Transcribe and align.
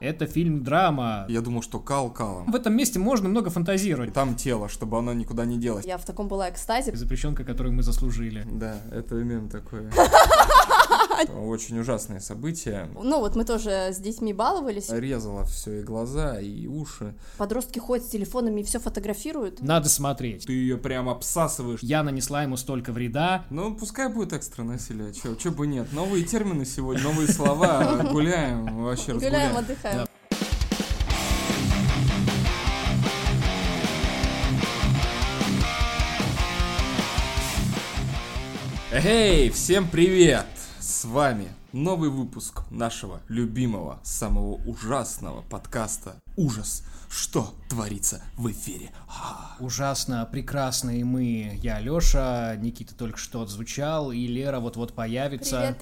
Это 0.00 0.26
фильм-драма. 0.26 1.26
Я 1.28 1.42
думал, 1.42 1.60
что 1.60 1.78
кал 1.78 2.10
калом. 2.10 2.50
В 2.50 2.54
этом 2.56 2.74
месте 2.74 2.98
можно 2.98 3.28
много 3.28 3.50
И 3.50 3.52
фантазировать. 3.52 4.14
там 4.14 4.34
тело, 4.34 4.66
чтобы 4.70 4.96
оно 4.98 5.12
никуда 5.12 5.44
не 5.44 5.58
делось. 5.58 5.84
Я 5.84 5.98
в 5.98 6.06
таком 6.06 6.26
была 6.26 6.48
экстазе. 6.48 6.96
Запрещенка, 6.96 7.44
которую 7.44 7.74
мы 7.74 7.82
заслужили. 7.82 8.46
Да, 8.50 8.76
это 8.90 9.16
мем 9.16 9.50
такое. 9.50 9.92
Очень 11.28 11.78
ужасное 11.80 12.20
событие. 12.20 12.88
Ну 12.94 13.20
вот 13.20 13.36
мы 13.36 13.44
тоже 13.44 13.90
с 13.92 13.98
детьми 13.98 14.32
баловались. 14.32 14.88
Резало 14.90 15.44
все 15.44 15.80
и 15.80 15.82
глаза, 15.82 16.40
и 16.40 16.66
уши. 16.66 17.14
Подростки 17.36 17.78
ходят 17.78 18.06
с 18.06 18.08
телефонами 18.08 18.60
и 18.60 18.64
все 18.64 18.78
фотографируют. 18.78 19.60
Надо 19.60 19.88
смотреть. 19.88 20.46
Ты 20.46 20.52
ее 20.52 20.78
прям 20.78 21.08
обсасываешь. 21.08 21.80
Я 21.82 22.02
нанесла 22.02 22.42
ему 22.42 22.56
столько 22.56 22.92
вреда. 22.92 23.44
Ну, 23.50 23.74
пускай 23.74 24.08
будет 24.08 24.32
экстра 24.32 24.62
насилие. 24.62 25.12
Че, 25.12 25.34
че 25.34 25.50
бы 25.50 25.66
нет. 25.66 25.92
Новые 25.92 26.24
термины 26.24 26.64
сегодня, 26.64 27.02
новые 27.02 27.28
слова. 27.28 28.02
Гуляем, 28.10 28.84
вообще 28.84 29.14
Гуляем, 29.14 29.56
отдыхаем. 29.56 30.06
Эй, 38.92 39.50
всем 39.50 39.88
привет! 39.88 40.46
С 41.00 41.06
вами 41.06 41.48
новый 41.72 42.10
выпуск 42.10 42.60
нашего 42.70 43.22
любимого, 43.26 44.00
самого 44.02 44.56
ужасного 44.68 45.40
подкаста 45.40 46.16
«Ужас. 46.36 46.84
Что 47.08 47.54
творится 47.70 48.22
в 48.36 48.50
эфире?» 48.50 48.90
А, 49.08 49.56
Ужасно 49.60 50.28
прекрасные 50.30 51.06
мы. 51.06 51.58
Я 51.62 51.80
Лёша, 51.80 52.54
Никита 52.58 52.94
только 52.94 53.16
что 53.16 53.40
отзвучал, 53.40 54.12
и 54.12 54.26
Лера 54.26 54.60
вот-вот 54.60 54.92
появится. 54.92 55.74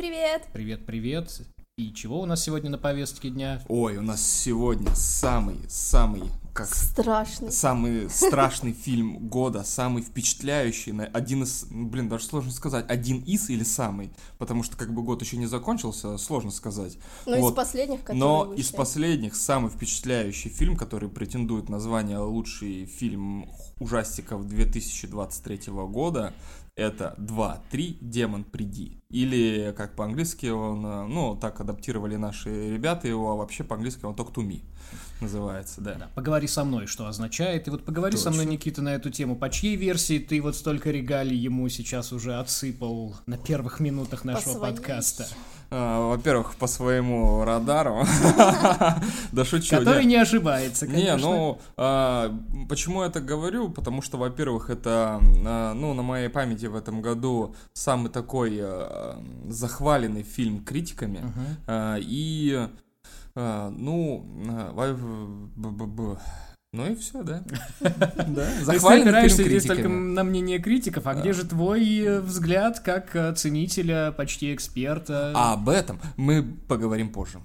Привет, 0.53 0.87
привет. 0.87 1.41
И 1.79 1.93
чего 1.95 2.21
у 2.21 2.27
нас 2.27 2.43
сегодня 2.43 2.71
на 2.71 2.79
повестке 2.79 3.31
дня? 3.31 3.63
Ой, 3.69 3.99
у 3.99 4.03
нас 4.03 4.21
сегодня 4.21 4.93
самый-самый, 4.97 6.25
как 6.53 6.75
Страшно. 6.75 7.53
самый 7.53 8.11
страшный 8.11 8.73
фильм 8.73 9.29
года, 9.29 9.63
самый 9.63 10.03
впечатляющий, 10.03 10.91
на- 10.91 11.05
один 11.07 11.45
из, 11.45 11.67
ну, 11.71 11.87
блин, 11.87 12.09
даже 12.09 12.25
сложно 12.25 12.51
сказать, 12.51 12.85
один 12.89 13.21
из 13.23 13.49
или 13.49 13.63
самый, 13.63 14.11
потому 14.39 14.65
что 14.65 14.77
как 14.77 14.93
бы 14.93 15.03
год 15.05 15.23
еще 15.23 15.37
не 15.37 15.47
закончился, 15.47 16.19
сложно 16.19 16.51
сказать. 16.51 16.99
Ну, 17.27 17.37
из 17.37 17.41
Вот. 17.43 17.55
последних, 17.55 18.01
которые 18.01 18.19
Но 18.19 18.45
вышли. 18.47 18.61
из 18.61 18.71
последних 18.73 19.37
самый 19.37 19.71
впечатляющий 19.71 20.51
фильм, 20.51 20.77
который 20.77 21.09
претендует 21.09 21.69
на 21.69 21.79
звание 21.79 22.19
лучший 22.19 22.87
фильм 22.87 23.49
ужастиков 23.79 24.45
2023 24.49 25.61
года, 25.87 26.35
это 26.79 27.15
2, 27.19 27.63
3, 27.71 27.99
Демон, 28.01 28.45
приди. 28.45 29.03
Или, 29.11 29.75
как 29.77 29.97
по-английски 29.97 30.47
он, 30.47 30.87
э, 30.87 31.07
ну, 31.07 31.37
так 31.37 31.61
адаптировали 31.61 32.17
наши 32.17 32.71
ребята 32.71 33.09
его, 33.09 33.33
а 33.33 33.37
вообще 33.37 33.65
по-английски 33.65 34.05
он 34.05 34.15
Talk 34.15 34.33
to 34.33 34.47
Me 34.47 34.63
называется, 35.21 35.81
да. 35.81 35.95
Да, 35.95 36.09
поговори 36.15 36.47
со 36.47 36.65
мной, 36.65 36.87
что 36.87 37.07
означает. 37.07 37.67
И 37.67 37.71
вот 37.71 37.85
поговори 37.85 38.17
со 38.17 38.31
мной, 38.31 38.45
Точно. 38.45 38.53
Никита, 38.53 38.83
на 38.83 38.95
эту 38.95 39.11
тему. 39.11 39.37
По 39.37 39.51
чьей 39.51 39.77
версии 39.77 40.19
ты 40.19 40.41
вот 40.41 40.57
столько 40.57 40.91
регалий 40.91 41.37
ему 41.37 41.69
сейчас 41.69 42.13
уже 42.13 42.37
отсыпал 42.37 43.17
на 43.27 43.37
первых 43.37 43.81
минутах 43.81 44.25
нашего 44.25 44.59
своей. 44.59 44.75
подкаста? 44.75 45.27
А, 45.71 46.09
Во-первых, 46.09 46.55
по 46.57 46.67
своему 46.67 47.45
радару. 47.45 48.05
Да 49.33 49.45
шучу. 49.45 49.77
Который 49.77 50.05
не. 50.05 50.17
ошибается, 50.17 50.87
конечно. 50.87 51.17
Не, 51.17 51.17
ну, 51.17 51.61
а, 51.77 52.35
почему 52.69 53.03
я 53.03 53.11
так 53.11 53.25
говорю? 53.25 53.69
Потому 53.69 54.03
что, 54.03 54.17
во-первых, 54.17 54.71
это, 54.71 55.21
а, 55.47 55.75
ну, 55.75 55.95
на 55.95 56.03
моей 56.03 56.29
памяти 56.29 56.67
в 56.67 56.75
этом 56.75 57.03
году 57.03 57.55
самый 57.75 58.11
такой 58.11 58.59
а, 58.61 59.23
захваленный 59.49 60.23
фильм 60.23 60.65
критиками. 60.65 61.25
И, 61.99 62.69
ну, 63.35 64.27
ну 66.73 66.87
и 66.87 66.95
все, 66.95 67.23
да. 67.23 67.43
Да, 67.81 68.47
Ты 68.67 68.77
опираешься 68.77 69.39
фильм 69.39 69.49
здесь 69.49 69.65
только 69.65 69.89
на 69.89 70.23
мнение 70.23 70.59
критиков, 70.59 71.07
а 71.07 71.15
Да. 71.15 71.21
где 71.21 71.33
же 71.33 71.45
твой 71.47 71.99
э, 71.99 72.21
взгляд 72.21 72.81
как 72.81 73.17
э, 73.17 73.35
ценителя, 73.35 74.13
почти 74.13 74.55
эксперта? 74.55 75.33
А 75.35 75.55
об 75.55 75.69
этом 75.71 75.99
мы 76.17 76.43
поговорим 76.43 77.11
позже. 77.11 77.41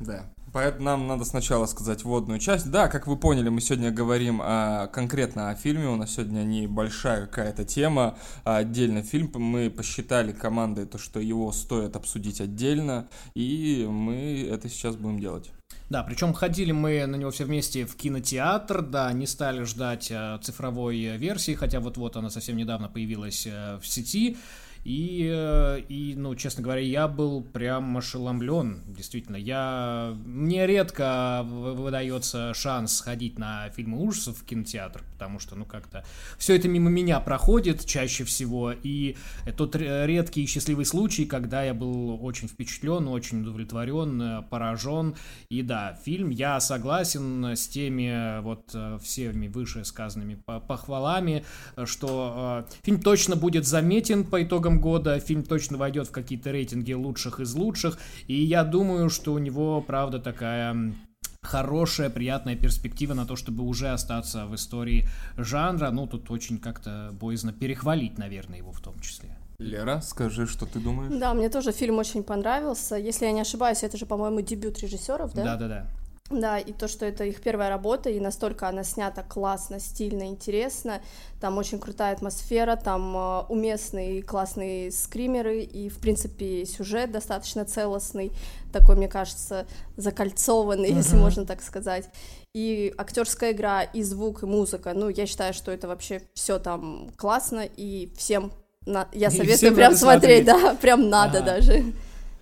Да. 0.00 0.30
Поэтому 0.52 0.84
нам 0.84 1.06
надо 1.06 1.24
сначала 1.24 1.66
сказать 1.66 2.04
вводную 2.04 2.40
часть. 2.40 2.70
Да, 2.70 2.88
как 2.88 3.06
вы 3.06 3.16
поняли, 3.16 3.48
мы 3.48 3.60
сегодня 3.60 3.90
говорим 3.90 4.40
а, 4.42 4.88
конкретно 4.88 5.50
о 5.50 5.54
фильме. 5.54 5.88
У 5.88 5.96
нас 5.96 6.14
сегодня 6.14 6.42
небольшая 6.42 7.26
какая-то 7.26 7.64
тема, 7.64 8.18
а 8.44 8.56
отдельно 8.56 9.02
фильм. 9.02 9.30
Мы 9.34 9.70
посчитали 9.70 10.32
командой 10.32 10.86
то, 10.86 10.98
что 10.98 11.20
его 11.20 11.52
стоит 11.52 11.94
обсудить 11.94 12.40
отдельно, 12.40 13.08
и 13.34 13.86
мы 13.88 14.48
это 14.50 14.68
сейчас 14.68 14.96
будем 14.96 15.20
делать. 15.20 15.52
Да, 15.88 16.02
причем 16.04 16.32
ходили 16.32 16.72
мы 16.72 17.04
на 17.06 17.16
него 17.16 17.30
все 17.30 17.44
вместе 17.44 17.84
в 17.84 17.96
кинотеатр, 17.96 18.82
да, 18.82 19.12
не 19.12 19.26
стали 19.26 19.64
ждать 19.64 20.08
э, 20.10 20.38
цифровой 20.40 21.16
версии, 21.16 21.54
хотя 21.54 21.80
вот-вот 21.80 22.16
она 22.16 22.30
совсем 22.30 22.56
недавно 22.56 22.88
появилась 22.88 23.46
э, 23.46 23.78
в 23.80 23.86
сети. 23.86 24.36
И, 24.82 25.30
э, 25.30 25.80
и, 25.88 26.14
ну, 26.16 26.34
честно 26.34 26.62
говоря, 26.62 26.80
я 26.80 27.06
был 27.06 27.42
прям 27.42 27.96
ошеломлен, 27.98 28.80
действительно. 28.86 29.36
Я... 29.36 30.14
Мне 30.24 30.66
редко 30.66 31.42
в- 31.44 31.74
выдается 31.74 32.54
шанс 32.54 32.96
сходить 32.96 33.38
на 33.38 33.68
фильмы 33.70 33.98
ужасов 33.98 34.38
в 34.38 34.44
кинотеатр, 34.44 35.02
потому 35.12 35.38
что, 35.38 35.54
ну, 35.54 35.66
как-то 35.66 36.02
все 36.38 36.56
это 36.56 36.66
мимо 36.66 36.88
меня 36.88 37.20
проходит 37.20 37.84
чаще 37.84 38.24
всего, 38.24 38.72
и 38.72 39.16
тот 39.56 39.76
ре- 39.76 40.06
редкий 40.06 40.44
и 40.44 40.46
счастливый 40.46 40.86
случай, 40.86 41.26
когда 41.26 41.62
я 41.62 41.74
был 41.74 42.18
очень 42.24 42.48
впечатлен, 42.48 43.06
очень 43.08 43.42
удовлетворен, 43.42 44.22
э, 44.22 44.42
поражен. 44.48 45.14
И 45.50 45.60
да, 45.60 45.98
фильм, 46.04 46.30
я 46.30 46.58
согласен 46.58 47.44
с 47.44 47.68
теми 47.68 48.38
э, 48.38 48.40
вот 48.40 48.74
всеми 49.02 49.48
вышесказанными 49.48 50.36
по- 50.36 50.60
похвалами, 50.60 51.44
что 51.84 52.66
фильм 52.82 53.00
точно 53.02 53.36
будет 53.36 53.66
заметен 53.66 54.24
по 54.24 54.42
итогам 54.42 54.69
года, 54.78 55.18
фильм 55.18 55.42
точно 55.42 55.78
войдет 55.78 56.08
в 56.08 56.12
какие-то 56.12 56.50
рейтинги 56.50 56.92
лучших 56.92 57.40
из 57.40 57.54
лучших, 57.54 57.98
и 58.28 58.34
я 58.34 58.62
думаю, 58.62 59.10
что 59.10 59.32
у 59.32 59.38
него, 59.38 59.80
правда, 59.80 60.20
такая 60.20 60.94
хорошая, 61.42 62.10
приятная 62.10 62.54
перспектива 62.54 63.14
на 63.14 63.26
то, 63.26 63.34
чтобы 63.34 63.64
уже 63.64 63.88
остаться 63.88 64.46
в 64.46 64.54
истории 64.54 65.08
жанра. 65.36 65.90
Ну, 65.90 66.06
тут 66.06 66.30
очень 66.30 66.58
как-то 66.58 67.10
боязно 67.12 67.52
перехвалить, 67.52 68.18
наверное, 68.18 68.58
его 68.58 68.72
в 68.72 68.80
том 68.80 68.98
числе. 69.00 69.36
Лера, 69.58 70.00
скажи, 70.00 70.46
что 70.46 70.64
ты 70.64 70.80
думаешь? 70.80 71.12
Да, 71.18 71.34
мне 71.34 71.50
тоже 71.50 71.72
фильм 71.72 71.98
очень 71.98 72.22
понравился. 72.22 72.96
Если 72.96 73.26
я 73.26 73.32
не 73.32 73.42
ошибаюсь, 73.42 73.82
это 73.82 73.98
же, 73.98 74.06
по-моему, 74.06 74.40
дебют 74.40 74.78
режиссеров, 74.78 75.34
да? 75.34 75.44
Да-да-да. 75.44 75.80
Да, 75.80 75.99
и 76.30 76.72
то, 76.72 76.86
что 76.86 77.04
это 77.06 77.24
их 77.24 77.40
первая 77.40 77.68
работа, 77.70 78.08
и 78.08 78.20
настолько 78.20 78.68
она 78.68 78.84
снята 78.84 79.22
классно, 79.22 79.80
стильно, 79.80 80.24
интересно. 80.28 81.00
Там 81.40 81.58
очень 81.58 81.80
крутая 81.80 82.12
атмосфера, 82.14 82.76
там 82.76 83.16
э, 83.16 83.40
уместные 83.48 84.22
классные 84.22 84.92
скримеры, 84.92 85.62
и, 85.62 85.88
в 85.88 85.98
принципе, 85.98 86.64
сюжет 86.66 87.10
достаточно 87.10 87.64
целостный, 87.64 88.30
такой, 88.72 88.94
мне 88.94 89.08
кажется, 89.08 89.66
закольцованный, 89.96 90.90
если 90.94 91.14
Мгм. 91.14 91.20
можно 91.24 91.46
так 91.46 91.62
сказать. 91.62 92.08
И 92.54 92.94
актерская 92.96 93.50
игра, 93.50 93.82
и 93.82 94.02
звук, 94.04 94.44
и 94.44 94.46
музыка. 94.46 94.92
Ну, 94.94 95.08
я 95.08 95.26
считаю, 95.26 95.52
что 95.52 95.72
это 95.72 95.88
вообще 95.88 96.22
все 96.34 96.60
там 96.60 97.10
классно, 97.16 97.66
и 97.76 98.12
всем 98.16 98.52
на- 98.86 99.08
я 99.12 99.28
И 99.28 99.30
советую 99.30 99.56
всем 99.56 99.74
прям 99.74 99.96
смотреть, 99.96 100.44
смотреть. 100.44 100.62
да, 100.64 100.74
прям 100.80 101.08
надо 101.08 101.38
Ага. 101.38 101.46
даже. 101.56 101.84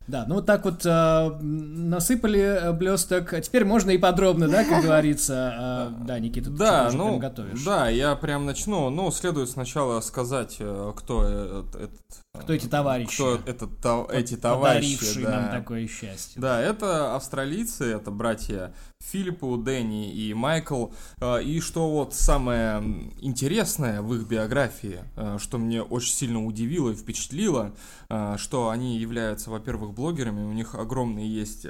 Да, 0.08 0.24
ну 0.26 0.36
вот 0.36 0.46
так 0.46 0.64
вот 0.64 0.86
э, 0.86 1.38
насыпали 1.40 2.72
блесток. 2.72 3.34
А 3.34 3.40
теперь 3.42 3.66
можно 3.66 3.90
и 3.90 3.98
подробно, 3.98 4.48
да, 4.48 4.64
как 4.64 4.82
говорится. 4.82 5.90
Э, 6.00 6.04
да, 6.06 6.18
Никита, 6.18 6.50
ты 6.50 6.56
Да, 6.56 6.90
ну, 6.92 7.08
прям 7.08 7.18
готовишь. 7.18 7.62
да, 7.62 7.88
я 7.90 8.16
прям 8.16 8.46
начну. 8.46 8.88
Ну, 8.88 9.10
следует 9.10 9.50
сначала 9.50 10.00
сказать, 10.00 10.56
э, 10.60 10.92
кто 10.96 11.22
э, 11.24 11.64
этот... 11.74 12.00
Кто 12.34 12.52
эти 12.52 12.66
товарищи? 12.66 13.14
Кто 13.14 13.34
этот, 13.46 13.80
то- 13.80 14.08
эти 14.12 14.36
товарищи, 14.36 15.22
да. 15.22 15.30
нам 15.30 15.50
такое 15.50 15.86
счастье. 15.88 16.40
Да, 16.40 16.60
это 16.60 17.14
австралийцы, 17.16 17.84
это 17.84 18.10
братья 18.10 18.72
Филиппу, 19.00 19.56
Дэнни 19.56 20.12
и 20.12 20.34
Майкл. 20.34 20.88
Э, 21.20 21.42
И 21.42 21.60
что 21.60 21.90
вот 21.90 22.14
самое 22.14 23.10
интересное 23.20 24.02
в 24.02 24.14
их 24.14 24.26
биографии, 24.26 25.00
э, 25.16 25.38
что 25.40 25.58
мне 25.58 25.82
очень 25.82 26.12
сильно 26.12 26.44
удивило 26.44 26.90
и 26.90 26.94
впечатлило, 26.94 27.74
э, 28.10 28.34
что 28.38 28.68
они 28.70 28.98
являются, 28.98 29.50
во-первых, 29.50 29.94
блогерами, 29.94 30.44
у 30.44 30.52
них 30.52 30.74
огромный 30.74 31.26
есть 31.26 31.66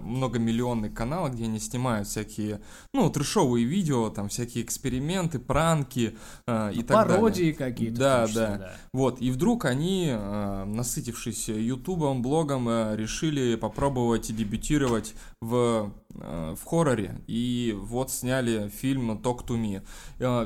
многомиллионный 0.00 0.90
канал, 0.90 1.28
где 1.30 1.44
они 1.44 1.58
снимают 1.58 2.08
всякие, 2.08 2.60
ну, 2.92 3.08
трешовые 3.10 3.64
видео, 3.64 4.10
там 4.10 4.28
всякие 4.28 4.64
эксперименты, 4.64 5.38
пранки 5.38 5.98
и 6.00 6.12
так 6.46 6.86
далее. 6.86 6.86
Пародии 6.86 7.52
какие-то. 7.52 7.98
Да, 7.98 8.26
числе, 8.26 8.40
да. 8.40 8.72
Вот, 8.92 9.20
и 9.20 9.30
вдруг 9.30 9.64
они, 9.64 10.05
э, 10.10 10.64
насытившись 10.64 11.48
ютубом, 11.48 12.22
блогом, 12.22 12.68
э, 12.68 12.96
решили 12.96 13.54
попробовать 13.56 14.34
дебютировать 14.34 15.14
в, 15.40 15.92
э, 16.14 16.54
в 16.58 16.64
хорроре. 16.64 17.20
И 17.26 17.76
вот 17.78 18.10
сняли 18.10 18.68
фильм 18.68 19.12
«Talk 19.12 19.46
to 19.46 19.56
Me». 19.56 19.82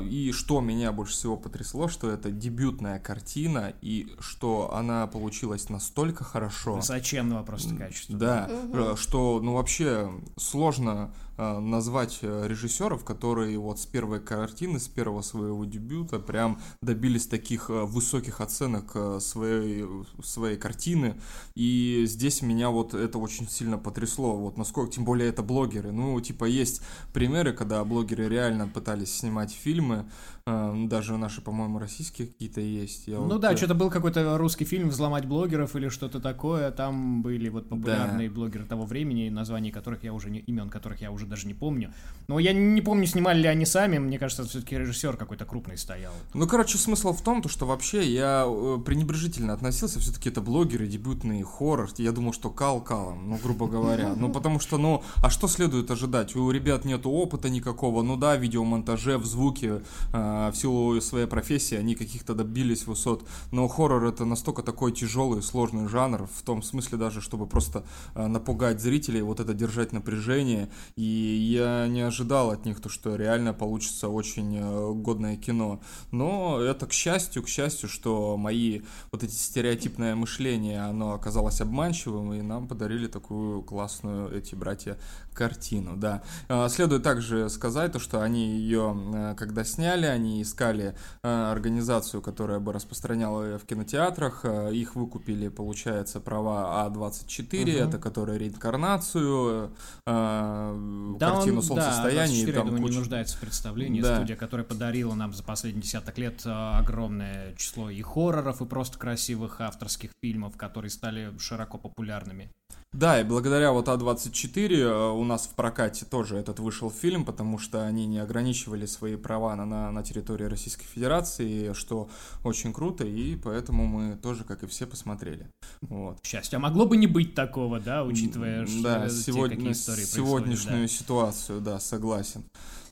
И 0.07 0.31
что 0.31 0.61
меня 0.61 0.91
больше 0.91 1.13
всего 1.13 1.37
потрясло, 1.37 1.87
что 1.87 2.09
это 2.09 2.29
дебютная 2.29 2.99
картина, 2.99 3.73
и 3.81 4.13
что 4.19 4.73
она 4.75 5.07
получилась 5.07 5.69
настолько 5.69 6.23
хорошо. 6.23 6.75
Высоченная 6.75 7.31
проблемного 7.31 7.43
просто 7.43 7.75
качества. 7.75 8.17
Да, 8.17 8.49
угу. 8.49 8.97
что, 8.97 9.39
ну, 9.41 9.53
вообще 9.53 10.11
сложно 10.37 11.13
назвать 11.59 12.19
э, 12.21 12.47
режиссеров, 12.47 13.03
которые 13.03 13.57
вот 13.57 13.79
с 13.79 13.85
первой 13.85 14.19
картины, 14.19 14.79
с 14.79 14.87
первого 14.87 15.21
своего 15.21 15.65
дебюта 15.65 16.19
прям 16.19 16.59
добились 16.81 17.27
таких 17.27 17.69
э, 17.69 17.83
высоких 17.83 18.41
оценок 18.41 19.21
своей, 19.21 19.85
своей 20.23 20.57
картины. 20.57 21.19
И 21.55 22.03
здесь 22.07 22.41
меня 22.41 22.69
вот 22.69 22.93
это 22.93 23.17
очень 23.17 23.49
сильно 23.49 23.77
потрясло. 23.77 24.37
Вот 24.37 24.57
насколько, 24.57 24.91
тем 24.91 25.05
более 25.05 25.29
это 25.29 25.43
блогеры. 25.43 25.91
Ну, 25.91 26.19
типа, 26.21 26.45
есть 26.45 26.81
примеры, 27.13 27.53
когда 27.53 27.83
блогеры 27.83 28.27
реально 28.27 28.67
пытались 28.67 29.13
снимать 29.15 29.51
фильмы, 29.51 30.09
даже 30.45 31.17
наши, 31.17 31.41
по-моему, 31.41 31.79
российские 31.79 32.27
какие-то 32.27 32.61
есть. 32.61 33.07
Я 33.07 33.17
ну 33.17 33.27
вот... 33.27 33.41
да, 33.41 33.55
что-то 33.55 33.75
был 33.75 33.89
какой-то 33.89 34.37
русский 34.37 34.65
фильм 34.65 34.89
«Взломать 34.89 35.25
блогеров» 35.25 35.75
или 35.75 35.89
что-то 35.89 36.19
такое. 36.19 36.71
Там 36.71 37.21
были 37.21 37.49
вот 37.49 37.69
популярные 37.69 38.29
да. 38.29 38.35
блогеры 38.35 38.65
того 38.65 38.85
времени, 38.85 39.29
названия 39.29 39.71
которых 39.71 40.03
я 40.03 40.13
уже 40.13 40.29
не, 40.29 40.39
имен 40.39 40.69
которых 40.69 41.01
я 41.01 41.11
уже 41.11 41.25
даже 41.25 41.47
не 41.47 41.53
помню. 41.53 41.93
Но 42.27 42.39
я 42.39 42.53
не 42.53 42.81
помню, 42.81 43.05
снимали 43.05 43.41
ли 43.41 43.47
они 43.47 43.65
сами, 43.65 43.97
мне 43.99 44.17
кажется, 44.17 44.43
все-таки 44.43 44.77
режиссер 44.77 45.17
какой-то 45.17 45.45
крупный 45.45 45.77
стоял. 45.77 46.13
Ну, 46.33 46.47
короче, 46.47 46.77
смысл 46.77 47.13
в 47.13 47.21
том, 47.21 47.41
то, 47.41 47.49
что 47.49 47.65
вообще 47.65 48.03
я 48.11 48.45
э, 48.47 48.77
пренебрежительно 48.83 49.53
относился, 49.53 49.99
все-таки 49.99 50.29
это 50.29 50.41
блогеры, 50.41 50.87
дебютный 50.87 51.43
хоррор, 51.43 51.89
я 51.97 52.11
думал, 52.11 52.33
что 52.33 52.49
кал 52.49 52.81
калом, 52.81 53.29
ну, 53.29 53.39
грубо 53.41 53.67
говоря. 53.67 54.13
Ну, 54.15 54.31
потому 54.31 54.59
что, 54.59 54.77
ну, 54.77 55.03
а 55.17 55.29
что 55.29 55.47
следует 55.47 55.91
ожидать? 55.91 56.35
У 56.35 56.49
ребят 56.51 56.85
нету 56.85 57.09
опыта 57.11 57.49
никакого, 57.49 58.01
ну 58.01 58.17
да, 58.17 58.35
видеомонтаже, 58.35 59.17
в 59.17 59.25
звуке, 59.25 59.81
э, 60.13 60.30
в 60.51 60.53
силу 60.55 60.99
своей 61.01 61.27
профессии 61.27 61.75
они 61.75 61.95
каких-то 61.95 62.33
добились 62.33 62.87
высот, 62.87 63.27
но 63.51 63.67
хоррор 63.67 64.05
это 64.05 64.25
настолько 64.25 64.63
такой 64.63 64.91
тяжелый, 64.91 65.41
сложный 65.41 65.87
жанр, 65.87 66.27
в 66.27 66.41
том 66.43 66.63
смысле 66.63 66.97
даже, 66.97 67.21
чтобы 67.21 67.47
просто 67.47 67.83
э, 68.15 68.27
напугать 68.27 68.81
зрителей, 68.81 69.21
вот 69.21 69.39
это 69.39 69.53
держать 69.53 69.91
напряжение 69.91 70.69
и 70.95 71.03
я 71.03 71.87
не 71.87 72.01
ожидал 72.01 72.51
от 72.51 72.65
них 72.65 72.79
то, 72.79 72.89
что 72.89 73.15
реально 73.15 73.53
получится 73.53 74.09
очень 74.09 74.57
э, 74.57 74.93
годное 74.93 75.37
кино. 75.37 75.81
Но 76.11 76.59
это 76.59 76.87
к 76.87 76.93
счастью, 76.93 77.43
к 77.43 77.47
счастью, 77.47 77.89
что 77.89 78.37
мои 78.37 78.81
вот 79.11 79.23
эти 79.23 79.33
стереотипное 79.33 80.15
мышление, 80.15 80.81
оно 80.81 81.13
оказалось 81.13 81.61
обманчивым, 81.61 82.33
и 82.33 82.41
нам 82.41 82.67
подарили 82.67 83.07
такую 83.07 83.61
классную 83.63 84.35
эти 84.35 84.55
братья 84.55 84.97
картину, 85.33 85.95
да. 85.95 86.21
А, 86.49 86.69
следует 86.69 87.03
также 87.03 87.49
сказать 87.49 87.91
то, 87.91 87.99
что 87.99 88.21
они 88.21 88.57
ее, 88.57 88.95
э, 89.13 89.35
когда 89.37 89.63
сняли, 89.63 90.05
они 90.05 90.41
искали 90.41 90.95
э, 91.23 91.51
организацию, 91.51 92.21
которая 92.21 92.59
бы 92.59 92.73
распространяла 92.73 93.43
ее 93.43 93.57
в 93.57 93.65
кинотеатрах, 93.65 94.45
их 94.71 94.95
выкупили, 94.95 95.47
получается, 95.47 96.19
права 96.19 96.87
А24, 96.87 97.61
угу. 97.61 97.89
это 97.89 97.97
которая 97.99 98.37
реинкарнацию, 98.37 99.71
да, 100.05 100.73
картину 101.19 101.57
он, 101.57 101.63
солнцестояния. 101.63 102.45
Да, 102.45 102.51
24, 102.51 102.51
и 102.51 102.53
там 102.53 102.65
думаю, 102.67 102.81
куча... 102.81 102.93
не 102.93 102.99
нуждается 102.99 103.37
в 103.37 103.39
представлении. 103.39 104.01
Да. 104.01 104.15
Студия, 104.17 104.35
которая 104.35 104.65
подарила 104.65 105.13
нам 105.13 105.33
за 105.33 105.43
последние 105.43 105.83
десяток 105.83 106.17
лет 106.17 106.41
огромное 106.45 107.55
число 107.55 107.89
и 107.89 108.01
хорроров, 108.01 108.61
и 108.61 108.65
просто 108.65 108.97
красивых 108.97 109.61
авторских 109.61 110.11
фильмов, 110.21 110.57
которые 110.57 110.89
стали 110.89 111.31
широко 111.37 111.77
популярными. 111.77 112.51
Да, 112.93 113.21
и 113.21 113.23
благодаря 113.23 113.71
вот 113.71 113.87
А24 113.87 114.75
э, 114.75 115.09
у 115.21 115.23
нас 115.23 115.45
в 115.45 115.55
прокате 115.55 116.05
тоже 116.05 116.37
этот 116.37 116.59
вышел 116.59 116.89
фильм, 116.89 117.25
потому 117.25 117.59
что 117.59 117.85
они 117.85 118.07
не 118.07 118.17
ограничивали 118.17 118.85
свои 118.87 119.15
права 119.15 119.55
на, 119.55 119.65
на, 119.65 119.91
на 119.91 120.03
территории 120.03 120.45
Российской 120.45 120.85
Федерации, 120.85 121.73
что 121.73 122.09
очень 122.43 122.73
круто, 122.73 123.05
и 123.05 123.35
поэтому 123.35 123.85
мы 123.85 124.17
тоже, 124.17 124.43
как 124.43 124.63
и 124.63 124.67
все, 124.67 124.87
посмотрели. 124.87 125.47
Вот. 125.81 126.17
Счастье. 126.23 126.57
А 126.57 126.59
могло 126.59 126.85
бы 126.85 126.97
не 126.97 127.07
быть 127.07 127.35
такого, 127.35 127.79
да, 127.79 128.03
учитывая, 128.03 128.65
да, 128.81 129.07
что 129.07 129.21
сегодня, 129.21 129.49
те, 129.49 129.55
какие 129.57 129.71
истории 129.73 130.03
сегодняшнюю 130.03 130.81
да. 130.81 130.87
ситуацию, 130.87 131.61
да, 131.61 131.79
согласен. 131.79 132.43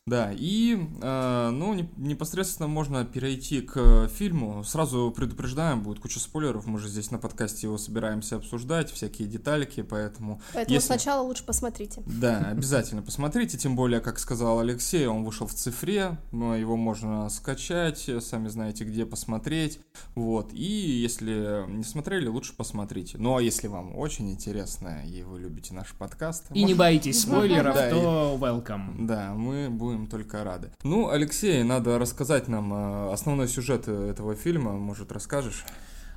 Да, 0.06 0.30
и, 0.32 0.78
э, 1.00 1.50
ну, 1.50 1.74
непосредственно 1.96 2.68
можно 2.68 3.04
перейти 3.04 3.60
к 3.60 4.08
фильму. 4.08 4.64
Сразу 4.64 5.12
предупреждаем, 5.14 5.82
будет 5.82 6.00
куча 6.00 6.18
спойлеров, 6.18 6.66
мы 6.66 6.78
же 6.78 6.88
здесь 6.88 7.10
на 7.10 7.18
подкасте 7.18 7.66
его 7.66 7.78
собираемся 7.78 8.36
обсуждать, 8.36 8.90
всякие 8.90 9.28
детальки, 9.28 9.82
поэтому... 9.82 10.40
Поэтому 10.52 10.74
если... 10.74 10.86
сначала 10.86 11.22
лучше 11.22 11.44
посмотрите. 11.44 12.02
Да, 12.06 12.38
обязательно 12.50 13.02
посмотрите, 13.02 13.58
тем 13.58 13.76
более, 13.76 14.00
как 14.00 14.18
сказал 14.18 14.60
Алексей, 14.60 15.06
он 15.06 15.24
вышел 15.24 15.46
в 15.46 15.54
цифре, 15.54 16.18
его 16.32 16.76
можно 16.76 17.28
скачать, 17.28 18.10
сами 18.20 18.48
знаете, 18.48 18.84
где 18.84 19.06
посмотреть, 19.06 19.80
вот, 20.14 20.52
и 20.52 20.64
если 20.64 21.64
не 21.68 21.84
смотрели, 21.84 22.26
лучше 22.28 22.54
посмотрите. 22.56 23.18
Ну, 23.18 23.36
а 23.36 23.42
если 23.42 23.68
вам 23.68 23.96
очень 23.96 24.30
интересно, 24.30 25.04
и 25.06 25.22
вы 25.22 25.40
любите 25.40 25.74
наш 25.74 25.92
подкаст... 25.92 26.46
И 26.52 26.64
не 26.64 26.74
боитесь 26.80 27.22
спойлеров, 27.22 27.76
то 27.76 28.38
welcome. 28.40 29.06
Да, 29.06 29.34
мы 29.34 29.68
будем 29.70 29.89
будем 29.90 30.06
только 30.06 30.44
рады. 30.44 30.70
Ну, 30.82 31.10
Алексей, 31.10 31.62
надо 31.62 31.98
рассказать 31.98 32.48
нам 32.48 32.72
э, 32.72 33.12
основной 33.12 33.48
сюжет 33.48 33.88
этого 33.88 34.34
фильма, 34.34 34.72
может, 34.72 35.12
расскажешь? 35.12 35.64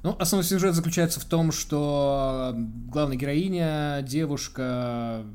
Ну, 0.03 0.15
основной 0.19 0.43
сюжет 0.43 0.75
заключается 0.75 1.19
в 1.19 1.25
том, 1.25 1.51
что 1.51 2.53
главная 2.55 3.15
героиня, 3.15 4.01
девушка, 4.01 5.25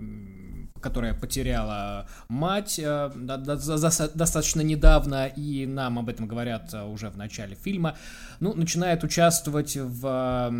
которая 0.81 1.15
потеряла 1.15 2.07
мать 2.29 2.79
э, 2.79 3.11
достаточно 3.15 4.61
недавно, 4.61 5.27
и 5.27 5.67
нам 5.67 5.99
об 5.99 6.09
этом 6.09 6.27
говорят 6.29 6.73
э, 6.75 6.85
уже 6.85 7.11
в 7.11 7.17
начале 7.17 7.57
фильма, 7.57 7.97
ну, 8.41 8.55
начинает 8.55 9.05
участвовать 9.05 9.77
в 9.77 10.53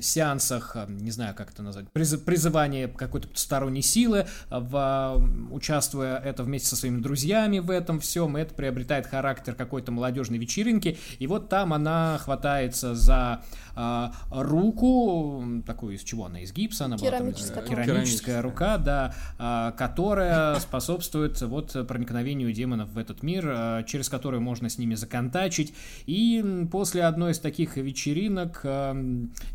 сеансах, 0.00 0.72
э, 0.76 0.86
не 0.88 1.10
знаю, 1.10 1.34
как 1.34 1.50
это 1.50 1.62
назвать, 1.62 1.90
призывания 1.90 2.88
какой-то 2.88 3.28
сторонней 3.34 3.82
силы, 3.82 4.26
в, 4.50 5.20
участвуя 5.50 6.18
это 6.18 6.42
вместе 6.42 6.68
со 6.68 6.76
своими 6.76 7.00
друзьями 7.00 7.58
в 7.58 7.70
этом 7.70 8.00
всем, 8.00 8.36
это 8.36 8.54
приобретает 8.54 9.06
характер 9.06 9.54
какой-то 9.54 9.92
молодежной 9.92 10.38
вечеринки, 10.38 10.98
и 11.18 11.26
вот 11.26 11.48
там 11.48 11.72
она 11.72 12.18
хватается 12.18 12.94
за 12.94 13.42
а, 13.76 14.12
руку, 14.30 15.44
такую 15.66 15.96
из 15.96 16.02
чего 16.02 16.26
она, 16.26 16.40
из 16.40 16.52
гипса, 16.52 16.84
она 16.84 16.96
керамическая, 16.96 17.56
была, 17.56 17.66
там, 17.66 17.84
керамическая 17.84 18.42
рука, 18.42 18.78
да, 18.78 19.74
которая 19.76 20.54
способствует 20.60 21.40
вот 21.42 21.72
проникновению 21.88 22.52
демонов 22.52 22.90
в 22.90 22.98
этот 22.98 23.22
мир, 23.22 23.84
через 23.86 24.08
которую 24.08 24.40
можно 24.40 24.68
с 24.68 24.78
ними 24.78 24.94
законтачить, 24.94 25.74
и 26.06 26.66
после 26.70 27.04
одной 27.04 27.23
из 27.30 27.38
таких 27.38 27.76
вечеринок 27.76 28.60
а, 28.64 28.96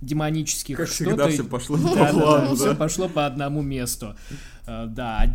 демонических 0.02 0.78
как 0.78 0.88
что-то... 0.88 1.28
все 1.30 1.44
пошло 1.44 1.78
да, 1.78 1.90
по 1.90 1.96
плану, 1.96 2.16
да, 2.16 2.48
да, 2.48 2.56
все 2.56 2.76
пошло 2.76 3.10
по 3.10 3.26
одному 3.26 3.62
месту. 3.62 4.16
Э, 4.66 4.86
да, 4.88 5.26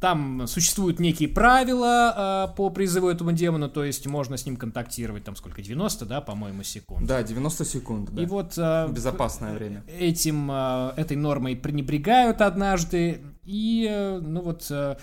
там 0.00 0.46
существуют 0.46 1.00
некие 1.00 1.28
правила 1.28 2.48
э, 2.50 2.56
по 2.56 2.70
призыву 2.70 3.08
этому 3.08 3.32
демону, 3.32 3.68
то 3.68 3.84
есть 3.84 4.06
можно 4.06 4.36
с 4.36 4.46
ним 4.46 4.56
контактировать, 4.56 5.24
там 5.24 5.36
сколько, 5.36 5.60
90, 5.62 6.06
да, 6.06 6.20
по-моему, 6.20 6.62
секунд. 6.62 7.06
Да, 7.06 7.22
90 7.22 7.64
секунд, 7.64 8.10
да. 8.12 8.22
И 8.22 8.26
вот... 8.26 8.54
Э, 8.56 8.88
Безопасное 8.88 9.54
время. 9.54 9.84
Этим, 9.98 10.50
этой 10.50 11.16
нормой 11.16 11.56
пренебрегают 11.56 12.40
однажды, 12.40 13.22
и, 13.44 14.18
ну 14.22 14.42
вот 14.42 14.70
Э, 14.78 14.96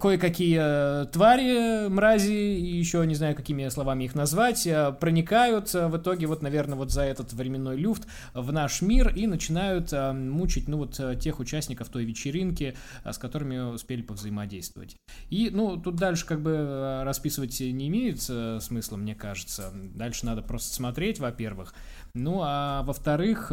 кое-какие 0.00 0.58
э, 0.60 1.06
твари, 1.06 1.88
мрази, 1.88 2.32
и 2.32 2.76
еще 2.76 3.06
не 3.06 3.14
знаю, 3.14 3.34
какими 3.34 3.68
словами 3.68 4.04
их 4.04 4.14
назвать, 4.14 4.66
э, 4.66 4.92
проникают 4.98 5.72
в 5.72 5.96
итоге 5.96 6.26
вот, 6.26 6.42
наверное, 6.42 6.76
вот 6.76 6.90
за 6.90 7.02
этот 7.02 7.32
временной 7.32 7.76
люфт 7.76 8.06
в 8.32 8.52
наш 8.52 8.82
мир 8.82 9.14
и 9.14 9.26
начинают 9.26 9.92
мучить, 9.92 10.68
ну, 10.68 10.78
вот 10.78 11.00
тех 11.20 11.38
участников 11.38 11.88
той 11.88 12.04
вечеринки, 12.04 12.76
с 13.04 13.18
которыми 13.18 13.58
успели 13.74 14.02
повзаимодействовать. 14.02 14.96
И, 15.30 15.50
ну, 15.50 15.76
тут 15.76 15.96
дальше 15.96 16.26
как 16.26 16.40
бы 16.40 17.02
расписывать 17.04 17.58
не 17.60 17.88
имеет 17.88 18.22
смысла, 18.62 18.96
мне 18.96 19.14
кажется. 19.14 19.72
Дальше 19.94 20.26
надо 20.26 20.42
просто 20.42 20.74
смотреть, 20.74 21.18
во-первых. 21.18 21.74
Ну, 22.14 22.40
а 22.42 22.82
во-вторых, 22.82 23.52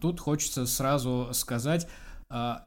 тут 0.00 0.20
хочется 0.20 0.66
сразу 0.66 1.30
сказать, 1.32 1.88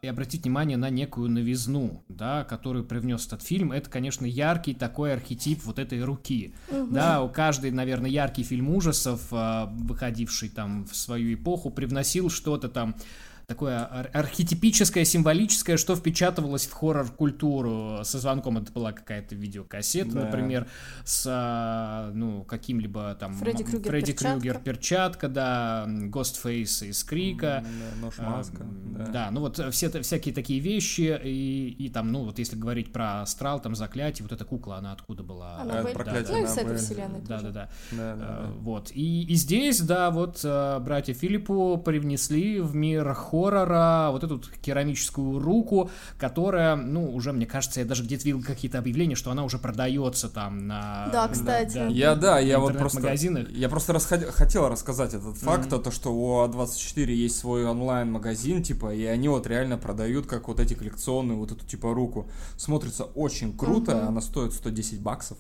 и 0.02 0.08
обратить 0.08 0.44
внимание 0.44 0.76
на 0.76 0.90
некую 0.90 1.30
новизну, 1.30 2.04
да, 2.10 2.44
которую 2.44 2.84
привнес 2.84 3.26
этот 3.26 3.42
фильм. 3.44 3.72
Это, 3.72 3.90
конечно, 3.90 4.26
яркий 4.26 4.74
такой 4.74 5.14
архетип 5.14 5.64
вот 5.64 5.80
этой 5.80 6.04
руки. 6.04 6.54
Угу. 6.70 6.88
Да, 6.94 7.22
у 7.24 7.30
каждый, 7.30 7.72
наверное, 7.72 8.10
яркий 8.10 8.44
фильм 8.44 8.70
ужасов, 8.70 9.22
а, 9.32 9.68
выходивший 9.68 10.50
там 10.50 10.86
в 10.86 10.96
свою 10.96 11.34
эпоху, 11.34 11.70
привносил 11.70 12.30
что-то 12.30 12.68
там 12.68 12.96
такое 13.48 13.80
ар- 13.80 14.10
архетипическое, 14.14 15.04
символическое, 15.06 15.78
что 15.78 15.96
впечатывалось 15.96 16.66
в 16.66 16.74
хоррор-культуру. 16.74 18.00
Со 18.04 18.20
звонком 18.20 18.58
это 18.58 18.72
была 18.72 18.92
какая-то 18.92 19.36
видеокассета, 19.36 20.12
Да. 20.12 20.20
например, 20.26 20.68
с, 21.06 21.26
а, 21.30 22.12
ну, 22.14 22.44
каким-либо 22.44 23.16
там... 23.20 23.34
Фредди 23.36 23.64
Крюгер 23.64 23.90
Фредди 23.92 24.12
перчатка. 24.14 24.40
Крюгер 24.40 24.60
перчатка, 24.60 25.28
да, 25.28 25.86
Гостфейс 25.88 26.84
из 26.84 27.04
Крика. 27.04 27.64
Да, 27.64 28.02
нож 28.02 28.16
А, 28.18 28.24
маска. 28.30 28.64
м, 28.64 29.08
да. 29.12 29.30
ну 29.32 29.42
вот 29.42 29.60
все 29.74 29.90
всякие 30.02 30.34
такие 30.34 30.60
вещи, 30.60 31.20
и, 31.24 31.70
и 31.80 31.90
там, 31.90 32.12
ну 32.12 32.24
вот 32.26 32.40
если 32.40 32.56
говорить 32.56 32.92
про 32.92 33.22
астрал, 33.22 33.60
там 33.62 33.76
заклятие, 33.76 34.24
вот 34.24 34.32
эта 34.32 34.46
кукла, 34.46 34.78
она 34.78 34.94
откуда 34.94 35.24
была? 35.24 35.58
Она 35.62 35.82
Белль. 35.84 35.94
проклятие 35.94 36.38
Ну 36.38 36.44
и 36.44 36.48
с 36.48 36.58
этой 36.58 36.78
вселенной 36.78 37.22
Да, 37.22 37.40
тоже. 37.40 37.52
да, 37.52 37.70
да. 37.92 37.98
Да, 37.98 38.16
да, 38.16 38.24
Э, 38.24 38.42
да. 38.48 38.52
Вот. 38.60 38.92
И, 38.94 39.24
и 39.24 39.36
здесь, 39.36 39.80
да, 39.82 40.12
вот 40.12 40.40
братья 40.44 41.14
Филиппу 41.14 41.78
привнесли 41.84 42.60
в 42.60 42.76
мир 42.76 43.14
хоррора 43.34 44.10
вот 44.12 44.24
эту 44.24 44.36
вот 44.36 44.48
керамическую 44.62 45.40
руку, 45.40 45.90
которая, 46.20 46.76
ну, 46.76 47.12
уже, 47.14 47.34
мне 47.34 47.48
кажется, 47.48 47.80
я 47.80 47.86
даже 47.86 48.04
где-то 48.04 48.26
видел 48.26 48.44
какие-то 48.44 48.78
объявления, 48.78 49.16
что 49.16 49.32
она 49.32 49.44
уже 49.44 49.58
продается 49.58 50.30
там 50.30 50.68
на... 50.68 51.10
Да, 51.12 51.28
кстати. 51.28 51.92
Я, 51.92 52.16
да, 52.16 52.40
я 52.40 52.60
вот 52.60 52.78
просто... 52.78 53.12
Я 53.50 53.70
просто 53.70 53.94
расход- 53.94 54.30
хотел 54.32 54.70
рассказать 54.70 55.14
этот 55.16 55.38
факт, 55.38 55.70
то, 55.70 55.92
что 55.92 56.14
у 56.14 56.46
А24 56.46 57.12
есть 57.12 57.38
свой 57.40 57.66
онлайн-магазин, 57.66 58.62
типа, 58.62 58.94
и 58.94 59.04
они 59.06 59.28
вот 59.30 59.48
реально 59.48 59.78
продают, 59.78 60.28
как 60.28 60.48
вот 60.48 60.60
эти 60.60 60.76
коллекционные, 60.76 61.36
вот 61.38 61.52
эту, 61.52 61.66
типа, 61.66 61.94
руку. 61.94 62.30
Смотрится 62.58 63.06
очень 63.06 63.58
круто, 63.58 63.96
Мгм. 63.96 64.08
она 64.10 64.22
стоит 64.22 64.54
110 64.54 65.02
баксов. 65.02 65.38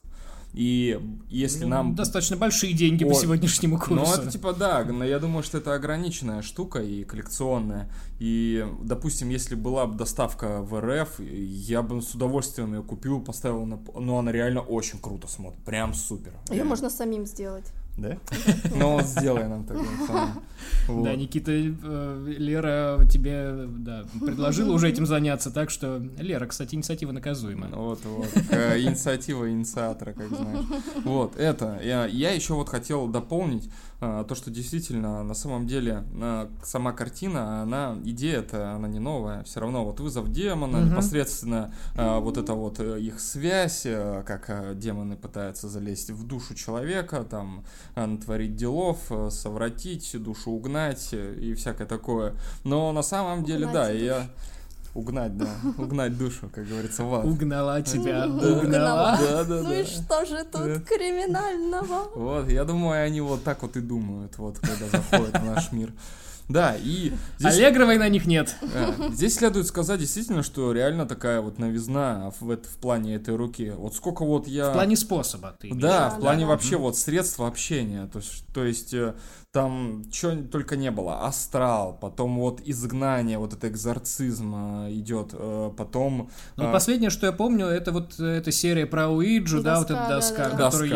И 0.54 1.00
если 1.30 1.64
Ну, 1.64 1.70
нам... 1.70 1.96
Достаточно 1.96 2.38
большие 2.38 2.74
деньги 2.74 3.04
по 3.04 3.12
О, 3.12 3.14
сегодняшнему 3.16 3.78
курсу. 3.78 3.96
Ну, 3.96 4.04
это 4.14 4.32
типа, 4.32 4.54
да, 4.54 4.84
но 4.84 5.04
я 5.04 5.20
думаю, 5.20 5.42
что 5.44 5.58
это 5.58 5.74
ограниченная 5.74 6.42
штука 6.44 6.80
и 6.80 7.04
коллекционная. 7.04 7.90
И, 8.20 8.66
допустим, 8.84 9.30
если 9.30 9.56
была 9.56 9.88
бы 9.88 9.98
доставка 9.98 10.62
в 10.62 10.80
РФ, 10.80 11.20
я 11.20 11.82
бы 11.82 12.02
с 12.02 12.14
удовольствием 12.14 12.74
ее 12.76 12.84
купил, 12.84 13.20
поставил 13.20 13.66
на... 13.66 13.78
п- 13.78 14.00
Ну, 14.00 14.18
она 14.18 14.32
реально 14.32 14.62
очень 14.62 15.00
круто 15.00 15.28
смотрит, 15.28 15.64
прям 15.64 15.94
супер. 15.94 16.34
Ее 16.52 16.64
можно 16.64 16.90
самим 16.90 17.26
сделать. 17.26 17.72
Да? 17.98 18.18
Ну, 18.76 19.00
сделай 19.04 19.48
нам. 19.48 19.66
Вот. 20.88 21.04
Да, 21.04 21.16
Никита, 21.16 21.52
э, 21.52 22.34
Лера 22.38 23.00
тебе 23.10 23.68
да, 23.68 24.04
предложила 24.20 24.74
уже 24.74 24.90
этим 24.90 25.06
заняться, 25.06 25.52
так 25.52 25.70
что, 25.70 26.02
Лера, 26.18 26.46
кстати, 26.48 26.76
инициатива 26.76 27.12
наказуема. 27.12 27.68
Вот, 27.68 28.04
вот. 28.06 28.30
Такая 28.34 28.82
Инициатива 28.82 29.50
инициатора, 29.50 30.14
как 30.14 30.28
знаешь. 30.30 30.66
Вот, 31.06 31.38
это. 31.38 31.80
Я, 31.84 32.06
я 32.06 32.32
еще 32.32 32.54
вот 32.54 32.70
хотел 32.70 33.08
дополнить 33.08 33.70
то, 34.28 34.36
что 34.36 34.52
действительно, 34.52 35.24
на 35.24 35.34
самом 35.34 35.68
деле, 35.68 36.04
а, 36.22 36.50
сама 36.64 36.92
картина, 36.94 37.62
она, 37.64 37.98
идея-то, 38.04 38.72
она 38.74 38.88
не 38.88 39.00
новая. 39.00 39.44
Все 39.44 39.60
равно 39.60 39.86
вот 39.86 40.00
вызов 40.00 40.32
демона, 40.32 40.78
Мгм. 40.80 40.92
непосредственно 40.92 41.74
а, 41.96 42.20
вот 42.20 42.38
это 42.38 42.54
вот 42.54 42.80
э, 42.80 43.00
их 43.00 43.20
связь, 43.20 43.84
э, 43.86 44.24
как 44.26 44.50
а, 44.50 44.74
демоны 44.74 45.16
пытаются 45.16 45.68
залезть 45.70 46.12
в 46.12 46.26
душу 46.28 46.54
человека, 46.56 47.24
там, 47.24 47.64
а, 47.96 48.06
натворить 48.08 48.56
делов, 48.56 49.00
э, 49.10 49.30
совратить, 49.32 50.16
душу 50.22 50.52
угнать 50.52 51.10
э, 51.14 51.36
и 51.36 51.54
всякое 51.54 51.88
такое. 51.88 52.34
Но 52.64 52.92
на 52.92 53.04
самом 53.04 53.44
деле, 53.44 53.68
Угнать 53.68 53.74
да, 53.74 53.88
душу. 53.94 54.30
Угнать, 54.94 55.36
да. 55.38 55.48
Угнать 55.78 56.18
душу, 56.18 56.50
как 56.54 56.68
говорится, 56.68 57.04
в 57.04 57.14
ад. 57.16 57.26
Угнала 57.26 57.82
тебя, 57.82 58.28
Да. 58.28 58.48
угнала. 58.58 59.18
Да, 59.20 59.44
да, 59.44 59.56
Ну 59.64 59.70
да. 59.70 59.80
и 59.80 59.84
что 59.86 60.26
же 60.26 60.46
Да. 60.52 60.60
тут 60.76 60.86
криминального? 60.88 62.10
Вот, 62.16 62.50
я 62.50 62.64
думаю, 62.64 63.04
они 63.04 63.22
вот 63.22 63.44
так 63.44 63.62
вот 63.64 63.76
и 63.78 63.82
думают, 63.82 64.38
вот, 64.38 64.60
когда 64.60 64.86
заходят 64.90 65.40
в 65.42 65.46
наш 65.46 65.72
мир. 65.72 65.92
Да, 66.50 66.76
и 66.78 67.14
здесь, 67.40 67.54
Аллегровой 67.56 67.98
на 67.98 68.10
них 68.10 68.26
нет. 68.26 68.54
э, 68.62 69.10
здесь 69.14 69.36
следует 69.36 69.66
сказать 69.66 70.02
действительно, 70.02 70.44
что 70.44 70.74
реально 70.74 71.06
такая 71.06 71.40
вот 71.40 71.58
новизна 71.58 72.34
в, 72.42 72.52
эт- 72.52 72.68
в 72.68 72.76
плане 72.80 73.16
этой 73.16 73.34
руки. 73.38 73.72
Вот 73.78 73.96
сколько 73.96 74.26
вот 74.26 74.46
я... 74.46 74.70
В 74.72 74.74
плане 74.74 74.98
способа 74.98 75.56
ты 75.58 75.70
имеешь 75.70 75.82
Да, 75.82 76.10
Да, 76.10 76.16
в 76.18 76.20
плане 76.20 76.42
да. 76.42 76.48
вообще 76.52 76.76
Мгм. 76.76 76.84
вот 76.84 76.98
средств 76.98 77.40
общения. 77.40 78.08
То 78.12 78.20
есть, 78.20 78.46
то 78.54 78.66
есть 78.66 78.94
э, 78.94 79.14
там 79.64 80.04
что 80.12 80.36
только 80.36 80.76
не 80.76 80.90
было. 80.90 81.28
Астрал, 81.28 81.96
потом 82.02 82.40
вот 82.40 82.60
изгнание, 82.66 83.38
вот 83.38 83.54
это 83.54 83.68
экзорцизм 83.68 84.86
э, 84.88 84.94
идет, 84.94 85.30
э, 85.34 85.72
потом... 85.78 86.32
Ну, 86.58 86.70
э, 86.70 86.72
последнее, 86.72 87.12
что 87.12 87.28
я 87.28 87.32
помню, 87.32 87.68
это 87.68 87.92
вот 87.92 88.20
эта 88.20 88.52
серия 88.52 88.88
про 88.88 89.10
Уиджу, 89.10 89.62
да, 89.62 89.78
вот 89.78 89.92
эта 89.92 90.08
Доска, 90.10 90.10
доска, 90.10 90.44
да, 90.46 90.50
да. 90.58 90.66
которую 90.66 90.90
Доска. 90.90 90.96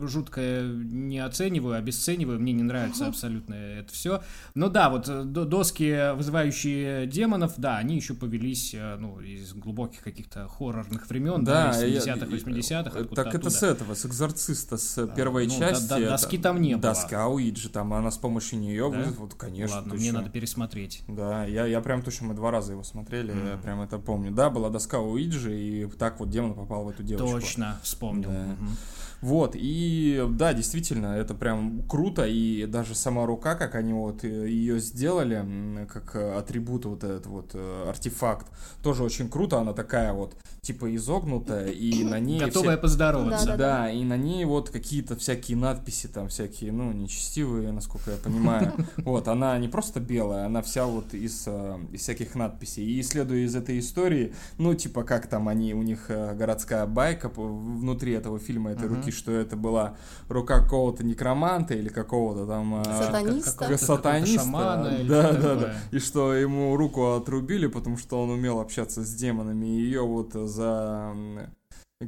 я 0.00 0.06
жутко 0.06 0.40
не 0.62 1.18
оцениваю, 1.18 1.78
обесцениваю, 1.78 2.38
мне 2.40 2.52
не 2.52 2.62
нравится 2.62 3.06
абсолютно 3.06 3.54
это 3.54 3.90
все. 3.90 4.22
Ну 4.54 4.68
да, 4.68 4.90
вот 4.90 5.06
до- 5.32 5.46
доски, 5.46 6.14
вызывающие 6.14 7.06
демонов, 7.06 7.54
да, 7.56 7.78
они 7.78 7.96
еще 7.96 8.12
повелись, 8.12 8.76
ну, 8.98 9.18
из 9.20 9.54
глубоких 9.54 10.02
каких-то 10.02 10.46
хоррорных 10.46 11.08
времен, 11.08 11.42
да, 11.42 11.72
Да, 11.72 11.86
из 11.86 12.04
я- 12.04 12.16
70-х, 12.16 12.26
80-х, 12.26 12.98
э, 12.98 13.00
откуда 13.00 13.24
Так 13.24 13.34
это 13.34 13.48
с 13.48 13.62
этого, 13.62 13.94
с 13.94 14.04
экзорциста, 14.04 14.76
с 14.76 15.06
первой 15.06 15.46
ну, 15.46 15.58
части. 15.58 15.88
да- 15.88 15.96
да- 15.96 16.00
это- 16.02 16.10
доски 16.10 16.36
там 16.36 16.60
не 16.60 16.74
было. 16.74 16.82
Доска 16.82 17.28
Уиджи, 17.28 17.70
там 17.70 17.93
она 17.98 18.10
с 18.10 18.18
помощью 18.18 18.58
нее 18.58 18.90
Да? 18.90 18.98
вызов, 18.98 19.18
вот, 19.18 19.34
конечно. 19.34 19.76
Ладно, 19.76 19.92
ты 19.92 19.98
мне 19.98 20.12
надо 20.12 20.30
пересмотреть. 20.30 21.02
Да, 21.08 21.44
я, 21.44 21.66
я 21.66 21.80
прям 21.80 22.02
точно, 22.02 22.28
мы 22.28 22.34
два 22.34 22.50
раза 22.50 22.72
его 22.72 22.82
смотрели, 22.82 23.30
я 23.30 23.54
Мгм. 23.54 23.62
прям 23.62 23.80
это 23.80 23.98
помню. 23.98 24.30
Да, 24.32 24.50
была 24.50 24.70
доска 24.70 25.00
Уиджи, 25.00 25.58
и 25.58 25.86
так 25.86 26.20
вот 26.20 26.30
демон 26.30 26.54
попал 26.54 26.84
в 26.84 26.88
эту 26.88 27.02
девочку. 27.02 27.40
Точно, 27.40 27.78
вспомнил. 27.82 28.30
Да. 28.30 28.44
Мгм. 28.44 28.76
Вот, 29.24 29.52
и 29.54 30.22
да, 30.32 30.52
действительно, 30.52 31.06
это 31.16 31.32
прям 31.32 31.82
круто, 31.88 32.26
и 32.26 32.66
даже 32.66 32.94
сама 32.94 33.24
рука, 33.24 33.54
как 33.54 33.74
они 33.74 33.94
вот 33.94 34.22
ее 34.22 34.78
сделали, 34.78 35.86
как 35.90 36.14
э, 36.14 36.34
атрибут 36.36 36.84
вот 36.84 37.04
этот 37.04 37.24
вот 37.24 37.52
э, 37.54 37.86
артефакт, 37.88 38.46
тоже 38.82 39.02
очень 39.02 39.30
круто, 39.30 39.58
она 39.58 39.72
такая 39.72 40.12
вот, 40.12 40.36
типа 40.60 40.94
изогнутая, 40.94 41.68
и 41.68 42.04
на 42.04 42.18
ней... 42.20 42.38
Готовая 42.38 42.76
все- 42.76 42.82
поздороваться. 42.82 43.46
Да, 43.46 43.56
Да, 43.56 43.90
и 43.90 44.04
на 44.04 44.18
ней 44.18 44.44
вот 44.44 44.68
какие-то 44.68 45.16
всякие 45.16 45.56
надписи, 45.56 46.06
там 46.06 46.28
всякие, 46.28 46.70
ну, 46.72 46.92
нечестивые, 46.92 47.72
насколько 47.72 48.10
я 48.10 48.18
понимаю. 48.18 48.74
Вот, 48.98 49.28
она 49.28 49.56
не 49.58 49.68
просто 49.68 50.00
белая, 50.00 50.44
она 50.44 50.60
вся 50.60 50.84
вот 50.84 51.14
из, 51.14 51.44
э, 51.46 51.78
из 51.92 52.00
всяких 52.02 52.34
надписей. 52.34 52.84
И 52.84 53.00
исследуя 53.00 53.38
из 53.38 53.56
этой 53.56 53.78
истории, 53.78 54.34
ну, 54.58 54.74
типа, 54.74 55.02
как 55.02 55.28
там 55.28 55.48
они, 55.48 55.72
у 55.72 55.80
них 55.82 56.06
э, 56.10 56.34
городская 56.34 56.84
байка 56.86 57.30
внутри 57.34 58.12
этого 58.12 58.38
фильма, 58.38 58.72
этой 58.72 58.86
руки, 58.88 59.13
что 59.14 59.32
это 59.32 59.56
была 59.56 59.96
рука 60.28 60.60
какого-то 60.60 61.04
некроманта 61.04 61.74
или 61.74 61.88
какого-то 61.88 62.46
там... 62.46 62.80
э, 62.80 62.84
Сатаниста. 62.84 63.50
Как- 63.50 63.58
какого-то- 63.70 63.84
сатаниста, 63.84 64.40
шамана 64.44 64.88
или 64.88 65.08
да, 65.08 65.32
да, 65.32 65.54
да, 65.54 65.74
и 65.90 65.98
что 65.98 66.34
ему 66.34 66.76
руку 66.76 67.12
отрубили, 67.14 67.66
потому 67.68 67.96
что 67.96 68.22
он 68.22 68.30
умел 68.30 68.60
общаться 68.60 69.02
с 69.02 69.14
демонами, 69.14 69.66
и 69.66 69.80
ее 69.80 70.02
вот 70.02 70.32
за 70.34 71.14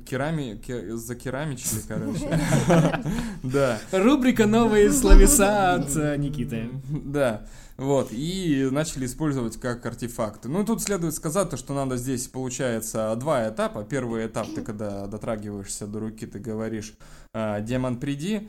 керами, 0.05 0.61
ке- 0.67 0.97
закерамичили, 0.97 1.81
короче. 1.89 2.39
Да. 3.43 3.79
Рубрика 3.93 4.47
«Новые 4.47 4.91
словеса» 4.93 5.75
от 5.75 5.97
э, 5.97 6.17
Никиты. 6.17 6.69
Да, 6.91 7.47
вот, 7.77 8.09
и 8.11 8.69
начали 8.71 9.05
использовать 9.05 9.59
как 9.59 9.85
артефакты. 9.85 10.49
Ну, 10.49 10.65
тут 10.65 10.83
следует 10.83 11.15
сказать, 11.15 11.51
то, 11.51 11.57
что 11.57 11.75
надо 11.75 11.97
здесь, 11.97 12.27
получается, 12.27 13.15
два 13.17 13.49
этапа. 13.49 13.85
Первый 13.85 14.27
этап, 14.27 14.47
ты 14.55 14.63
когда 14.63 15.07
дотрагиваешься 15.07 15.87
до 15.87 16.01
руки, 16.01 16.27
ты 16.27 16.39
говоришь, 16.39 16.95
а, 17.35 17.61
демон, 17.61 18.01
приди, 18.01 18.49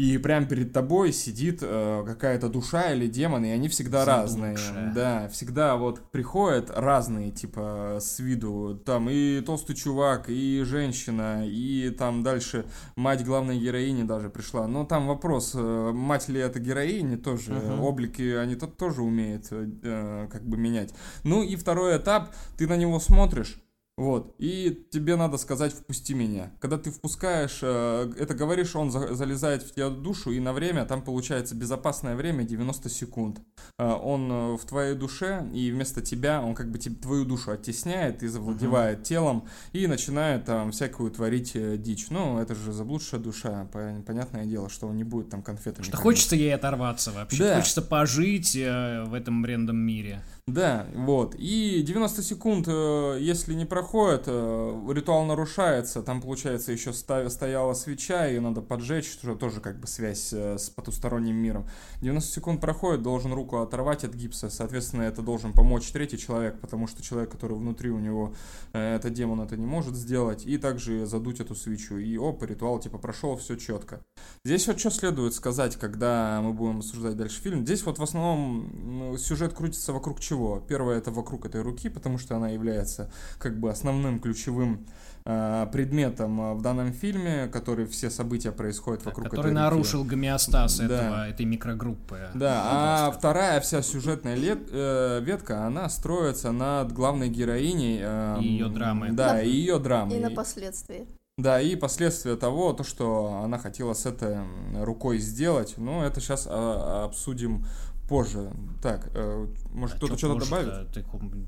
и 0.00 0.16
прям 0.16 0.46
перед 0.48 0.72
тобой 0.72 1.12
сидит 1.12 1.58
э, 1.60 2.02
какая-то 2.06 2.48
душа 2.48 2.92
или 2.92 3.06
демон, 3.06 3.44
и 3.44 3.50
они 3.50 3.68
всегда 3.68 4.06
разные. 4.06 4.56
Заблудшая. 4.56 4.94
Да, 4.94 5.28
всегда 5.28 5.76
вот 5.76 6.10
приходят 6.10 6.70
разные, 6.74 7.30
типа, 7.30 7.98
с 8.00 8.18
виду. 8.18 8.80
Там 8.86 9.10
и 9.10 9.42
толстый 9.42 9.74
чувак, 9.74 10.30
и 10.30 10.62
женщина, 10.64 11.44
и 11.46 11.90
там 11.90 12.22
дальше 12.22 12.64
мать 12.96 13.24
главной 13.26 13.58
героини 13.58 14.04
даже 14.04 14.30
пришла. 14.30 14.66
Но 14.66 14.86
там 14.86 15.06
вопрос, 15.06 15.52
э, 15.54 15.90
мать 15.92 16.28
ли 16.30 16.40
это 16.40 16.60
героини 16.60 17.16
тоже, 17.16 17.52
Мгм. 17.52 17.80
облики 17.82 18.22
они 18.36 18.54
тут 18.54 18.78
тоже 18.78 19.02
умеют 19.02 19.48
э, 19.50 20.28
как 20.32 20.48
бы 20.48 20.56
менять. 20.56 20.94
Ну 21.24 21.42
и 21.42 21.56
второй 21.56 21.98
этап, 21.98 22.30
ты 22.56 22.66
на 22.66 22.76
него 22.78 23.00
смотришь, 23.00 23.60
вот, 24.00 24.34
и 24.38 24.86
тебе 24.90 25.16
надо 25.16 25.36
сказать 25.36 25.72
«впусти 25.74 26.14
меня». 26.14 26.50
Когда 26.58 26.78
ты 26.78 26.90
впускаешь, 26.90 27.58
э, 27.62 28.12
это 28.18 28.34
говоришь, 28.34 28.74
он 28.74 28.90
за- 28.90 29.14
залезает 29.14 29.62
в 29.62 29.74
тебя 29.74 29.90
душу, 29.90 30.30
и 30.32 30.40
на 30.40 30.52
время, 30.54 30.86
там 30.86 31.02
получается 31.02 31.54
безопасное 31.54 32.16
время 32.16 32.44
90 32.44 32.88
секунд. 32.88 33.40
Э, 33.78 33.90
Он 34.02 34.32
э, 34.32 34.56
в 34.56 34.64
твоей 34.64 34.94
душе, 34.94 35.46
и 35.52 35.70
вместо 35.70 36.00
тебя 36.00 36.40
он 36.40 36.54
как 36.54 36.70
бы 36.70 36.78
тебе, 36.78 36.94
твою 36.96 37.24
душу 37.24 37.50
оттесняет 37.50 38.22
и 38.22 38.28
завладевает 38.28 39.02
телом, 39.02 39.44
и 39.72 39.86
начинает 39.86 40.46
там 40.46 40.70
всякую 40.72 41.10
творить 41.10 41.52
дичь. 41.82 42.06
Ну, 42.10 42.38
это 42.38 42.54
же 42.54 42.72
заблудшая 42.72 43.20
душа, 43.20 43.68
пон- 43.72 44.02
понятное 44.02 44.46
дело, 44.46 44.68
что 44.70 44.86
он 44.88 44.96
не 44.96 45.04
будет 45.04 45.28
там 45.28 45.42
конфетами. 45.42 45.84
Что 45.84 45.96
хочется 45.98 46.36
ей 46.36 46.54
оторваться 46.54 47.10
вообще. 47.12 47.38
Да. 47.44 47.56
Хочется 47.56 47.82
пожить 47.82 48.54
в 48.54 49.12
этом 49.14 49.42
брендом 49.42 49.76
мире. 49.76 50.22
Да, 50.52 50.86
вот. 50.94 51.36
И 51.38 51.82
90 51.82 52.22
секунд, 52.22 52.66
э, 52.68 53.18
если 53.20 53.54
не 53.54 53.64
проходит, 53.64 54.24
э, 54.26 54.92
ритуал 54.92 55.24
нарушается. 55.24 56.02
Там, 56.02 56.20
получается, 56.20 56.72
еще 56.72 56.92
стояла 56.92 57.74
свеча, 57.74 58.26
ее 58.26 58.40
надо 58.40 58.60
поджечь, 58.60 59.08
что 59.08 59.36
тоже 59.36 59.60
как 59.60 59.78
бы 59.78 59.86
связь 59.86 60.32
э, 60.32 60.58
с 60.58 60.68
потусторонним 60.70 61.36
миром. 61.36 61.68
90 62.02 62.32
секунд 62.32 62.60
проходит, 62.60 63.02
должен 63.02 63.32
руку 63.32 63.58
оторвать 63.58 64.02
от 64.02 64.14
гипса. 64.14 64.50
Соответственно, 64.50 65.02
это 65.02 65.22
должен 65.22 65.52
помочь 65.52 65.88
третий 65.92 66.18
человек, 66.18 66.60
потому 66.60 66.88
что 66.88 67.00
человек, 67.00 67.30
который 67.30 67.56
внутри 67.56 67.90
у 67.90 67.98
него, 67.98 68.34
этот 68.72 69.12
демон 69.12 69.40
это 69.40 69.56
не 69.56 69.66
может 69.66 69.94
сделать. 69.94 70.44
И 70.46 70.58
также 70.58 71.06
задуть 71.06 71.40
эту 71.40 71.54
свечу. 71.54 71.98
И 71.98 72.16
оп, 72.16 72.42
ритуал 72.42 72.80
типа 72.80 72.98
прошел, 72.98 73.36
все 73.36 73.56
четко. 73.56 74.00
Здесь 74.44 74.66
вот 74.66 74.80
что 74.80 74.90
следует 74.90 75.34
сказать, 75.34 75.76
когда 75.76 76.40
мы 76.42 76.52
будем 76.52 76.78
обсуждать 76.78 77.16
дальше 77.16 77.40
фильм. 77.40 77.64
Здесь 77.64 77.84
вот 77.84 77.98
в 77.98 78.02
основном 78.02 79.16
сюжет 79.18 79.54
крутится 79.54 79.92
вокруг 79.92 80.18
чего? 80.20 80.39
Чего? 80.40 80.60
Первое 80.60 80.98
это 80.98 81.10
вокруг 81.10 81.46
этой 81.46 81.62
руки, 81.62 81.88
потому 81.88 82.18
что 82.18 82.36
она 82.36 82.48
является 82.48 83.10
как 83.38 83.58
бы 83.58 83.70
основным 83.70 84.18
ключевым 84.18 84.86
э, 85.24 85.66
предметом 85.72 86.40
а, 86.40 86.54
в 86.54 86.62
данном 86.62 86.92
фильме, 86.92 87.48
который 87.48 87.86
все 87.86 88.10
события 88.10 88.52
происходят 88.52 89.04
вокруг 89.04 89.28
который 89.28 89.48
этой 89.48 89.54
нарушил 89.54 90.00
руки. 90.00 90.10
гомеостаз 90.10 90.78
да. 90.78 90.84
этого, 90.84 91.28
этой 91.28 91.46
микрогруппы. 91.46 92.18
Да, 92.34 92.62
а 92.64 93.10
вторая 93.10 93.60
вся 93.60 93.82
сюжетная 93.82 94.34
лет, 94.34 94.60
э, 94.70 95.20
ветка, 95.22 95.66
она 95.66 95.88
строится 95.88 96.52
над 96.52 96.92
главной 96.92 97.28
героиней. 97.28 98.00
Э, 98.02 98.38
и 98.40 98.48
ее 98.48 98.68
драмы. 98.68 99.12
Да, 99.12 99.34
на, 99.34 99.42
и 99.42 99.50
ее 99.50 99.78
драмы. 99.78 100.16
И 100.16 100.20
на 100.20 100.30
последствия. 100.30 101.06
Да, 101.36 101.58
и 101.60 101.74
последствия 101.74 102.36
того, 102.36 102.72
то, 102.74 102.84
что 102.84 103.40
она 103.42 103.56
хотела 103.58 103.94
с 103.94 104.04
этой 104.04 104.38
рукой 104.78 105.18
сделать, 105.18 105.74
ну, 105.78 106.02
это 106.02 106.20
сейчас 106.20 106.46
а, 106.46 107.04
обсудим 107.06 107.64
позже. 108.10 108.50
Так, 108.82 109.08
э, 109.14 109.46
может, 109.72 109.94
а 109.94 109.98
кто-то 109.98 110.18
что-то 110.18 110.44
добавит? 110.44 110.90
Ты, 110.92 111.04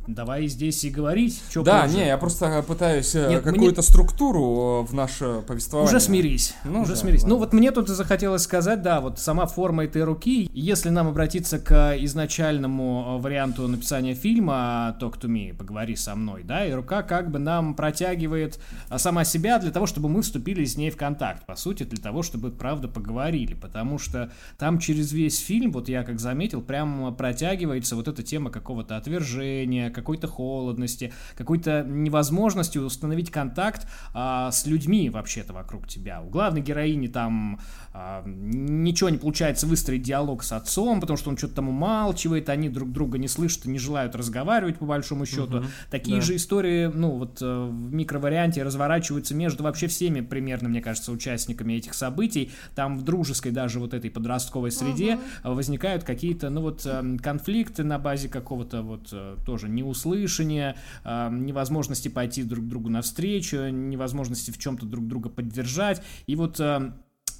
давай 0.07 0.47
здесь 0.47 0.85
и 0.85 0.90
говорить. 0.90 1.42
Что 1.50 1.64
да, 1.64 1.83
позже. 1.83 1.97
не, 1.97 2.07
я 2.07 2.16
просто 2.16 2.62
пытаюсь 2.62 3.16
э, 3.16 3.31
Нет, 3.31 3.42
какую-то 3.42 3.81
мне... 3.81 3.83
структуру 3.83 4.87
в 4.88 4.95
наше 4.95 5.42
повествование. 5.47 5.88
Уже 5.88 5.99
смирись. 5.99 6.54
Ну, 6.64 6.83
уже 6.83 6.92
да, 6.92 6.97
смирись. 6.97 7.23
Ну, 7.23 7.31
ладно. 7.31 7.35
Ну, 7.35 7.40
вот 7.40 7.52
мне 7.52 7.73
тут 7.73 7.88
захотелось 7.88 8.42
сказать, 8.42 8.81
да, 8.81 9.00
вот 9.00 9.19
сама 9.19 9.47
форма 9.47 9.85
этой 9.85 10.04
руки, 10.04 10.49
если 10.52 10.90
нам 10.90 11.09
обратиться 11.09 11.59
к 11.59 11.97
изначальному 11.99 13.16
э, 13.19 13.23
варианту 13.23 13.66
написания 13.66 14.14
фильма 14.14 14.97
«Talk 15.00 15.19
to 15.19 15.28
me», 15.28 15.52
«Поговори 15.52 15.97
со 15.97 16.14
мной», 16.14 16.45
да, 16.45 16.64
и 16.64 16.73
рука 16.73 17.02
как 17.02 17.33
бы 17.33 17.40
нам 17.40 17.75
протягивает 17.75 18.61
сама 18.99 19.25
себя 19.25 19.59
для 19.59 19.73
того, 19.73 19.87
чтобы 19.87 20.09
мы 20.09 20.23
вступили 20.23 20.64
с 20.64 20.76
ней 20.76 20.90
в 20.90 20.97
контакт, 20.97 21.45
по 21.45 21.57
сути, 21.57 21.83
для 21.83 22.00
того, 22.00 22.23
чтобы, 22.23 22.52
правда, 22.52 22.87
поговорили, 22.87 23.54
потому 23.54 23.99
что 23.99 24.31
там 24.59 24.78
через 24.78 25.11
весь 25.12 25.40
фильм, 25.40 25.73
вот 25.73 25.88
я 25.88 26.04
как 26.04 26.21
заметил, 26.21 26.51
заметил, 26.52 26.62
прям 26.62 27.14
протягивается 27.16 27.97
вот 27.97 28.09
эта 28.09 28.23
тема 28.23 28.50
какого-то 28.50 28.97
отвержения, 28.97 29.90
какой-то 29.90 30.28
холодности, 30.28 31.12
какой-то 31.37 31.82
невозможности 31.82 32.78
установить 32.78 33.30
контакт 33.30 33.87
а, 34.14 34.50
с 34.50 34.66
людьми 34.66 35.11
вообще-то 35.11 35.52
вокруг 35.52 35.88
тебя. 35.88 36.21
У 36.21 36.28
главной 36.28 36.61
героини 36.61 37.09
там 37.09 37.61
а, 37.94 38.22
ничего 38.26 39.11
не 39.11 39.18
получается 39.18 39.66
выстроить 39.66 40.02
диалог 40.02 40.42
с 40.42 40.52
отцом, 40.52 41.00
потому 41.00 41.18
что 41.18 41.28
он 41.28 41.37
что-то 41.37 41.56
там 41.56 41.68
умалчивает, 41.68 42.49
они 42.49 42.70
друг 42.70 42.90
друга 42.90 43.18
не 43.18 43.28
слышат 43.28 43.66
и 43.66 43.68
не 43.68 43.78
желают 43.78 44.16
разговаривать 44.16 44.78
по 44.78 44.87
большому 44.87 45.26
счету. 45.26 45.58
Угу, 45.58 45.66
Такие 45.90 46.16
да. 46.16 46.22
же 46.22 46.37
истории, 46.37 46.87
ну 46.87 47.11
вот 47.11 47.42
э, 47.42 47.68
в 47.70 47.92
микроварианте 47.92 48.62
разворачиваются 48.62 49.34
между 49.34 49.62
вообще 49.62 49.88
всеми 49.88 50.22
примерно, 50.22 50.70
мне 50.70 50.80
кажется, 50.80 51.12
участниками 51.12 51.75
этих 51.75 51.92
событий. 51.92 52.50
Там 52.75 52.99
в 52.99 53.02
дружеской 53.02 53.52
даже 53.52 53.78
вот 53.78 53.92
этой 53.92 54.11
подростковой 54.11 54.70
среде 54.70 55.18
угу. 55.44 55.54
возникают 55.54 56.02
какие-то 56.04 56.49
ну 56.49 56.62
вот, 56.62 56.87
эм, 56.87 57.18
конфликты 57.18 57.84
на 57.84 57.99
базе 57.99 58.30
какого-то 58.30 58.80
вот 58.80 59.08
э, 59.12 59.37
тоже 59.44 59.68
неуслышания, 59.68 60.76
невозможности 61.04 62.08
пойти 62.08 62.42
друг 62.42 62.66
другу 62.66 62.88
навстречу, 62.88 63.68
невозможности 63.68 64.50
в 64.50 64.58
чем-то 64.58 64.87
друг 64.87 65.06
друга 65.06 65.28
поддержать. 65.28 66.02
И 66.26 66.37
вот 66.37 66.61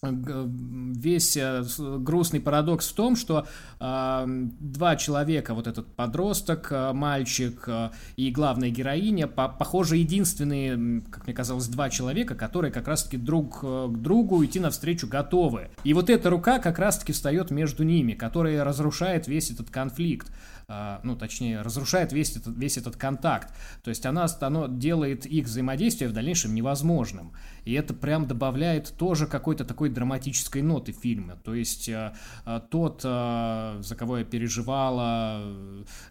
весь 0.05 1.37
э, 1.37 1.63
грустный 1.79 2.41
парадокс 2.41 2.89
в 2.89 2.93
том, 2.93 3.15
что 3.15 3.47
э, 3.79 4.25
два 4.27 4.97
человека, 4.97 5.55
вот 5.55 5.69
этот 5.69 5.95
подросток, 5.95 6.73
э, 6.73 6.93
мальчик 6.93 7.63
э, 7.69 7.91
и 8.17 8.33
главная 8.33 8.71
героиня, 8.71 9.29
по 9.29 9.49
похоже, 9.49 9.99
единственные, 9.99 11.03
как 11.09 11.27
мне 11.27 11.35
казалось, 11.35 11.69
два 11.69 11.89
человека, 11.89 12.35
которые 12.35 12.73
как 12.73 12.89
раз-таки 12.89 13.17
друг 13.17 13.61
э, 13.63 13.87
другу 13.91 14.45
идти 14.45 14.59
навстречу 14.59 15.07
готовы. 15.07 15.71
И 15.85 15.95
вот 15.95 16.11
эта 16.11 16.31
рука 16.31 16.59
как 16.59 16.81
раз-таки 16.81 17.13
встает 17.13 17.53
между 17.53 17.85
ними, 17.85 18.15
которая 18.15 18.65
разрушает 18.65 19.29
весь 19.29 19.53
этот 19.53 19.71
конфликт. 19.71 20.33
А, 20.69 21.01
ну, 21.03 21.17
точнее, 21.17 21.63
разрушает 21.63 22.13
весь 22.13 22.37
этот, 22.37 22.57
весь 22.57 22.77
этот 22.77 22.97
контакт. 22.97 23.53
То 23.83 23.91
есть 23.91 24.07
она, 24.07 24.27
оно 24.41 24.67
делает 24.67 25.27
их 25.27 25.47
взаимодействие 25.47 26.09
в 26.09 26.13
дальнейшем 26.13 26.55
невозможным. 26.55 27.33
И 27.65 27.73
это 27.75 27.95
прям 27.95 28.27
добавляет 28.27 28.95
тоже 28.97 29.27
какой-то 29.27 29.65
такой 29.65 29.89
драматической 29.89 30.63
ноты 30.63 30.93
фильма. 30.93 31.37
То 31.37 31.55
есть 31.55 31.89
а, 31.89 32.15
а, 32.45 32.61
тот, 32.61 33.03
за 33.03 33.97
кого 33.97 34.19
я 34.19 34.25
переживала, 34.25 35.43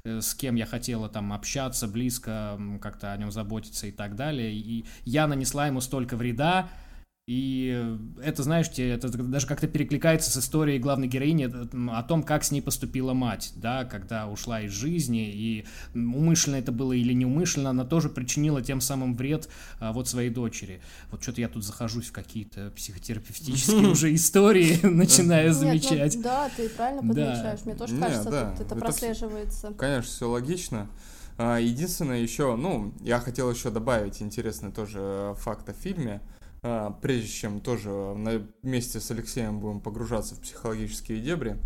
э, 0.03 0.21
с 0.21 0.33
кем 0.33 0.55
я 0.55 0.65
хотела 0.65 1.09
там 1.09 1.33
общаться 1.33 1.87
близко, 1.87 2.59
как-то 2.81 3.11
о 3.11 3.17
нем 3.17 3.31
заботиться 3.31 3.87
и 3.87 3.91
так 3.91 4.15
далее, 4.15 4.53
и 4.53 4.85
я 5.05 5.27
нанесла 5.27 5.67
ему 5.67 5.81
столько 5.81 6.15
вреда, 6.15 6.69
и 7.33 7.97
это, 8.21 8.43
знаешь, 8.43 8.67
это 8.77 9.07
даже 9.07 9.47
как-то 9.47 9.65
перекликается 9.65 10.29
с 10.29 10.35
историей 10.35 10.79
главной 10.79 11.07
героини 11.07 11.49
о 11.89 12.03
том, 12.03 12.23
как 12.23 12.43
с 12.43 12.51
ней 12.51 12.59
поступила 12.59 13.13
мать, 13.13 13.53
да, 13.55 13.85
когда 13.85 14.27
ушла 14.27 14.59
из 14.59 14.73
жизни, 14.73 15.31
и 15.31 15.65
умышленно 15.95 16.57
это 16.57 16.73
было 16.73 16.91
или 16.91 17.13
неумышленно, 17.13 17.69
она 17.69 17.85
тоже 17.85 18.09
причинила 18.09 18.61
тем 18.61 18.81
самым 18.81 19.15
вред 19.15 19.47
а, 19.79 19.93
вот 19.93 20.09
своей 20.09 20.29
дочери. 20.29 20.81
Вот 21.09 21.23
что-то 21.23 21.39
я 21.39 21.47
тут 21.47 21.63
захожусь 21.63 22.07
в 22.07 22.11
какие-то 22.11 22.69
психотерапевтические 22.75 23.87
уже 23.87 24.13
истории, 24.13 24.85
начинаю 24.85 25.53
замечать. 25.53 26.17
Ну 26.17 26.23
да, 26.23 26.49
ты 26.57 26.67
правильно 26.67 27.01
подмечаешь, 27.01 27.59
мне 27.63 27.75
тоже 27.75 27.97
кажется, 27.97 28.55
тут 28.57 28.65
это 28.67 28.75
прослеживается. 28.75 29.73
Конечно, 29.77 30.11
все 30.11 30.29
логично. 30.29 30.89
А, 31.37 31.59
единственное 31.59 32.19
еще, 32.19 32.57
ну, 32.57 32.93
я 32.99 33.21
хотел 33.21 33.49
еще 33.49 33.69
добавить 33.69 34.21
интересный 34.21 34.73
тоже 34.73 34.99
э, 34.99 35.35
факт 35.37 35.69
о 35.69 35.73
фильме. 35.73 36.19
А, 36.63 36.91
прежде 37.01 37.27
чем 37.27 37.59
тоже 37.59 37.89
вместе 38.61 38.99
с 38.99 39.09
Алексеем 39.09 39.59
будем 39.59 39.79
погружаться 39.79 40.35
в 40.35 40.41
психологические 40.41 41.19
дебри, 41.19 41.57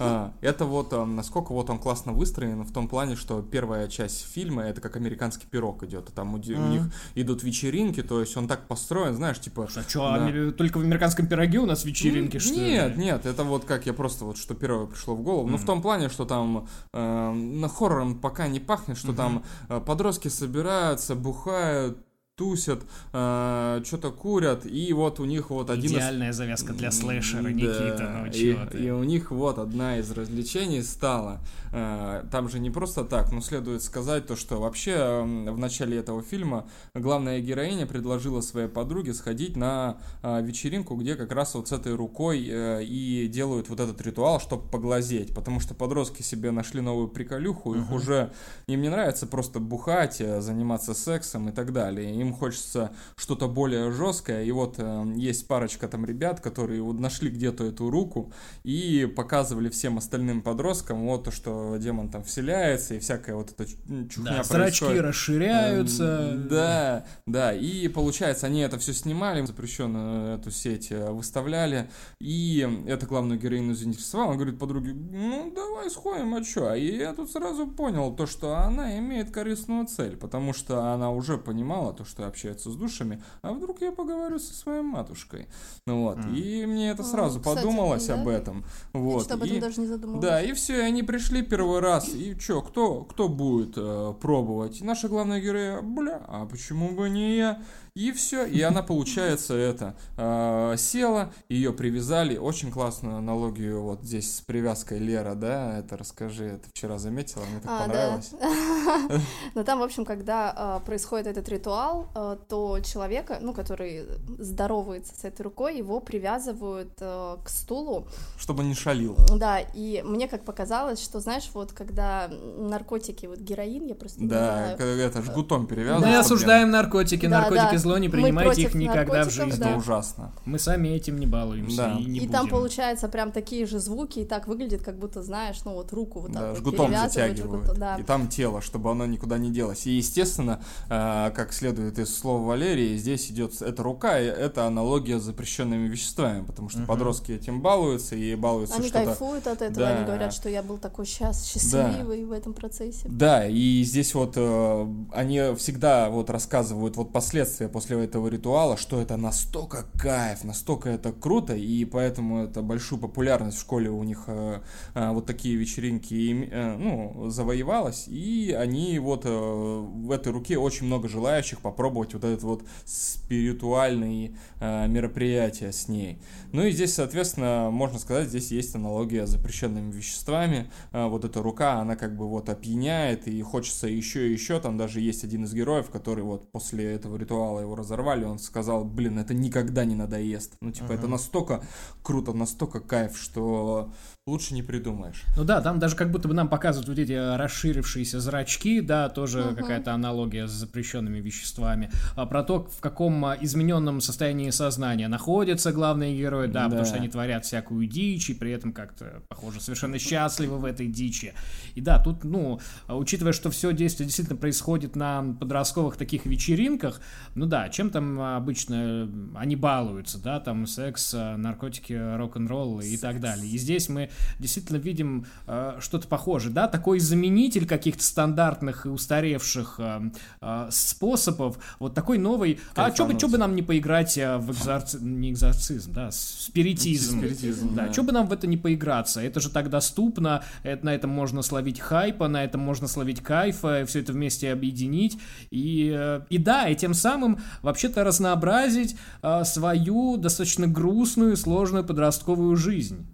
а, 0.00 0.32
это 0.40 0.64
вот 0.64 0.94
а, 0.94 1.04
насколько 1.04 1.52
вот 1.52 1.68
он 1.68 1.78
классно 1.78 2.12
выстроен 2.12 2.62
в 2.62 2.72
том 2.72 2.88
плане, 2.88 3.16
что 3.16 3.42
первая 3.42 3.86
часть 3.86 4.24
фильма 4.32 4.62
это 4.62 4.80
как 4.80 4.96
американский 4.96 5.46
пирог 5.46 5.82
идет, 5.82 6.06
там 6.14 6.32
у, 6.32 6.36
у 6.38 6.68
них 6.68 6.90
идут 7.14 7.42
вечеринки, 7.42 8.02
то 8.02 8.20
есть 8.20 8.34
он 8.34 8.48
так 8.48 8.66
построен, 8.66 9.14
знаешь, 9.14 9.38
типа. 9.38 9.68
А 9.76 9.82
что, 9.82 10.10
да. 10.10 10.52
только 10.52 10.78
в 10.78 10.80
американском 10.80 11.26
пироге 11.26 11.58
у 11.58 11.66
нас 11.66 11.84
вечеринки, 11.84 12.38
что 12.38 12.54
Нет, 12.54 12.96
ли? 12.96 13.04
нет, 13.04 13.26
это 13.26 13.44
вот 13.44 13.66
как 13.66 13.84
я 13.84 13.92
просто 13.92 14.24
вот 14.24 14.38
что 14.38 14.54
первое 14.54 14.86
пришло 14.86 15.14
в 15.16 15.22
голову, 15.22 15.48
mm. 15.48 15.50
ну 15.50 15.56
в 15.58 15.66
том 15.66 15.82
плане, 15.82 16.08
что 16.08 16.24
там 16.24 16.66
э, 16.94 17.32
на 17.32 17.68
хоррором 17.68 18.18
пока 18.18 18.48
не 18.48 18.58
пахнет, 18.58 18.96
что 18.96 19.12
mm-hmm. 19.12 19.16
там 19.16 19.44
э, 19.68 19.80
подростки 19.84 20.28
собираются, 20.28 21.14
бухают 21.14 21.98
тусят, 22.40 22.80
э, 23.12 23.82
что-то 23.84 24.10
курят, 24.10 24.64
и 24.64 24.94
вот 24.94 25.20
у 25.20 25.26
них 25.26 25.50
вот 25.50 25.68
один 25.68 25.90
Идеальная 25.90 26.30
из... 26.30 26.36
завязка 26.36 26.72
для 26.72 26.90
слэшера, 26.90 27.42
да, 27.42 27.50
Никита, 27.50 28.24
ну 28.24 28.32
и, 28.32 28.82
и 28.82 28.90
у 28.90 29.04
них 29.04 29.30
вот 29.30 29.58
одна 29.58 29.98
из 29.98 30.10
развлечений 30.10 30.82
стала, 30.82 31.40
э, 31.70 32.24
там 32.32 32.48
же 32.48 32.58
не 32.58 32.70
просто 32.70 33.04
так, 33.04 33.30
но 33.30 33.42
следует 33.42 33.82
сказать 33.82 34.26
то, 34.26 34.36
что 34.36 34.58
вообще 34.58 34.92
э, 34.92 35.50
в 35.50 35.58
начале 35.58 35.98
этого 35.98 36.22
фильма 36.22 36.66
главная 36.94 37.40
героиня 37.40 37.86
предложила 37.86 38.40
своей 38.40 38.68
подруге 38.68 39.12
сходить 39.12 39.54
на 39.54 39.98
э, 40.22 40.40
вечеринку, 40.42 40.96
где 40.96 41.16
как 41.16 41.32
раз 41.32 41.54
вот 41.54 41.68
с 41.68 41.72
этой 41.72 41.94
рукой 41.94 42.48
э, 42.48 42.82
и 42.84 43.28
делают 43.28 43.68
вот 43.68 43.80
этот 43.80 44.00
ритуал, 44.00 44.40
чтобы 44.40 44.66
поглазеть, 44.66 45.34
потому 45.34 45.60
что 45.60 45.74
подростки 45.74 46.22
себе 46.22 46.52
нашли 46.52 46.80
новую 46.80 47.08
приколюху, 47.08 47.74
uh-huh. 47.74 47.82
их 47.82 47.92
уже, 47.92 48.32
им 48.66 48.80
не 48.80 48.88
нравится 48.88 49.26
просто 49.26 49.60
бухать, 49.60 50.22
э, 50.22 50.40
заниматься 50.40 50.94
сексом 50.94 51.50
и 51.50 51.52
так 51.52 51.74
далее, 51.74 52.18
им 52.18 52.29
хочется 52.32 52.92
что-то 53.16 53.48
более 53.48 53.90
жесткое. 53.90 54.44
И 54.44 54.52
вот 54.52 54.76
э, 54.78 55.12
есть 55.16 55.46
парочка 55.46 55.88
там 55.88 56.04
ребят, 56.04 56.40
которые 56.40 56.82
вот 56.82 56.98
нашли 56.98 57.30
где-то 57.30 57.64
эту 57.64 57.90
руку 57.90 58.32
и 58.64 59.10
показывали 59.16 59.68
всем 59.68 59.98
остальным 59.98 60.42
подросткам 60.42 61.06
вот 61.06 61.24
то, 61.24 61.30
что 61.30 61.76
демон 61.78 62.10
там 62.10 62.22
вселяется 62.24 62.94
и 62.94 62.98
всякая 62.98 63.34
вот 63.34 63.52
эта 63.52 63.66
чухня 63.66 64.38
да, 64.38 64.42
зрачки 64.42 65.00
расширяются. 65.00 66.32
Э, 66.32 66.36
да, 66.36 67.04
да. 67.26 67.52
И 67.52 67.88
получается, 67.88 68.46
они 68.46 68.60
это 68.60 68.78
все 68.78 68.92
снимали, 68.92 69.44
запрещенную 69.44 70.38
эту 70.38 70.50
сеть 70.50 70.90
э, 70.90 71.10
выставляли. 71.10 71.90
И 72.20 72.68
это 72.86 73.06
главную 73.06 73.40
героиню 73.40 73.74
заинтересовало. 73.74 74.30
Он 74.30 74.36
говорит 74.36 74.58
подруге, 74.58 74.92
ну 74.92 75.52
давай 75.54 75.90
сходим, 75.90 76.34
а 76.34 76.44
что? 76.44 76.74
И 76.74 76.98
я 76.98 77.14
тут 77.14 77.30
сразу 77.30 77.66
понял 77.66 78.14
то, 78.14 78.26
что 78.26 78.56
она 78.56 78.98
имеет 78.98 79.30
корыстную 79.30 79.86
цель, 79.86 80.16
потому 80.16 80.52
что 80.52 80.92
она 80.92 81.10
уже 81.10 81.38
понимала 81.38 81.92
то, 81.92 82.04
что 82.04 82.19
что 82.20 82.28
общаются 82.28 82.70
с 82.70 82.76
душами, 82.76 83.22
а 83.42 83.52
вдруг 83.52 83.80
я 83.80 83.92
поговорю 83.92 84.38
со 84.38 84.54
своей 84.54 84.82
матушкой. 84.82 85.48
Ну 85.86 86.02
вот, 86.02 86.18
mm. 86.18 86.36
и 86.36 86.66
мне 86.66 86.90
это 86.90 87.02
сразу 87.02 87.40
О, 87.40 87.42
подумалось 87.42 88.02
кстати, 88.02 88.18
об 88.18 88.26
да? 88.26 88.32
этом. 88.32 88.64
Вот. 88.92 89.28
Я 89.28 89.34
об 89.34 89.42
этом 89.42 89.56
и, 89.56 89.60
даже 89.60 89.80
не 89.80 89.86
задумывалась. 89.86 90.24
Да, 90.24 90.42
и 90.42 90.52
все, 90.52 90.78
и 90.78 90.82
они 90.82 91.02
пришли 91.02 91.42
первый 91.42 91.80
раз, 91.80 92.08
и 92.08 92.38
что, 92.38 92.62
кто, 92.62 93.04
кто 93.04 93.28
будет 93.28 93.74
э, 93.76 94.14
пробовать? 94.20 94.80
И 94.80 94.84
наша 94.84 95.08
главная 95.08 95.40
героиня, 95.40 95.82
бля, 95.82 96.22
а 96.28 96.46
почему 96.46 96.90
бы 96.90 97.08
не 97.08 97.36
я? 97.36 97.62
И 97.94 98.12
все, 98.12 98.46
и 98.46 98.60
она, 98.62 98.82
получается, 98.82 99.54
это 99.54 99.96
э, 100.16 100.76
села, 100.78 101.32
ее 101.48 101.72
привязали. 101.72 102.36
Очень 102.36 102.70
классную 102.70 103.16
аналогию 103.16 103.82
вот 103.82 104.02
здесь 104.04 104.36
с 104.36 104.40
привязкой 104.40 104.98
Лера, 104.98 105.34
да, 105.34 105.78
это 105.78 105.96
расскажи, 105.96 106.44
это 106.44 106.68
вчера 106.68 106.98
заметила, 106.98 107.42
мне 107.50 107.60
так 107.60 107.70
а, 107.70 107.80
понравилось. 107.80 108.30
Да. 108.32 109.20
Но 109.54 109.64
там, 109.64 109.80
в 109.80 109.82
общем, 109.82 110.04
когда 110.04 110.80
э, 110.80 110.86
происходит 110.86 111.26
этот 111.26 111.48
ритуал, 111.48 112.09
то 112.12 112.80
человека, 112.80 113.38
ну, 113.40 113.52
который 113.52 114.06
здоровается 114.38 115.12
с 115.14 115.24
этой 115.24 115.42
рукой, 115.42 115.78
его 115.78 116.00
привязывают 116.00 116.92
э, 117.00 117.36
к 117.44 117.48
стулу. 117.48 118.06
Чтобы 118.38 118.64
не 118.64 118.74
шалил. 118.74 119.16
Да, 119.36 119.60
и 119.60 120.02
мне 120.04 120.28
как 120.28 120.44
показалось, 120.44 121.02
что, 121.02 121.20
знаешь, 121.20 121.50
вот 121.54 121.72
когда 121.72 122.28
наркотики, 122.28 123.26
вот 123.26 123.38
героин, 123.38 123.86
я 123.86 123.94
просто 123.94 124.20
Да, 124.20 124.72
это 124.72 125.22
жгутом 125.22 125.66
перевязывают. 125.66 126.06
Мы 126.06 126.18
осуждаем 126.18 126.70
наркотики, 126.70 127.26
наркотики 127.26 127.76
зло, 127.76 127.98
не 127.98 128.08
принимайте 128.08 128.62
их 128.62 128.74
никогда 128.74 129.24
в 129.24 129.30
жизни. 129.30 129.60
Это 129.60 129.76
ужасно. 129.76 130.32
Мы 130.44 130.58
сами 130.58 130.88
этим 130.88 131.18
не 131.18 131.26
балуемся 131.26 131.76
да. 131.76 131.98
и 131.98 132.04
не 132.04 132.18
И 132.18 132.20
будем. 132.20 132.32
там 132.32 132.48
получается 132.48 133.08
прям 133.08 133.32
такие 133.32 133.66
же 133.66 133.78
звуки, 133.78 134.20
и 134.20 134.24
так 134.24 134.48
выглядит, 134.48 134.82
как 134.82 134.98
будто, 134.98 135.22
знаешь, 135.22 135.56
ну 135.64 135.74
вот 135.74 135.92
руку 135.92 136.20
вот 136.20 136.32
так 136.32 136.42
да, 136.42 136.48
вот 136.50 136.58
жгутом 136.58 136.94
затягивают. 136.94 137.64
Жгут, 137.64 137.78
да. 137.78 137.96
И 137.96 138.02
там 138.02 138.28
тело, 138.28 138.60
чтобы 138.60 138.90
оно 138.90 139.06
никуда 139.06 139.38
не 139.38 139.50
делось. 139.50 139.86
И, 139.86 139.92
естественно, 139.92 140.60
э, 140.88 141.30
как 141.34 141.52
следует 141.52 141.89
из 141.98 142.16
слова 142.16 142.46
Валерии, 142.46 142.96
здесь 142.96 143.30
идет 143.30 143.60
эта 143.60 143.82
рука, 143.82 144.20
и 144.20 144.24
это 144.24 144.66
аналогия 144.66 145.18
с 145.18 145.22
запрещенными 145.22 145.88
веществами, 145.88 146.44
потому 146.44 146.68
что 146.68 146.80
угу. 146.80 146.86
подростки 146.86 147.32
этим 147.32 147.60
балуются 147.60 148.16
и 148.16 148.34
балуются 148.34 148.76
Они 148.76 148.88
что-то... 148.88 149.04
кайфуют 149.06 149.46
от 149.46 149.62
этого, 149.62 149.86
да. 149.86 149.96
они 149.96 150.06
говорят, 150.06 150.32
что 150.32 150.48
я 150.48 150.62
был 150.62 150.78
такой 150.78 151.06
счаст, 151.06 151.46
счастливый 151.46 152.22
да. 152.22 152.26
в 152.26 152.32
этом 152.32 152.54
процессе. 152.54 153.06
Да, 153.08 153.46
и 153.46 153.82
здесь 153.82 154.14
вот 154.14 154.34
э, 154.36 154.94
они 155.12 155.54
всегда 155.56 156.10
вот 156.10 156.30
рассказывают 156.30 156.96
вот 156.96 157.12
последствия 157.12 157.68
после 157.68 158.02
этого 158.04 158.28
ритуала, 158.28 158.76
что 158.76 159.00
это 159.00 159.16
настолько 159.16 159.84
кайф, 159.98 160.44
настолько 160.44 160.88
это 160.88 161.12
круто, 161.12 161.54
и 161.54 161.84
поэтому 161.84 162.44
это 162.44 162.62
большую 162.62 163.00
популярность 163.00 163.58
в 163.58 163.60
школе 163.60 163.90
у 163.90 164.02
них 164.02 164.24
э, 164.26 164.60
э, 164.94 165.10
вот 165.10 165.26
такие 165.26 165.56
вечеринки 165.56 166.48
э, 166.50 166.76
ну, 166.76 167.28
завоевалось, 167.30 168.06
и 168.08 168.56
они 168.58 168.98
вот 168.98 169.24
э, 169.24 169.28
в 169.30 170.10
этой 170.10 170.32
руке 170.32 170.58
очень 170.58 170.86
много 170.86 171.08
желающих 171.08 171.60
попробовать 171.80 172.12
вот 172.12 172.24
этот 172.24 172.42
вот 172.42 172.62
спиритуальный 172.84 174.36
э, 174.60 174.86
мероприятие 174.88 175.72
с 175.72 175.88
ней. 175.88 176.20
Ну 176.52 176.64
и 176.64 176.70
здесь, 176.70 176.94
соответственно, 176.94 177.70
можно 177.70 177.98
сказать, 177.98 178.28
здесь 178.28 178.50
есть 178.50 178.74
аналогия 178.74 179.26
с 179.26 179.30
запрещенными 179.30 179.92
веществами. 179.92 180.70
Э, 180.92 181.06
вот 181.06 181.24
эта 181.24 181.42
рука, 181.42 181.80
она 181.80 181.96
как 181.96 182.16
бы 182.16 182.28
вот 182.28 182.48
опьяняет, 182.48 183.26
и 183.26 183.42
хочется 183.42 183.88
еще 183.88 184.28
и 184.28 184.32
еще. 184.32 184.60
Там 184.60 184.76
даже 184.76 185.00
есть 185.00 185.24
один 185.24 185.44
из 185.44 185.54
героев, 185.54 185.90
который 185.90 186.22
вот 186.24 186.50
после 186.52 186.92
этого 186.92 187.16
ритуала 187.16 187.60
его 187.60 187.74
разорвали, 187.74 188.24
он 188.24 188.38
сказал, 188.38 188.84
блин, 188.84 189.18
это 189.18 189.34
никогда 189.34 189.84
не 189.84 189.94
надоест. 189.94 190.54
Ну, 190.60 190.70
типа, 190.70 190.92
uh-huh. 190.92 190.98
это 190.98 191.08
настолько 191.08 191.62
круто, 192.02 192.32
настолько 192.32 192.80
кайф, 192.80 193.16
что 193.16 193.92
лучше 194.26 194.54
не 194.54 194.62
придумаешь. 194.62 195.24
Ну 195.36 195.44
да, 195.44 195.60
там 195.60 195.78
даже 195.78 195.96
как 195.96 196.10
будто 196.10 196.28
бы 196.28 196.34
нам 196.34 196.48
показывают 196.48 196.88
вот 196.88 196.98
эти 196.98 197.36
расширившиеся 197.36 198.20
зрачки, 198.20 198.80
да, 198.80 199.08
тоже 199.08 199.40
uh-huh. 199.40 199.54
какая-то 199.56 199.92
аналогия 199.92 200.46
с 200.46 200.50
запрещенными 200.50 201.18
веществами. 201.20 201.90
А 202.16 202.26
про 202.26 202.42
то, 202.42 202.64
в 202.64 202.80
каком 202.80 203.24
а, 203.24 203.36
измененном 203.40 204.00
состоянии 204.00 204.49
сознания 204.52 205.08
находятся 205.08 205.72
главные 205.72 206.16
герои, 206.16 206.46
да, 206.46 206.64
да, 206.64 206.68
потому 206.70 206.84
что 206.86 206.96
они 206.96 207.08
творят 207.08 207.44
всякую 207.44 207.86
дичь, 207.86 208.30
и 208.30 208.34
при 208.34 208.52
этом 208.52 208.72
как-то, 208.72 209.22
похоже, 209.28 209.60
совершенно 209.60 209.98
счастливы 209.98 210.58
в 210.58 210.64
этой 210.64 210.86
дичи. 210.86 211.34
И 211.74 211.80
да, 211.80 212.02
тут, 212.02 212.24
ну, 212.24 212.60
учитывая, 212.88 213.32
что 213.32 213.50
все 213.50 213.72
действие 213.72 214.06
действительно 214.06 214.36
происходит 214.36 214.96
на 214.96 215.22
подростковых 215.38 215.96
таких 215.96 216.26
вечеринках, 216.26 217.00
ну 217.34 217.46
да, 217.46 217.68
чем 217.68 217.90
там 217.90 218.20
обычно 218.20 219.08
они 219.34 219.56
балуются, 219.56 220.18
да, 220.22 220.40
там 220.40 220.66
секс, 220.66 221.14
наркотики, 221.14 221.92
рок-н-ролл 222.16 222.80
и 222.80 222.96
так 222.96 223.20
далее. 223.20 223.48
И 223.48 223.58
здесь 223.58 223.88
мы 223.88 224.10
действительно 224.38 224.76
видим 224.76 225.26
э, 225.46 225.76
что-то 225.80 226.08
похожее, 226.08 226.52
да, 226.52 226.68
такой 226.68 227.00
заменитель 227.00 227.66
каких-то 227.66 228.02
стандартных 228.02 228.86
и 228.86 228.88
устаревших 228.88 229.76
э, 229.78 230.10
э, 230.40 230.68
способов, 230.70 231.58
вот 231.78 231.94
такой 231.94 232.18
новый, 232.18 232.60
а 232.74 232.92
что 232.94 233.06
бы, 233.06 233.14
бы 233.14 233.38
нам 233.38 233.54
не 233.54 233.62
поиграть 233.62 234.16
э, 234.18 234.38
в 234.40 234.50
экзорци... 234.50 234.98
не 235.00 235.30
экзорцизм, 235.30 235.92
да, 235.92 236.10
спиритизм, 236.10 237.18
спиритизм 237.18 237.74
да, 237.74 237.86
да. 237.86 237.92
что 237.92 238.02
бы 238.02 238.12
нам 238.12 238.26
в 238.26 238.32
это 238.32 238.46
не 238.46 238.56
поиграться, 238.56 239.20
это 239.20 239.40
же 239.40 239.50
так 239.50 239.70
доступно, 239.70 240.42
это, 240.62 240.86
на 240.86 240.94
этом 240.94 241.10
можно 241.10 241.42
словить 241.42 241.80
хайпа, 241.80 242.28
на 242.28 242.44
этом 242.44 242.60
можно 242.60 242.88
словить 242.88 243.22
кайфа, 243.22 243.84
все 243.86 244.00
это 244.00 244.12
вместе 244.12 244.52
объединить, 244.52 245.18
и, 245.50 245.94
э, 245.96 246.22
и 246.30 246.38
да, 246.38 246.68
и 246.68 246.74
тем 246.74 246.94
самым 246.94 247.38
вообще-то 247.62 248.04
разнообразить 248.04 248.96
э, 249.22 249.44
свою 249.44 250.16
достаточно 250.16 250.66
грустную, 250.66 251.36
сложную 251.36 251.84
подростковую 251.84 252.56
жизнь. 252.56 253.06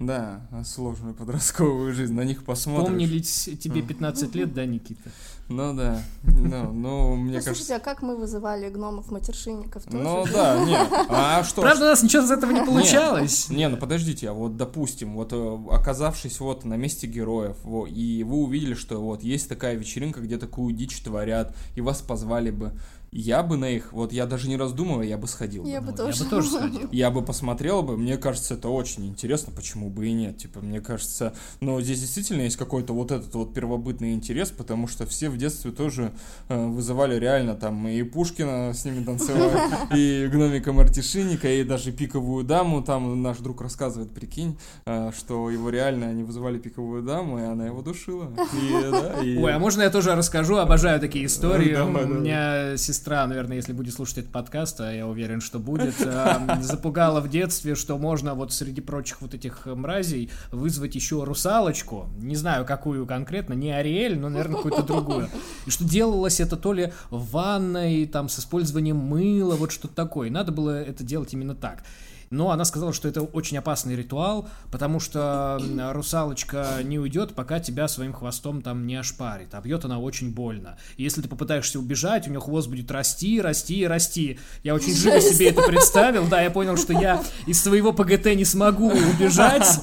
Да, 0.00 0.40
сложную 0.64 1.14
подростковую 1.14 1.92
жизнь, 1.92 2.14
на 2.14 2.22
них 2.22 2.42
посмотришь. 2.44 2.88
Помнили 2.88 3.20
тебе 3.20 3.82
15 3.82 4.34
лет, 4.34 4.54
да, 4.54 4.64
Никита? 4.64 5.10
Ну 5.50 5.74
да, 5.74 6.00
ну, 6.22 6.72
ну 6.72 7.16
мне 7.16 7.38
ну, 7.38 7.44
кажется... 7.44 7.54
Слушайте, 7.54 7.74
а 7.74 7.80
как 7.80 8.02
мы 8.02 8.16
вызывали 8.16 8.70
гномов-матершинников 8.70 9.82
тоже? 9.82 9.98
Ну 9.98 10.24
да, 10.32 10.64
нет, 10.64 10.88
а 11.08 11.42
что? 11.42 11.60
Правда, 11.60 11.86
у 11.86 11.88
нас 11.88 12.02
ничего 12.04 12.22
из 12.22 12.30
этого 12.30 12.52
не 12.52 12.64
получалось. 12.64 13.50
Не, 13.50 13.68
ну 13.68 13.76
подождите, 13.76 14.30
а 14.30 14.32
вот 14.32 14.56
допустим, 14.56 15.14
вот 15.16 15.32
э, 15.32 15.58
оказавшись 15.70 16.38
вот 16.38 16.64
на 16.64 16.74
месте 16.74 17.08
героев, 17.08 17.56
и 17.88 18.24
вы 18.24 18.36
увидели, 18.36 18.74
что 18.74 19.00
вот 19.00 19.24
есть 19.24 19.48
такая 19.48 19.74
вечеринка, 19.74 20.20
где 20.20 20.38
такую 20.38 20.72
дичь 20.72 21.02
творят, 21.02 21.54
и 21.74 21.80
вас 21.80 22.00
позвали 22.00 22.50
бы, 22.52 22.72
я 23.12 23.42
бы 23.42 23.56
на 23.56 23.68
их, 23.68 23.92
вот 23.92 24.12
я 24.12 24.24
даже 24.26 24.48
не 24.48 24.56
раздумывая, 24.56 25.04
я 25.04 25.18
бы 25.18 25.26
сходил. 25.26 25.66
Я 25.66 25.80
бы, 25.80 25.90
бы 25.90 25.96
тоже. 25.96 26.18
Я 26.18 26.24
бы 26.24 26.30
тоже 26.30 26.50
сходил. 26.50 26.88
Я 26.92 27.10
бы 27.10 27.22
посмотрел 27.22 27.82
бы, 27.82 27.96
мне 27.96 28.16
кажется, 28.16 28.54
это 28.54 28.68
очень 28.68 29.06
интересно, 29.06 29.52
почему 29.54 29.90
бы 29.90 30.06
и 30.06 30.12
нет. 30.12 30.38
Типа, 30.38 30.60
мне 30.60 30.80
кажется, 30.80 31.34
но 31.60 31.80
здесь 31.80 32.00
действительно 32.00 32.42
есть 32.42 32.56
какой-то 32.56 32.92
вот 32.92 33.10
этот 33.10 33.34
вот 33.34 33.52
первобытный 33.52 34.12
интерес, 34.12 34.50
потому 34.50 34.86
что 34.86 35.06
все 35.06 35.28
в 35.28 35.36
детстве 35.36 35.72
тоже 35.72 36.12
э, 36.48 36.66
вызывали 36.66 37.18
реально 37.18 37.54
там 37.56 37.88
и 37.88 38.02
Пушкина 38.02 38.72
с 38.72 38.84
ними 38.84 39.02
танцевали, 39.02 39.60
и 39.96 40.28
гномика 40.28 40.72
Мартишиника, 40.72 41.48
и 41.48 41.64
даже 41.64 41.90
пиковую 41.90 42.44
даму. 42.44 42.82
Там 42.82 43.22
наш 43.22 43.38
друг 43.38 43.60
рассказывает, 43.60 44.12
прикинь, 44.12 44.56
э, 44.86 45.10
что 45.16 45.50
его 45.50 45.70
реально 45.70 46.06
они 46.06 46.22
вызывали 46.22 46.58
пиковую 46.58 47.02
даму, 47.02 47.40
и 47.40 47.42
она 47.42 47.66
его 47.66 47.82
душила. 47.82 48.32
И, 48.54 48.90
да, 48.90 49.20
и... 49.20 49.36
Ой, 49.36 49.52
а 49.52 49.58
можно 49.58 49.82
я 49.82 49.90
тоже 49.90 50.14
расскажу? 50.14 50.56
Обожаю 50.56 51.00
такие 51.00 51.26
истории. 51.26 51.74
У 51.74 52.06
меня 52.06 52.76
сестра 52.76 52.99
сестра, 53.00 53.26
наверное, 53.26 53.56
если 53.56 53.72
будет 53.72 53.94
слушать 53.94 54.18
этот 54.18 54.30
подкаст, 54.30 54.78
а 54.82 54.92
я 54.92 55.06
уверен, 55.06 55.40
что 55.40 55.58
будет, 55.58 55.94
э, 56.00 56.58
запугала 56.60 57.22
в 57.22 57.30
детстве, 57.30 57.74
что 57.74 57.96
можно 57.96 58.34
вот 58.34 58.52
среди 58.52 58.82
прочих 58.82 59.22
вот 59.22 59.32
этих 59.32 59.64
мразей 59.64 60.30
вызвать 60.52 60.94
еще 60.94 61.24
русалочку, 61.24 62.10
не 62.18 62.36
знаю, 62.36 62.66
какую 62.66 63.06
конкретно, 63.06 63.54
не 63.54 63.72
Ариэль, 63.72 64.18
но, 64.18 64.28
наверное, 64.28 64.56
какую-то 64.56 64.82
другую. 64.82 65.30
И 65.64 65.70
что 65.70 65.84
делалось 65.84 66.40
это 66.40 66.58
то 66.58 66.74
ли 66.74 66.92
в 67.08 67.30
ванной, 67.30 68.06
там, 68.06 68.28
с 68.28 68.38
использованием 68.38 68.96
мыла, 68.96 69.56
вот 69.56 69.72
что-то 69.72 69.94
такое. 69.94 70.30
Надо 70.30 70.52
было 70.52 70.78
это 70.78 71.02
делать 71.02 71.32
именно 71.32 71.54
так. 71.54 71.82
Но 72.30 72.52
она 72.52 72.64
сказала, 72.64 72.92
что 72.92 73.08
это 73.08 73.22
очень 73.22 73.58
опасный 73.58 73.96
ритуал, 73.96 74.48
потому 74.70 75.00
что 75.00 75.60
русалочка 75.92 76.78
не 76.84 76.96
уйдет, 76.96 77.34
пока 77.34 77.58
тебя 77.58 77.88
своим 77.88 78.12
хвостом 78.12 78.62
там 78.62 78.86
не 78.86 78.94
ошпарит. 78.94 79.52
А 79.52 79.60
бьет 79.60 79.84
она 79.84 79.98
очень 79.98 80.32
больно. 80.32 80.78
И 80.96 81.02
если 81.02 81.22
ты 81.22 81.28
попытаешься 81.28 81.80
убежать, 81.80 82.28
у 82.28 82.30
нее 82.30 82.40
хвост 82.40 82.68
будет 82.68 82.88
расти, 82.92 83.40
расти 83.40 83.80
и 83.80 83.84
расти. 83.84 84.38
Я 84.62 84.76
очень 84.76 84.94
живо 84.94 85.20
себе 85.20 85.50
это 85.50 85.62
представил. 85.62 86.28
Да, 86.28 86.40
я 86.40 86.52
понял, 86.52 86.76
что 86.76 86.92
я 86.92 87.20
из 87.48 87.60
своего 87.60 87.92
ПГТ 87.92 88.26
не 88.36 88.44
смогу 88.44 88.92
убежать. 88.92 89.80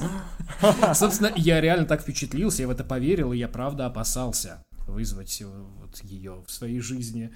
Собственно, 0.94 1.30
я 1.36 1.60
реально 1.60 1.84
так 1.84 2.00
впечатлился, 2.00 2.62
я 2.62 2.68
в 2.68 2.70
это 2.70 2.82
поверил, 2.82 3.34
и 3.34 3.36
я 3.36 3.48
правда 3.48 3.84
опасался 3.84 4.64
вызвать 4.86 5.42
вот 5.80 6.02
ее 6.02 6.42
в 6.46 6.50
своей 6.50 6.80
жизни. 6.80 7.30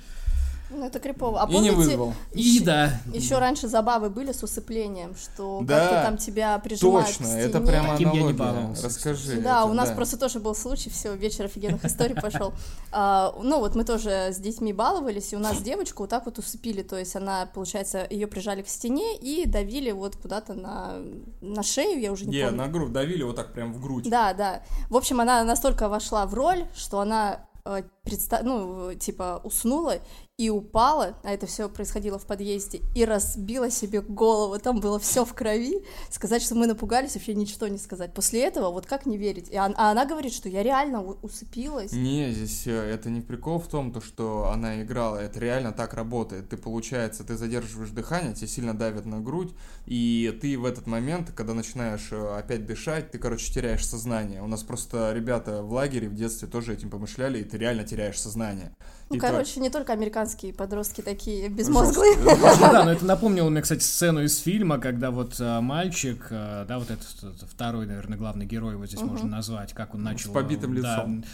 Ну, 0.75 0.87
это 0.87 0.99
крипово. 0.99 1.41
А 1.41 1.45
и 1.45 1.53
помните, 1.53 1.71
не 1.71 1.77
вызвал. 1.77 2.15
И 2.33 2.61
да. 2.61 3.01
Еще 3.13 3.39
раньше 3.39 3.69
забавы 3.69 4.11
были 4.11 4.33
с 4.33 4.43
усыплением, 4.43 5.15
что 5.17 5.61
да, 5.63 5.79
как-то 5.79 6.03
там 6.03 6.17
тебя 6.17 6.59
прижимают 6.59 7.07
точно, 7.07 7.25
к 7.25 7.29
стене. 7.29 7.43
это 7.43 7.61
прямо 7.61 7.93
Таким 7.93 8.09
аналогия. 8.09 8.27
я 8.27 8.33
не 8.33 8.39
баловался. 8.39 8.85
Расскажи. 8.87 9.41
Да, 9.41 9.61
это, 9.61 9.71
у 9.71 9.75
нас 9.75 9.91
да. 9.91 9.95
просто 9.95 10.17
тоже 10.17 10.41
был 10.41 10.55
случай, 10.55 10.91
все, 10.91 11.15
вечер 11.15 11.45
офигенных 11.45 11.85
историй 11.85 12.15
пошел. 12.15 12.53
А, 12.91 13.35
ну, 13.43 13.59
вот 13.59 13.75
мы 13.75 13.85
тоже 13.85 14.29
с 14.33 14.37
детьми 14.37 14.73
баловались, 14.73 15.33
и 15.33 15.37
у 15.37 15.39
нас 15.39 15.61
девочку 15.61 16.03
вот 16.05 16.11
так 16.11 16.27
вот 16.27 16.39
усыпили, 16.39 16.83
то 16.83 16.99
есть 16.99 17.15
она, 17.17 17.47
получается, 17.47 18.07
ее 18.09 18.27
прижали 18.27 18.63
к 18.63 18.69
стене 18.69 19.17
и 19.17 19.47
давили 19.47 19.91
вот 19.91 20.17
куда-то 20.17 20.55
на, 20.55 20.97
на 21.41 21.63
шею, 21.63 22.01
я 22.01 22.13
уже 22.13 22.27
не 22.27 22.37
yeah, 22.37 22.47
помню. 22.47 22.59
на 22.59 22.69
грудь, 22.69 22.93
давили 22.93 23.23
вот 23.23 23.37
так 23.37 23.53
прям 23.53 23.73
в 23.73 23.81
грудь. 23.81 24.09
Да, 24.09 24.33
да. 24.33 24.63
В 24.89 24.97
общем, 24.97 25.21
она 25.21 25.45
настолько 25.45 25.89
вошла 25.89 26.27
в 26.27 26.35
роль, 26.35 26.67
что 26.75 27.01
она 27.01 27.47
Э, 27.65 27.83
предста... 28.03 28.41
ну, 28.43 28.93
типа, 28.95 29.41
уснула, 29.45 29.95
и 30.39 30.49
упала, 30.49 31.17
а 31.23 31.31
это 31.31 31.47
все 31.47 31.69
происходило 31.69 32.19
в 32.19 32.27
подъезде, 32.27 32.81
и 32.95 33.05
разбила 33.05 33.71
себе 33.71 34.01
голову, 34.01 34.59
там 34.59 34.81
было 34.81 34.99
все 34.99 35.25
в 35.25 35.35
крови. 35.35 35.85
Сказать, 36.11 36.43
что 36.43 36.55
мы 36.55 36.67
напугались, 36.67 37.15
вообще 37.15 37.35
ничего 37.35 37.69
не 37.69 37.79
сказать. 37.79 38.15
После 38.15 38.43
этого, 38.43 38.71
вот 38.71 38.87
как 38.87 39.05
не 39.05 39.19
верить? 39.19 39.51
И 39.51 39.57
она, 39.57 39.75
а 39.77 39.91
она 39.91 40.07
говорит, 40.07 40.33
что 40.33 40.49
я 40.49 40.63
реально 40.63 41.03
усыпилась. 41.03 41.93
Не, 41.93 42.33
здесь 42.33 42.67
э, 42.67 42.73
это 42.73 43.11
не 43.11 43.21
прикол 43.21 43.59
в 43.61 43.69
том, 43.69 43.93
то, 43.93 44.01
что 44.01 44.51
она 44.53 44.83
играла, 44.83 45.19
это 45.19 45.39
реально 45.39 45.73
так 45.73 45.93
работает. 45.93 46.49
Ты, 46.49 46.57
получается, 46.57 47.25
ты 47.25 47.37
задерживаешь 47.37 47.91
дыхание, 47.91 48.35
тебе 48.35 48.49
сильно 48.49 48.75
давят 48.75 49.05
на 49.05 49.21
грудь, 49.21 49.53
и 49.85 50.37
ты 50.41 50.59
в 50.59 50.65
этот 50.65 50.87
момент, 50.87 51.31
когда 51.35 51.53
начинаешь 51.53 52.09
э, 52.11 52.37
опять 52.39 52.65
дышать, 52.65 53.11
ты, 53.11 53.19
короче, 53.19 53.53
теряешь 53.53 53.87
сознание. 53.87 54.43
У 54.43 54.47
нас 54.47 54.63
просто 54.63 55.13
ребята 55.13 55.63
в 55.63 55.73
лагере 55.73 56.09
в 56.09 56.15
детстве 56.15 56.49
тоже 56.49 56.73
этим 56.73 56.89
помышляли, 56.89 57.41
и 57.41 57.45
ты 57.45 57.59
реально 57.59 57.85
теряешь 57.85 58.19
сознание. 58.19 58.75
Ну, 59.11 59.17
И 59.17 59.19
короче, 59.19 59.61
не 59.61 59.69
только 59.69 59.93
американские 59.93 60.55
подростки 60.55 61.03
такие 61.03 61.49
безмозглые. 61.49 62.17
Да, 62.61 62.85
но 62.85 62.93
это 62.93 63.05
напомнило 63.05 63.51
мне, 63.51 63.61
кстати, 63.61 63.83
сцену 63.83 64.23
из 64.23 64.39
фильма, 64.39 64.79
когда 64.79 65.11
вот 65.11 65.37
а, 65.39 65.61
мальчик, 65.61 66.29
а, 66.31 66.65
да, 66.65 66.79
вот 66.79 66.91
этот 66.91 67.07
второй, 67.51 67.87
наверное, 67.87 68.17
главный 68.17 68.47
герой, 68.47 68.77
вот 68.77 68.89
здесь 68.89 69.03
можно 69.03 69.29
назвать, 69.29 69.73
как 69.73 69.95
он 69.95 70.03
начал... 70.03 70.33
побитым 70.33 70.75
да, 70.75 70.97
лицом. 70.97 71.25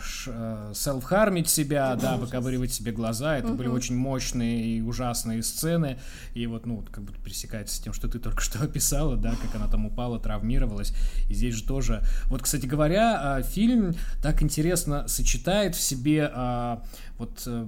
ш- 0.00 0.30
а, 0.34 0.72
селф-хармить 0.74 1.48
себя, 1.48 1.94
да, 1.96 2.16
выковыривать 2.16 2.72
себе 2.72 2.92
глаза. 2.92 3.38
Это 3.38 3.48
были 3.48 3.68
очень 3.68 3.96
мощные 3.96 4.64
и 4.64 4.80
ужасные 4.82 5.42
сцены. 5.42 5.98
И 6.34 6.46
вот, 6.46 6.66
ну, 6.66 6.84
как 6.90 7.04
будто 7.04 7.18
пересекается 7.20 7.76
с 7.76 7.78
тем, 7.78 7.92
что 7.92 8.08
ты 8.08 8.18
только 8.18 8.40
что 8.40 8.58
описала, 8.62 9.16
да, 9.16 9.34
как 9.40 9.54
она 9.54 9.68
там 9.68 9.86
упала, 9.86 10.18
травмировалась. 10.18 10.92
И 11.30 11.34
здесь 11.34 11.54
же 11.54 11.64
тоже... 11.64 12.02
Вот, 12.26 12.42
кстати 12.42 12.66
говоря, 12.66 13.42
фильм 13.42 13.94
так 14.22 14.42
интересно 14.42 15.08
сочетает 15.08 15.74
в 15.74 15.80
себе 15.80 16.30
а, 16.32 16.82
вот 17.18 17.42
э, 17.46 17.66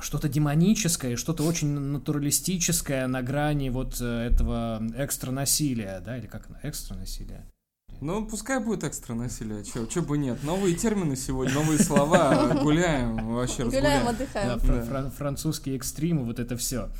что-то 0.00 0.28
демоническое, 0.28 1.16
что-то 1.16 1.42
очень 1.44 1.68
натуралистическое 1.68 3.06
на 3.06 3.22
грани 3.22 3.68
вот 3.70 3.98
э, 4.00 4.28
этого 4.32 4.82
экстранасилия, 4.96 6.00
да, 6.04 6.16
или 6.18 6.26
как 6.26 6.46
оно, 6.48 6.58
экстранасилие? 6.62 7.44
Ну, 8.00 8.24
пускай 8.26 8.60
будет 8.60 8.84
экстра 8.84 9.14
насилие, 9.14 9.64
чё, 9.64 9.84
чё 9.86 10.02
бы 10.02 10.18
нет. 10.18 10.44
Новые 10.44 10.76
термины 10.76 11.16
сегодня, 11.16 11.52
новые 11.54 11.80
слова, 11.80 12.56
гуляем, 12.62 13.34
вообще 13.34 13.64
Гуляем, 13.64 14.06
отдыхаем. 14.06 14.48
Да, 14.50 14.58
фра- 14.58 14.82
фра- 14.84 15.10
французские 15.10 15.76
экстримы, 15.76 16.22
вот 16.24 16.38
это 16.38 16.56
все. 16.56 16.90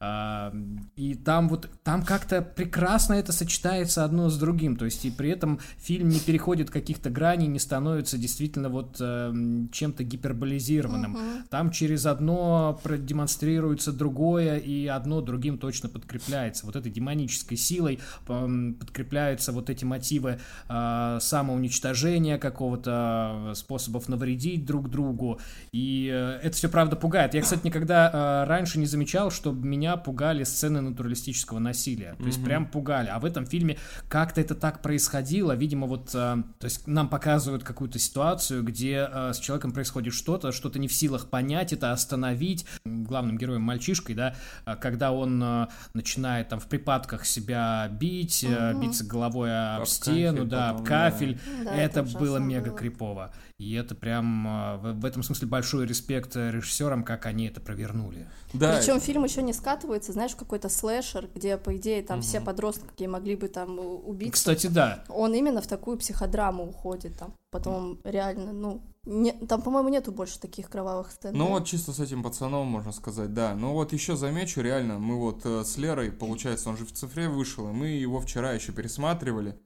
И 0.00 1.14
там 1.24 1.48
вот, 1.48 1.68
там 1.82 2.02
как-то 2.02 2.40
прекрасно 2.42 3.14
это 3.14 3.32
сочетается 3.32 4.04
одно 4.04 4.28
с 4.28 4.38
другим, 4.38 4.76
то 4.76 4.84
есть 4.84 5.04
и 5.04 5.10
при 5.10 5.30
этом 5.30 5.58
фильм 5.78 6.08
не 6.08 6.20
переходит 6.20 6.70
каких-то 6.70 7.10
граней, 7.10 7.46
не 7.48 7.58
становится 7.58 8.16
действительно 8.16 8.68
вот 8.68 8.96
эм, 9.00 9.68
чем-то 9.70 10.04
гиперболизированным. 10.04 11.18
Там 11.50 11.70
через 11.70 12.06
одно 12.06 12.78
продемонстрируется 12.82 13.92
другое, 13.92 14.58
и 14.58 14.86
одно 14.86 15.20
другим 15.20 15.58
точно 15.58 15.88
подкрепляется. 15.88 16.66
Вот 16.66 16.76
этой 16.76 16.92
демонической 16.92 17.56
силой 17.56 17.98
эм, 18.28 18.74
подкрепляются 18.74 19.52
вот 19.52 19.70
эти 19.70 19.84
мотивы 19.84 20.38
э, 20.68 21.18
самоуничтожения 21.20 22.38
какого-то, 22.38 23.50
э, 23.50 23.54
способов 23.54 24.08
навредить 24.08 24.64
друг 24.64 24.90
другу, 24.90 25.40
и 25.72 26.10
э, 26.12 26.40
это 26.42 26.56
все 26.56 26.68
правда 26.68 26.96
пугает. 26.96 27.34
Я, 27.34 27.42
кстати, 27.42 27.66
никогда 27.66 28.44
раньше 28.46 28.78
не 28.78 28.86
замечал, 28.86 29.30
что 29.30 29.52
меня 29.52 29.87
пугали 29.96 30.44
сцены 30.44 30.80
натуралистического 30.80 31.58
насилия. 31.58 32.14
То 32.18 32.24
есть 32.24 32.42
прям 32.42 32.66
пугали. 32.66 33.08
А 33.08 33.18
в 33.18 33.24
этом 33.24 33.46
фильме 33.46 33.78
как-то 34.08 34.40
это 34.40 34.54
так 34.54 34.80
происходило. 34.80 35.52
Видимо, 35.52 35.86
вот, 35.86 36.08
э, 36.14 36.14
то 36.14 36.64
есть 36.64 36.86
нам 36.86 37.08
показывают 37.08 37.64
какую-то 37.64 37.98
ситуацию, 37.98 38.62
где 38.62 39.08
э, 39.10 39.32
с 39.34 39.38
человеком 39.38 39.72
происходит 39.72 40.14
что-то, 40.14 40.52
что-то 40.52 40.78
не 40.78 40.88
в 40.88 40.92
силах 40.92 41.28
понять, 41.28 41.72
это 41.72 41.92
остановить. 41.92 42.66
Главным 42.84 43.36
героем 43.36 43.62
мальчишкой, 43.62 44.14
да, 44.14 44.34
э, 44.64 44.76
когда 44.76 45.12
он 45.12 45.42
э, 45.42 45.66
начинает 45.94 46.48
там 46.48 46.58
в 46.58 46.66
припадках 46.66 47.26
себя 47.26 47.88
бить, 47.88 48.44
э, 48.48 48.74
биться 48.80 49.04
головой 49.04 49.50
об 49.76 49.82
Об 49.82 49.88
стену, 49.88 50.38
кафель 50.38 50.48
да, 50.48 50.70
об 50.70 50.84
кафель. 50.84 51.40
Да, 51.64 51.74
это 51.74 51.98
это 52.00 52.18
было 52.18 52.38
мега 52.38 52.70
крипово. 52.70 53.32
И 53.58 53.74
это 53.74 53.94
прям 53.94 54.46
э, 54.46 54.76
в, 54.76 55.00
в 55.00 55.04
этом 55.04 55.22
смысле 55.22 55.48
большой 55.48 55.86
респект 55.86 56.36
режиссерам, 56.36 57.02
как 57.02 57.26
они 57.26 57.46
это 57.46 57.60
провернули. 57.60 58.28
Да, 58.52 58.76
Причем 58.76 59.00
фильм 59.00 59.24
еще 59.24 59.42
не 59.42 59.52
скатывается, 59.78 60.12
знаешь, 60.12 60.34
какой-то 60.34 60.68
слэшер, 60.68 61.28
где, 61.34 61.56
по 61.56 61.76
идее, 61.76 62.02
там 62.02 62.20
все 62.20 62.40
подростки 62.40 63.04
могли 63.04 63.36
бы 63.36 63.48
там 63.48 63.78
у- 63.78 63.98
убиться. 63.98 64.32
Кстати, 64.32 64.66
да. 64.66 65.04
Он 65.08 65.34
именно 65.34 65.60
в 65.60 65.66
такую 65.66 65.96
психодраму 65.98 66.68
уходит 66.68 67.16
там. 67.16 67.32
Потом 67.50 67.98
реально, 68.04 68.52
ну, 68.52 68.80
не, 69.04 69.32
там, 69.32 69.62
по-моему, 69.62 69.88
нету 69.88 70.12
больше 70.12 70.38
таких 70.38 70.68
кровавых 70.68 71.10
сцен. 71.10 71.34
Ну 71.34 71.46
да? 71.46 71.50
вот 71.52 71.66
чисто 71.66 71.92
с 71.92 72.00
этим 72.00 72.22
пацаном 72.22 72.66
можно 72.66 72.92
сказать, 72.92 73.32
да. 73.32 73.54
Ну 73.54 73.72
вот 73.72 73.92
еще 73.92 74.16
замечу, 74.16 74.60
реально, 74.60 74.98
мы 74.98 75.16
вот 75.16 75.46
э, 75.46 75.64
с 75.64 75.78
Лерой, 75.78 76.10
получается, 76.10 76.68
он 76.68 76.76
же 76.76 76.84
в 76.84 76.92
цифре 76.92 77.28
вышел, 77.28 77.68
и 77.68 77.72
мы 77.72 77.86
его 77.88 78.20
вчера 78.20 78.52
еще 78.52 78.72
пересматривали. 78.72 79.58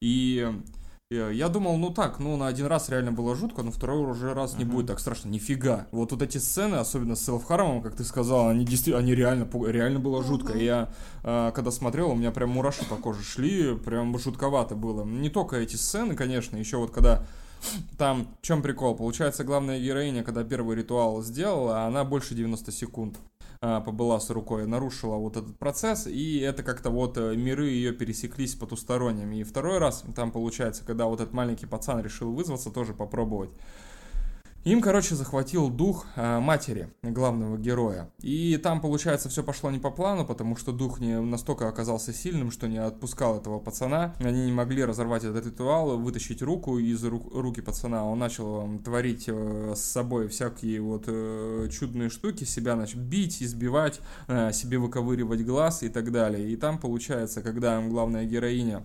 И 0.00 0.46
я 1.08 1.48
думал, 1.48 1.76
ну 1.76 1.90
так, 1.90 2.18
ну 2.18 2.36
на 2.36 2.48
один 2.48 2.66
раз 2.66 2.88
реально 2.88 3.12
было 3.12 3.36
жутко, 3.36 3.62
но 3.62 3.70
второй 3.70 4.00
уже 4.10 4.34
раз 4.34 4.58
не 4.58 4.64
будет 4.64 4.88
так 4.88 4.98
страшно. 4.98 5.28
Нифига. 5.28 5.86
Вот 5.92 6.10
вот 6.10 6.20
эти 6.20 6.38
сцены, 6.38 6.74
особенно 6.76 7.14
с 7.14 7.24
Селфхармом, 7.24 7.80
как 7.80 7.94
ты 7.94 8.02
сказал, 8.02 8.48
они 8.48 8.64
действительно, 8.64 8.98
они 8.98 9.14
реально, 9.14 9.48
реально 9.68 10.00
было 10.00 10.24
жутко. 10.24 10.54
И 10.54 10.64
Я 10.64 10.88
э, 11.22 11.52
когда 11.54 11.70
смотрел, 11.70 12.10
у 12.10 12.16
меня 12.16 12.32
прям 12.32 12.50
мураши 12.50 12.84
по 12.86 12.96
коже 12.96 13.22
шли, 13.22 13.76
прям 13.76 14.18
жутковато 14.18 14.74
было. 14.74 15.04
Не 15.04 15.30
только 15.30 15.54
эти 15.58 15.76
сцены, 15.76 16.16
конечно, 16.16 16.56
еще 16.56 16.78
вот 16.78 16.90
когда 16.90 17.24
там, 17.98 18.26
в 18.42 18.44
чем 18.44 18.60
прикол? 18.60 18.96
Получается, 18.96 19.44
главная 19.44 19.78
героиня, 19.78 20.24
когда 20.24 20.42
первый 20.42 20.76
ритуал 20.76 21.22
сделала, 21.22 21.82
она 21.82 22.02
больше 22.02 22.34
90 22.34 22.72
секунд 22.72 23.16
побыла 23.60 24.20
с 24.20 24.30
рукой, 24.30 24.66
нарушила 24.66 25.16
вот 25.16 25.36
этот 25.36 25.58
процесс, 25.58 26.06
и 26.06 26.38
это 26.38 26.62
как-то 26.62 26.90
вот 26.90 27.16
э, 27.18 27.34
миры 27.36 27.68
ее 27.68 27.92
пересеклись 27.92 28.54
потусторонними. 28.54 29.36
И 29.36 29.44
второй 29.44 29.78
раз, 29.78 30.04
там 30.14 30.30
получается, 30.30 30.84
когда 30.84 31.06
вот 31.06 31.20
этот 31.20 31.32
маленький 31.32 31.66
пацан 31.66 32.00
решил 32.02 32.32
вызваться, 32.32 32.70
тоже 32.70 32.94
попробовать. 32.94 33.50
Им, 34.66 34.80
короче, 34.80 35.14
захватил 35.14 35.70
дух 35.70 36.06
а, 36.16 36.40
матери 36.40 36.88
главного 37.04 37.56
героя. 37.56 38.10
И 38.18 38.56
там, 38.56 38.80
получается, 38.80 39.28
все 39.28 39.44
пошло 39.44 39.70
не 39.70 39.78
по 39.78 39.92
плану, 39.92 40.26
потому 40.26 40.56
что 40.56 40.72
дух 40.72 40.98
не 40.98 41.20
настолько 41.20 41.68
оказался 41.68 42.12
сильным, 42.12 42.50
что 42.50 42.66
не 42.66 42.78
отпускал 42.78 43.38
этого 43.38 43.60
пацана. 43.60 44.16
Они 44.18 44.46
не 44.46 44.50
могли 44.50 44.84
разорвать 44.84 45.22
этот 45.22 45.46
ритуал, 45.46 45.96
вытащить 45.96 46.42
руку 46.42 46.80
из 46.80 47.04
ру- 47.04 47.30
руки 47.40 47.60
пацана. 47.60 48.04
Он 48.04 48.18
начал 48.18 48.62
м, 48.62 48.80
творить 48.80 49.26
э, 49.28 49.74
с 49.76 49.82
собой 49.82 50.26
всякие 50.26 50.80
вот 50.80 51.04
э, 51.06 51.68
чудные 51.70 52.10
штуки, 52.10 52.42
себя 52.42 52.74
начал 52.74 52.98
бить, 52.98 53.40
избивать, 53.44 54.00
э, 54.26 54.50
себе 54.52 54.78
выковыривать 54.78 55.44
глаз 55.44 55.84
и 55.84 55.88
так 55.88 56.10
далее. 56.10 56.50
И 56.50 56.56
там, 56.56 56.80
получается, 56.80 57.40
когда 57.40 57.80
главная 57.80 58.24
героиня 58.24 58.84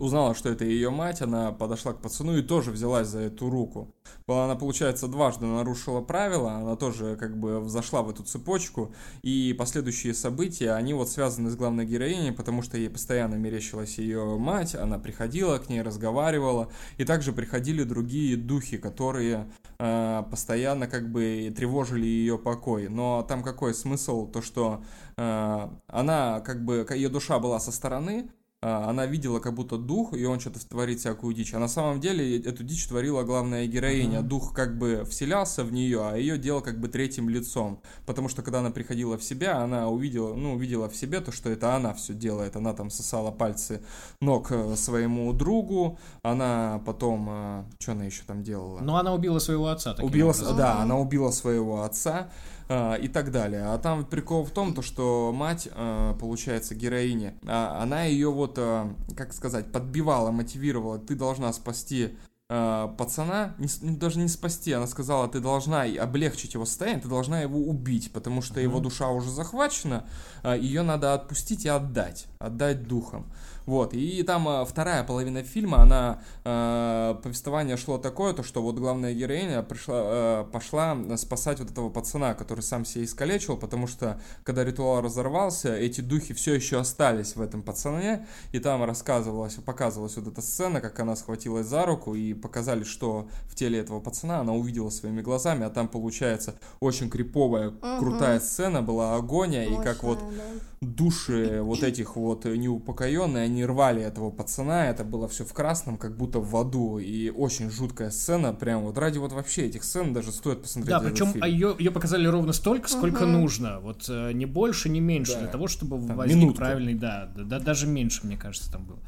узнала, 0.00 0.34
что 0.34 0.48
это 0.48 0.64
ее 0.64 0.90
мать, 0.90 1.20
она 1.20 1.52
подошла 1.52 1.92
к 1.92 2.00
пацану 2.00 2.36
и 2.36 2.42
тоже 2.42 2.70
взялась 2.70 3.08
за 3.08 3.20
эту 3.20 3.50
руку. 3.50 3.94
Она, 4.26 4.56
получается, 4.56 5.08
дважды 5.08 5.46
нарушила 5.46 6.00
правила, 6.00 6.52
она 6.52 6.76
тоже 6.76 7.16
как 7.16 7.38
бы 7.38 7.60
взошла 7.60 8.02
в 8.02 8.10
эту 8.10 8.22
цепочку, 8.22 8.94
и 9.22 9.54
последующие 9.58 10.14
события, 10.14 10.72
они 10.72 10.94
вот 10.94 11.10
связаны 11.10 11.50
с 11.50 11.56
главной 11.56 11.84
героиней, 11.84 12.32
потому 12.32 12.62
что 12.62 12.78
ей 12.78 12.88
постоянно 12.88 13.34
мерещилась 13.34 13.98
ее 13.98 14.38
мать, 14.38 14.74
она 14.74 14.98
приходила 14.98 15.58
к 15.58 15.68
ней, 15.68 15.82
разговаривала, 15.82 16.70
и 16.96 17.04
также 17.04 17.32
приходили 17.32 17.82
другие 17.84 18.36
духи, 18.36 18.78
которые 18.78 19.50
э, 19.78 20.22
постоянно 20.30 20.86
как 20.86 21.10
бы 21.12 21.52
тревожили 21.54 22.06
ее 22.06 22.38
покой. 22.38 22.88
Но 22.88 23.22
там 23.28 23.42
какой 23.42 23.74
смысл? 23.74 24.26
То, 24.26 24.40
что 24.40 24.82
э, 25.16 25.68
она 25.88 26.40
как 26.40 26.64
бы, 26.64 26.86
ее 26.90 27.08
душа 27.08 27.38
была 27.38 27.60
со 27.60 27.72
стороны, 27.72 28.30
она 28.62 29.06
видела 29.06 29.40
как 29.40 29.54
будто 29.54 29.78
дух, 29.78 30.12
и 30.12 30.24
он 30.26 30.38
что-то 30.38 30.66
творит 30.68 31.00
всякую 31.00 31.34
дичь. 31.34 31.54
А 31.54 31.58
на 31.58 31.68
самом 31.68 31.98
деле 31.98 32.38
эту 32.40 32.62
дичь 32.62 32.86
творила 32.86 33.22
главная 33.22 33.66
героиня. 33.66 34.20
Дух 34.20 34.52
как 34.54 34.76
бы 34.76 35.04
вселялся 35.08 35.64
в 35.64 35.72
нее, 35.72 36.00
а 36.02 36.16
ее 36.16 36.36
делал 36.36 36.60
как 36.60 36.78
бы 36.78 36.88
третьим 36.88 37.30
лицом. 37.30 37.80
Потому 38.04 38.28
что 38.28 38.42
когда 38.42 38.58
она 38.58 38.70
приходила 38.70 39.16
в 39.16 39.24
себя, 39.24 39.58
она 39.58 39.88
увидела, 39.88 40.34
ну, 40.34 40.54
увидела 40.54 40.90
в 40.90 40.96
себе 40.96 41.20
то, 41.20 41.32
что 41.32 41.48
это 41.48 41.74
она 41.74 41.94
все 41.94 42.12
делает. 42.12 42.54
Она 42.54 42.74
там 42.74 42.90
сосала 42.90 43.30
пальцы 43.30 43.82
ног 44.20 44.52
э, 44.52 44.76
своему 44.76 45.32
другу, 45.32 45.98
она 46.22 46.82
потом... 46.84 47.66
Что 47.78 47.92
она 47.92 48.04
еще 48.04 48.22
там 48.26 48.42
делала? 48.42 48.80
Но 48.80 48.96
она 48.96 49.14
убила 49.14 49.38
своего 49.38 49.68
отца. 49.68 49.96
Убила, 50.00 50.30
образом. 50.30 50.56
да, 50.56 50.80
она 50.80 50.98
убила 50.98 51.30
своего 51.30 51.82
отца 51.82 52.30
а, 52.72 52.94
и 52.94 53.08
так 53.08 53.32
далее. 53.32 53.64
А 53.64 53.78
там 53.78 54.04
прикол 54.04 54.44
в 54.44 54.50
том, 54.52 54.74
то, 54.74 54.80
что 54.80 55.32
мать, 55.34 55.68
а, 55.72 56.14
получается, 56.14 56.76
героиня, 56.76 57.34
а, 57.44 57.80
она 57.82 58.04
ее 58.04 58.30
вот, 58.30 58.49
а, 58.56 58.94
как 59.16 59.32
сказать, 59.32 59.72
подбивала, 59.72 60.30
мотивировала. 60.30 60.98
Ты 60.98 61.14
должна 61.14 61.52
спасти 61.52 62.16
а, 62.52 62.88
пацана, 62.88 63.54
не 63.58 63.96
даже 63.96 64.18
не 64.18 64.26
спасти, 64.26 64.72
она 64.72 64.88
сказала, 64.88 65.28
ты 65.28 65.38
должна 65.38 65.82
облегчить 65.82 66.54
его 66.54 66.64
состояние, 66.64 67.00
ты 67.00 67.08
должна 67.08 67.40
его 67.40 67.60
убить, 67.60 68.10
потому 68.12 68.42
что 68.42 68.60
его 68.60 68.80
душа 68.80 69.08
уже 69.08 69.30
захвачена, 69.30 70.08
а, 70.42 70.56
ее 70.56 70.82
надо 70.82 71.14
отпустить 71.14 71.64
и 71.64 71.68
отдать. 71.68 72.26
отдать 72.40 72.88
духом. 72.88 73.26
Вот, 73.70 73.94
и 73.94 74.24
там 74.24 74.48
э, 74.48 74.64
вторая 74.64 75.04
половина 75.04 75.44
фильма, 75.44 75.82
она, 75.82 76.18
э, 76.44 77.14
повествование 77.22 77.76
шло 77.76 77.98
такое, 77.98 78.32
то, 78.32 78.42
что 78.42 78.62
вот 78.62 78.74
главная 78.74 79.14
героиня 79.14 79.62
пришла, 79.62 80.00
э, 80.02 80.44
пошла 80.52 80.98
спасать 81.16 81.60
вот 81.60 81.70
этого 81.70 81.88
пацана, 81.88 82.34
который 82.34 82.62
сам 82.62 82.84
себя 82.84 83.04
искалечил, 83.04 83.56
потому 83.56 83.86
что, 83.86 84.20
когда 84.42 84.64
ритуал 84.64 85.02
разорвался, 85.02 85.76
эти 85.76 86.00
духи 86.00 86.34
все 86.34 86.54
еще 86.54 86.80
остались 86.80 87.36
в 87.36 87.40
этом 87.40 87.62
пацане, 87.62 88.26
и 88.50 88.58
там 88.58 88.82
рассказывалась, 88.82 89.54
показывалась 89.54 90.16
вот 90.16 90.26
эта 90.26 90.42
сцена, 90.42 90.80
как 90.80 90.98
она 90.98 91.14
схватилась 91.14 91.68
за 91.68 91.86
руку, 91.86 92.16
и 92.16 92.34
показали, 92.34 92.82
что 92.82 93.28
в 93.46 93.54
теле 93.54 93.78
этого 93.78 94.00
пацана 94.00 94.40
она 94.40 94.52
увидела 94.52 94.90
своими 94.90 95.22
глазами, 95.22 95.64
а 95.64 95.70
там, 95.70 95.86
получается, 95.86 96.56
очень 96.80 97.08
криповая, 97.08 97.68
угу. 97.68 97.98
крутая 98.00 98.40
сцена 98.40 98.82
была, 98.82 99.14
агония, 99.14 99.70
Мощная, 99.70 99.80
и 99.80 99.84
как 99.84 100.02
вот 100.02 100.18
да. 100.18 100.88
души 100.88 101.60
вот 101.62 101.84
этих 101.84 102.16
вот 102.16 102.46
неупокоенные, 102.46 103.44
они 103.44 103.59
рвали 103.64 104.02
этого 104.02 104.30
пацана, 104.30 104.86
это 104.86 105.04
было 105.04 105.28
все 105.28 105.44
в 105.44 105.52
красном, 105.52 105.96
как 105.96 106.16
будто 106.16 106.40
в 106.40 106.56
аду, 106.56 106.98
и 106.98 107.30
очень 107.30 107.70
жуткая 107.70 108.10
сцена, 108.10 108.52
прям 108.52 108.82
вот 108.82 108.98
ради 108.98 109.18
вот 109.18 109.32
вообще 109.32 109.66
этих 109.66 109.84
сцен 109.84 110.12
даже 110.12 110.32
стоит 110.32 110.62
посмотреть. 110.62 110.90
Да, 110.90 111.00
причем 111.00 111.42
ее, 111.44 111.74
ее 111.78 111.90
показали 111.90 112.26
ровно 112.26 112.52
столько, 112.52 112.88
сколько 112.88 113.22
угу. 113.22 113.32
нужно, 113.32 113.80
вот 113.80 114.06
э, 114.08 114.32
не 114.32 114.46
больше, 114.46 114.88
не 114.88 115.00
меньше, 115.00 115.34
да. 115.34 115.40
для 115.40 115.48
того, 115.48 115.68
чтобы 115.68 116.06
там, 116.06 116.16
возник 116.16 116.36
минутка. 116.36 116.64
правильный, 116.64 116.94
да, 116.94 117.30
да, 117.34 117.44
да, 117.44 117.60
даже 117.60 117.86
меньше, 117.86 118.26
мне 118.26 118.36
кажется, 118.36 118.70
там 118.70 118.84
было. 118.84 118.98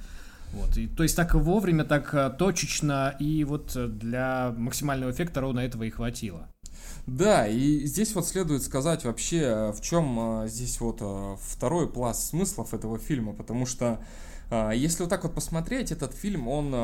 Вот, 0.52 0.76
и, 0.76 0.86
то 0.86 1.02
есть 1.02 1.16
так 1.16 1.34
вовремя, 1.34 1.84
так 1.84 2.12
э, 2.14 2.30
точечно, 2.38 3.14
и 3.18 3.44
вот 3.44 3.76
для 3.98 4.54
максимального 4.56 5.10
эффекта 5.10 5.40
ровно 5.40 5.60
этого 5.60 5.84
и 5.84 5.90
хватило. 5.90 6.48
Да, 7.06 7.48
и 7.48 7.84
здесь 7.86 8.14
вот 8.14 8.26
следует 8.26 8.62
сказать 8.62 9.04
вообще, 9.04 9.38
э, 9.38 9.72
в 9.72 9.80
чем 9.80 10.44
здесь 10.46 10.80
вот 10.80 11.02
второй 11.40 11.90
пласт 11.90 12.28
смыслов 12.30 12.74
этого 12.74 12.98
фильма, 12.98 13.32
потому 13.32 13.66
что 13.66 13.86
а, 13.86 14.00
если 14.74 15.02
вот 15.02 15.10
так 15.10 15.22
вот 15.24 15.34
посмотреть, 15.34 15.92
этот 15.92 16.14
фильм, 16.14 16.48
он, 16.48 16.74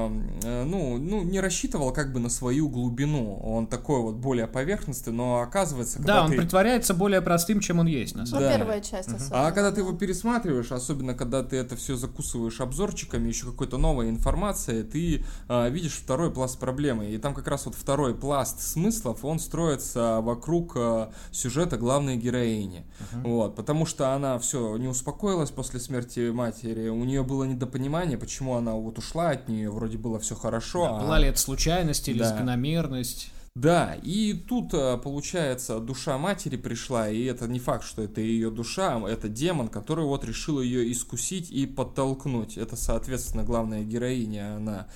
э, 0.43 0.65
ну, 0.65 0.97
ну, 0.99 1.23
не 1.23 1.41
рассчитывал 1.41 1.93
как 1.93 2.13
бы 2.13 2.21
на 2.21 2.29
свою 2.29 2.69
глубину. 2.69 3.39
Он 3.43 3.67
такой 3.67 4.01
вот 4.01 4.17
более 4.17 4.47
поверхностный, 4.47 5.13
но 5.13 5.41
оказывается, 5.41 5.99
когда 5.99 6.15
Да, 6.15 6.25
он 6.25 6.31
ты... 6.31 6.39
притворяется 6.39 6.95
более 6.95 7.21
простым, 7.21 7.61
чем 7.61 7.81
он 7.81 7.87
есть, 7.87 8.15
на 8.15 8.27
самом 8.27 8.43
деле. 8.43 8.53
Ну, 8.53 8.59
первая 8.59 8.81
часть 8.81 9.09
особенно. 9.09 9.49
А 9.49 9.53
когда 9.53 9.73
ты 9.73 9.81
его 9.81 9.93
пересматриваешь, 9.93 10.73
особенно 10.73 11.15
когда 11.15 11.43
ты 11.43 11.57
это 11.57 11.77
все 11.77 11.97
закусываешь 11.97 12.61
обзорчиками, 12.61 13.29
еще 13.29 13.47
какой-то 13.47 13.79
новой 13.79 14.09
информацией, 14.09 14.83
ты 14.83 15.25
а, 15.49 15.69
видишь 15.69 15.95
второй 15.95 16.31
пласт 16.31 16.59
проблемы. 16.59 17.11
И 17.11 17.19
там 17.19 17.35
как 17.35 17.49
раз 17.49 17.67
вот 17.67 17.75
второй 17.75 18.15
пласт 18.15 18.61
смыслов, 18.61 19.25
он 19.25 19.39
строится 19.39 20.21
вокруг 20.21 20.73
а, 20.77 21.13
сюжета 21.31 21.77
главной 21.77 22.17
героини. 22.17 22.87
Uh-huh. 23.01 23.23
Вот, 23.25 23.57
потому 23.57 23.85
что 23.85 24.15
она 24.15 24.39
все 24.39 24.77
не 24.77 24.89
успокоилась 24.89 25.51
после 25.51 25.81
смерти 25.81 26.31
матери, 26.31 26.89
у 26.89 27.05
нее 27.05 27.23
было 27.23 27.45
не 27.45 27.58
недопонимание, 27.59 28.17
почему 28.17 28.55
она 28.55 28.73
вот 28.75 28.99
ушла 28.99 29.31
от 29.31 29.49
нее, 29.49 29.71
вроде 29.71 29.99
было 29.99 30.19
все 30.19 30.35
хорошо. 30.35 30.85
Да, 30.85 30.97
а... 30.97 31.01
Была 31.01 31.19
ли 31.19 31.29
это 31.29 31.39
случайность 31.39 32.09
или 32.09 32.21
да. 32.21 32.29
закономерность? 32.29 33.33
Да, 33.55 33.97
и 34.03 34.35
тут, 34.35 34.73
э, 34.73 34.99
получается, 34.99 35.81
душа 35.81 36.17
матери 36.17 36.57
пришла, 36.57 37.09
и 37.09 37.25
это 37.25 37.49
не 37.49 37.59
факт, 37.59 37.85
что 37.85 38.03
это 38.03 38.21
ее 38.21 38.53
душа, 38.53 39.01
это 39.09 39.29
демон, 39.29 39.67
который 39.67 40.05
вот 40.05 40.25
решил 40.25 40.61
ее 40.61 40.93
искусить 40.93 41.51
и 41.51 41.67
подтолкнуть. 41.67 42.57
Это, 42.57 42.77
соответственно, 42.77 43.43
главная 43.43 43.83
героиня, 43.83 44.57
она 44.57 44.87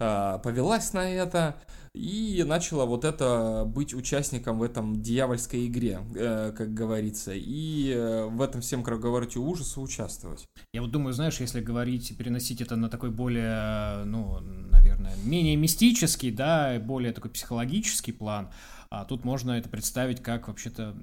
э, 0.00 0.40
повелась 0.42 0.92
на 0.94 1.08
это, 1.08 1.54
и 1.98 2.44
начала 2.44 2.84
вот 2.84 3.04
это 3.04 3.64
быть 3.66 3.92
участником 3.92 4.60
в 4.60 4.62
этом 4.62 5.02
дьявольской 5.02 5.66
игре, 5.66 6.00
э, 6.14 6.52
как 6.56 6.72
говорится, 6.72 7.32
и 7.34 7.92
э, 7.92 8.26
в 8.26 8.40
этом 8.40 8.60
всем 8.60 8.84
круговороте 8.84 9.40
ужаса 9.40 9.80
участвовать. 9.80 10.46
Я 10.72 10.82
вот 10.82 10.92
думаю, 10.92 11.12
знаешь, 11.12 11.40
если 11.40 11.60
говорить, 11.60 12.16
переносить 12.16 12.60
это 12.60 12.76
на 12.76 12.88
такой 12.88 13.10
более, 13.10 14.04
ну, 14.04 14.38
наверное, 14.40 15.14
менее 15.24 15.56
мистический, 15.56 16.30
да, 16.30 16.78
более 16.78 17.12
такой 17.12 17.32
психологический 17.32 18.12
план, 18.12 18.50
а 18.90 19.04
тут 19.04 19.24
можно 19.24 19.52
это 19.52 19.68
представить 19.68 20.22
как 20.22 20.48
вообще-то 20.48 20.94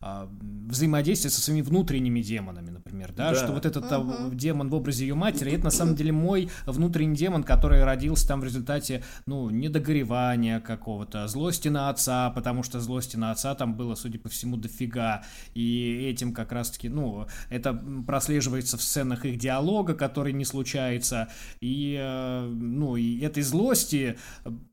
а, 0.00 0.28
взаимодействие 0.40 1.30
со 1.30 1.40
своими 1.40 1.62
внутренними 1.62 2.20
демонами, 2.20 2.70
например, 2.70 3.12
да, 3.12 3.30
да. 3.30 3.36
что 3.36 3.52
вот 3.52 3.64
этот 3.64 3.90
угу. 3.92 4.34
демон 4.34 4.68
в 4.68 4.74
образе 4.74 5.06
ее 5.06 5.14
матери, 5.14 5.52
это 5.52 5.64
на 5.64 5.70
самом 5.70 5.94
деле 5.94 6.10
мой 6.10 6.50
внутренний 6.66 7.14
демон, 7.14 7.44
который 7.44 7.84
родился 7.84 8.26
там 8.26 8.40
в 8.40 8.44
результате, 8.44 9.04
ну, 9.26 9.50
недогоревания 9.50 10.58
какого-то, 10.58 11.28
злости 11.28 11.68
на 11.68 11.90
отца, 11.90 12.30
потому 12.30 12.64
что 12.64 12.80
злости 12.80 13.16
на 13.16 13.30
отца 13.30 13.54
там 13.54 13.76
было, 13.76 13.94
судя 13.94 14.18
по 14.18 14.28
всему, 14.28 14.56
дофига, 14.56 15.22
и 15.54 16.08
этим 16.10 16.34
как 16.34 16.50
раз-таки, 16.50 16.88
ну, 16.88 17.28
это 17.50 17.72
прослеживается 18.04 18.76
в 18.76 18.82
сценах 18.82 19.24
их 19.24 19.38
диалога, 19.38 19.94
который 19.94 20.32
не 20.32 20.44
случается, 20.44 21.28
и, 21.60 21.96
э, 22.00 22.46
ну, 22.48 22.96
и 22.96 23.20
этой 23.20 23.44
злости 23.44 24.18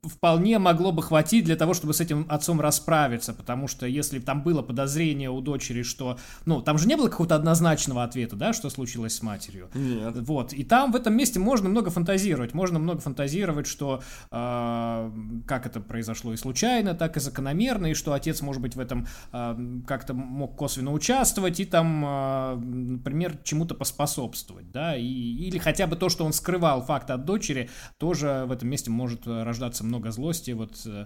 вполне 0.02 0.58
могло 0.58 0.92
бы 0.92 1.04
хватить 1.04 1.46
для 1.46 1.56
того, 1.56 1.76
чтобы 1.76 1.94
с 1.94 2.02
этим 2.02 2.26
отцом 2.28 2.39
расправиться, 2.62 3.34
потому 3.34 3.68
что 3.68 3.86
если 3.86 4.20
там 4.20 4.44
было 4.44 4.62
подозрение 4.62 5.30
у 5.30 5.42
дочери, 5.42 5.84
что, 5.84 6.18
ну, 6.46 6.62
там 6.62 6.78
же 6.78 6.88
не 6.88 6.96
было 6.96 7.10
какого-то 7.10 7.36
однозначного 7.36 8.04
ответа, 8.04 8.36
да, 8.36 8.54
что 8.54 8.70
случилось 8.70 9.16
с 9.16 9.22
матерью. 9.22 9.70
Нет. 9.74 10.16
Вот, 10.18 10.54
и 10.54 10.64
там 10.64 10.92
в 10.92 10.96
этом 10.96 11.16
месте 11.16 11.40
можно 11.40 11.70
много 11.70 11.90
фантазировать, 11.90 12.54
можно 12.54 12.80
много 12.80 13.02
фантазировать, 13.02 13.68
что 13.68 14.02
э, 14.32 15.12
как 15.48 15.66
это 15.66 15.80
произошло 15.80 16.34
и 16.34 16.38
случайно, 16.38 16.96
так 16.96 17.18
и 17.18 17.20
закономерно, 17.20 17.88
и 17.88 17.94
что 17.94 18.14
отец, 18.14 18.42
может 18.42 18.62
быть, 18.62 18.76
в 18.76 18.80
этом 18.80 19.08
э, 19.32 19.82
как-то 19.88 20.14
мог 20.14 20.56
косвенно 20.56 20.92
участвовать 20.92 21.60
и 21.60 21.66
там, 21.66 22.04
э, 22.06 22.56
например, 22.56 23.38
чему-то 23.44 23.76
поспособствовать, 23.76 24.72
да, 24.72 24.96
и, 24.96 25.04
или 25.04 25.58
хотя 25.58 25.88
бы 25.88 25.96
то, 25.96 26.10
что 26.10 26.26
он 26.26 26.34
скрывал 26.34 26.82
факт 26.82 27.10
от 27.12 27.26
дочери, 27.26 27.70
тоже 27.98 28.46
в 28.48 28.52
этом 28.52 28.70
месте 28.70 28.92
может 28.92 29.28
рождаться 29.28 29.84
много 29.84 30.12
злости, 30.12 30.52
вот 30.52 30.82
э, 30.86 31.06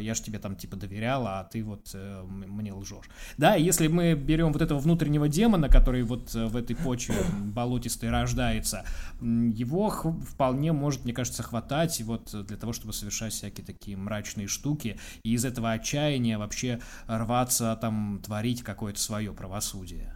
я 0.00 0.14
же 0.14 0.22
тебе 0.22 0.38
там 0.38 0.51
там 0.52 0.56
типа 0.56 0.76
доверяла, 0.76 1.40
а 1.40 1.44
ты 1.44 1.64
вот 1.64 1.90
э, 1.94 2.22
мне 2.24 2.72
лжешь. 2.72 3.08
Да, 3.38 3.54
если 3.54 3.88
мы 3.88 4.14
берем 4.14 4.52
вот 4.52 4.62
этого 4.62 4.78
внутреннего 4.78 5.28
демона, 5.28 5.68
который 5.68 6.02
вот 6.02 6.34
э, 6.34 6.46
в 6.46 6.56
этой 6.56 6.76
почве 6.76 7.16
болотистой 7.40 8.10
рождается, 8.10 8.84
его 9.20 9.90
вполне 9.90 10.72
может, 10.72 11.04
мне 11.04 11.12
кажется, 11.12 11.42
хватать 11.42 12.00
вот 12.02 12.34
для 12.46 12.56
того, 12.56 12.72
чтобы 12.72 12.92
совершать 12.92 13.32
всякие 13.32 13.64
такие 13.64 13.96
мрачные 13.96 14.46
штуки 14.46 14.98
и 15.22 15.32
из 15.32 15.44
этого 15.44 15.72
отчаяния 15.72 16.38
вообще 16.38 16.80
рваться 17.06 17.76
там 17.80 18.20
творить 18.24 18.62
какое-то 18.62 19.00
свое 19.00 19.32
правосудие. 19.32 20.12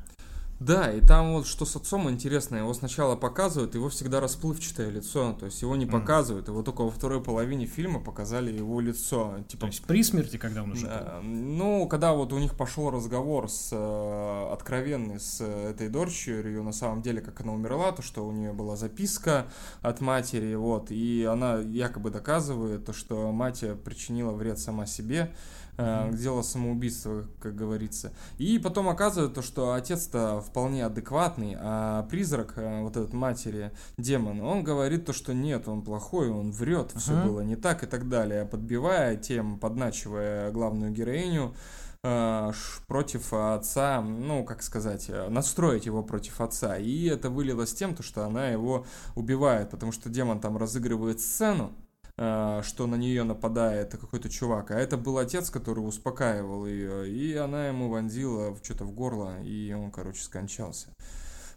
Да, 0.58 0.90
и 0.90 1.00
там 1.02 1.34
вот 1.34 1.46
что 1.46 1.66
с 1.66 1.76
отцом 1.76 2.08
интересно, 2.08 2.56
его 2.56 2.72
сначала 2.72 3.14
показывают, 3.14 3.74
его 3.74 3.90
всегда 3.90 4.20
расплывчатое 4.20 4.88
лицо, 4.88 5.34
то 5.38 5.46
есть 5.46 5.60
его 5.60 5.76
не 5.76 5.84
показывают, 5.84 6.48
его 6.48 6.62
только 6.62 6.82
во 6.82 6.90
второй 6.90 7.22
половине 7.22 7.66
фильма 7.66 8.00
показали 8.00 8.50
его 8.50 8.80
лицо. 8.80 9.36
Типа, 9.48 9.62
то 9.62 9.66
есть 9.66 9.84
при 9.84 10.02
смерти, 10.02 10.38
когда 10.38 10.62
он 10.62 10.72
уже 10.72 10.86
да, 10.86 11.20
Ну, 11.22 11.86
когда 11.88 12.14
вот 12.14 12.32
у 12.32 12.38
них 12.38 12.54
пошел 12.56 12.90
разговор 12.90 13.50
с 13.50 13.68
э, 13.72 14.52
откровенный 14.52 15.20
с 15.20 15.42
этой 15.42 15.88
дочерью, 15.88 16.62
на 16.62 16.72
самом 16.72 17.02
деле, 17.02 17.20
как 17.20 17.40
она 17.42 17.52
умерла, 17.52 17.92
то, 17.92 18.00
что 18.00 18.26
у 18.26 18.32
нее 18.32 18.54
была 18.54 18.76
записка 18.76 19.46
от 19.82 20.00
матери, 20.00 20.54
вот, 20.54 20.90
и 20.90 21.24
она 21.24 21.58
якобы 21.58 22.10
доказывает 22.10 22.86
то, 22.86 22.94
что 22.94 23.30
мать 23.30 23.62
причинила 23.84 24.32
вред 24.32 24.58
сама 24.58 24.86
себе, 24.86 25.34
э, 25.76 26.10
дело 26.12 26.42
самоубийства, 26.42 27.24
как 27.40 27.54
говорится. 27.54 28.12
И 28.38 28.58
потом 28.58 28.88
оказывается, 28.88 29.42
что 29.42 29.72
отец-то 29.72 30.40
вполне 30.40 30.84
адекватный, 30.84 31.56
а 31.58 32.04
призрак 32.04 32.54
э, 32.56 32.82
вот 32.82 32.96
этот 32.96 33.12
матери, 33.12 33.72
демон, 33.96 34.40
он 34.40 34.64
говорит 34.64 35.06
то, 35.06 35.12
что 35.12 35.34
нет, 35.34 35.68
он 35.68 35.82
плохой, 35.82 36.30
он 36.30 36.52
врет, 36.52 36.92
все 36.96 37.12
uh-huh. 37.12 37.24
было 37.24 37.40
не 37.40 37.56
так 37.56 37.82
и 37.82 37.86
так 37.86 38.08
далее, 38.08 38.44
подбивая 38.44 39.16
тем, 39.16 39.58
подначивая 39.58 40.50
главную 40.50 40.92
героиню, 40.92 41.54
э, 42.02 42.52
против 42.86 43.32
отца, 43.32 44.00
ну, 44.00 44.44
как 44.44 44.62
сказать, 44.62 45.06
э, 45.08 45.28
настроить 45.28 45.86
его 45.86 46.02
против 46.02 46.40
отца. 46.40 46.76
И 46.76 47.06
это 47.06 47.30
вылилось 47.30 47.74
тем, 47.74 47.94
то, 47.94 48.02
что 48.02 48.24
она 48.24 48.48
его 48.48 48.86
убивает, 49.14 49.70
потому 49.70 49.92
что 49.92 50.08
демон 50.08 50.40
там 50.40 50.56
разыгрывает 50.56 51.20
сцену, 51.20 51.72
что 52.16 52.86
на 52.86 52.94
нее 52.94 53.24
нападает 53.24 53.90
какой-то 53.90 54.30
чувак, 54.30 54.70
а 54.70 54.78
это 54.78 54.96
был 54.96 55.18
отец, 55.18 55.50
который 55.50 55.80
успокаивал 55.80 56.66
ее, 56.66 57.10
и 57.10 57.34
она 57.34 57.68
ему 57.68 57.90
вонзила 57.90 58.56
что-то 58.62 58.84
в 58.84 58.92
горло, 58.92 59.42
и 59.42 59.72
он, 59.74 59.90
короче, 59.90 60.22
скончался. 60.22 60.88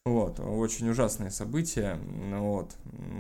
Вот, 0.06 0.40
очень 0.40 0.90
ужасное 0.90 1.30
событие, 1.30 2.00
вот, 2.40 2.76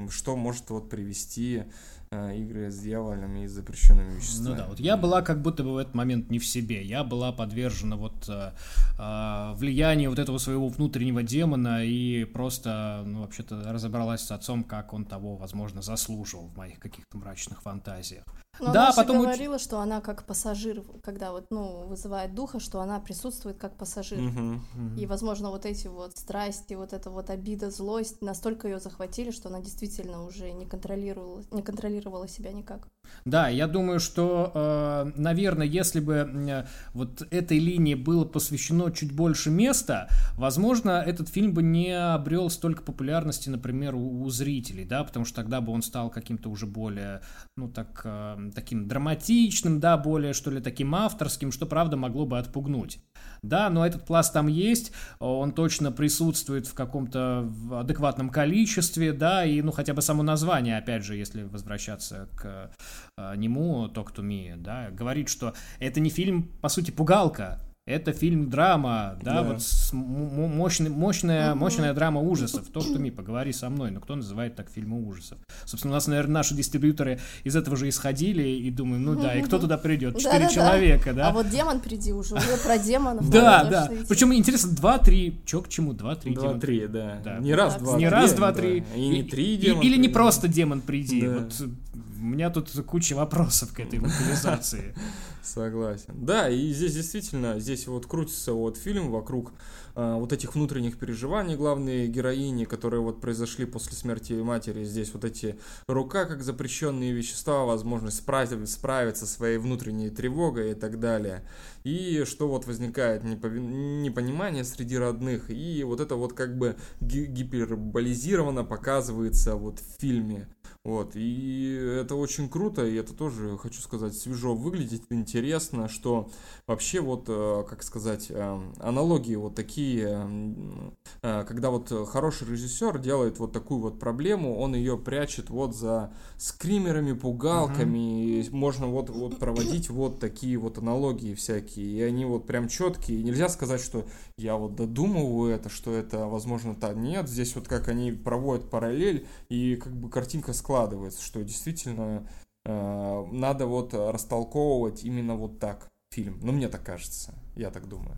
что 0.09 0.35
может 0.35 0.69
вот 0.69 0.89
привести 0.89 1.63
э, 1.63 1.69
игры 2.11 2.71
с 2.71 2.79
дьяволами 2.79 3.43
и 3.43 3.47
запрещенными 3.47 4.15
веществами. 4.15 4.49
Ну 4.49 4.55
да, 4.55 4.65
вот 4.67 4.79
я 4.79 4.97
была 4.97 5.21
как 5.21 5.43
будто 5.43 5.63
бы 5.63 5.73
в 5.73 5.77
этот 5.77 5.93
момент 5.93 6.31
не 6.31 6.39
в 6.39 6.45
себе, 6.45 6.83
я 6.83 7.03
была 7.03 7.31
подвержена 7.31 7.97
вот 7.97 8.27
э, 8.27 8.51
э, 8.97 9.53
влиянию 9.53 10.09
вот 10.09 10.17
этого 10.17 10.39
своего 10.39 10.69
внутреннего 10.69 11.21
демона 11.21 11.85
и 11.85 12.23
просто, 12.25 13.03
ну, 13.05 13.21
вообще-то 13.21 13.61
разобралась 13.71 14.21
с 14.21 14.31
отцом, 14.31 14.63
как 14.63 14.93
он 14.93 15.05
того, 15.05 15.35
возможно, 15.35 15.83
заслуживал 15.83 16.47
в 16.47 16.57
моих 16.57 16.79
каких-то 16.79 17.15
мрачных 17.17 17.61
фантазиях. 17.61 18.23
Но 18.59 18.73
Да, 18.73 18.83
она 18.83 18.91
же 18.91 18.95
потом 18.97 19.17
уч- 19.17 19.23
говорила, 19.23 19.59
что 19.59 19.79
она 19.79 20.01
как 20.01 20.25
пассажир, 20.25 20.83
когда 21.03 21.31
вот, 21.31 21.47
ну, 21.49 21.87
вызывает 21.87 22.35
духа, 22.35 22.59
что 22.59 22.81
она 22.81 22.99
присутствует 22.99 23.57
как 23.57 23.77
пассажир. 23.77 24.19
Мгм. 24.19 24.63
И, 24.97 25.05
возможно, 25.05 25.49
вот 25.49 25.65
эти 25.65 25.87
вот 25.87 26.17
страсти, 26.17 26.73
вот 26.73 26.93
эта 26.93 27.09
вот 27.09 27.29
обида, 27.29 27.71
злость 27.71 28.21
настолько 28.21 28.67
ее 28.67 28.79
захватили, 28.79 29.31
что 29.31 29.49
она 29.49 29.59
действительно 29.61 30.25
уже 30.25 30.51
не 30.51 30.65
контролировала, 30.65 31.43
не 31.51 31.61
контролировала 31.61 32.27
себя 32.27 32.51
никак. 32.51 32.87
Да, 33.25 33.49
я 33.49 33.67
думаю, 33.67 33.99
что, 33.99 34.51
э, 34.53 35.11
наверное, 35.15 35.65
если 35.65 35.99
бы 35.99 36.65
вот 36.93 37.21
этой 37.31 37.59
линии 37.59 37.95
было 37.95 38.25
посвящено 38.25 38.91
чуть 38.91 39.11
больше 39.15 39.49
места, 39.49 40.09
возможно, 40.35 41.01
этот 41.05 41.29
фильм 41.29 41.53
бы 41.53 41.63
не 41.63 41.91
обрел 41.91 42.49
столько 42.49 42.83
популярности, 42.83 43.49
например, 43.49 43.95
у, 43.95 44.21
у 44.21 44.29
зрителей, 44.29 44.85
да, 44.85 45.03
потому 45.03 45.25
что 45.25 45.37
тогда 45.37 45.61
бы 45.61 45.71
он 45.71 45.81
стал 45.81 46.09
каким-то 46.09 46.49
уже 46.49 46.65
более, 46.65 47.21
ну, 47.57 47.69
так, 47.69 48.01
э, 48.03 48.48
таким 48.51 48.87
драматичным, 48.87 49.79
да, 49.79 49.97
более, 49.97 50.33
что 50.33 50.51
ли, 50.51 50.61
таким 50.61 50.95
авторским, 50.95 51.51
что, 51.51 51.65
правда, 51.65 51.97
могло 51.97 52.25
бы 52.25 52.37
отпугнуть. 52.37 52.99
Да, 53.41 53.69
но 53.69 53.85
этот 53.85 54.05
пласт 54.05 54.33
там 54.33 54.47
есть, 54.47 54.91
он 55.19 55.53
точно 55.53 55.91
присутствует 55.91 56.67
в 56.67 56.73
каком-то 56.73 57.49
адекватном 57.71 58.29
количестве, 58.29 59.13
да, 59.13 59.45
и, 59.45 59.61
ну, 59.61 59.71
хотя 59.71 59.93
бы 59.93 60.01
само 60.01 60.23
название, 60.23 60.77
опять 60.77 61.03
же, 61.03 61.15
если 61.15 61.43
возвращаться 61.43 62.27
к 62.35 62.71
э, 63.17 63.35
нему, 63.37 63.87
Talk 63.87 64.13
to 64.15 64.23
Me, 64.23 64.55
да, 64.57 64.89
говорит, 64.91 65.29
что 65.29 65.53
это 65.79 65.99
не 65.99 66.09
фильм, 66.09 66.51
по 66.61 66.69
сути, 66.69 66.91
пугалка, 66.91 67.61
это 67.89 68.13
фильм-драма, 68.13 69.17
да, 69.23 69.41
Да. 69.41 69.43
вот 69.43 69.61
с 69.61 69.91
мощный, 69.93 70.89
мощная, 70.89 71.55
мощная 71.55 71.93
драма 71.93 72.21
ужасов. 72.21 72.69
Talk 72.71 72.93
to 72.93 72.97
Me, 72.97 73.11
поговори 73.11 73.51
со 73.51 73.69
мной. 73.69 73.91
Но 73.91 73.99
кто 73.99 74.15
называет 74.15 74.55
так 74.55 74.69
фильмы 74.69 75.05
ужасов? 75.07 75.39
Собственно, 75.65 75.93
у 75.93 75.95
нас, 75.95 76.07
наверное, 76.07 76.35
наши 76.35 76.53
дистрибьюторы 76.53 77.19
из 77.43 77.55
этого 77.55 77.75
же 77.75 77.89
исходили 77.89 78.43
и 78.47 78.69
думаем, 78.69 79.03
ну 79.03 79.19
да, 79.19 79.35
и 79.35 79.41
кто 79.41 79.57
туда 79.59 79.77
придет? 79.77 80.17
Четыре 80.17 80.45
Да-да-да. 80.45 80.53
человека, 80.53 81.13
да? 81.13 81.29
А 81.29 81.31
вот 81.33 81.49
демон 81.49 81.79
приди 81.79 82.13
уже, 82.13 82.35
уже 82.35 82.57
про 82.63 82.77
демонов. 82.77 83.29
Да, 83.29 83.63
да. 83.65 83.91
Причем 84.07 84.33
интересно, 84.33 84.71
два-три. 84.75 85.39
Чё 85.45 85.61
к 85.61 85.69
чему? 85.69 85.93
Два-три. 85.93 86.31
демон. 86.33 86.49
Два-три, 86.51 86.87
да. 86.87 87.19
Да. 87.23 87.37
Не 87.39 87.53
раз, 87.55 87.73
Да, 87.73 87.79
два, 87.79 87.93
Не 87.97 88.05
три, 88.05 88.09
раз, 88.09 88.31
да. 88.31 88.37
два, 88.37 88.51
три. 88.53 88.83
И 88.95 89.07
не 89.07 89.23
три 89.23 89.57
демона 89.57 89.81
Или 89.81 89.97
не 89.97 90.09
просто 90.09 90.47
демон 90.47 90.81
приди. 90.81 91.21
Да. 91.21 91.39
Вот 91.39 91.53
у 91.93 92.23
меня 92.23 92.49
тут 92.49 92.69
куча 92.85 93.13
вопросов 93.15 93.73
к 93.73 93.79
этой 93.79 93.99
локализации. 93.99 94.93
Согласен. 95.41 96.13
Да, 96.15 96.49
и 96.49 96.71
здесь 96.73 96.93
действительно, 96.93 97.59
здесь 97.59 97.87
вот 97.87 98.05
крутится 98.05 98.53
вот 98.53 98.77
фильм 98.77 99.09
вокруг 99.09 99.51
а, 99.95 100.17
вот 100.17 100.33
этих 100.33 100.55
внутренних 100.55 100.97
переживаний 100.97 101.55
главной 101.55 102.07
героини, 102.07 102.65
которые 102.65 103.01
вот 103.01 103.21
произошли 103.21 103.65
после 103.65 103.93
смерти 103.93 104.33
матери. 104.33 104.83
Здесь 104.83 105.13
вот 105.13 105.25
эти 105.25 105.59
рука 105.87 106.25
как 106.25 106.43
запрещенные 106.43 107.11
вещества, 107.11 107.65
возможность 107.65 108.17
справиться, 108.17 108.65
справиться 108.65 109.25
со 109.25 109.33
своей 109.33 109.57
внутренней 109.57 110.09
тревогой 110.09 110.71
и 110.71 110.75
так 110.75 110.99
далее. 110.99 111.43
И 111.83 112.23
что 112.25 112.47
вот 112.47 112.67
возникает 112.67 113.23
непови- 113.23 113.59
непонимание 113.59 114.63
среди 114.63 114.97
родных, 114.97 115.49
и 115.49 115.83
вот 115.83 115.99
это 115.99 116.15
вот 116.15 116.33
как 116.33 116.57
бы 116.57 116.75
ги- 117.01 117.25
гиперболизированно 117.25 118.63
показывается 118.63 119.55
вот 119.55 119.79
в 119.79 120.01
фильме. 120.01 120.47
Вот, 120.85 121.11
и 121.15 121.75
это 122.01 122.15
очень 122.15 122.49
круто, 122.49 122.85
и 122.85 122.95
это 122.95 123.13
тоже, 123.13 123.57
хочу 123.57 123.81
сказать, 123.81 124.15
свежо 124.15 124.55
выглядит, 124.55 125.03
интересно, 125.09 125.89
что 125.89 126.31
вообще 126.67 127.01
вот, 127.01 127.25
э, 127.27 127.65
как 127.69 127.83
сказать, 127.83 128.27
э, 128.29 128.71
аналогии 128.79 129.35
вот 129.35 129.55
такие, 129.55 129.78
м, 130.01 130.93
э, 131.21 131.43
когда 131.47 131.69
вот 131.69 131.91
хороший 132.09 132.49
режиссер 132.49 132.99
делает 132.99 133.39
вот 133.39 133.51
такую 133.51 133.79
вот 133.79 133.99
проблему, 133.99 134.57
он 134.57 134.75
ее 134.75 134.97
прячет 134.97 135.49
вот 135.49 135.75
за 135.75 136.13
скримерами, 136.37 137.13
пугалками, 137.13 138.39
и 138.39 138.49
можно 138.51 138.87
вот, 138.87 139.09
вот 139.09 139.37
проводить 139.39 139.89
вот 139.89 140.19
такие 140.19 140.57
вот 140.57 140.77
аналогии 140.77 141.33
всякие, 141.33 141.85
и 141.85 142.01
они 142.01 142.25
вот 142.25 142.45
прям 142.45 142.67
четкие, 142.67 143.19
и 143.19 143.23
нельзя 143.23 143.49
сказать, 143.49 143.81
что 143.81 144.05
я 144.37 144.55
вот 144.55 144.75
додумываю 144.75 145.53
это, 145.53 145.69
что 145.69 145.93
это, 145.93 146.27
возможно, 146.27 146.75
так, 146.75 146.95
нет, 146.95 147.27
здесь 147.27 147.55
вот 147.55 147.67
как 147.67 147.87
они 147.87 148.11
проводят 148.11 148.69
параллель, 148.69 149.27
и 149.49 149.75
как 149.75 149.93
бы 149.95 150.09
картинка 150.09 150.53
складывается, 150.53 151.23
что 151.23 151.43
действительно 151.43 152.27
э, 152.65 153.25
надо 153.31 153.65
вот 153.65 153.93
растолковывать 153.93 155.03
именно 155.03 155.35
вот 155.35 155.59
так 155.59 155.87
фильм. 156.11 156.39
Ну, 156.41 156.51
мне 156.51 156.67
так 156.69 156.83
кажется, 156.83 157.33
я 157.55 157.69
так 157.69 157.87
думаю. 157.87 158.17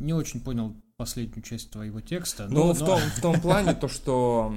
Не 0.00 0.14
очень 0.14 0.40
понял 0.40 0.74
последнюю 1.00 1.42
часть 1.42 1.70
твоего 1.70 2.00
текста. 2.02 2.46
Ну, 2.50 2.66
но- 2.66 2.74
в, 2.74 2.80
но- 2.80 2.86
том, 2.86 3.00
в 3.16 3.20
том 3.22 3.40
плане, 3.46 3.72
то, 3.72 3.88
что 3.88 4.52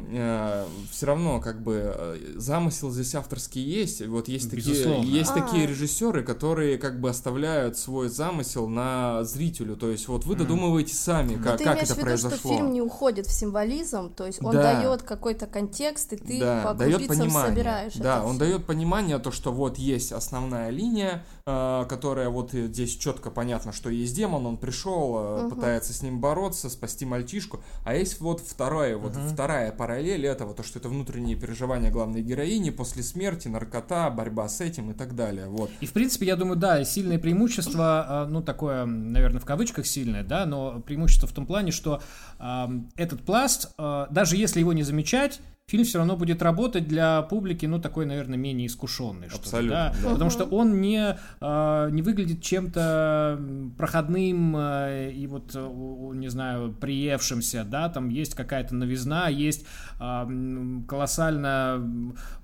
все 0.91 1.05
равно, 1.05 1.39
как 1.39 1.63
бы, 1.63 1.93
э, 1.95 2.33
замысел 2.35 2.91
здесь 2.91 3.15
авторский 3.15 3.61
есть. 3.63 4.05
Вот 4.05 4.27
есть 4.27 4.51
такие, 4.51 5.01
есть 5.03 5.31
А. 5.31 5.39
такие 5.39 5.65
режиссеры, 5.65 6.21
которые 6.23 6.77
как 6.77 6.99
бы 6.99 7.09
оставляют 7.09 7.77
свой 7.77 8.09
замысел 8.09 8.67
на 8.67 9.23
зрителю. 9.23 9.77
То 9.77 9.89
есть, 9.89 10.07
вот 10.09 10.25
вы 10.25 10.35
додумываете 10.35 10.93
сами, 10.93 11.35
как, 11.35 11.57
ты 11.59 11.63
как 11.63 11.77
это 11.81 11.93
виду, 11.93 12.01
произошло. 12.01 12.37
что 12.37 12.49
фильм 12.49 12.73
не 12.73 12.81
уходит 12.81 13.25
в 13.27 13.31
символизм, 13.31 14.13
то 14.13 14.25
есть 14.25 14.43
он 14.43 14.51
Да. 14.51 14.73
дает 14.81 15.03
какой-то 15.03 15.47
контекст, 15.47 16.11
и 16.11 16.17
ты 16.17 16.39
да, 16.41 16.61
по 16.63 16.73
дает 16.73 17.07
понимание. 17.07 17.49
собираешь. 17.55 17.93
Да, 17.93 18.17
это 18.17 18.25
он 18.25 18.31
всё. 18.31 18.39
дает 18.39 18.65
понимание, 18.65 19.17
то, 19.19 19.31
что 19.31 19.53
вот 19.53 19.77
есть 19.77 20.11
основная 20.11 20.69
линия, 20.71 21.23
э, 21.45 21.85
которая 21.87 22.27
вот 22.29 22.53
и 22.53 22.67
здесь 22.67 22.95
четко 22.97 23.29
понятно, 23.31 23.71
что 23.71 23.89
есть 23.89 24.13
демон, 24.15 24.45
он 24.45 24.57
пришел, 24.57 25.15
э, 25.17 25.41
Мгм. 25.43 25.49
пытается 25.55 25.93
с 25.93 26.01
ним 26.01 26.19
бороться, 26.19 26.32
спасти 26.69 27.05
мальчишку. 27.05 27.61
А 27.85 27.95
есть 27.95 28.19
вот 28.21 28.41
второе, 28.41 28.97
вот 28.97 29.15
Мгм. 29.15 29.27
вторая 29.29 29.71
параллель 29.71 30.25
этого, 30.25 30.53
то, 30.53 30.63
что 30.63 30.79
это 30.79 30.89
внутренние 30.89 31.35
переживания 31.35 31.91
главной 31.91 32.21
героини 32.21 32.69
после 32.69 33.03
смерти, 33.03 33.47
наркота, 33.47 34.09
борьба 34.09 34.47
с 34.49 34.61
этим 34.61 34.91
и 34.91 34.93
так 34.93 35.15
далее. 35.15 35.47
Вот. 35.47 35.69
И, 35.81 35.85
в 35.85 35.93
принципе, 35.93 36.25
я 36.25 36.35
думаю, 36.35 36.57
да, 36.57 36.83
сильное 36.83 37.19
преимущество, 37.19 38.05
а, 38.07 38.27
ну, 38.27 38.41
такое, 38.41 38.85
наверное, 38.85 39.39
в 39.39 39.45
кавычках 39.45 39.85
сильное, 39.85 40.23
да, 40.23 40.45
но 40.45 40.79
преимущество 40.79 41.27
в 41.27 41.33
том 41.33 41.45
плане, 41.45 41.71
что 41.71 42.01
а, 42.39 42.69
этот 42.95 43.25
пласт, 43.25 43.71
а, 43.77 44.07
даже 44.09 44.35
если 44.37 44.59
его 44.59 44.73
не 44.73 44.83
замечать, 44.83 45.39
фильм 45.67 45.85
все 45.85 45.97
равно 45.99 46.17
будет 46.17 46.41
работать 46.41 46.87
для 46.87 47.21
публики, 47.23 47.65
ну, 47.65 47.79
такой, 47.79 48.05
наверное, 48.05 48.37
менее 48.37 48.67
искушенный. 48.67 49.29
что 49.29 49.37
ли, 49.37 49.41
Абсолютно, 49.43 49.75
да? 49.75 49.93
да. 50.03 50.09
Потому 50.13 50.29
что 50.29 50.43
он 50.45 50.81
не, 50.81 51.17
а, 51.39 51.89
не 51.89 52.01
выглядит 52.01 52.41
чем-то 52.41 53.39
проходным 53.77 54.55
а, 54.57 55.09
и 55.09 55.25
вот, 55.25 55.55
у, 55.55 56.13
не 56.13 56.27
знаю, 56.27 56.73
приевшимся, 56.73 57.63
да, 57.63 57.87
там 57.89 58.09
есть 58.09 58.35
какая-то 58.35 58.75
новизна, 58.75 59.29
есть 59.29 59.65
а, 59.99 60.23
м, 60.25 60.85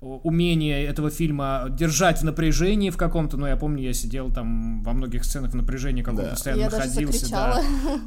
умение 0.00 0.84
этого 0.84 1.10
фильма 1.10 1.66
держать 1.70 2.20
в 2.20 2.24
напряжении 2.24 2.88
в 2.90 2.96
каком-то, 2.96 3.36
ну, 3.36 3.46
я 3.46 3.56
помню, 3.56 3.82
я 3.82 3.92
сидел 3.92 4.32
там 4.32 4.82
во 4.82 4.92
многих 4.94 5.24
сценах 5.24 5.52
в 5.52 5.56
напряжении 5.56 6.02
каком-то 6.02 6.24
Да. 6.24 6.30
постоянно 6.30 6.60
Я 6.62 6.70
даже 6.70 6.88
находился, 6.88 7.30
да. 7.30 7.62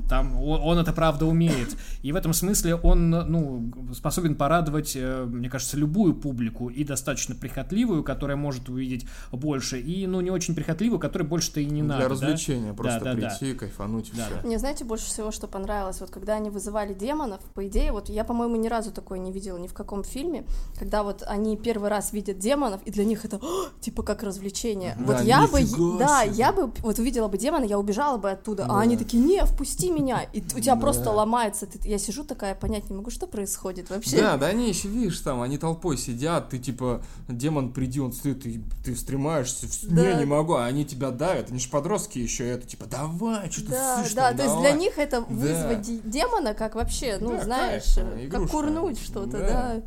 Там 0.09 0.41
он, 0.41 0.59
он 0.63 0.77
это 0.79 0.91
правда 0.91 1.25
умеет. 1.27 1.77
И 2.01 2.11
в 2.11 2.15
этом 2.15 2.33
смысле 2.33 2.75
он, 2.75 3.09
ну, 3.11 3.71
способен 3.93 4.35
порадовать, 4.35 4.95
э, 4.95 5.02
мне 5.25 5.49
кажется, 5.49 5.77
любую 5.77 6.15
публику, 6.15 6.69
и 6.69 6.83
достаточно 6.83 7.35
прихотливую, 7.35 8.03
которая 8.03 8.37
может 8.37 8.69
увидеть 8.69 9.05
больше, 9.31 9.79
и, 9.79 10.07
ну, 10.07 10.21
не 10.21 10.31
очень 10.31 10.55
прихотливую, 10.55 10.99
которой 10.99 11.23
больше-то 11.23 11.59
и 11.59 11.65
не 11.65 11.81
Для 11.81 11.83
надо. 11.83 12.03
да? 12.03 12.09
развлечения, 12.09 12.73
просто 12.73 12.99
Да, 12.99 13.13
да, 13.13 13.21
да. 13.21 13.27
прийти, 13.37 13.53
кайфануть 13.55 14.09
и 14.09 14.17
Да, 14.17 14.25
все. 14.25 14.35
да. 14.35 14.47
Мне, 14.47 14.59
знаете, 14.59 14.83
больше 14.85 15.05
всего, 15.05 15.31
что 15.31 15.47
понравилось, 15.47 15.99
вот 16.01 16.09
когда 16.09 16.33
они 16.35 16.49
вызывали 16.49 16.93
демонов, 16.93 17.39
по 17.53 17.65
идее, 17.67 17.91
вот 17.91 18.09
я, 18.09 18.23
по-моему, 18.23 18.55
ни 18.55 18.67
разу 18.67 18.91
такое 18.91 19.19
не 19.19 19.31
видела 19.31 19.57
ни 19.57 19.67
в 19.67 19.73
каком 19.73 20.03
фильме, 20.03 20.45
когда 20.77 21.03
вот 21.03 21.23
они 21.25 21.57
первый 21.57 21.89
раз 21.89 22.13
видят 22.13 22.39
демонов, 22.39 22.81
и 22.85 22.91
для 22.91 23.05
них 23.05 23.25
это 23.25 23.37
«О, 23.37 23.67
типа 23.81 24.03
как 24.03 24.23
развлечение. 24.23 24.95
Да, 24.99 25.05
вот 25.13 25.21
я 25.23 25.47
бы, 25.47 25.61
нифига 25.61 25.97
да, 25.99 26.23
себе. 26.25 26.35
я 26.35 26.51
бы 26.53 26.71
вот 26.79 26.99
увидела 26.99 27.27
бы 27.27 27.37
демона, 27.37 27.63
я 27.65 27.79
убежала 27.79 28.17
бы 28.17 28.31
оттуда, 28.31 28.65
Да. 28.65 28.75
а 28.75 28.79
они 28.81 28.97
такие, 28.97 29.23
не, 29.23 29.43
впусти 29.45 29.91
меня, 29.91 30.21
и 30.33 30.39
у 30.41 30.59
тебя 30.59 30.75
Да. 30.75 30.81
просто 30.81 31.11
ломается, 31.11 31.65
ты- 31.65 31.79
я 31.87 31.97
сижу 31.97 32.23
такая, 32.23 32.55
понять 32.55 32.89
не 32.89 32.95
могу, 32.95 33.09
что 33.09 33.27
происходит 33.27 33.89
вообще. 33.89 34.17
Да, 34.17 34.37
да 34.37 34.47
они 34.47 34.69
еще, 34.69 34.87
видишь, 34.93 35.19
там, 35.19 35.41
они 35.41 35.57
толпой 35.57 35.97
сидят, 35.97 36.49
ты 36.49 36.59
типа, 36.59 37.03
демон, 37.27 37.73
приди, 37.73 37.99
он 37.99 38.13
стоит, 38.13 38.43
ты, 38.43 38.61
ты 38.83 38.95
стремаешься, 38.95 39.67
в- 39.67 39.87
Да. 39.93 40.13
не, 40.13 40.19
не 40.19 40.25
могу, 40.25 40.53
а 40.53 40.65
они 40.65 40.85
тебя 40.85 41.11
давят, 41.11 41.49
они 41.49 41.59
же 41.59 41.69
подростки 41.69 42.19
еще, 42.19 42.47
это 42.47 42.65
типа, 42.67 42.85
давай, 42.85 43.51
что 43.51 43.61
ты 43.65 43.71
Да, 43.71 44.03
ссышь 44.03 44.13
да, 44.13 44.27
там, 44.29 44.37
то 44.37 44.43
есть 44.43 44.55
давай». 44.55 44.71
для 44.71 44.79
них 44.79 44.97
это 44.97 45.21
вызвать 45.21 45.81
де- 45.81 45.99
демона, 46.03 46.53
как 46.53 46.75
вообще, 46.75 47.17
ну, 47.19 47.31
Да, 47.37 47.43
знаешь, 47.43 47.97
игрушка. 47.97 48.39
как 48.39 48.49
курнуть 48.49 48.99
что-то, 48.99 49.37
Да. 49.39 49.47
да. 49.47 49.81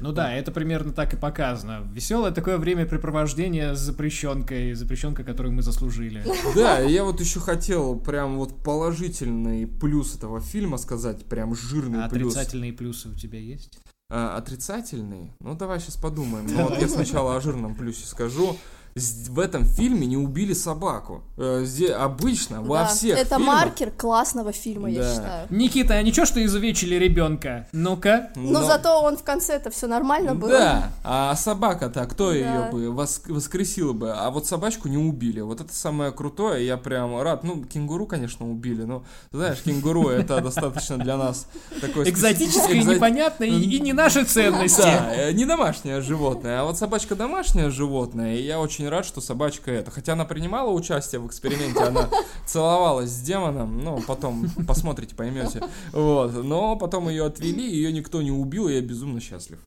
Ну 0.00 0.10
да, 0.10 0.34
это 0.34 0.50
примерно 0.50 0.92
так 0.92 1.14
и 1.14 1.16
показано. 1.16 1.86
Веселое 1.92 2.32
такое 2.32 2.58
времяпрепровождение 2.58 3.76
с 3.76 3.78
запрещенкой, 3.78 4.74
запрещенкой, 4.74 5.24
которую 5.24 5.52
мы 5.54 5.62
заслужили. 5.62 6.24
Да, 6.56 6.80
я 6.80 7.04
вот 7.04 7.20
еще 7.20 7.38
хотел 7.38 7.94
прям 8.00 8.36
вот 8.36 8.64
положительный 8.64 9.68
плюс 9.68 10.16
этого 10.16 10.40
фильма 10.40 10.76
сказать, 10.78 11.24
прям 11.26 11.54
жирный 11.54 12.02
А 12.04 12.08
плюс. 12.08 12.32
отрицательные 12.34 12.72
плюсы 12.72 13.10
у 13.10 13.14
тебя 13.14 13.38
есть? 13.38 13.78
А, 14.14 14.36
отрицательный? 14.36 15.32
Ну, 15.40 15.54
давай 15.54 15.80
сейчас 15.80 15.96
подумаем. 15.96 16.46
Ну, 16.46 16.68
вот 16.68 16.78
я 16.78 16.86
сначала 16.86 17.34
о 17.34 17.40
жирном 17.40 17.74
плюсе 17.74 18.06
скажу. 18.06 18.58
В 18.94 19.38
этом 19.38 19.64
фильме 19.64 20.06
не 20.06 20.16
убили 20.16 20.52
собаку. 20.52 21.22
Э, 21.36 21.62
здесь 21.64 21.90
обычно 21.90 22.56
да, 22.56 22.62
во 22.62 22.84
всех 22.86 23.18
Это 23.18 23.36
фильмах... 23.36 23.64
маркер 23.64 23.90
классного 23.90 24.52
фильма, 24.52 24.90
да. 24.90 24.94
я 24.94 25.14
считаю. 25.14 25.46
Никита, 25.50 25.94
а 25.94 26.02
ничего, 26.02 26.26
что 26.26 26.44
изувечили 26.44 26.96
ребенка? 26.96 27.68
Ну-ка. 27.72 28.30
Но... 28.36 28.60
Но 28.60 28.66
зато 28.66 29.02
он 29.02 29.16
в 29.16 29.22
конце 29.22 29.54
это 29.54 29.70
все 29.70 29.86
нормально 29.86 30.34
было. 30.34 30.50
Да, 30.50 30.92
а 31.04 31.34
собака-то, 31.36 32.04
кто 32.06 32.30
да. 32.30 32.36
ее 32.36 32.68
бы 32.70 32.90
вос... 32.90 33.22
воскресил 33.26 33.94
бы? 33.94 34.12
А 34.12 34.30
вот 34.30 34.46
собачку 34.46 34.88
не 34.88 34.98
убили. 34.98 35.40
Вот 35.40 35.60
это 35.60 35.74
самое 35.74 36.12
крутое, 36.12 36.66
я 36.66 36.76
прям 36.76 37.20
рад. 37.20 37.44
Ну, 37.44 37.64
кенгуру, 37.64 38.06
конечно, 38.06 38.50
убили, 38.50 38.82
но, 38.82 39.04
знаешь, 39.30 39.62
кенгуру 39.62 40.08
это 40.08 40.40
достаточно 40.40 40.98
для 40.98 41.16
нас 41.16 41.46
такой... 41.80 42.08
Экзотическое, 42.08 42.82
непонятное 42.82 43.48
и 43.48 43.80
не 43.80 43.92
наши 43.92 44.24
ценности. 44.24 44.82
Да, 44.82 45.14
э, 45.14 45.32
не 45.32 45.46
домашнее 45.46 46.00
животное, 46.00 46.60
а 46.60 46.64
вот 46.64 46.78
собачка 46.78 47.14
домашнее 47.14 47.70
животное, 47.70 48.36
и 48.36 48.42
я 48.42 48.60
очень 48.60 48.81
рад, 48.88 49.04
что 49.04 49.20
собачка 49.20 49.70
это. 49.70 49.90
Хотя 49.90 50.12
она 50.12 50.24
принимала 50.24 50.70
участие 50.70 51.20
в 51.20 51.26
эксперименте, 51.26 51.80
она 51.80 52.08
целовалась 52.46 53.10
с 53.10 53.20
демоном, 53.20 53.82
ну, 53.82 54.00
потом 54.06 54.48
посмотрите, 54.66 55.14
поймете. 55.14 55.62
Вот, 55.92 56.32
но 56.44 56.76
потом 56.76 57.08
ее 57.08 57.26
отвели, 57.26 57.68
ее 57.68 57.92
никто 57.92 58.22
не 58.22 58.30
убил, 58.32 58.68
и 58.68 58.74
я 58.74 58.80
безумно 58.80 59.20
счастлив. 59.20 59.58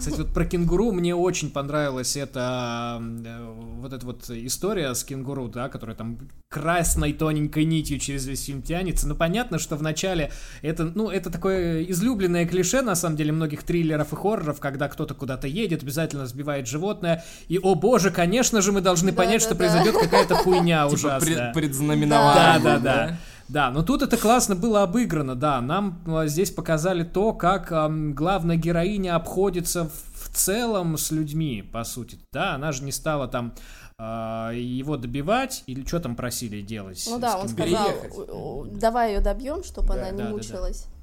Кстати, 0.00 0.16
вот 0.16 0.32
про 0.32 0.46
кенгуру 0.46 0.92
мне 0.92 1.14
очень 1.14 1.50
понравилась 1.50 2.16
эта 2.16 2.98
э, 3.02 3.54
вот 3.76 3.92
эта 3.92 4.06
вот 4.06 4.30
история 4.30 4.94
с 4.94 5.04
кенгуру, 5.04 5.46
да, 5.46 5.68
которая 5.68 5.94
там 5.94 6.18
красной 6.48 7.12
тоненькой 7.12 7.66
нитью 7.66 7.98
через 7.98 8.26
весь 8.26 8.46
фильм 8.46 8.62
тянется. 8.62 9.06
Ну, 9.06 9.14
понятно, 9.14 9.58
что 9.58 9.76
в 9.76 9.82
начале 9.82 10.32
это, 10.62 10.84
ну, 10.94 11.10
это 11.10 11.28
такое 11.28 11.84
излюбленное 11.84 12.46
клише, 12.46 12.80
на 12.80 12.94
самом 12.94 13.16
деле, 13.16 13.32
многих 13.32 13.62
триллеров 13.62 14.14
и 14.14 14.16
хорроров, 14.16 14.58
когда 14.58 14.88
кто-то 14.88 15.12
куда-то 15.12 15.46
едет, 15.46 15.82
обязательно 15.82 16.26
сбивает 16.26 16.66
животное, 16.66 17.22
и, 17.48 17.58
о 17.58 17.74
боже, 17.74 18.10
конечно 18.10 18.62
же, 18.62 18.72
мы 18.72 18.80
должны 18.80 19.12
понять, 19.12 19.42
да, 19.42 19.46
что 19.48 19.54
да. 19.54 19.58
произойдет 19.58 19.98
какая-то 19.98 20.34
хуйня 20.34 20.84
типа 20.88 20.94
ужасная. 20.94 21.52
Предзнаменование. 21.52 22.34
Да, 22.34 22.58
да, 22.58 22.78
да. 22.78 23.18
Да, 23.50 23.70
но 23.70 23.82
тут 23.82 24.02
это 24.02 24.16
классно 24.16 24.54
было 24.54 24.82
обыграно, 24.82 25.34
да. 25.34 25.60
Нам 25.60 26.02
а, 26.06 26.26
здесь 26.26 26.50
показали 26.50 27.02
то, 27.02 27.32
как 27.32 27.72
а, 27.72 27.88
главная 27.88 28.56
героиня 28.56 29.16
обходится 29.16 29.84
в, 29.84 29.92
в 29.92 30.36
целом 30.36 30.96
с 30.96 31.10
людьми, 31.10 31.62
по 31.62 31.82
сути. 31.82 32.18
Да, 32.32 32.54
она 32.54 32.70
же 32.70 32.84
не 32.84 32.92
стала 32.92 33.26
там 33.26 33.52
а, 33.98 34.52
его 34.52 34.96
добивать, 34.96 35.64
или 35.66 35.84
что 35.84 35.98
там 35.98 36.14
просили 36.14 36.60
делать? 36.62 37.04
Ну 37.10 37.18
да, 37.18 37.38
он 37.38 37.48
сказал, 37.48 38.66
давай 38.70 39.14
ее 39.14 39.20
добьем, 39.20 39.64
чтобы 39.64 39.88
да, 39.88 39.94
она 39.94 40.10
не 40.10 40.22
да, 40.22 40.28
мучилась. 40.28 40.84
Да, 40.84 40.90
да 40.90 40.99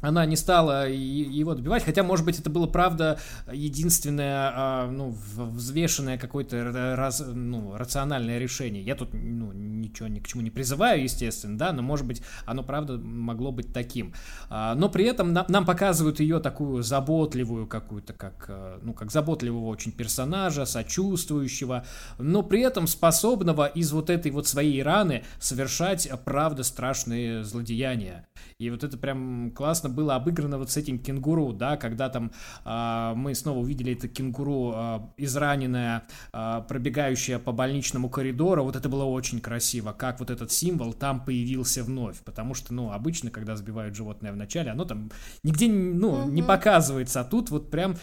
она 0.00 0.26
не 0.26 0.36
стала 0.36 0.88
его 0.88 1.54
добивать, 1.54 1.84
хотя, 1.84 2.02
может 2.02 2.26
быть, 2.26 2.38
это 2.38 2.50
было, 2.50 2.66
правда, 2.66 3.18
единственное, 3.50 4.52
а, 4.54 4.90
ну, 4.90 5.16
взвешенное 5.36 6.18
какое-то 6.18 6.94
раз, 6.96 7.22
ну, 7.26 7.76
рациональное 7.76 8.38
решение. 8.38 8.82
Я 8.82 8.96
тут, 8.96 9.14
ну, 9.14 9.52
ничего 9.52 10.08
ни 10.08 10.18
к 10.18 10.26
чему 10.26 10.42
не 10.42 10.50
призываю, 10.50 11.02
естественно, 11.02 11.56
да, 11.56 11.72
но, 11.72 11.82
может 11.82 12.06
быть, 12.06 12.22
оно, 12.44 12.62
правда, 12.62 12.98
могло 12.98 13.52
быть 13.52 13.72
таким. 13.72 14.12
А, 14.50 14.74
но 14.74 14.88
при 14.88 15.04
этом 15.04 15.32
нам, 15.32 15.64
показывают 15.64 16.20
ее 16.20 16.40
такую 16.40 16.82
заботливую 16.82 17.66
какую-то, 17.66 18.12
как, 18.12 18.46
а, 18.48 18.80
ну, 18.82 18.92
как 18.92 19.10
заботливого 19.10 19.66
очень 19.66 19.92
персонажа, 19.92 20.66
сочувствующего, 20.66 21.84
но 22.18 22.42
при 22.42 22.60
этом 22.60 22.86
способного 22.86 23.66
из 23.66 23.92
вот 23.92 24.10
этой 24.10 24.30
вот 24.32 24.46
своей 24.46 24.82
раны 24.82 25.24
совершать, 25.38 26.08
правда, 26.24 26.62
страшные 26.62 27.44
злодеяния. 27.44 28.26
И 28.58 28.70
вот 28.70 28.84
это 28.84 28.98
прям 28.98 29.50
классно 29.52 29.88
было 29.94 30.16
обыграно 30.16 30.58
вот 30.58 30.70
с 30.70 30.76
этим 30.76 30.98
кенгуру, 30.98 31.52
да, 31.52 31.76
когда 31.76 32.08
там 32.08 32.32
э, 32.64 33.12
мы 33.16 33.34
снова 33.34 33.58
увидели 33.58 33.92
это 33.92 34.08
кенгуру 34.08 34.72
э, 34.74 35.00
израненное, 35.16 36.04
э, 36.32 36.62
пробегающее 36.68 37.38
по 37.38 37.52
больничному 37.52 38.08
коридору, 38.08 38.64
вот 38.64 38.76
это 38.76 38.88
было 38.88 39.04
очень 39.04 39.40
красиво, 39.40 39.92
как 39.92 40.20
вот 40.20 40.30
этот 40.30 40.52
символ 40.52 40.92
там 40.92 41.24
появился 41.24 41.82
вновь, 41.82 42.18
потому 42.24 42.54
что, 42.54 42.74
ну, 42.74 42.92
обычно, 42.92 43.30
когда 43.30 43.56
сбивают 43.56 43.94
животное 43.94 44.32
в 44.32 44.36
начале, 44.36 44.70
оно 44.70 44.84
там 44.84 45.10
нигде, 45.42 45.68
ну, 45.68 46.28
не 46.28 46.42
показывается, 46.42 47.20
а 47.20 47.24
тут 47.24 47.50
вот 47.50 47.70
прям 47.70 47.96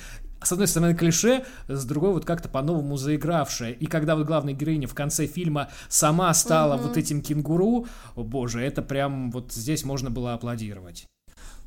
с 0.43 0.51
одной 0.51 0.67
стороны 0.67 0.95
клише, 0.95 1.45
с 1.67 1.85
другой 1.85 2.13
вот 2.13 2.25
как-то 2.25 2.49
по-новому 2.49 2.97
заигравшая. 2.97 3.71
И 3.71 3.85
когда 3.85 4.15
вот 4.15 4.25
главная 4.25 4.53
героиня 4.53 4.87
в 4.87 4.95
конце 4.95 5.27
фильма 5.27 5.69
сама 5.87 6.33
стала 6.33 6.75
угу. 6.75 6.87
вот 6.87 6.97
этим 6.97 7.21
кенгуру, 7.21 7.87
о 8.15 8.23
боже, 8.23 8.61
это 8.61 8.81
прям 8.81 9.31
вот 9.31 9.53
здесь 9.53 9.83
можно 9.83 10.09
было 10.09 10.33
аплодировать. 10.33 11.05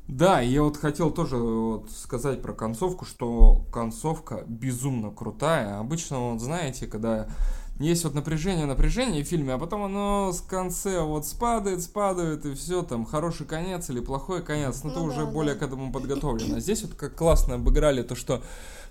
Да, 0.07 0.39
я 0.39 0.61
вот 0.61 0.77
хотел 0.77 1.09
тоже 1.09 1.37
вот 1.37 1.89
сказать 1.89 2.41
про 2.41 2.53
концовку, 2.53 3.05
что 3.05 3.65
концовка 3.71 4.43
безумно 4.47 5.09
крутая. 5.09 5.79
Обычно, 5.79 6.31
вот 6.31 6.41
знаете, 6.41 6.85
когда 6.85 7.27
есть 7.79 8.03
вот 8.03 8.13
напряжение, 8.13 8.65
напряжение 8.65 9.23
в 9.23 9.27
фильме, 9.27 9.53
а 9.53 9.57
потом 9.57 9.83
оно 9.83 10.31
с 10.31 10.41
конце 10.41 11.01
вот 11.01 11.25
спадает, 11.25 11.81
спадает, 11.81 12.45
и 12.45 12.53
все, 12.53 12.83
там, 12.83 13.03
хороший 13.03 13.45
конец 13.45 13.89
или 13.89 13.99
плохой 13.99 14.43
конец, 14.43 14.81
ну, 14.83 14.89
ну 14.89 14.95
ты 14.95 15.01
да, 15.01 15.05
уже 15.07 15.25
да. 15.25 15.31
более 15.31 15.55
к 15.55 15.61
этому 15.61 15.91
подготовлен. 15.91 16.55
А 16.55 16.59
здесь 16.59 16.83
вот 16.83 16.93
как 16.93 17.15
классно 17.15 17.55
обыграли 17.55 18.01
то, 18.03 18.15
что 18.15 18.41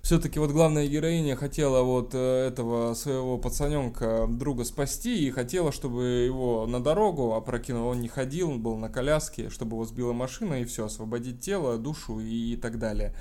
все-таки 0.04 0.38
вот 0.38 0.50
главная 0.50 0.86
героиня 0.86 1.34
хотела 1.34 1.82
вот 1.82 2.10
э, 2.12 2.48
этого 2.48 2.92
своего 2.92 3.38
пацаненка 3.38 4.26
друга 4.28 4.64
спасти 4.64 5.26
и 5.26 5.30
хотела, 5.30 5.72
чтобы 5.72 6.02
его 6.26 6.66
на 6.66 6.82
дорогу 6.82 7.32
опрокинул, 7.32 7.88
он 7.88 8.02
не 8.02 8.08
ходил, 8.08 8.50
он 8.50 8.62
был 8.62 8.76
на 8.76 8.90
коляске, 8.90 9.48
чтобы 9.48 9.76
его 9.76 9.86
сбила 9.86 10.12
машина 10.12 10.60
и 10.60 10.66
все, 10.66 10.84
освободить 10.84 11.40
тело, 11.40 11.78
душу 11.78 12.20
и 12.20 12.54
так 12.56 12.78
далее. 12.78 13.14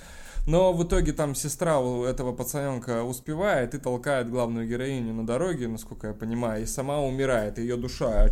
Но 0.45 0.73
в 0.73 0.84
итоге 0.84 1.13
там 1.13 1.36
сестра 1.36 1.79
у 1.79 2.03
этого 2.03 2.34
пацаненка 2.34 3.03
успевает 3.05 3.73
и 3.73 3.79
толкает 3.79 4.29
главную 4.29 4.67
героиню 4.67 5.13
на 5.13 5.25
дороге, 5.25 5.69
насколько 5.69 6.07
я 6.07 6.13
понимаю, 6.13 6.63
и 6.63 6.65
сама 6.65 6.99
умирает. 6.99 7.59
Ее 7.59 7.77
душа 7.77 8.25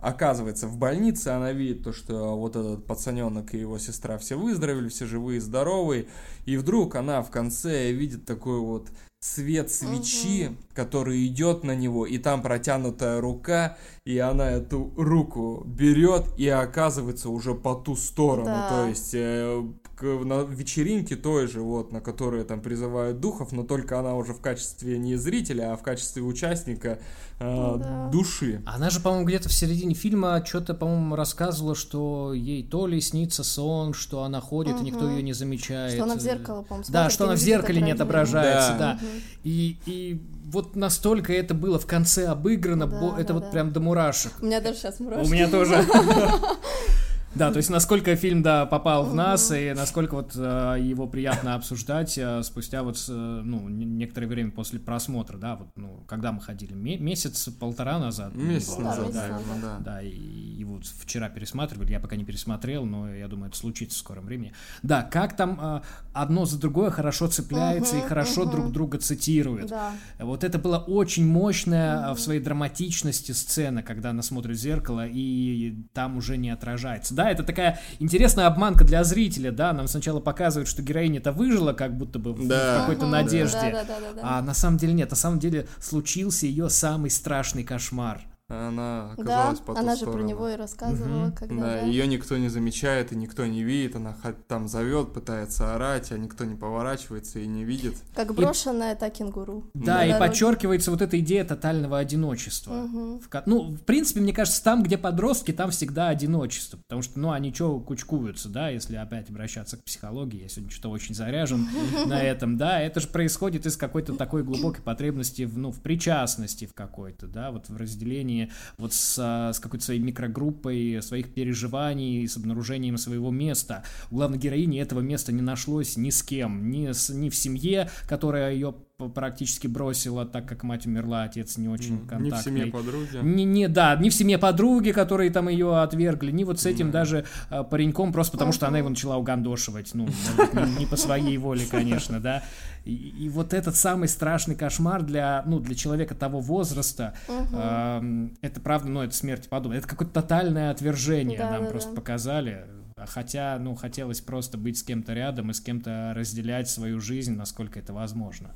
оказывается 0.00 0.66
в 0.66 0.76
больнице, 0.76 1.28
она 1.28 1.52
видит 1.52 1.84
то, 1.84 1.92
что 1.92 2.36
вот 2.36 2.56
этот 2.56 2.86
пацаненок 2.86 3.54
и 3.54 3.58
его 3.58 3.78
сестра 3.78 4.18
все 4.18 4.36
выздоровели, 4.36 4.88
все 4.88 5.06
живые, 5.06 5.40
здоровые, 5.40 6.06
и 6.46 6.56
вдруг 6.56 6.94
она 6.94 7.22
в 7.22 7.30
конце 7.30 7.92
видит 7.92 8.24
такой 8.24 8.60
вот 8.60 8.88
свет 9.20 9.70
свечи, 9.70 10.46
угу. 10.48 10.56
который 10.74 11.26
идет 11.26 11.62
на 11.62 11.74
него, 11.74 12.06
и 12.06 12.16
там 12.16 12.40
протянутая 12.40 13.20
рука, 13.20 13.76
и 14.06 14.18
она 14.18 14.50
эту 14.50 14.92
руку 14.96 15.62
берет 15.66 16.24
и 16.38 16.48
оказывается 16.48 17.28
уже 17.28 17.54
по 17.54 17.74
ту 17.74 17.96
сторону, 17.96 18.46
да. 18.46 18.68
то 18.70 18.86
есть 18.86 19.10
э, 19.12 19.62
на 20.00 20.42
вечеринке 20.42 21.16
той 21.16 21.46
же, 21.46 21.60
вот, 21.60 21.92
на 21.92 22.00
которой 22.00 22.44
там 22.44 22.60
призывают 22.60 23.20
духов, 23.20 23.52
но 23.52 23.62
только 23.62 23.98
она 23.98 24.14
уже 24.14 24.32
в 24.32 24.40
качестве 24.40 24.98
не 24.98 25.16
зрителя, 25.16 25.72
а 25.72 25.76
в 25.76 25.82
качестве 25.82 26.22
участника 26.22 26.98
э, 27.38 27.76
да. 27.78 28.08
души. 28.10 28.62
Она 28.64 28.88
же, 28.90 29.00
по-моему, 29.00 29.26
где-то 29.26 29.48
в 29.48 29.52
середине 29.52 29.94
фильма 29.94 30.42
что-то, 30.46 30.74
по-моему, 30.74 31.16
рассказывала, 31.16 31.74
что 31.74 32.32
ей 32.32 32.62
то 32.62 32.86
ли 32.86 33.00
снится 33.00 33.44
сон, 33.44 33.92
что 33.92 34.22
она 34.22 34.40
ходит, 34.40 34.76
угу. 34.76 34.82
и 34.82 34.86
никто 34.86 35.10
ее 35.10 35.22
не 35.22 35.34
замечает. 35.34 35.94
Что 35.94 36.04
она 36.04 36.16
в 36.16 36.20
зеркало, 36.20 36.62
по-моему, 36.62 36.86
Да, 36.88 37.10
что 37.10 37.24
она 37.24 37.34
в 37.34 37.38
зеркале 37.38 37.82
не 37.82 37.92
отображается, 37.92 38.76
да. 38.78 38.78
да. 38.78 39.06
Угу. 39.06 39.09
И, 39.44 39.76
и 39.86 40.20
вот 40.46 40.76
настолько 40.76 41.32
это 41.32 41.54
было 41.54 41.78
в 41.78 41.86
конце 41.86 42.26
обыграно, 42.26 42.86
да, 42.86 43.14
это 43.18 43.28
да, 43.28 43.34
вот 43.34 43.42
да. 43.44 43.50
прям 43.50 43.72
до 43.72 43.80
мурашек. 43.80 44.32
У 44.40 44.46
меня 44.46 44.60
даже 44.60 44.78
сейчас 44.78 45.00
мурашки. 45.00 45.26
У 45.26 45.32
меня 45.32 45.48
тоже. 45.48 45.84
Да, 47.34 47.52
то 47.52 47.58
есть 47.58 47.70
насколько 47.70 48.16
фильм, 48.16 48.42
да, 48.42 48.66
попал 48.66 49.04
в 49.04 49.14
нас, 49.14 49.52
и 49.52 49.72
насколько 49.72 50.14
вот 50.14 50.32
э, 50.34 50.76
его 50.80 51.06
приятно 51.06 51.54
обсуждать 51.54 52.18
э, 52.18 52.42
спустя 52.42 52.82
вот, 52.82 52.96
э, 53.08 53.12
ну, 53.12 53.68
некоторое 53.68 54.26
время 54.26 54.50
после 54.50 54.80
просмотра, 54.80 55.38
да, 55.38 55.54
вот, 55.54 55.68
ну, 55.76 56.02
когда 56.08 56.32
мы 56.32 56.40
ходили, 56.40 56.74
месяц-полтора 56.74 57.98
назад. 58.00 58.34
Месяц 58.34 58.76
назад, 58.78 59.12
да, 59.12 59.78
да. 59.78 60.02
И, 60.02 60.10
и 60.10 60.64
вот 60.64 60.84
вчера 60.86 61.28
пересматривали, 61.28 61.92
я 61.92 62.00
пока 62.00 62.16
не 62.16 62.24
пересмотрел, 62.24 62.84
но 62.84 63.14
я 63.14 63.28
думаю, 63.28 63.48
это 63.48 63.56
случится 63.58 63.96
в 63.96 64.00
скором 64.00 64.24
времени. 64.24 64.52
Да, 64.82 65.02
как 65.02 65.36
там 65.36 65.82
одно 66.12 66.46
за 66.46 66.58
другое 66.58 66.90
хорошо 66.90 67.28
цепляется 67.28 67.96
и 67.96 68.00
хорошо 68.00 68.44
друг 68.44 68.72
друга 68.72 68.98
цитирует. 68.98 69.68
Да. 69.68 69.92
Вот 70.18 70.42
это 70.42 70.58
была 70.58 70.78
очень 70.78 71.26
мощная 71.26 72.12
в 72.14 72.18
своей 72.18 72.40
драматичности 72.40 73.32
сцена, 73.32 73.82
когда 73.82 74.10
она 74.10 74.22
смотрит 74.22 74.56
в 74.56 74.60
зеркало, 74.60 75.06
и 75.06 75.76
там 75.92 76.16
уже 76.16 76.36
не 76.36 76.50
отражается 76.50 77.14
да, 77.20 77.30
это 77.30 77.42
такая 77.42 77.78
интересная 77.98 78.46
обманка 78.46 78.84
для 78.84 79.04
зрителя, 79.04 79.52
да, 79.52 79.72
нам 79.72 79.88
сначала 79.88 80.20
показывают, 80.20 80.68
что 80.68 80.82
героиня-то 80.82 81.32
выжила, 81.32 81.72
как 81.74 81.96
будто 81.96 82.18
бы 82.18 82.34
да. 82.46 82.76
в 82.76 82.80
какой-то 82.80 83.06
надежде, 83.06 83.58
да, 83.58 83.70
да, 83.70 83.84
да, 83.84 84.00
да, 84.00 84.12
да. 84.14 84.20
а 84.22 84.42
на 84.42 84.54
самом 84.54 84.78
деле 84.78 84.94
нет, 84.94 85.10
на 85.10 85.16
самом 85.16 85.38
деле 85.38 85.66
случился 85.80 86.46
ее 86.46 86.70
самый 86.70 87.10
страшный 87.10 87.62
кошмар. 87.62 88.22
Она 88.50 89.12
оказалась 89.12 89.58
да, 89.58 89.64
по 89.64 89.74
ту 89.74 89.80
она 89.80 89.96
сторону. 89.96 90.18
же 90.18 90.24
про 90.24 90.28
него 90.28 90.48
и 90.48 90.56
рассказывала, 90.56 91.26
Мгм. 91.26 91.32
когда... 91.32 91.54
Да, 91.56 91.66
да. 91.74 91.80
ее 91.82 92.06
никто 92.06 92.36
не 92.36 92.48
замечает 92.48 93.12
и 93.12 93.16
никто 93.16 93.46
не 93.46 93.62
видит, 93.62 93.96
она 93.96 94.16
там 94.48 94.68
зовет, 94.68 95.12
пытается 95.12 95.74
орать, 95.74 96.12
а 96.12 96.18
никто 96.18 96.44
не 96.44 96.56
поворачивается 96.56 97.38
и 97.38 97.46
не 97.46 97.64
видит. 97.64 97.94
Как 98.14 98.34
брошенная 98.34 98.94
та 98.96 99.10
кенгуру. 99.10 99.64
Да, 99.74 100.04
и 100.04 100.10
дороге. 100.12 100.26
подчеркивается 100.26 100.90
вот 100.90 101.02
эта 101.02 101.18
идея 101.20 101.44
тотального 101.44 101.98
одиночества. 101.98 102.72
Мгм. 102.72 103.20
В 103.20 103.28
Ну, 103.46 103.70
в 103.74 103.80
принципе, 103.82 104.20
мне 104.20 104.32
кажется, 104.32 104.62
там, 104.62 104.82
где 104.82 104.98
подростки, 104.98 105.52
там 105.52 105.70
всегда 105.70 106.08
одиночество. 106.08 106.78
Потому 106.78 107.02
что, 107.02 107.18
ну, 107.20 107.30
они 107.30 107.52
что 107.54 107.78
кучкуются, 107.80 108.48
да, 108.48 108.68
если 108.68 108.96
опять 108.96 109.30
обращаться 109.30 109.76
к 109.76 109.84
психологии. 109.84 110.42
Я 110.42 110.48
сегодня 110.48 110.70
что-то 110.70 110.90
очень 110.90 111.14
заряжен 111.14 111.68
на 112.06 112.20
этом, 112.22 112.56
да. 112.56 112.80
Это 112.80 113.00
же 113.00 113.08
происходит 113.08 113.66
из 113.66 113.76
какой-то 113.76 114.14
такой 114.14 114.42
глубокой 114.42 114.82
потребности, 114.82 115.42
в, 115.42 115.56
ну, 115.58 115.70
в 115.70 115.80
причастности 115.80 116.66
в 116.66 116.74
какой-то, 116.74 117.26
да, 117.26 117.50
вот 117.50 117.68
в 117.68 117.76
разделении 117.76 118.39
вот 118.78 118.94
с, 118.94 119.16
а, 119.18 119.52
с 119.52 119.60
какой-то 119.60 119.84
своей 119.84 120.00
микрогруппой 120.00 121.02
своих 121.02 121.34
переживаний, 121.34 122.26
с 122.26 122.36
обнаружением 122.36 122.96
своего 122.96 123.30
места. 123.30 123.84
У 124.10 124.16
главной 124.16 124.38
героини 124.38 124.80
этого 124.80 125.00
места 125.00 125.32
не 125.32 125.42
нашлось 125.42 125.96
ни 125.96 126.10
с 126.10 126.22
кем, 126.22 126.70
ни, 126.70 126.92
с, 126.92 127.10
ни 127.10 127.28
в 127.28 127.36
семье, 127.36 127.90
которая 128.08 128.52
ее 128.52 128.74
практически 129.08 129.66
бросила, 129.66 130.26
так 130.26 130.46
как 130.46 130.62
мать 130.62 130.86
умерла, 130.86 131.22
отец 131.24 131.56
не 131.56 131.68
очень 131.68 132.06
контактный. 132.06 132.30
Не 132.30 132.30
в 132.30 132.42
семье 132.42 132.66
подруги. 132.66 133.18
Не, 133.22 133.44
не, 133.44 133.68
да, 133.68 133.96
не 133.96 134.10
в 134.10 134.14
семье 134.14 134.38
подруги, 134.38 134.90
которые 134.92 135.30
там 135.30 135.48
ее 135.48 135.80
отвергли, 135.80 136.30
ни 136.30 136.44
вот 136.44 136.60
с 136.60 136.66
этим 136.66 136.90
даже 136.90 137.24
а, 137.48 137.64
пареньком, 137.64 138.12
просто 138.12 138.32
потому 138.32 138.52
что 138.52 138.68
она 138.68 138.78
его 138.78 138.88
начала 138.88 139.16
угандошивать, 139.16 139.94
ну, 139.94 140.08
может 140.36 140.54
не, 140.54 140.80
не 140.80 140.86
по 140.86 140.96
своей 140.96 141.38
воле, 141.38 141.64
конечно, 141.70 142.20
да. 142.20 142.42
И, 142.84 142.94
и 142.94 143.28
вот 143.28 143.52
этот 143.54 143.76
самый 143.76 144.08
страшный 144.08 144.54
кошмар 144.54 145.02
для, 145.02 145.42
ну, 145.46 145.60
для 145.60 145.74
человека 145.74 146.14
того 146.14 146.40
возраста, 146.40 147.14
ам, 147.28 148.32
это 148.40 148.60
правда, 148.60 148.88
ну, 148.88 149.02
это 149.02 149.14
смерти 149.14 149.48
подобно. 149.48 149.76
Это 149.76 149.86
какое-то 149.86 150.14
тотальное 150.14 150.70
отвержение 150.70 151.38
Да, 151.38 151.50
нам 151.50 151.64
да, 151.64 151.70
просто 151.70 151.90
да. 151.90 151.96
показали. 151.96 152.66
Хотя, 153.06 153.58
ну, 153.58 153.74
хотелось 153.74 154.20
просто 154.20 154.58
быть 154.58 154.78
с 154.78 154.82
кем-то 154.82 155.14
рядом 155.14 155.50
и 155.50 155.54
с 155.54 155.60
кем-то 155.60 156.12
разделять 156.14 156.68
свою 156.68 157.00
жизнь, 157.00 157.34
насколько 157.34 157.78
это 157.78 157.92
возможно. 157.92 158.50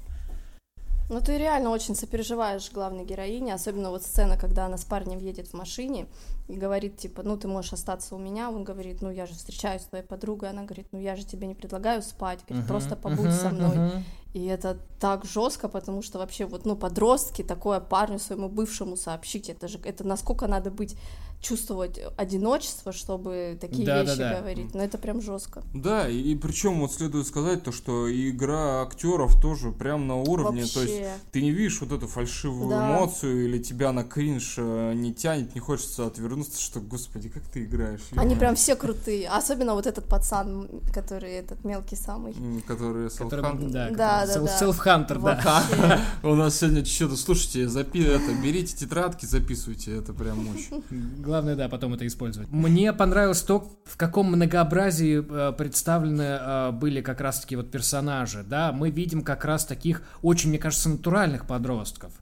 Ну, 1.10 1.20
ты 1.20 1.36
реально 1.36 1.70
очень 1.70 1.94
сопереживаешь 1.94 2.72
главной 2.72 3.04
героине, 3.04 3.52
особенно 3.52 3.90
вот 3.90 4.02
сцена, 4.02 4.38
когда 4.38 4.66
она 4.66 4.78
с 4.78 4.84
парнем 4.84 5.18
едет 5.18 5.48
в 5.48 5.54
машине 5.54 6.06
и 6.48 6.56
говорит, 6.56 6.96
типа, 6.96 7.22
ну, 7.22 7.36
ты 7.36 7.46
можешь 7.46 7.74
остаться 7.74 8.14
у 8.14 8.18
меня, 8.18 8.50
он 8.50 8.64
говорит, 8.64 9.02
ну, 9.02 9.10
я 9.10 9.26
же 9.26 9.34
встречаюсь 9.34 9.82
с 9.82 9.86
твоей 9.86 10.04
подругой, 10.04 10.50
она 10.50 10.62
говорит, 10.62 10.86
ну, 10.92 10.98
я 10.98 11.14
же 11.14 11.24
тебе 11.24 11.46
не 11.46 11.54
предлагаю 11.54 12.02
спать, 12.02 12.40
говорит, 12.48 12.66
просто 12.66 12.96
побудь 12.96 13.32
со 13.32 13.50
мной. 13.50 14.02
И 14.32 14.46
это 14.46 14.78
так 14.98 15.24
жестко, 15.24 15.68
потому 15.68 16.02
что 16.02 16.18
вообще 16.18 16.46
вот, 16.46 16.64
ну, 16.64 16.74
подростки 16.74 17.42
такое 17.44 17.78
парню 17.80 18.18
своему 18.18 18.48
бывшему 18.48 18.96
сообщить, 18.96 19.48
это 19.48 19.68
же, 19.68 19.78
это 19.84 20.04
насколько 20.04 20.48
надо 20.48 20.72
быть, 20.72 20.96
чувствовать 21.44 22.00
одиночество, 22.16 22.92
чтобы 22.92 23.58
такие 23.60 23.84
Да, 23.86 23.96
да, 23.96 24.02
вещи 24.02 24.18
да. 24.18 24.38
говорить, 24.40 24.74
но 24.74 24.82
это 24.82 24.98
прям 24.98 25.20
жестко. 25.20 25.62
Да, 25.74 26.08
и, 26.08 26.34
причем 26.34 26.80
вот 26.80 26.92
следует 26.92 27.26
сказать 27.26 27.62
то, 27.62 27.70
что 27.70 28.10
игра 28.10 28.82
актеров 28.82 29.40
тоже 29.40 29.70
прям 29.70 30.06
на 30.08 30.16
уровне, 30.16 30.64
то 30.64 30.80
есть 30.82 30.94
Вообще. 30.94 31.10
ты 31.32 31.42
не 31.42 31.50
видишь 31.50 31.80
вот 31.80 31.92
эту 31.92 32.08
фальшивую 32.08 32.70
Да. 32.70 32.88
эмоцию 32.90 33.44
или 33.44 33.58
тебя 33.62 33.92
на 33.92 34.04
кринж 34.04 34.54
э, 34.58 34.92
не 34.94 35.12
тянет, 35.12 35.54
не 35.54 35.60
хочется 35.60 36.06
отвернуться, 36.06 36.60
что, 36.60 36.80
господи, 36.80 37.28
как 37.28 37.42
ты 37.44 37.64
играешь. 37.64 38.00
Они 38.12 38.20
ё-моё. 38.30 38.38
прям 38.38 38.54
все 38.56 38.74
крутые, 38.74 39.28
особенно 39.28 39.74
вот 39.74 39.86
этот 39.86 40.08
пацан, 40.08 40.68
который 40.92 41.32
этот 41.32 41.62
мелкий 41.64 41.96
самый. 41.96 42.34
Который, 42.66 43.08
Southampton. 43.08 43.70
да, 43.70 43.90
Да, 43.90 44.20
который- 44.26 44.46
да, 44.46 44.58
да. 44.60 44.66
Self-Hunter, 44.66 45.14
да. 45.14 45.18
Вообще. 45.18 46.00
У 46.22 46.34
нас 46.34 46.58
сегодня 46.58 46.84
что-то, 46.84 47.16
слушайте, 47.16 47.68
запи 47.68 48.02
это, 48.02 48.32
берите 48.42 48.74
тетрадки, 48.76 49.26
записывайте, 49.26 49.96
это 49.96 50.12
прям 50.14 50.44
мощь. 50.44 50.68
Главное, 51.34 51.56
да, 51.56 51.68
потом 51.68 51.92
это 51.94 52.06
использовать. 52.06 52.48
Мне 52.52 52.92
понравилось 52.92 53.42
то, 53.42 53.68
в 53.86 53.96
каком 53.96 54.28
многообразии 54.28 55.20
э, 55.28 55.52
представлены 55.52 56.22
э, 56.22 56.70
были 56.70 57.00
как 57.00 57.20
раз-таки 57.20 57.56
вот 57.56 57.72
персонажи, 57.72 58.44
да, 58.48 58.70
мы 58.70 58.90
видим 58.90 59.22
как 59.22 59.44
раз 59.44 59.64
таких 59.64 60.02
очень, 60.22 60.50
мне 60.50 60.60
кажется, 60.60 60.88
натуральных 60.88 61.46
подростков. 61.46 62.12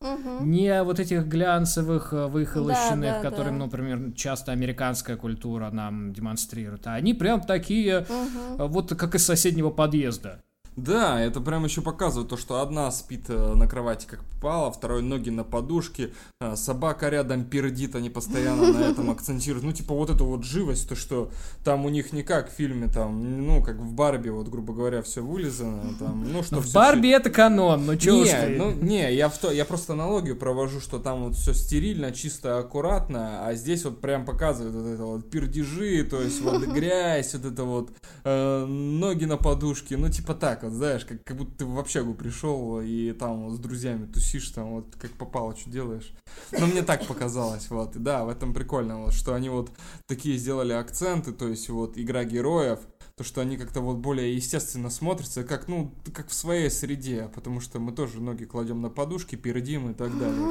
Не 0.40 0.82
вот 0.82 0.98
этих 0.98 1.26
глянцевых, 1.26 2.14
э, 2.14 2.26
выхолощенных, 2.26 3.10
Да, 3.10 3.20
да, 3.22 3.30
которым, 3.30 3.58
да. 3.58 3.66
например, 3.66 4.12
часто 4.16 4.52
американская 4.52 5.18
культура 5.18 5.68
нам 5.70 6.14
демонстрирует, 6.14 6.86
а 6.86 6.94
они 6.94 7.12
прям 7.12 7.42
такие, 7.42 8.06
э, 8.08 8.66
вот 8.66 8.94
как 8.96 9.14
из 9.14 9.26
соседнего 9.26 9.68
подъезда. 9.68 10.40
Да, 10.76 11.20
это 11.20 11.40
прям 11.40 11.64
еще 11.64 11.82
показывает 11.82 12.30
то, 12.30 12.36
что 12.36 12.60
одна 12.60 12.90
спит 12.90 13.24
э, 13.28 13.54
на 13.54 13.66
кровати 13.66 14.06
как 14.06 14.24
попало, 14.24 14.72
второй 14.72 15.02
ноги 15.02 15.30
на 15.30 15.44
подушке, 15.44 16.12
э, 16.40 16.56
собака 16.56 17.10
рядом 17.10 17.44
пердит, 17.44 17.94
они 17.94 18.10
постоянно 18.10 18.72
на 18.72 18.78
этом 18.78 19.10
акцентируют. 19.12 19.64
Ну, 19.64 19.72
типа 19.72 19.94
вот 19.94 20.10
эту 20.10 20.24
вот 20.24 20.44
живость, 20.44 20.88
то, 20.88 20.96
что 20.96 21.30
там 21.62 21.84
у 21.84 21.90
них 21.90 22.12
не 22.12 22.22
как 22.22 22.50
в 22.50 22.54
фильме, 22.54 22.88
там, 22.88 23.46
ну, 23.46 23.62
как 23.62 23.76
в 23.76 23.92
Барби, 23.92 24.30
вот, 24.30 24.48
грубо 24.48 24.72
говоря, 24.72 25.02
все 25.02 25.20
вылизано, 25.20 25.94
там, 25.98 26.24
ну, 26.32 26.42
что 26.42 26.56
Ну, 26.56 26.60
в 26.62 26.64
всё 26.64 26.74
Барби 26.74 27.10
это 27.10 27.30
канон, 27.30 27.86
ну 27.86 27.96
чё 27.96 28.16
уж 28.16 28.28
не, 28.28 28.56
ну, 28.56 28.72
не, 28.72 29.14
я, 29.14 29.28
в 29.28 29.38
то, 29.38 29.52
я 29.52 29.64
просто 29.64 29.92
аналогию 29.92 30.36
провожу, 30.36 30.80
что 30.80 30.98
там 30.98 31.24
вот 31.24 31.36
все 31.36 31.52
стерильно, 31.52 32.12
чисто, 32.12 32.58
аккуратно, 32.58 33.46
а 33.46 33.54
здесь 33.54 33.84
вот 33.84 34.00
прям 34.00 34.24
показывают 34.24 34.74
вот 34.74 34.86
это 34.86 35.04
вот 35.04 35.30
пердежи, 35.30 36.02
то 36.04 36.20
есть 36.20 36.40
вот 36.40 36.62
грязь, 36.74 37.34
вот 37.34 37.44
это 37.44 37.64
вот 37.64 37.90
э, 38.24 38.64
ноги 38.64 39.26
на 39.26 39.36
подушке, 39.36 39.96
ну 39.96 40.08
типа 40.08 40.34
так 40.34 40.61
вот, 40.64 40.72
знаешь, 40.72 41.04
как, 41.04 41.22
как 41.24 41.36
будто 41.36 41.58
ты 41.58 41.64
в 41.66 41.78
общагу 41.78 42.14
пришел 42.14 42.80
и 42.80 43.12
там 43.12 43.44
вот 43.44 43.54
с 43.56 43.58
друзьями 43.58 44.06
тусишь, 44.06 44.48
там 44.50 44.72
вот 44.72 44.94
как 45.00 45.10
попало, 45.12 45.56
что 45.56 45.70
делаешь. 45.70 46.12
Ну 46.52 46.66
мне 46.66 46.82
так 46.82 47.06
показалось, 47.06 47.68
вот, 47.70 47.96
и 47.96 47.98
да, 47.98 48.24
в 48.24 48.28
этом 48.28 48.54
прикольно, 48.54 49.02
вот, 49.02 49.14
что 49.14 49.34
они 49.34 49.48
вот 49.48 49.70
такие 50.06 50.36
сделали 50.36 50.72
акценты, 50.72 51.32
то 51.32 51.48
есть 51.48 51.68
вот 51.68 51.96
игра 51.98 52.24
героев, 52.24 52.78
то, 53.14 53.24
что 53.24 53.42
они 53.42 53.58
как-то 53.58 53.80
вот 53.82 53.98
более 53.98 54.34
естественно 54.34 54.88
смотрятся, 54.88 55.44
как, 55.44 55.68
ну, 55.68 55.94
как 56.14 56.28
в 56.28 56.34
своей 56.34 56.70
среде, 56.70 57.30
потому 57.34 57.60
что 57.60 57.78
мы 57.78 57.92
тоже 57.92 58.22
ноги 58.22 58.44
кладем 58.44 58.80
на 58.80 58.88
подушки, 58.88 59.36
пердим 59.36 59.90
и 59.90 59.94
так 59.94 60.18
далее. 60.18 60.46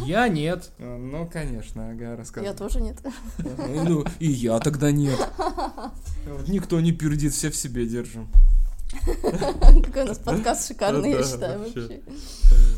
Я 0.06 0.26
нет. 0.28 0.70
Э, 0.78 0.96
Ну, 0.96 1.28
конечно, 1.30 1.90
ага, 1.90 2.10
Я 2.12 2.16
рассказывай. 2.16 2.56
тоже 2.56 2.80
нет. 2.80 2.96
Ну, 3.38 4.04
и 4.18 4.30
я 4.30 4.58
тогда 4.60 4.90
нет. 4.90 5.18
Никто 6.48 6.80
не 6.80 6.92
пердит, 6.92 7.32
все 7.34 7.50
в 7.50 7.56
себе 7.56 7.86
держим. 7.86 8.28
Какой 9.84 10.02
у 10.02 10.06
нас 10.06 10.18
подкаст 10.18 10.68
шикарный, 10.68 11.12
я 11.12 11.22
считаю, 11.22 11.60
вообще. 11.60 12.00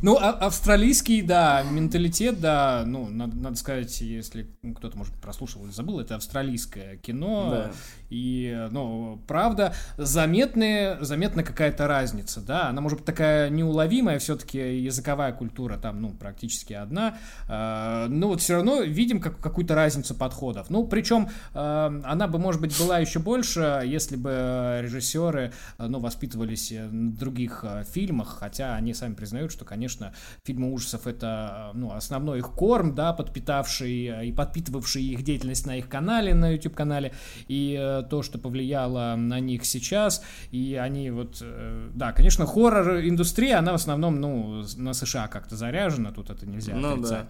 Ну, 0.03 0.17
а- 0.21 0.31
австралийский, 0.33 1.23
да, 1.23 1.63
менталитет, 1.63 2.41
да, 2.41 2.83
ну, 2.87 3.09
надо, 3.09 3.57
сказать, 3.57 4.01
если 4.01 4.49
кто-то, 4.77 4.99
может, 4.99 5.15
прослушал 5.15 5.65
или 5.65 5.73
забыл, 5.73 6.01
это 6.01 6.17
австралийское 6.17 6.97
кино, 6.97 7.71
и, 8.11 8.69
ну, 8.71 9.23
правда, 9.27 9.75
заметная, 9.97 10.99
заметна 11.01 11.43
какая-то 11.43 11.87
разница, 11.87 12.41
да, 12.41 12.69
она 12.69 12.81
может 12.81 12.99
быть 12.99 13.07
такая 13.07 13.49
неуловимая, 13.49 14.19
все-таки 14.19 14.59
языковая 14.59 15.33
культура 15.33 15.79
там, 15.79 16.03
ну, 16.03 16.11
практически 16.11 16.75
одна, 16.75 17.17
э, 17.49 18.07
но 18.09 18.29
вот 18.29 18.41
все 18.41 18.55
равно 18.57 18.83
видим 18.83 19.21
как, 19.21 19.39
какую-то 19.41 19.75
разницу 19.75 20.15
подходов, 20.15 20.69
ну, 20.69 20.87
причем 20.87 21.31
э, 21.55 22.01
она 22.05 22.27
бы, 22.27 22.39
может 22.39 22.61
быть, 22.61 22.77
была 22.79 22.99
еще 22.99 23.19
больше, 23.19 23.83
если 23.87 24.17
бы 24.17 24.81
режиссеры, 24.83 25.53
ну, 25.79 26.02
воспитывались 26.03 26.71
э, 26.73 26.87
на 26.87 27.13
других 27.13 27.65
э, 27.65 27.85
фильмах, 27.91 28.37
хотя 28.41 28.75
они 28.75 28.93
сами 28.93 29.15
признают, 29.15 29.53
что, 29.53 29.65
конечно, 29.65 30.13
фильмы 30.45 30.73
ужасов 30.73 31.07
это, 31.07 31.71
э, 31.73 31.79
ну, 31.79 31.93
основной 31.93 32.41
их 32.41 32.51
корм, 32.51 32.95
да, 32.95 33.13
подпитавший 33.13 34.29
и 34.29 34.33
подпитывавший 34.33 35.03
их 35.03 35.23
деятельность 35.23 35.67
на 35.67 35.77
их 35.77 35.89
канале, 35.89 36.35
на 36.35 36.51
YouTube-канале, 36.51 37.13
и 37.49 38.03
то, 38.11 38.23
что 38.23 38.39
повлияло 38.39 39.15
на 39.17 39.41
них 39.41 39.65
сейчас, 39.65 40.23
и 40.51 40.79
они 40.81 41.11
вот, 41.11 41.43
да, 41.95 42.13
конечно, 42.13 42.47
хоррор-индустрия, 42.47 43.59
она 43.59 43.73
в 43.73 43.77
основном, 43.77 44.21
ну, 44.21 44.65
на 44.77 44.93
США 44.93 45.29
как-то 45.29 45.57
заряжена, 45.57 46.11
тут 46.13 46.31
это 46.31 46.47
нельзя 46.47 46.75
Ну 46.75 46.95
отрицать. 46.95 47.27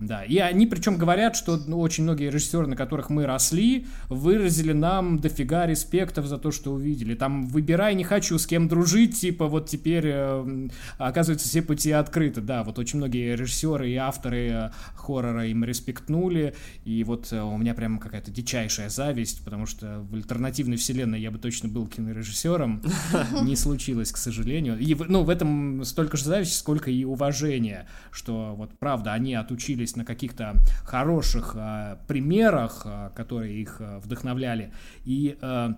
Да, 0.00 0.24
и 0.24 0.38
они 0.38 0.66
причем 0.66 0.96
говорят, 0.96 1.36
что 1.36 1.56
ну, 1.56 1.78
очень 1.78 2.02
многие 2.02 2.28
режиссеры, 2.28 2.66
на 2.66 2.74
которых 2.74 3.10
мы 3.10 3.26
росли, 3.26 3.86
выразили 4.08 4.72
нам 4.72 5.20
дофига 5.20 5.66
респектов 5.66 6.26
за 6.26 6.36
то, 6.38 6.50
что 6.50 6.72
увидели. 6.72 7.14
Там 7.14 7.46
выбирай, 7.46 7.94
не 7.94 8.02
хочу 8.14 8.38
с 8.38 8.46
кем 8.46 8.68
дружить, 8.68 9.20
типа 9.20 9.48
вот 9.48 9.68
теперь, 9.68 10.04
э, 10.06 10.68
оказывается, 10.98 11.48
все 11.48 11.62
пути 11.62 11.90
открыты. 11.90 12.40
Да, 12.40 12.62
вот 12.62 12.78
очень 12.78 12.98
многие 12.98 13.34
режиссеры 13.34 13.90
и 13.90 13.96
авторы 13.96 14.48
э, 14.50 14.70
хоррора 14.94 15.46
им 15.48 15.64
респектнули, 15.64 16.54
и 16.84 17.02
вот 17.02 17.32
э, 17.32 17.42
у 17.42 17.58
меня 17.58 17.74
прям 17.74 17.98
какая-то 17.98 18.30
дичайшая 18.30 18.88
зависть, 18.88 19.44
потому 19.44 19.66
что 19.66 20.06
в 20.08 20.14
альтернативной 20.14 20.76
вселенной 20.76 21.20
я 21.20 21.32
бы 21.32 21.38
точно 21.38 21.68
был 21.68 21.88
кинорежиссером. 21.88 22.82
Не 23.42 23.56
случилось, 23.56 24.12
к 24.12 24.16
сожалению. 24.16 24.78
И, 24.78 24.94
ну, 24.94 25.24
в 25.24 25.28
этом 25.28 25.84
столько 25.84 26.16
же 26.16 26.24
зависти, 26.24 26.54
сколько 26.54 26.92
и 26.92 27.04
уважения, 27.04 27.88
что 28.12 28.54
вот 28.56 28.78
правда 28.78 29.12
они 29.12 29.34
отучились 29.34 29.96
на 29.96 30.04
каких-то 30.04 30.54
хороших 30.84 31.56
а, 31.56 31.98
примерах, 32.06 32.82
а, 32.84 33.10
которые 33.10 33.60
их 33.60 33.78
а, 33.80 33.98
вдохновляли, 33.98 34.72
и 35.04 35.36
а, 35.40 35.74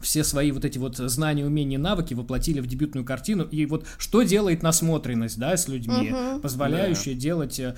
все 0.00 0.24
свои 0.24 0.50
вот 0.52 0.64
эти 0.64 0.78
вот 0.78 0.96
знания, 0.96 1.44
умения, 1.44 1.78
навыки 1.78 2.14
воплотили 2.14 2.60
в 2.60 2.66
дебютную 2.66 3.04
картину. 3.04 3.44
И 3.44 3.66
вот 3.66 3.86
что 3.98 4.22
делает 4.22 4.62
насмотренность, 4.62 5.38
да, 5.38 5.56
с 5.56 5.68
людьми, 5.68 6.10
Мгм. 6.10 6.40
позволяющая 6.40 7.14
делать 7.14 7.60
э, 7.60 7.74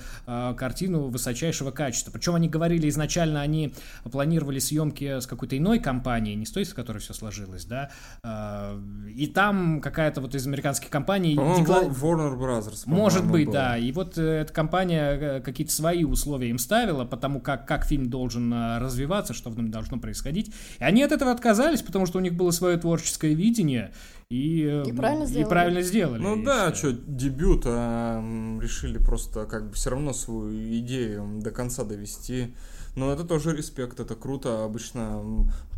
картину 0.57 1.07
высочайшего 1.09 1.71
качества. 1.71 2.11
Причем 2.11 2.35
они 2.35 2.47
говорили 2.49 2.87
изначально, 2.89 3.41
они 3.41 3.73
планировали 4.11 4.59
съемки 4.59 5.19
с 5.19 5.27
какой-то 5.27 5.57
иной 5.57 5.79
компанией, 5.79 6.35
не 6.35 6.45
с 6.45 6.51
той, 6.51 6.65
с 6.65 6.73
которой 6.73 6.99
все 6.99 7.13
сложилось, 7.13 7.65
да. 7.65 7.89
Э, 8.23 8.79
и 9.15 9.27
там 9.27 9.81
какая-то 9.81 10.21
вот 10.21 10.35
из 10.35 10.47
американских 10.47 10.89
компаний... 10.89 11.35
Декла- 11.35 11.89
Warner 11.89 12.37
Brothers. 12.37 12.83
может 12.85 13.25
быть, 13.29 13.45
был. 13.47 13.53
да. 13.53 13.77
И 13.77 13.91
вот 13.91 14.17
э, 14.17 14.41
эта 14.41 14.53
компания 14.53 15.11
э, 15.19 15.41
какие-то 15.41 15.73
свои 15.73 16.03
условия 16.03 16.49
им 16.49 16.57
ставила, 16.57 17.05
потому 17.05 17.39
как, 17.41 17.67
как 17.67 17.85
фильм 17.85 18.09
должен 18.09 18.53
э, 18.53 18.79
развиваться, 18.79 19.33
что 19.33 19.49
в 19.49 19.57
нем 19.57 19.69
должно 19.71 19.97
происходить. 19.99 20.51
И 20.79 20.83
они 20.83 21.03
от 21.03 21.11
этого 21.11 21.31
отказались, 21.31 21.81
потому 21.81 22.05
что 22.05 22.12
у 22.17 22.21
них 22.21 22.33
было 22.33 22.51
свое 22.51 22.77
творческое 22.77 23.33
видение. 23.33 23.93
И, 24.29 24.83
И 24.87 24.91
правильно 24.93 25.23
и 25.23 25.27
сделали. 25.27 25.49
правильно 25.49 25.81
сделали. 25.81 26.21
Ну 26.21 26.43
да, 26.43 26.73
считаю. 26.73 26.75
что, 26.75 26.91
дебют, 27.07 27.63
а 27.65 28.19
решили 28.59 28.97
просто 28.97 29.45
как 29.45 29.67
бы 29.69 29.73
все 29.73 29.91
равно 29.91 30.11
свою 30.13 30.51
идею 30.79 31.39
до 31.41 31.51
конца 31.51 31.83
довести. 31.83 32.53
Но 32.95 33.11
это 33.11 33.23
тоже 33.23 33.55
респект, 33.55 33.99
это 33.99 34.15
круто. 34.15 34.63
Обычно 34.63 35.21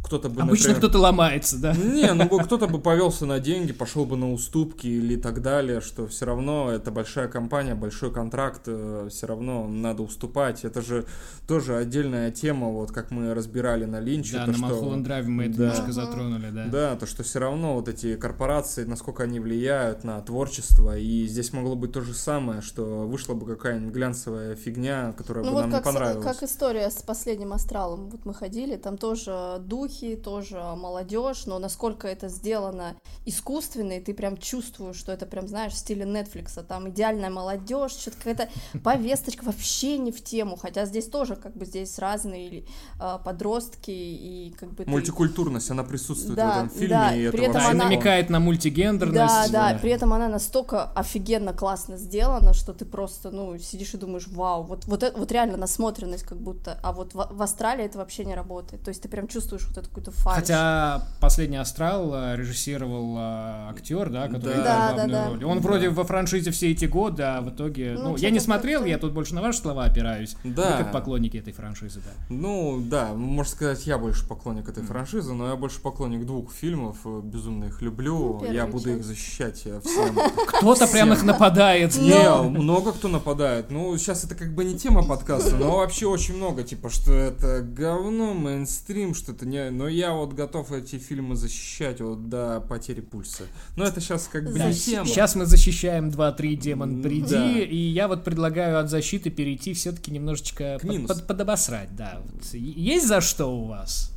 кто-то 0.05 0.29
бы, 0.29 0.41
Обычно 0.41 0.69
например, 0.69 0.77
кто-то 0.77 0.99
ломается, 0.99 1.57
да. 1.59 1.73
Не, 1.75 2.13
ну 2.13 2.27
кто-то 2.39 2.67
бы 2.67 2.79
повелся 2.79 3.25
на 3.25 3.39
деньги, 3.39 3.73
пошел 3.73 4.05
бы 4.05 4.15
на 4.17 4.31
уступки 4.31 4.87
или 4.87 5.15
так 5.15 5.41
далее, 5.41 5.81
что 5.81 6.07
все 6.07 6.25
равно 6.25 6.71
это 6.71 6.91
большая 6.91 7.27
компания, 7.27 7.75
большой 7.75 8.11
контракт, 8.11 8.63
все 8.63 9.25
равно 9.27 9.67
надо 9.67 10.03
уступать. 10.03 10.65
Это 10.65 10.81
же 10.81 11.05
тоже 11.47 11.75
отдельная 11.77 12.31
тема, 12.31 12.69
вот 12.69 12.91
как 12.91 13.11
мы 13.11 13.33
разбирали 13.33 13.85
на 13.85 13.99
Линче. 13.99 14.33
Да, 14.33 14.45
то, 14.45 14.51
на 14.51 14.57
что- 14.57 14.65
Малхолланд 14.67 15.03
Драйве 15.03 15.29
мы 15.29 15.43
это 15.45 15.57
Да. 15.57 15.63
немножко 15.65 15.91
затронули, 15.91 16.49
да. 16.51 16.65
Да, 16.67 16.95
то, 16.95 17.05
что 17.05 17.23
все 17.23 17.39
равно 17.39 17.75
вот 17.75 17.87
эти 17.87 18.15
корпорации, 18.15 18.83
насколько 18.83 19.23
они 19.23 19.39
влияют 19.39 20.03
на 20.03 20.19
творчество, 20.21 20.97
и 20.97 21.25
здесь 21.27 21.53
могло 21.53 21.75
быть 21.75 21.91
то 21.93 22.01
же 22.01 22.13
самое, 22.13 22.61
что 22.61 23.07
вышла 23.07 23.33
бы 23.33 23.45
какая-нибудь 23.45 23.93
глянцевая 23.93 24.55
фигня, 24.55 25.13
которая 25.17 25.43
Ну 25.45 25.51
бы 25.51 25.55
вот 25.55 25.61
нам 25.61 25.71
как, 25.71 25.85
не 25.85 25.93
понравилась. 25.93 26.25
как 26.25 26.43
история 26.43 26.89
с 26.89 27.01
последним 27.01 27.53
астралом. 27.53 28.09
Вот 28.09 28.25
мы 28.25 28.33
ходили, 28.33 28.75
там 28.75 28.97
тоже 28.97 29.57
духи, 29.59 29.94
тоже 30.23 30.57
молодежь, 30.75 31.45
но 31.45 31.59
насколько 31.59 32.07
это 32.07 32.27
сделано 32.29 32.95
искусственно, 33.25 33.93
и 33.93 33.99
ты 34.01 34.13
прям 34.13 34.37
чувствуешь, 34.37 34.97
что 34.97 35.11
это 35.11 35.25
прям, 35.25 35.47
знаешь, 35.47 35.73
в 35.73 35.77
стиле 35.77 36.05
Нетфликса, 36.05 36.63
там 36.63 36.89
идеальная 36.89 37.29
молодежь, 37.29 37.91
что-то 37.93 38.17
какая-то 38.17 38.49
повесточка 38.83 39.43
вообще 39.45 39.97
не 39.97 40.11
в 40.11 40.23
тему, 40.23 40.55
хотя 40.57 40.85
здесь 40.85 41.07
тоже 41.07 41.35
как 41.35 41.55
бы 41.55 41.65
здесь 41.65 41.97
разные 41.99 42.65
а, 42.99 43.17
подростки 43.17 43.91
и 43.91 44.55
как 44.59 44.73
бы 44.73 44.83
ты- 44.83 44.89
Мультикультурность, 44.89 45.71
она 45.71 45.83
присутствует 45.83 46.35
Да, 46.35 46.45
в 46.47 46.49
этом 46.65 46.69
фильме, 46.69 46.87
да, 46.89 47.15
и 47.15 47.21
это 47.23 47.37
при 47.37 47.43
этом 47.45 47.53
вообще 47.53 47.67
Да, 47.71 47.73
и 47.77 47.79
она- 47.81 47.89
намекает 47.89 48.29
на 48.29 48.39
мультигендерность. 48.39 49.51
Да, 49.51 49.71
да, 49.73 49.79
при 49.79 49.91
этом 49.91 50.13
она 50.13 50.27
настолько 50.27 50.83
офигенно 50.91 51.53
классно 51.53 51.97
сделана, 51.97 52.53
что 52.53 52.73
ты 52.73 52.85
просто, 52.85 53.31
ну, 53.31 53.57
сидишь 53.57 53.93
и 53.93 53.97
думаешь, 53.97 54.27
вау, 54.27 54.63
вот, 54.63 54.85
вот, 54.85 55.03
это, 55.03 55.17
вот 55.17 55.31
реально 55.31 55.57
насмотренность 55.57 56.23
как 56.23 56.37
будто, 56.37 56.79
а 56.83 56.91
вот 56.91 57.13
в, 57.13 57.27
в 57.31 57.41
Австралии 57.41 57.85
это 57.85 57.97
вообще 57.97 58.25
не 58.25 58.35
работает, 58.35 58.83
то 58.83 58.89
есть 58.89 59.01
ты 59.01 59.09
прям 59.09 59.27
чувствуешь 59.27 59.67
вот 59.67 59.77
эту 59.77 59.84
какую-то 59.87 60.11
фальшь. 60.11 60.35
Хотя 60.37 61.07
последний 61.19 61.57
Астрал 61.57 62.35
режиссировал 62.35 63.17
э, 63.17 63.69
актер, 63.71 64.09
да, 64.09 64.27
который 64.27 64.55
Да. 64.55 64.61
играл 64.61 64.65
Да, 64.65 64.93
главную 64.93 65.09
да, 65.09 65.23
да. 65.25 65.29
роль. 65.29 65.43
Он 65.45 65.59
вроде 65.59 65.89
во 65.89 66.03
франшизе 66.03 66.51
все 66.51 66.71
эти 66.71 66.85
годы, 66.85 67.23
а 67.23 67.41
в 67.41 67.49
итоге. 67.49 67.93
Ну, 67.97 68.09
Ну, 68.11 68.17
я 68.17 68.29
не 68.29 68.39
смотрел, 68.39 68.85
я 68.85 68.97
тут 68.97 69.13
больше 69.13 69.35
на 69.35 69.41
ваши 69.41 69.59
слова 69.59 69.85
опираюсь. 69.85 70.35
Да. 70.43 70.71
Вы 70.77 70.83
как 70.83 70.91
поклонники 70.91 71.37
этой 71.37 71.53
франшизы, 71.53 71.99
да. 71.99 72.11
Ну, 72.29 72.79
да, 72.81 73.13
можно 73.13 73.51
сказать, 73.51 73.85
я 73.87 73.97
больше 73.97 74.27
поклонник 74.27 74.69
этой 74.69 74.83
франшизы, 74.83 75.33
но 75.33 75.49
я 75.49 75.55
больше 75.55 75.79
поклонник 75.81 76.25
двух 76.25 76.51
фильмов, 76.53 76.97
э, 77.05 77.21
безумно 77.23 77.65
их 77.65 77.81
люблю, 77.81 78.39
Ну, 78.41 78.51
я 78.51 78.65
буду 78.65 78.95
их 78.95 79.03
защищать 79.03 79.57
всем. 79.59 80.17
Кто-то 80.47 80.87
прям 80.87 81.13
их 81.13 81.23
нападает. 81.23 81.95
Не, 81.97 82.49
много 82.49 82.91
кто 82.91 83.07
нападает. 83.07 83.71
Ну, 83.71 83.97
сейчас 83.97 84.23
это 84.23 84.35
как 84.35 84.53
бы 84.53 84.63
не 84.63 84.77
тема 84.77 85.03
подкаста, 85.03 85.55
но 85.55 85.77
вообще 85.77 86.05
очень 86.07 86.35
много, 86.37 86.63
типа, 86.63 86.89
что 86.89 87.13
это 87.13 87.61
говно, 87.61 88.33
мейнстрим, 88.33 89.13
что 89.13 89.31
это 89.31 89.45
не... 89.45 89.69
Но 89.75 89.87
я 89.89 90.13
вот 90.13 90.33
готов 90.33 90.71
эти 90.71 90.97
фильмы 90.97 91.35
защищать 91.35 91.99
вот 91.99 92.29
до 92.29 92.61
потери 92.61 93.01
пульса. 93.01 93.43
Но 93.75 93.83
это 93.85 93.99
сейчас 93.99 94.29
как 94.31 94.45
бы 94.45 94.57
не 94.57 94.73
тема. 94.73 95.05
Сейчас 95.05 95.35
мы 95.35 95.45
защищаем 95.45 96.09
2-3 96.09 96.55
демон 96.55 97.01
приди, 97.01 97.33
Да. 97.35 97.59
и 97.59 97.75
я 97.75 98.07
вот 98.07 98.23
предлагаю 98.23 98.79
от 98.79 98.89
защиты 98.89 99.29
перейти 99.29 99.73
все-таки 99.73 100.11
немножечко 100.11 100.77
К 100.81 100.87
под- 100.87 101.07
под- 101.07 101.27
подобосрать, 101.27 101.93
да. 101.95 102.19
Вот 102.23 102.45
Есть 102.53 103.07
за 103.07 103.19
что 103.19 103.47
у 103.47 103.65
вас? 103.65 104.11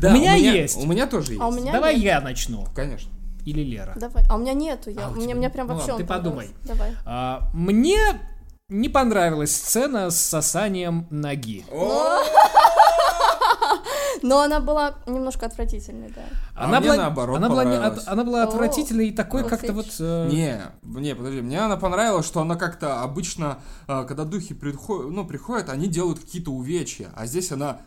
Да, 0.00 0.10
у 0.10 0.14
меня 0.14 0.34
есть. 0.36 0.76
У 0.76 0.86
меня 0.86 1.06
тоже 1.06 1.32
есть. 1.32 1.42
А 1.42 1.48
у 1.48 1.52
меня 1.52 1.72
Давай 1.72 1.94
нет. 1.96 2.04
я 2.04 2.20
начну. 2.20 2.66
Конечно. 2.74 3.10
Или 3.44 3.62
Лера. 3.62 3.94
Давай, 3.98 4.22
а 4.30 4.36
у 4.36 4.38
меня 4.38 4.52
нету, 4.54 4.90
я, 4.90 5.06
А, 5.06 5.10
у 5.10 5.14
тебя 5.16 5.24
мне 5.24 5.34
нет? 5.34 5.52
прям 5.52 5.66
Ну 5.66 5.74
вообще 5.74 5.90
ладно, 5.92 6.06
ты 6.06 6.08
подумай. 6.08 6.50
Давай. 6.62 6.92
А, 7.04 7.50
мне 7.52 7.98
не 8.68 8.88
понравилась 8.88 9.54
сцена 9.54 10.10
с 10.10 10.16
сосанием 10.20 11.06
ноги. 11.10 11.64
Но 14.22 14.40
она 14.40 14.60
была 14.60 14.94
немножко 15.06 15.46
отвратительной, 15.46 16.08
да. 16.14 16.22
А 16.54 16.64
Она 16.66 16.80
мне 16.80 16.88
была, 16.90 16.96
наоборот 16.98 17.36
она 17.36 17.48
была, 17.48 17.64
не- 17.64 17.70
понравилась. 17.72 18.02
от- 18.04 18.08
она 18.08 18.24
была 18.24 18.42
отвратительной 18.44 19.08
и 19.08 19.12
такой 19.12 19.44
как-то 19.48 19.72
вот... 19.72 19.86
э, 19.98 20.28
Не, 20.30 20.60
не, 21.00 21.14
подожди, 21.14 21.40
мне 21.40 21.60
она 21.60 21.76
понравилась, 21.76 22.26
что 22.26 22.40
она 22.40 22.56
как-то 22.56 23.02
обычно, 23.02 23.58
э, 23.88 24.04
когда 24.06 24.24
духи 24.24 24.54
приходят, 24.54 25.10
ну, 25.10 25.26
приходят, 25.26 25.68
они 25.68 25.88
делают 25.88 26.20
какие-то 26.20 26.50
увечья, 26.52 27.10
а 27.16 27.26
здесь 27.26 27.50
она, 27.52 27.80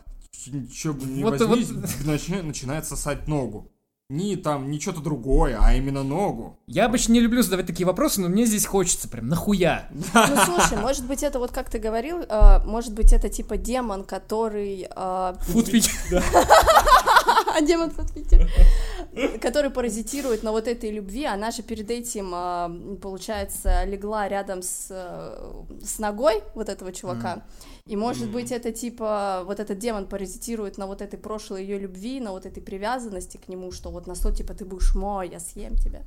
что 0.72 0.92
бы 0.92 1.06
ни 1.06 1.22
Вот- 1.22 1.40
возьми, 1.40 1.64
вот- 1.64 1.84
начи- 2.04 2.42
начинает 2.42 2.86
сосать 2.86 3.26
ногу. 3.28 3.70
Не 4.08 4.36
там, 4.36 4.70
не 4.70 4.78
что-то 4.78 5.00
другое, 5.00 5.58
а 5.60 5.74
именно 5.74 6.04
ногу. 6.04 6.60
Я 6.68 6.84
обычно 6.84 7.14
не 7.14 7.18
люблю 7.18 7.42
задавать 7.42 7.66
такие 7.66 7.84
вопросы, 7.84 8.20
но 8.20 8.28
мне 8.28 8.46
здесь 8.46 8.64
хочется 8.64 9.08
прям, 9.08 9.26
нахуя? 9.26 9.88
Ну 9.90 10.36
слушай, 10.44 10.78
может 10.78 11.04
быть 11.06 11.24
это 11.24 11.40
вот 11.40 11.50
как 11.50 11.68
ты 11.68 11.80
говорил, 11.80 12.20
э, 12.20 12.60
может 12.64 12.92
быть 12.94 13.12
это 13.12 13.28
типа 13.28 13.56
демон, 13.56 14.04
который 14.04 14.86
э, 14.88 15.34
Футпич. 15.40 15.90
А 17.56 17.60
демон 17.62 17.90
под 17.90 18.12
Питер. 18.12 18.48
Который 19.40 19.70
паразитирует 19.70 20.42
на 20.42 20.52
вот 20.52 20.68
этой 20.68 20.90
любви. 20.90 21.24
Она 21.24 21.50
же 21.50 21.62
перед 21.62 21.90
этим, 21.90 22.30
а, 22.34 22.70
получается, 23.00 23.84
легла 23.84 24.28
рядом 24.28 24.62
с, 24.62 24.88
э, 24.90 25.62
с 25.82 25.98
ногой 25.98 26.42
вот 26.54 26.68
этого 26.68 26.92
чувака. 26.92 27.42
И 27.86 27.96
может 27.96 28.30
быть 28.30 28.52
это 28.52 28.72
типа 28.72 29.42
вот 29.46 29.60
этот 29.60 29.78
демон 29.78 30.06
паразитирует 30.06 30.76
на 30.76 30.86
вот 30.86 31.02
этой 31.02 31.18
прошлой 31.18 31.62
ее 31.62 31.78
любви, 31.78 32.20
на 32.20 32.32
вот 32.32 32.44
этой 32.44 32.62
привязанности 32.62 33.36
к 33.36 33.48
нему, 33.48 33.72
что 33.72 33.90
вот 33.90 34.06
на 34.06 34.14
что 34.14 34.34
типа 34.34 34.54
ты 34.54 34.64
будешь 34.64 34.94
мой, 34.94 35.28
я 35.28 35.40
съем 35.40 35.76
тебя. 35.76 36.02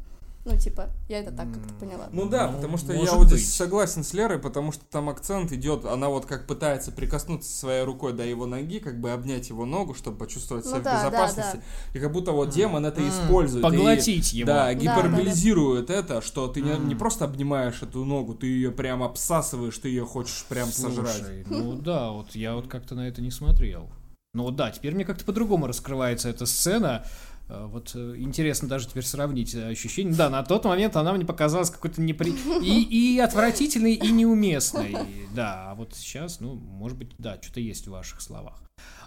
Ну, 0.45 0.57
типа, 0.57 0.89
я 1.09 1.19
это 1.19 1.31
так 1.31 1.51
как-то 1.53 1.73
поняла. 1.75 2.07
Ну 2.13 2.27
да, 2.27 2.47
Ну, 2.49 2.55
потому 2.55 2.77
что 2.77 2.93
я 2.93 3.13
вот 3.13 3.27
быть. 3.27 3.39
здесь 3.39 3.53
согласен 3.53 4.03
с 4.03 4.13
Лерой, 4.13 4.39
потому 4.39 4.71
что 4.71 4.85
там 4.85 5.09
акцент 5.09 5.51
идет, 5.51 5.83
она 5.85 6.07
вот 6.09 6.25
как 6.25 6.47
пытается 6.47 6.91
прикоснуться 6.91 7.51
своей 7.55 7.83
рукой 7.83 8.13
до 8.13 8.23
его 8.25 8.45
ноги, 8.45 8.79
как 8.79 8.99
бы 9.01 9.11
обнять 9.11 9.49
его 9.49 9.65
ногу, 9.65 9.93
чтобы 9.93 10.17
почувствовать 10.17 10.63
Ну 10.65 10.71
себя 10.71 10.79
да, 10.81 10.91
в 10.91 10.93
да, 10.93 11.09
безопасности. 11.09 11.61
И 11.93 11.99
как 11.99 12.11
будто 12.13 12.31
вот 12.31 12.49
демон 12.49 12.85
это 12.85 13.07
использует. 13.07 13.63
и- 13.65 13.67
Поглотить 13.67 14.33
его. 14.33 14.47
Да, 14.47 14.65
да, 14.65 14.73
гиперболизирует 14.73 15.89
это, 15.89 16.21
что 16.21 16.47
ты 16.47 16.61
не, 16.61 16.77
не 16.77 16.95
просто 16.95 17.25
обнимаешь 17.25 17.81
эту 17.83 18.05
ногу, 18.05 18.33
ты 18.33 18.47
ее 18.47 18.71
прям 18.71 19.03
обсасываешь, 19.03 19.77
ты 19.77 19.89
ее 19.89 20.05
хочешь 20.05 20.45
прям 20.47 20.69
сожрать. 20.69 21.15
Слушай, 21.17 21.45
ну 21.49 21.73
да, 21.81 22.11
вот 22.11 22.33
я 22.35 22.55
вот 22.55 22.67
как-то 22.67 22.95
на 22.95 23.07
это 23.07 23.21
не 23.21 23.31
смотрел. 23.31 23.89
Ну 24.33 24.51
да, 24.51 24.71
теперь 24.71 24.93
мне 24.95 25.05
как-то 25.05 25.25
по-другому 25.25 25.67
раскрывается 25.67 26.29
эта 26.29 26.45
сцена. 26.45 27.03
Э, 27.49 27.65
Вот 27.71 27.91
э, 27.95 28.15
интересно 28.17 28.67
даже 28.67 28.87
теперь 28.87 29.03
сравнить 29.03 29.53
э, 29.55 29.69
ощущения. 29.69 30.13
Да, 30.13 30.29
на 30.29 30.43
тот 30.43 30.65
момент 30.65 30.95
она 30.95 31.13
мне 31.13 31.25
показалась 31.25 31.69
какой-то 31.69 32.01
непри... 32.01 32.33
и, 32.61 33.15
и 33.15 33.19
отвратительной, 33.19 33.93
и 33.93 34.11
неуместной. 34.11 34.95
Да, 35.33 35.71
а 35.71 35.75
вот 35.75 35.95
сейчас, 35.95 36.39
ну, 36.39 36.53
может 36.55 36.97
быть, 36.97 37.11
да, 37.17 37.37
что-то 37.41 37.59
есть 37.59 37.87
в 37.87 37.91
ваших 37.91 38.21
словах. 38.21 38.61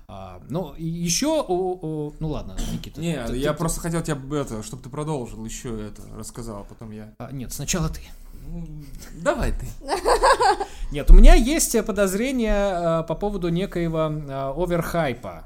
А, 0.08 0.42
ну, 0.50 0.74
еще, 0.76 1.40
о- 1.40 1.78
о- 1.80 2.12
ну 2.18 2.28
ладно, 2.28 2.56
Никита. 2.72 3.00
Не, 3.00 3.24
ты- 3.24 3.36
я 3.38 3.52
ты- 3.52 3.58
просто 3.58 3.80
хотел 3.80 4.02
тебе 4.02 4.40
это, 4.40 4.62
чтобы 4.62 4.82
ты 4.82 4.90
продолжил 4.90 5.42
еще 5.44 5.86
это, 5.86 6.02
рассказал, 6.16 6.60
а 6.62 6.64
потом 6.64 6.90
я. 6.90 7.14
А, 7.18 7.30
нет, 7.32 7.52
сначала 7.52 7.88
ты. 7.88 8.00
Ну, 8.48 8.66
давай 9.22 9.52
ты. 9.52 9.66
Нет, 10.90 11.10
у 11.10 11.14
меня 11.14 11.34
есть 11.34 11.76
подозрение 11.86 13.04
по 13.04 13.14
поводу 13.14 13.48
некоего 13.48 14.06
оверхайпа 14.62 15.44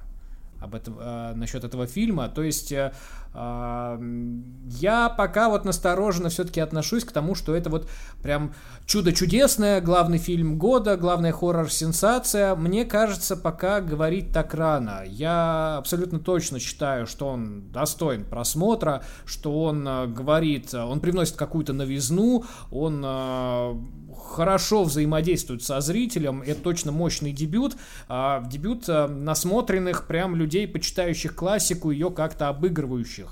об 0.60 0.74
этом, 0.74 0.96
э, 0.98 1.34
насчет 1.34 1.64
этого 1.64 1.86
фильма. 1.86 2.28
То 2.28 2.42
есть 2.42 2.72
э, 2.72 2.92
я 3.38 5.08
пока 5.10 5.48
вот 5.48 5.64
настороженно 5.64 6.28
все-таки 6.30 6.60
отношусь 6.60 7.04
к 7.04 7.12
тому, 7.12 7.34
что 7.34 7.54
это 7.54 7.70
вот 7.70 7.88
прям 8.22 8.54
чудо 8.86 9.12
чудесное, 9.12 9.80
главный 9.80 10.18
фильм 10.18 10.58
года, 10.58 10.96
главная 10.96 11.32
хоррор-сенсация. 11.32 12.54
Мне 12.56 12.84
кажется, 12.84 13.36
пока 13.36 13.80
говорить 13.80 14.32
так 14.32 14.54
рано. 14.54 15.02
Я 15.06 15.76
абсолютно 15.76 16.18
точно 16.18 16.58
считаю, 16.58 17.06
что 17.06 17.28
он 17.28 17.70
достоин 17.70 18.24
просмотра, 18.24 19.02
что 19.24 19.62
он 19.62 19.86
э, 19.86 20.06
говорит, 20.06 20.72
э, 20.74 20.82
он 20.82 21.00
привносит 21.00 21.36
какую-то 21.36 21.72
новизну, 21.72 22.44
он 22.70 23.02
э, 23.04 23.74
хорошо 24.18 24.84
взаимодействует 24.84 25.62
со 25.62 25.80
зрителем. 25.80 26.42
Это 26.42 26.60
точно 26.60 26.92
мощный 26.92 27.32
дебют. 27.32 27.76
А, 28.08 28.42
дебют 28.46 28.88
насмотренных 28.88 30.06
прям 30.06 30.36
людей, 30.36 30.66
почитающих 30.66 31.34
классику, 31.34 31.90
ее 31.90 32.10
как-то 32.10 32.48
обыгрывающих. 32.48 33.25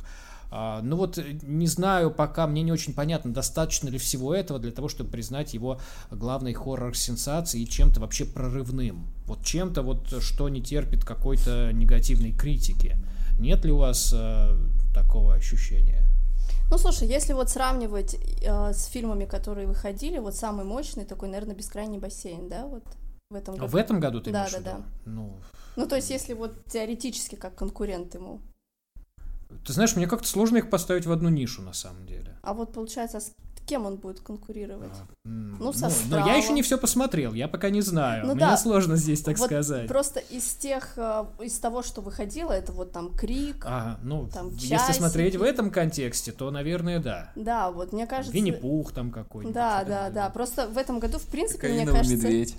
А, 0.50 0.80
ну 0.82 0.96
вот, 0.96 1.18
не 1.42 1.66
знаю, 1.66 2.10
пока 2.12 2.46
мне 2.46 2.62
не 2.62 2.70
очень 2.70 2.94
понятно, 2.94 3.32
достаточно 3.32 3.88
ли 3.88 3.98
всего 3.98 4.34
этого 4.34 4.60
для 4.60 4.70
того, 4.70 4.88
чтобы 4.88 5.10
признать 5.10 5.52
его 5.52 5.80
главной 6.10 6.52
хоррор-сенсацией 6.52 7.64
и 7.64 7.68
чем-то 7.68 8.00
вообще 8.00 8.24
прорывным. 8.24 9.06
Вот 9.26 9.44
чем-то 9.44 9.82
вот, 9.82 10.22
что 10.22 10.48
не 10.48 10.62
терпит 10.62 11.04
какой-то 11.04 11.72
негативной 11.72 12.32
критики. 12.32 12.96
Нет 13.40 13.64
ли 13.64 13.72
у 13.72 13.78
вас 13.78 14.12
э, 14.16 14.56
такого 14.94 15.34
ощущения? 15.34 16.06
Ну, 16.70 16.78
слушай, 16.78 17.08
если 17.08 17.32
вот 17.32 17.50
сравнивать 17.50 18.14
э, 18.14 18.72
с 18.72 18.84
фильмами, 18.86 19.24
которые 19.24 19.66
выходили, 19.66 20.18
вот 20.18 20.36
самый 20.36 20.64
мощный 20.64 21.04
такой, 21.04 21.28
наверное, 21.28 21.56
«Бескрайний 21.56 21.98
бассейн», 21.98 22.48
да, 22.48 22.66
вот 22.66 22.84
в 23.30 23.34
этом 23.34 23.56
году. 23.56 23.66
В 23.66 23.76
этом 23.76 23.98
году 24.00 24.20
ты 24.20 24.30
Да, 24.30 24.40
имеешь 24.40 24.52
да, 24.52 24.58
в 24.58 24.60
виду? 24.60 24.70
да. 24.70 24.84
Ну, 25.10 25.36
Ну, 25.76 25.86
то 25.88 25.96
есть, 25.96 26.10
если 26.10 26.32
вот 26.34 26.64
теоретически 26.66 27.34
как 27.34 27.56
конкурент 27.56 28.14
ему. 28.14 28.40
Ты 29.66 29.72
знаешь, 29.72 29.96
мне 29.96 30.06
как-то 30.06 30.28
сложно 30.28 30.58
их 30.58 30.70
поставить 30.70 31.06
в 31.06 31.12
одну 31.12 31.28
нишу, 31.28 31.62
на 31.62 31.72
самом 31.72 32.06
деле. 32.06 32.36
А 32.42 32.52
вот 32.54 32.72
получается, 32.72 33.18
а 33.18 33.20
с 33.20 33.32
кем 33.66 33.86
он 33.86 33.96
будет 33.96 34.20
конкурировать? 34.20 34.92
М, 35.24 35.56
Ну, 35.58 35.72
со 35.72 35.90
но 36.10 36.18
я 36.26 36.34
еще 36.34 36.52
не 36.52 36.60
все 36.60 36.76
посмотрел, 36.76 37.32
я 37.32 37.48
пока 37.48 37.70
не 37.70 37.80
знаю. 37.80 38.26
Ну 38.26 38.32
Мне 38.34 38.40
да. 38.44 38.58
сложно 38.58 38.96
здесь 38.96 39.22
так 39.22 39.38
Вот 39.38 39.46
сказать. 39.46 39.88
Просто 39.88 40.20
из 40.20 40.44
тех, 40.56 40.92
э, 40.98 41.24
из 41.42 41.58
того, 41.60 41.82
что 41.82 42.02
выходило, 42.02 42.52
это 42.52 42.72
вот 42.72 42.92
там 42.92 43.14
Крик. 43.14 43.64
Ага, 43.66 43.98
ну, 44.02 44.28
Там 44.30 44.50
если 44.56 44.92
смотреть 44.92 45.28
часики. 45.32 45.40
в 45.40 45.42
этом 45.44 45.70
контексте, 45.70 46.30
то, 46.32 46.50
наверное, 46.50 46.98
да. 46.98 47.32
Да, 47.36 47.70
вот 47.70 47.94
мне 47.94 48.06
кажется. 48.06 48.32
Винни-Пух 48.34 48.92
там 48.92 49.10
какой-нибудь. 49.10 49.54
Да, 49.54 49.80
э, 49.82 49.86
да, 49.86 50.10
да. 50.10 50.28
Просто 50.28 50.68
в 50.68 50.76
этом 50.76 50.98
году, 50.98 51.18
в 51.18 51.24
принципе, 51.26 51.68
мне 51.68 51.86
Кокаиновый 51.86 52.00
кажется. 52.02 52.26
медведь. 52.26 52.56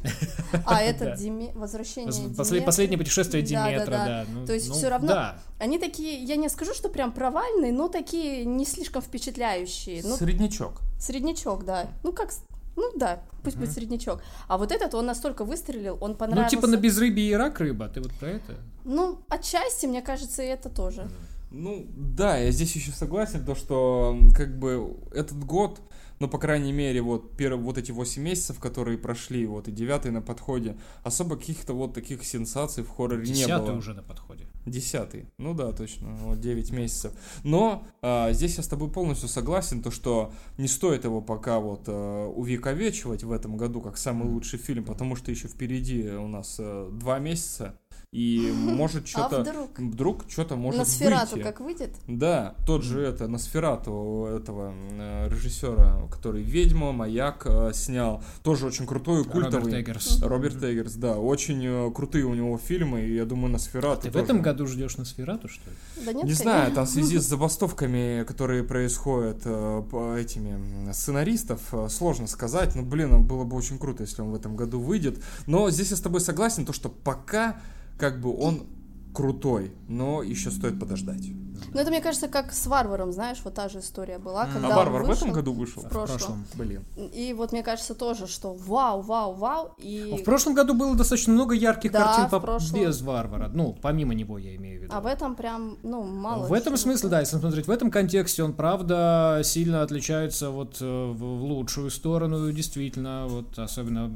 А 0.65 0.73
Да. 0.73 0.81
это 0.81 1.15
Диме... 1.17 1.51
возвращение 1.53 2.63
Последнее 2.65 2.97
путешествие 2.97 3.43
Да, 3.43 3.49
да, 3.63 3.69
Диметра, 3.69 3.91
да. 3.91 4.05
да. 4.07 4.25
ну, 4.33 4.45
То 4.47 4.53
есть 4.53 4.69
ну, 4.69 4.73
всё 4.73 4.89
равно- 4.89 5.07
Да. 5.07 5.39
Они 5.59 5.79
такие, 5.79 6.21
я 6.23 6.35
не 6.35 6.49
скажу, 6.49 6.73
что 6.73 6.89
прям 6.89 7.11
провальные, 7.13 7.71
но 7.71 7.87
такие 7.87 8.43
не 8.45 8.65
слишком 8.65 9.01
впечатляющие. 9.01 10.01
Ну, 10.03 10.15
Среднячок. 10.17 10.81
среднячок, 10.99 11.63
да. 11.65 11.87
Ну, 12.03 12.11
как... 12.11 12.31
Ну, 12.75 12.91
да, 12.95 13.23
пусть 13.41 13.55
будет 13.55 13.71
среднячок. 13.71 14.21
А 14.49 14.57
вот 14.57 14.73
этот, 14.73 14.93
он 14.95 15.05
настолько 15.05 15.45
выстрелил, 15.45 15.97
он 16.01 16.11
Ну, 16.11 16.17
понравился. 16.17 16.55
типа 16.57 16.67
на 16.67 16.75
безрыбье 16.75 17.29
и 17.29 17.33
рак 17.33 17.61
рыба, 17.61 17.87
ты 17.87 18.01
вот 18.01 18.11
про 18.15 18.31
это? 18.31 18.57
Ну, 18.83 19.19
отчасти, 19.29 19.85
мне 19.85 20.01
кажется, 20.01 20.43
и 20.43 20.47
это 20.47 20.69
тоже. 20.69 21.07
Ну, 21.51 21.85
да, 21.95 22.35
я 22.37 22.51
здесь 22.51 22.75
еще 22.75 22.91
согласен, 22.91 23.45
то, 23.45 23.55
что 23.55 24.17
как 24.35 24.59
бы 24.59 24.97
этот 25.13 25.41
год, 25.45 25.79
ну, 26.19 26.27
по 26.27 26.37
крайней 26.37 26.73
мере, 26.73 27.01
вот, 27.01 27.37
первые, 27.37 27.63
вот 27.63 27.77
эти 27.77 27.91
8 27.93 28.21
месяцев, 28.21 28.59
которые 28.59 28.97
прошли, 28.97 29.45
вот, 29.45 29.69
и 29.69 29.71
девятый 29.71 30.11
на 30.11 30.21
подходе, 30.21 30.75
особо 31.03 31.37
каких-то 31.37 31.73
вот 31.73 31.93
таких 31.93 32.25
сенсаций 32.25 32.83
в 32.83 32.89
хорроре 32.89 33.25
не 33.25 33.33
Десятый 33.35 33.67
было. 33.67 33.77
уже 33.77 33.93
на 33.93 34.03
подходе. 34.03 34.47
Десятый. 34.65 35.27
Ну 35.37 35.53
да, 35.53 35.71
точно. 35.71 36.15
Вот 36.15 36.39
9 36.39 36.71
месяцев. 36.71 37.13
Но 37.43 37.85
а, 38.01 38.31
здесь 38.33 38.57
я 38.57 38.63
с 38.63 38.67
тобой 38.67 38.89
полностью 38.89 39.29
согласен, 39.29 39.83
то 39.83 39.91
что 39.91 40.33
не 40.57 40.67
стоит 40.67 41.03
его 41.03 41.21
пока 41.21 41.59
вот 41.59 41.83
а, 41.87 42.27
увековечивать 42.27 43.23
в 43.23 43.31
этом 43.31 43.57
году 43.57 43.79
как 43.81 43.97
самый 43.97 44.27
лучший 44.27 44.57
фильм, 44.57 44.83
потому 44.83 45.15
что 45.15 45.29
еще 45.29 45.47
впереди 45.47 46.09
у 46.09 46.27
нас 46.27 46.57
а, 46.59 46.89
два 46.91 47.19
месяца. 47.19 47.79
И 48.15 48.49
может 48.55 49.09
что-то... 49.09 49.39
А 49.39 49.41
вдруг? 49.41 49.77
Вдруг 49.77 50.25
что-то 50.29 50.55
может 50.55 50.79
на 50.79 50.85
сферату 50.85 51.35
выйти. 51.35 51.43
как 51.43 51.59
выйдет? 51.59 51.95
Да, 52.07 52.55
тот 52.65 52.81
же 52.81 53.01
это 53.01 53.27
Носферату 53.27 54.29
этого 54.31 54.73
э, 54.91 55.27
режиссера, 55.29 56.07
который 56.09 56.41
«Ведьма», 56.41 56.93
«Маяк» 56.93 57.45
э, 57.45 57.71
снял. 57.73 58.23
Тоже 58.41 58.67
очень 58.67 58.87
крутой 58.87 59.23
и 59.23 59.23
культовый. 59.25 59.65
Роберт 59.65 59.73
Эггерс. 59.81 60.21
Роберт 60.21 60.63
Эггерс, 60.63 60.93
да. 60.93 61.17
Очень 61.17 61.61
э, 61.65 61.91
крутые 61.93 62.23
у 62.23 62.33
него 62.33 62.57
фильмы, 62.57 63.01
и 63.01 63.15
я 63.15 63.25
думаю, 63.25 63.51
Носферату 63.51 64.03
Ты 64.03 64.09
в 64.09 64.13
тоже. 64.13 64.23
этом 64.23 64.41
году 64.41 64.65
ждешь 64.65 64.95
на 64.95 65.03
сферату, 65.03 65.49
что 65.49 65.69
ли? 65.69 65.75
Да 65.97 66.13
нет, 66.13 66.15
Не 66.15 66.21
конечно. 66.21 66.43
знаю, 66.43 66.71
там 66.71 66.85
в 66.85 66.89
связи 66.89 67.17
с 67.19 67.27
забастовками, 67.27 68.23
которые 68.23 68.63
происходят 68.63 69.41
э, 69.43 69.83
по 69.91 70.15
этими 70.15 70.89
сценаристов, 70.93 71.59
э, 71.73 71.89
сложно 71.89 72.27
сказать. 72.27 72.75
Но, 72.75 72.83
блин, 72.83 73.25
было 73.25 73.43
бы 73.43 73.57
очень 73.57 73.77
круто, 73.77 74.03
если 74.03 74.21
он 74.21 74.31
в 74.31 74.35
этом 74.35 74.55
году 74.55 74.79
выйдет. 74.79 75.21
Но 75.47 75.69
здесь 75.69 75.91
я 75.91 75.97
с 75.97 76.01
тобой 76.01 76.21
согласен, 76.21 76.65
то 76.65 76.71
что 76.71 76.87
пока 76.87 77.57
как 77.97 78.21
бы 78.21 78.35
он 78.35 78.67
крутой, 79.13 79.73
но 79.87 80.21
еще 80.23 80.51
стоит 80.51 80.79
подождать. 80.79 81.31
Ну, 81.73 81.79
это, 81.79 81.89
мне 81.89 82.01
кажется, 82.01 82.27
как 82.27 82.53
с 82.53 82.65
Варваром, 82.67 83.11
знаешь, 83.11 83.37
вот 83.43 83.53
та 83.53 83.69
же 83.69 83.79
история 83.79 84.17
была, 84.17 84.45
когда 84.45 84.69
а 84.73 84.77
Варвар 84.77 85.03
в 85.03 85.07
вышел. 85.07 85.23
этом 85.23 85.33
году 85.33 85.53
вышел? 85.53 85.83
В 85.83 85.89
прошлом. 85.89 86.45
Блин. 86.55 86.83
И 87.13 87.33
вот 87.33 87.51
мне 87.51 87.63
кажется 87.63 87.93
тоже, 87.93 88.27
что 88.27 88.53
вау, 88.53 89.01
вау, 89.01 89.33
вау, 89.33 89.75
В 89.77 89.81
и... 89.81 90.23
прошлом 90.23 90.53
году 90.55 90.73
было 90.73 90.95
достаточно 90.95 91.33
много 91.33 91.53
ярких 91.53 91.91
Да, 91.91 92.05
картин 92.05 92.27
в 92.27 92.31
по- 92.31 92.39
прошлом. 92.39 92.79
без 92.79 93.01
варвара. 93.01 93.49
Ну, 93.53 93.77
помимо 93.81 94.13
него, 94.13 94.37
я 94.37 94.55
имею 94.55 94.79
в 94.79 94.83
виду. 94.83 94.93
А 94.95 95.01
в 95.01 95.05
этом 95.05 95.35
прям, 95.35 95.77
ну, 95.83 96.03
мало. 96.03 96.47
В 96.47 96.53
этом 96.53 96.77
смысле, 96.77 97.09
да, 97.09 97.19
если 97.19 97.37
смотреть 97.37 97.67
в 97.67 97.71
этом 97.71 97.91
контексте, 97.91 98.43
он 98.43 98.53
правда 98.53 99.41
сильно 99.43 99.81
отличается 99.81 100.49
вот 100.49 100.77
э, 100.81 100.85
в 100.85 101.25
в 101.25 101.43
лучшую 101.43 101.89
сторону, 101.91 102.51
действительно, 102.51 103.25
вот 103.27 103.57
особенно 103.59 104.11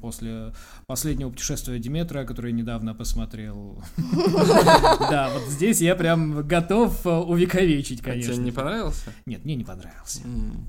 после 0.00 0.52
последнего 0.86 1.30
путешествия 1.30 1.78
Диметра, 1.78 2.24
которое 2.24 2.50
я 2.50 2.54
недавно 2.54 2.94
посмотрел. 2.94 3.82
Да, 5.10 5.30
вот 5.32 5.48
здесь 5.48 5.80
я 5.80 5.94
прям 5.94 6.46
готов 6.46 6.77
э, 6.86 7.08
увековечить, 7.10 8.00
А 8.00 8.02
тебе 8.02 8.12
конечно. 8.12 8.40
не 8.40 8.52
понравился? 8.52 9.12
Нет, 9.26 9.44
мне 9.44 9.54
не 9.56 9.64
понравился. 9.64 10.20
Ну, 10.24 10.66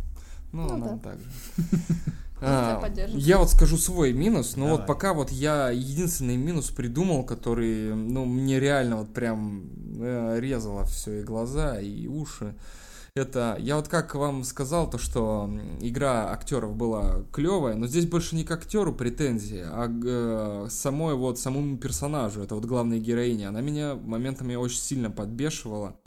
Ну 0.52 0.78
нам 0.78 1.00
да. 1.00 1.12
так 1.12 1.20
же. 1.20 1.26
А. 2.42 2.82
Я 3.10 3.38
вот 3.38 3.50
скажу 3.52 3.76
свой 3.78 4.14
минус, 4.14 4.56
но 4.56 4.64
Давай. 4.64 4.78
вот 4.78 4.88
пока 4.88 5.14
вот 5.14 5.30
я 5.30 5.72
единственный 5.72 6.38
минус 6.38 6.70
придумал, 6.70 7.24
который, 7.24 7.94
ну, 7.94 8.24
мне 8.24 8.62
реально 8.62 8.96
вот 8.96 9.14
прям 9.14 9.64
э, 10.00 10.38
резало 10.40 10.86
все 10.86 11.20
и 11.20 11.24
глаза, 11.24 11.82
и 11.82 12.08
уши. 12.08 12.56
Это, 13.20 13.58
я 13.60 13.76
вот 13.76 13.90
как 13.90 14.16
вам 14.16 14.46
сказал, 14.46 14.90
то 14.90 14.98
что 14.98 15.50
игра 15.82 16.32
актеров 16.32 16.76
была 16.76 17.24
клевая, 17.34 17.76
но 17.76 17.86
здесь 17.86 18.06
больше 18.06 18.36
не 18.36 18.46
к 18.46 18.52
актеру 18.52 18.94
претензии, 18.94 19.62
а 19.66 19.88
к 19.88 20.04
э, 20.06 20.68
самой 20.70 21.16
вот 21.16 21.38
самому 21.38 21.78
персонажу, 21.78 22.42
это 22.42 22.56
вот 22.56 22.64
главная 22.64 23.00
героиня. 23.00 23.50
Она 23.50 23.60
меня 23.60 23.96
моментами 23.96 24.56
очень 24.56 24.80
сильно 24.80 25.12
подбешивала. 25.12 26.00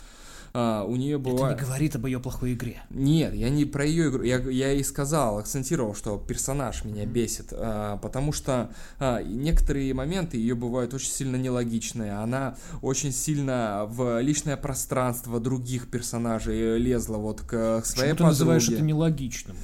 А, 0.55 0.84
у 0.84 0.96
нее 0.96 1.16
Это 1.16 1.30
бывает... 1.30 1.59
не 1.59 1.64
говорит 1.64 1.96
об 1.96 2.07
ее 2.07 2.20
плохой 2.20 2.53
игре. 2.53 2.82
Нет, 2.90 3.34
я 3.34 3.48
не 3.48 3.64
про 3.64 3.84
ее 3.84 4.09
игру. 4.11 4.22
Я, 4.22 4.38
я 4.38 4.72
и 4.72 4.82
сказал, 4.82 5.38
акцентировал, 5.38 5.94
что 5.94 6.18
персонаж 6.18 6.84
меня 6.84 7.07
бесит. 7.07 7.53
а, 7.53 7.96
потому 7.96 8.32
что 8.32 8.70
а, 8.98 9.22
некоторые 9.22 9.94
моменты 9.94 10.36
ее 10.36 10.55
бывают 10.55 10.92
очень 10.94 11.11
сильно 11.11 11.36
нелогичные. 11.36 12.12
Она 12.12 12.57
очень 12.82 13.12
сильно 13.12 13.86
в 13.88 14.20
личное 14.20 14.57
пространство 14.57 15.40
других 15.40 15.88
персонажей 15.90 16.78
лезла 16.78 17.16
вот 17.16 17.40
к, 17.40 17.80
к 17.82 17.86
своей 17.86 18.12
Почему 18.12 18.16
ты 18.18 18.24
называешь 18.24 18.62
подруге. 18.64 18.76
это 18.76 18.84
нелогичным? 18.84 19.57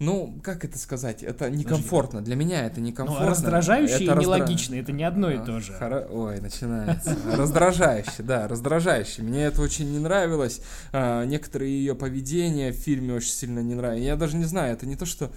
Ну, 0.00 0.38
как 0.42 0.64
это 0.64 0.76
сказать? 0.78 1.22
Это 1.22 1.48
некомфортно. 1.50 2.20
Для 2.20 2.34
меня 2.34 2.66
это 2.66 2.80
Ну, 2.80 2.86
некомфортно. 2.86 3.26
раздражающее 3.28 4.00
и 4.00 4.04
Это 4.04 4.14
раздра- 4.14 4.20
нелогичное, 4.22 4.80
это 4.80 4.92
не 4.92 5.04
одно 5.04 5.30
и 5.30 5.36
а, 5.36 5.44
то 5.44 5.60
же. 5.60 5.72
хоро- 5.72 6.06
Ой, 6.10 6.40
начинается. 6.40 7.16
Раздражающе, 7.32 8.22
да, 8.24 8.48
раздражающе. 8.48 9.22
Мне 9.22 9.44
это 9.44 9.62
очень 9.62 9.90
не 9.92 9.98
нравилось. 10.00 10.60
А, 10.92 11.24
Некоторые 11.24 11.72
ее 11.78 11.94
поведения 11.94 12.72
в 12.72 12.76
фильме 12.76 13.14
очень 13.14 13.30
сильно 13.32 13.60
не 13.60 13.74
нравились. 13.74 14.04
Я 14.06 14.16
даже 14.16 14.36
не 14.36 14.44
знаю, 14.44 14.72
это 14.72 14.84
не 14.86 14.96
то, 14.96 15.06
что... 15.06 15.30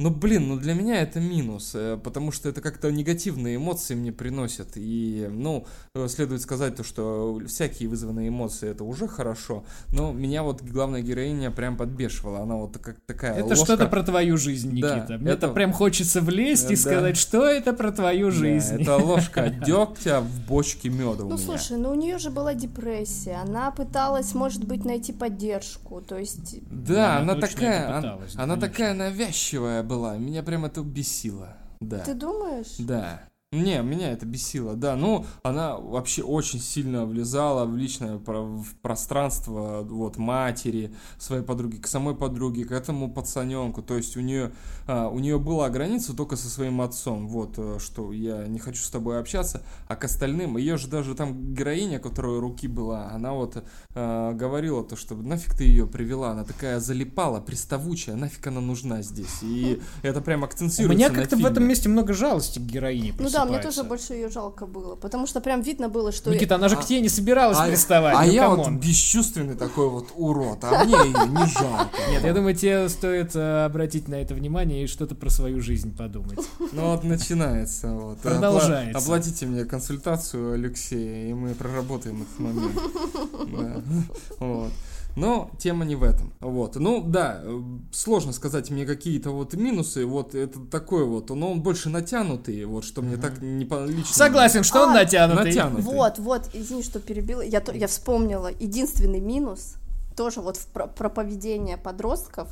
Ну, 0.00 0.08
блин, 0.08 0.48
ну 0.48 0.56
для 0.56 0.72
меня 0.72 1.02
это 1.02 1.20
минус, 1.20 1.72
э, 1.74 1.98
потому 2.02 2.32
что 2.32 2.48
это 2.48 2.62
как-то 2.62 2.90
негативные 2.90 3.56
эмоции 3.56 3.94
мне 3.94 4.12
приносят. 4.12 4.68
И, 4.76 5.28
ну, 5.30 5.66
э, 5.94 6.08
следует 6.08 6.40
сказать 6.40 6.74
то, 6.76 6.82
что 6.82 7.38
всякие 7.46 7.86
вызванные 7.90 8.28
эмоции 8.30 8.70
это 8.70 8.82
уже 8.84 9.06
хорошо, 9.06 9.62
но 9.92 10.10
меня 10.12 10.42
вот 10.42 10.62
главная 10.62 11.02
героиня 11.02 11.50
прям 11.50 11.76
подбешивала. 11.76 12.40
Она 12.40 12.54
вот 12.54 12.78
как 12.78 12.96
такая 13.06 13.34
Это 13.34 13.48
ложка- 13.50 13.64
что-то 13.66 13.86
про 13.88 14.02
твою 14.02 14.38
жизнь, 14.38 14.70
Да, 14.80 14.96
Никита. 14.96 15.18
Мне 15.18 15.32
это- 15.32 15.48
прям 15.48 15.70
хочется 15.72 16.22
влезть 16.22 16.70
и 16.70 16.76
Да. 16.76 16.80
сказать, 16.80 17.16
что 17.18 17.44
это 17.44 17.74
про 17.74 17.92
твою 17.92 18.30
Да, 18.30 18.36
жизнь. 18.36 18.80
это 18.80 18.96
ложка 18.96 19.50
дегтя 19.66 20.22
в 20.22 20.46
бочке 20.48 20.88
меда 20.88 21.24
у 21.24 21.28
Ну, 21.28 21.36
слушай, 21.36 21.76
ну 21.76 21.90
у 21.90 21.94
нее 21.94 22.16
же 22.16 22.30
была 22.30 22.54
депрессия, 22.54 23.34
она 23.42 23.70
пыталась, 23.70 24.32
может 24.34 24.64
быть, 24.64 24.86
найти 24.86 25.12
поддержку, 25.12 26.00
то 26.00 26.16
есть... 26.16 26.58
Да, 26.70 27.18
Она 27.18 27.32
она, 27.34 27.40
такая, 27.42 28.18
она, 28.36 28.56
такая 28.56 28.94
навязчивая 28.94 29.89
была, 29.90 30.16
меня 30.16 30.44
прям 30.44 30.64
это 30.64 30.82
бесило. 30.82 31.56
Да. 31.80 31.98
Ты 32.04 32.14
думаешь? 32.14 32.76
Да. 32.78 33.28
Не, 33.52 33.82
меня 33.82 34.12
это 34.12 34.26
бесило, 34.26 34.76
да. 34.76 34.94
Ну, 34.94 35.26
она 35.42 35.76
вообще 35.76 36.22
очень 36.22 36.60
сильно 36.60 37.04
влезала 37.04 37.64
в 37.64 37.76
личное 37.76 38.16
про- 38.18 38.42
в 38.44 38.76
пространство 38.80 39.82
вот 39.82 40.18
матери, 40.18 40.94
своей 41.18 41.42
подруги, 41.42 41.78
к 41.78 41.88
самой 41.88 42.14
подруге, 42.14 42.64
к 42.64 42.70
этому 42.70 43.12
пацаненку. 43.12 43.82
То 43.82 43.96
есть 43.96 44.16
у 44.16 44.20
нее, 44.20 44.52
а, 44.86 45.08
у 45.08 45.18
нее 45.18 45.40
была 45.40 45.68
граница 45.68 46.14
только 46.14 46.36
со 46.36 46.48
своим 46.48 46.80
отцом. 46.80 47.26
Вот, 47.26 47.54
э, 47.56 47.78
что 47.80 48.12
я 48.12 48.46
не 48.46 48.60
хочу 48.60 48.84
с 48.84 48.88
тобой 48.88 49.18
общаться, 49.18 49.64
а 49.88 49.96
к 49.96 50.04
остальным, 50.04 50.56
ее 50.56 50.76
же 50.76 50.86
даже 50.86 51.16
там 51.16 51.52
героиня, 51.52 51.98
которая 51.98 52.34
у 52.34 52.40
руки 52.40 52.68
была, 52.68 53.10
она 53.10 53.32
вот 53.32 53.64
э, 53.96 54.32
говорила 54.32 54.84
то, 54.84 54.94
что 54.94 55.16
нафиг 55.16 55.56
ты 55.56 55.64
ее 55.64 55.88
привела, 55.88 56.30
она 56.30 56.44
такая 56.44 56.78
залипала, 56.78 57.40
приставучая, 57.40 58.14
нафиг 58.14 58.46
она 58.46 58.60
нужна 58.60 59.02
здесь. 59.02 59.42
И 59.42 59.80
это 60.02 60.20
прям 60.20 60.42
У 60.42 60.44
акцентируется 60.44 60.96
меня 60.96 61.08
на 61.08 61.14
как-то 61.16 61.36
в 61.36 61.44
этом 61.44 61.64
месте 61.64 61.88
много 61.88 62.12
жалости 62.14 62.60
к 62.60 62.62
героине. 62.62 63.12
Ну 63.18 63.28
да, 63.28 63.39
да, 63.46 63.52
мне 63.52 63.62
тоже 63.62 63.84
больше 63.84 64.14
ее 64.14 64.28
жалко 64.28 64.66
было, 64.66 64.96
потому 64.96 65.26
что 65.26 65.40
прям 65.40 65.62
видно 65.62 65.88
было, 65.88 66.12
что... 66.12 66.30
Никита, 66.32 66.54
она 66.56 66.68
же 66.68 66.76
А- 66.76 66.78
к 66.78 66.84
тебе 66.86 67.00
не 67.00 67.08
собиралась 67.08 67.58
А, 67.58 67.66
приставать. 67.66 68.14
а 68.16 68.24
ну, 68.24 68.32
я 68.32 68.48
вот 68.48 68.68
бесчувственный 68.70 69.54
такой 69.56 69.88
вот 69.88 70.08
урод, 70.14 70.62
а 70.64 70.84
мне 70.84 70.94
ее 70.94 71.28
не 71.28 71.46
жалко. 71.46 71.88
Нет, 72.10 72.24
я 72.24 72.32
думаю, 72.34 72.54
тебе 72.54 72.88
стоит 72.88 73.34
э, 73.36 73.64
обратить 73.64 74.08
на 74.08 74.16
это 74.16 74.34
внимание 74.34 74.84
и 74.84 74.86
что-то 74.86 75.14
про 75.14 75.30
свою 75.30 75.60
жизнь 75.60 75.96
подумать. 75.96 76.38
Ну 76.72 76.90
вот 76.92 77.04
начинается. 77.04 77.88
Вот. 77.92 78.18
Продолжается. 78.20 78.98
Опла- 78.98 79.02
Оплатите 79.02 79.46
мне 79.46 79.64
консультацию, 79.64 80.54
Алексея, 80.54 81.30
и 81.30 81.34
мы 81.34 81.54
проработаем 81.54 82.22
этот 82.22 82.38
момент. 82.38 82.80
Вот. 84.38 84.70
Но 85.16 85.50
тема 85.58 85.84
не 85.84 85.96
в 85.96 86.02
этом. 86.02 86.32
Вот. 86.40 86.76
Ну 86.76 87.02
да, 87.02 87.40
э, 87.42 87.60
сложно 87.92 88.32
сказать 88.32 88.70
мне 88.70 88.86
какие-то 88.86 89.30
вот 89.30 89.54
минусы. 89.54 90.06
Вот 90.06 90.34
это 90.34 90.60
такой 90.60 91.04
вот, 91.04 91.30
но 91.30 91.52
он 91.52 91.62
больше 91.62 91.88
натянутый, 91.88 92.64
вот 92.64 92.84
что 92.84 93.02
мне 93.02 93.16
так 93.16 93.40
не 93.40 93.64
по 93.64 93.84
лично. 93.86 94.14
Согласен, 94.14 94.62
что 94.62 94.82
он 94.84 94.90
А, 94.90 94.94
натянутый. 94.94 95.44
натянутый. 95.46 95.84
Вот, 95.84 96.18
вот, 96.18 96.50
извини, 96.52 96.82
что 96.82 97.00
перебила. 97.00 97.40
Я, 97.42 97.60
то- 97.60 97.72
я 97.72 97.86
вспомнила. 97.86 98.50
Единственный 98.60 99.20
минус, 99.20 99.74
тоже 100.16 100.40
вот 100.40 100.56
в 100.56 100.66
про, 100.68 100.86
про 100.86 101.08
поведение 101.08 101.76
подростков, 101.76 102.48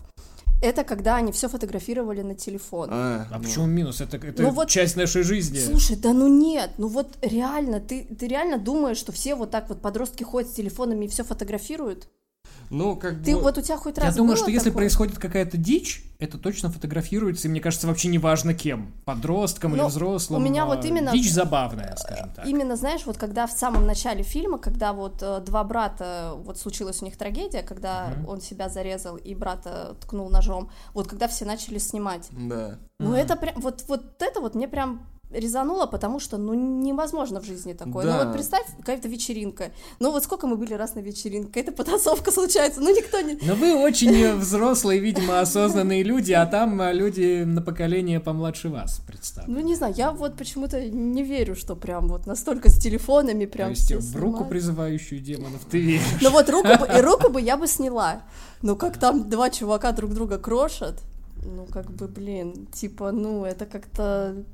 это 0.60 0.82
когда 0.82 1.16
они 1.16 1.30
все 1.30 1.48
фотографировали 1.48 2.22
на 2.22 2.34
телефон. 2.34 2.88
А 2.90 3.26
ну. 3.30 3.42
почему 3.44 3.66
минус? 3.66 4.00
Это, 4.00 4.16
это 4.16 4.42
Ну 4.42 4.50
вот- 4.50 4.68
часть 4.68 4.96
нашей 4.96 5.22
жизни. 5.22 5.58
Слушай, 5.60 5.96
да 5.96 6.12
ну 6.12 6.26
нет, 6.26 6.72
ну 6.78 6.88
вот 6.88 7.16
реально, 7.22 7.78
ты, 7.80 8.02
ты 8.18 8.26
реально 8.26 8.58
думаешь, 8.58 8.96
что 8.96 9.12
все 9.12 9.36
вот 9.36 9.52
так 9.52 9.68
вот 9.68 9.80
подростки 9.80 10.24
ходят 10.24 10.50
с 10.50 10.54
телефонами 10.54 11.04
и 11.04 11.08
все 11.08 11.22
фотографируют? 11.22 12.08
Ну, 12.70 12.96
как 12.96 13.22
Ты 13.22 13.34
бы... 13.36 13.42
вот 13.42 13.58
у 13.58 13.62
тебя 13.62 13.76
хоть 13.76 13.96
Я 13.96 14.04
раз 14.04 14.16
думаю, 14.16 14.34
было 14.34 14.42
что 14.44 14.50
если 14.50 14.70
такое? 14.70 14.82
происходит 14.82 15.18
какая-то 15.18 15.56
дичь, 15.56 16.04
это 16.18 16.36
точно 16.38 16.70
фотографируется, 16.70 17.48
и 17.48 17.50
мне 17.50 17.60
кажется, 17.60 17.86
вообще 17.86 18.08
не 18.08 18.18
важно 18.18 18.52
кем. 18.54 18.92
Подростком 19.04 19.72
или 19.74 19.80
Ну, 19.82 19.88
взрослым. 19.88 20.42
у 20.42 20.44
меня 20.44 20.64
а, 20.64 20.66
вот 20.66 20.84
именно- 20.84 21.12
Дичь 21.12 21.32
забавная, 21.32 21.96
скажем 21.96 22.30
так. 22.34 22.46
Именно, 22.46 22.76
знаешь, 22.76 23.02
вот 23.06 23.16
когда 23.16 23.46
в 23.46 23.52
самом 23.52 23.86
начале 23.86 24.22
фильма, 24.22 24.58
когда 24.58 24.92
вот 24.92 25.22
э, 25.22 25.40
два 25.46 25.64
брата, 25.64 26.32
вот 26.36 26.58
случилась 26.58 27.00
у 27.02 27.04
них 27.04 27.16
трагедия, 27.16 27.62
когда 27.62 28.08
Мгм. 28.16 28.28
он 28.28 28.40
себя 28.40 28.68
зарезал 28.68 29.16
и 29.16 29.34
брата 29.34 29.96
ткнул 30.00 30.28
ножом, 30.28 30.70
вот 30.94 31.06
когда 31.08 31.28
все 31.28 31.44
начали 31.44 31.78
снимать. 31.78 32.28
Да. 32.32 32.78
Ну 32.98 33.14
это 33.14 33.36
прям, 33.36 33.60
вот, 33.60 33.84
вот 33.88 34.20
это 34.20 34.40
вот 34.40 34.54
мне 34.54 34.66
прям 34.68 35.06
резануло, 35.30 35.86
потому 35.86 36.20
что, 36.20 36.38
ну, 36.38 36.54
невозможно 36.54 37.40
в 37.40 37.44
жизни 37.44 37.74
такое. 37.74 38.06
Ну 38.06 38.12
Да. 38.12 38.24
вот 38.24 38.32
представь, 38.32 38.66
какая-то 38.78 39.08
вечеринка. 39.08 39.72
Ну 40.00 40.10
вот 40.10 40.24
сколько 40.24 40.46
мы 40.46 40.56
были 40.56 40.74
раз 40.74 40.94
на 40.94 41.00
вечеринке, 41.00 41.48
какая-то 41.48 41.72
потасовка 41.72 42.30
случается, 42.32 42.80
ну 42.80 42.94
никто 42.94 43.20
не... 43.20 43.38
Но 43.42 43.54
вы 43.54 43.74
очень 43.76 44.34
взрослые, 44.36 45.00
видимо, 45.00 45.40
осознанные 45.40 46.02
люди, 46.02 46.32
а 46.32 46.46
там 46.46 46.80
э, 46.80 46.92
люди 46.92 47.44
на 47.44 47.60
поколение 47.62 48.20
помладше 48.20 48.68
вас 48.68 49.00
представлены. 49.06 49.60
Ну 49.60 49.66
не 49.66 49.74
знаю, 49.74 49.94
я 49.96 50.12
вот 50.12 50.36
почему-то 50.36 50.80
не 50.88 51.22
верю, 51.22 51.54
что 51.54 51.76
прям 51.76 52.08
вот 52.08 52.26
настолько 52.26 52.70
с 52.70 52.78
телефонами 52.78 53.44
То 53.44 53.52
прям 53.52 53.70
есть 53.70 53.84
все 53.84 53.98
в 53.98 54.16
руку 54.16 54.44
призывающую 54.44 55.20
демонов 55.20 55.62
ты 55.70 55.78
веришь. 55.80 56.20
Ну 56.22 56.30
вот 56.30 56.48
руку 56.48 56.68
бы, 56.68 56.86
и 56.86 57.00
руку 57.02 57.30
бы 57.30 57.40
я 57.40 57.56
бы 57.56 57.66
сняла. 57.66 58.22
Но 58.62 58.76
как 58.76 58.98
там 58.98 59.28
два 59.28 59.50
чувака 59.50 59.92
друг 59.92 60.14
друга 60.14 60.38
крошат, 60.38 61.00
ну 61.42 61.66
как 61.66 61.90
бы, 61.90 62.08
блин, 62.08 62.66
типа, 62.72 63.12
ну 63.12 63.44
это 63.44 63.66
как-то... 63.66 64.44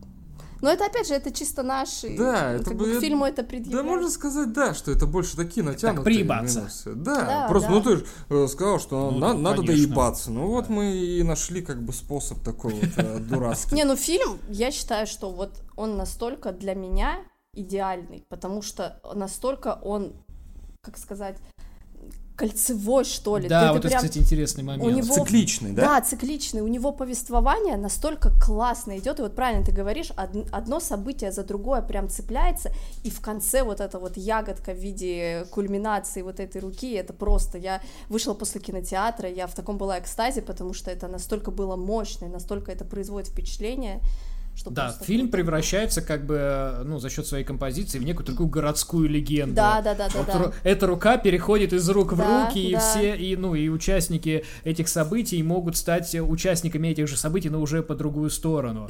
Но 0.64 0.70
это 0.70 0.86
опять 0.86 1.06
же, 1.06 1.12
это 1.14 1.30
чисто 1.30 1.62
наши. 1.62 2.16
Да, 2.16 2.52
как 2.54 2.60
это 2.62 2.70
бы 2.70 2.86
бы- 2.86 2.96
к 2.96 3.00
фильму 3.00 3.26
это 3.26 3.42
Да, 3.42 3.48
предъявляют. 3.48 3.86
можно 3.86 4.08
сказать, 4.08 4.52
да, 4.54 4.72
что 4.72 4.90
это 4.92 5.06
больше 5.06 5.36
такие 5.36 5.62
натянутые 5.62 6.04
приебаться. 6.16 6.60
минусы. 6.60 6.94
Да, 6.94 7.20
Да, 7.20 7.48
просто, 7.48 7.68
да. 7.68 7.74
ну 7.74 7.82
ты 7.82 7.96
же 7.98 8.06
э, 8.30 8.46
сказал, 8.48 8.80
что 8.80 9.10
Ну, 9.10 9.18
на- 9.18 9.34
надо 9.34 9.58
конечно. 9.58 9.86
доебаться. 9.88 10.30
Ну 10.30 10.46
вот 10.46 10.68
Да. 10.68 10.72
мы 10.72 10.96
и 10.96 11.22
нашли 11.22 11.60
как 11.60 11.82
бы 11.82 11.92
способ 11.92 12.40
такой 12.42 12.72
вот 12.72 12.90
э, 12.96 13.18
дурацкий. 13.28 13.74
Не, 13.74 13.84
ну 13.84 13.94
фильм, 13.94 14.38
я 14.48 14.70
считаю, 14.70 15.06
что 15.06 15.30
вот 15.30 15.50
он 15.76 15.98
настолько 15.98 16.52
для 16.52 16.74
меня 16.74 17.18
идеальный, 17.52 18.24
потому 18.30 18.62
что 18.62 19.00
настолько 19.14 19.78
он, 19.82 20.14
как 20.80 20.96
сказать, 20.98 21.36
кольцевой, 22.36 23.04
что 23.04 23.38
ли. 23.38 23.48
Да, 23.48 23.60
Ты- 23.60 23.66
ты 23.66 23.72
вот 23.72 23.78
это, 23.78 23.88
прям- 23.88 23.98
кстати, 24.02 24.18
интересный 24.18 24.64
момент. 24.64 24.84
у 24.84 24.90
него- 24.90 25.14
Цикличный, 25.14 25.72
да? 25.72 25.82
Да, 25.82 26.00
цикличный. 26.00 26.62
У 26.62 26.66
него 26.66 26.92
повествование 26.92 27.76
настолько 27.76 28.30
классно 28.44 28.98
идет, 28.98 29.18
и 29.20 29.22
вот 29.22 29.34
правильно 29.36 29.64
ты 29.64 29.72
говоришь, 29.72 30.10
од- 30.16 30.48
одно 30.52 30.80
событие 30.80 31.30
за 31.32 31.44
другое 31.44 31.80
прям 31.82 32.08
цепляется, 32.08 32.72
и 33.04 33.10
в 33.10 33.20
конце 33.20 33.62
вот 33.62 33.80
эта 33.80 33.98
вот 33.98 34.16
ягодка 34.16 34.72
в 34.72 34.78
виде 34.78 35.46
кульминации 35.50 36.22
вот 36.22 36.40
этой 36.40 36.60
руки, 36.60 36.92
это 36.94 37.12
просто, 37.12 37.58
я 37.58 37.80
вышла 38.08 38.34
после 38.34 38.60
кинотеатра, 38.60 39.28
я 39.30 39.46
в 39.46 39.54
таком 39.54 39.78
была 39.78 39.98
экстазе, 39.98 40.42
потому 40.42 40.74
что 40.74 40.90
это 40.90 41.06
настолько 41.08 41.50
было 41.52 41.76
мощно, 41.76 42.24
и 42.26 42.28
настолько 42.28 42.72
это 42.72 42.84
производит 42.84 43.28
впечатление, 43.30 44.00
что 44.56 44.70
Да, 44.70 44.84
просто 44.86 45.04
фильм 45.04 45.22
круто. 45.26 45.36
превращается 45.38 46.00
как 46.00 46.26
бы, 46.26 46.82
ну, 46.84 46.98
за 47.00 47.10
счет 47.10 47.26
своей 47.26 47.44
композиции 47.44 47.98
в 47.98 48.04
некую 48.04 48.24
такую 48.24 48.48
городскую 48.48 49.08
легенду. 49.08 49.54
Да, 49.56 49.80
да, 49.82 49.94
да, 49.94 50.08
да, 50.08 50.18
Вот 50.18 50.26
да. 50.26 50.32
ру- 50.34 50.54
Эта 50.62 50.86
рука 50.86 51.16
переходит 51.18 51.72
из 51.72 51.88
рук 51.90 52.12
в 52.12 52.16
Да, 52.16 52.46
руки, 52.46 52.68
и 52.70 52.72
да. 52.74 52.78
все, 52.80 53.16
и, 53.16 53.36
ну, 53.36 53.54
и 53.54 53.68
участники 53.68 54.44
этих 54.62 54.88
событий 54.88 55.42
могут 55.42 55.76
стать 55.76 56.14
участниками 56.14 56.88
этих 56.88 57.08
же 57.08 57.16
событий, 57.16 57.50
но 57.50 57.60
уже 57.60 57.82
по 57.82 57.94
другую 57.96 58.30
сторону. 58.30 58.88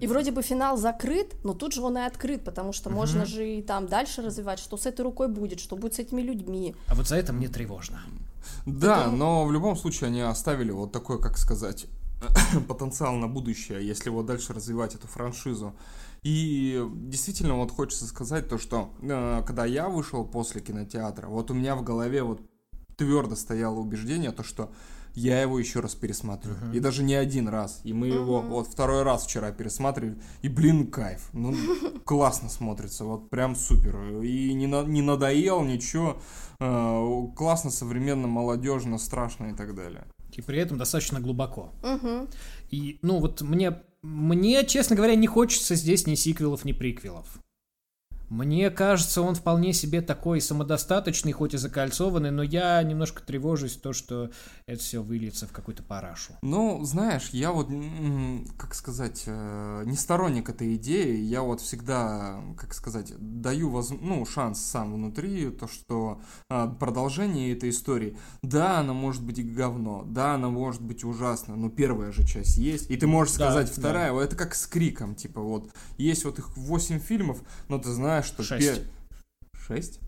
И 0.00 0.06
вроде 0.08 0.32
бы 0.32 0.42
финал 0.42 0.76
закрыт, 0.76 1.34
но 1.44 1.54
тут 1.54 1.72
же 1.74 1.80
он 1.82 1.96
и 1.98 2.00
открыт, 2.00 2.42
потому 2.44 2.72
что 2.72 2.90
можно 2.90 3.24
же 3.24 3.48
и 3.48 3.62
там 3.62 3.86
дальше 3.86 4.22
развивать, 4.22 4.58
что 4.58 4.76
с 4.76 4.86
этой 4.86 5.02
рукой 5.02 5.28
будет, 5.28 5.60
что 5.60 5.76
будет 5.76 5.94
с 5.94 5.98
этими 6.00 6.22
людьми. 6.22 6.74
А 6.88 6.94
вот 6.94 7.06
за 7.06 7.16
это 7.16 7.32
мне 7.32 7.48
тревожно. 7.48 8.00
Да, 8.66 9.06
но 9.10 9.44
в 9.44 9.52
любом 9.52 9.76
случае 9.76 10.08
они 10.08 10.20
оставили 10.22 10.70
вот 10.70 10.90
такой, 10.90 11.20
как 11.20 11.38
сказать, 11.38 11.86
потенциал 12.68 13.14
на 13.14 13.28
будущее, 13.28 13.86
если 13.86 14.10
вот 14.10 14.26
дальше 14.26 14.52
развивать 14.52 14.94
эту 14.94 15.06
франшизу. 15.06 15.74
И 16.22 16.84
действительно 16.94 17.54
вот 17.54 17.70
хочется 17.70 18.06
сказать 18.06 18.48
то, 18.48 18.58
что 18.58 18.90
э, 19.00 19.42
когда 19.46 19.64
я 19.64 19.88
вышел 19.88 20.24
после 20.24 20.60
кинотеатра, 20.60 21.28
вот 21.28 21.50
у 21.50 21.54
меня 21.54 21.76
в 21.76 21.84
голове 21.84 22.22
вот 22.22 22.40
твердо 22.96 23.36
стояло 23.36 23.78
убеждение, 23.78 24.32
то, 24.32 24.42
что 24.42 24.72
я 25.14 25.40
его 25.40 25.58
еще 25.58 25.80
раз 25.80 25.94
пересматриваю. 25.94 26.72
И 26.72 26.80
даже 26.80 27.02
не 27.02 27.14
один 27.14 27.48
раз. 27.48 27.80
И 27.82 27.92
мы 27.92 28.08
его 28.08 28.40
вот 28.40 28.68
второй 28.68 29.02
раз 29.02 29.24
вчера 29.24 29.50
пересматривали. 29.50 30.20
И, 30.42 30.48
блин, 30.48 30.88
кайф. 30.88 31.30
Ну, 31.32 31.54
классно 32.04 32.48
смотрится. 32.48 33.04
Вот 33.04 33.30
прям 33.30 33.56
супер. 33.56 34.22
И 34.22 34.52
не, 34.54 34.66
на- 34.66 34.84
не 34.84 35.02
надоел, 35.02 35.62
ничего. 35.62 36.20
Э, 36.60 37.26
классно, 37.36 37.70
современно, 37.70 38.28
молодежно, 38.28 38.98
страшно 38.98 39.46
и 39.46 39.54
так 39.54 39.74
далее. 39.74 40.06
И 40.38 40.40
при 40.40 40.60
этом 40.60 40.78
достаточно 40.78 41.18
глубоко. 41.18 41.74
Мгм. 41.82 42.28
И, 42.70 43.00
ну, 43.02 43.18
вот 43.18 43.42
мне, 43.42 43.82
мне, 44.02 44.64
честно 44.64 44.94
говоря, 44.94 45.16
не 45.16 45.26
хочется 45.26 45.74
здесь 45.74 46.06
ни 46.06 46.14
сиквелов, 46.14 46.64
ни 46.64 46.70
приквелов. 46.70 47.26
Мне 48.28 48.70
кажется, 48.70 49.22
он 49.22 49.34
вполне 49.34 49.72
себе 49.72 50.00
такой 50.02 50.40
самодостаточный, 50.40 51.32
хоть 51.32 51.54
и 51.54 51.56
закольцованный, 51.56 52.30
но 52.30 52.42
я 52.42 52.82
немножко 52.82 53.22
тревожусь 53.22 53.76
то, 53.76 53.92
что 53.92 54.30
это 54.66 54.80
все 54.80 55.02
выльется 55.02 55.46
в 55.46 55.52
какую-то 55.52 55.82
парашу. 55.82 56.34
Ну, 56.42 56.84
знаешь, 56.84 57.30
я 57.32 57.52
вот, 57.52 57.68
как 58.58 58.74
сказать, 58.74 59.22
э, 59.26 59.82
не 59.86 59.96
сторонник 59.96 60.48
этой 60.48 60.74
идеи. 60.76 61.16
Я 61.20 61.42
вот 61.42 61.60
всегда, 61.60 62.40
как 62.58 62.74
сказать, 62.74 63.12
даю 63.18 63.70
воз- 63.70 63.90
ну, 63.98 64.24
шанс 64.26 64.60
сам 64.60 64.92
внутри, 64.94 65.50
то, 65.50 65.66
что 65.66 66.20
а, 66.50 66.66
продолжение 66.68 67.52
этой 67.52 67.70
истории, 67.70 68.16
да, 68.42 68.80
она 68.80 68.92
может 68.92 69.22
быть 69.24 69.54
говно, 69.54 70.04
да, 70.06 70.34
она 70.34 70.48
может 70.48 70.82
быть 70.82 71.04
ужасна, 71.04 71.56
но 71.56 71.70
первая 71.70 72.12
же 72.12 72.26
часть 72.26 72.58
есть. 72.58 72.90
И 72.90 72.96
ты 72.96 73.06
можешь 73.06 73.34
Да, 73.36 73.46
сказать 73.50 73.68
да. 73.68 73.80
вторая, 73.80 74.14
это 74.18 74.36
как 74.36 74.54
с 74.54 74.66
Криком, 74.66 75.14
типа 75.14 75.40
вот, 75.40 75.70
есть 75.96 76.24
вот 76.24 76.38
их 76.38 76.56
8 76.56 76.98
фильмов, 76.98 77.38
но 77.68 77.78
ты 77.78 77.90
знаешь, 77.90 78.17
что... 78.22 78.42
Шесть. 78.42 78.66
пер- 78.66 78.86
Шесть? 79.66 80.00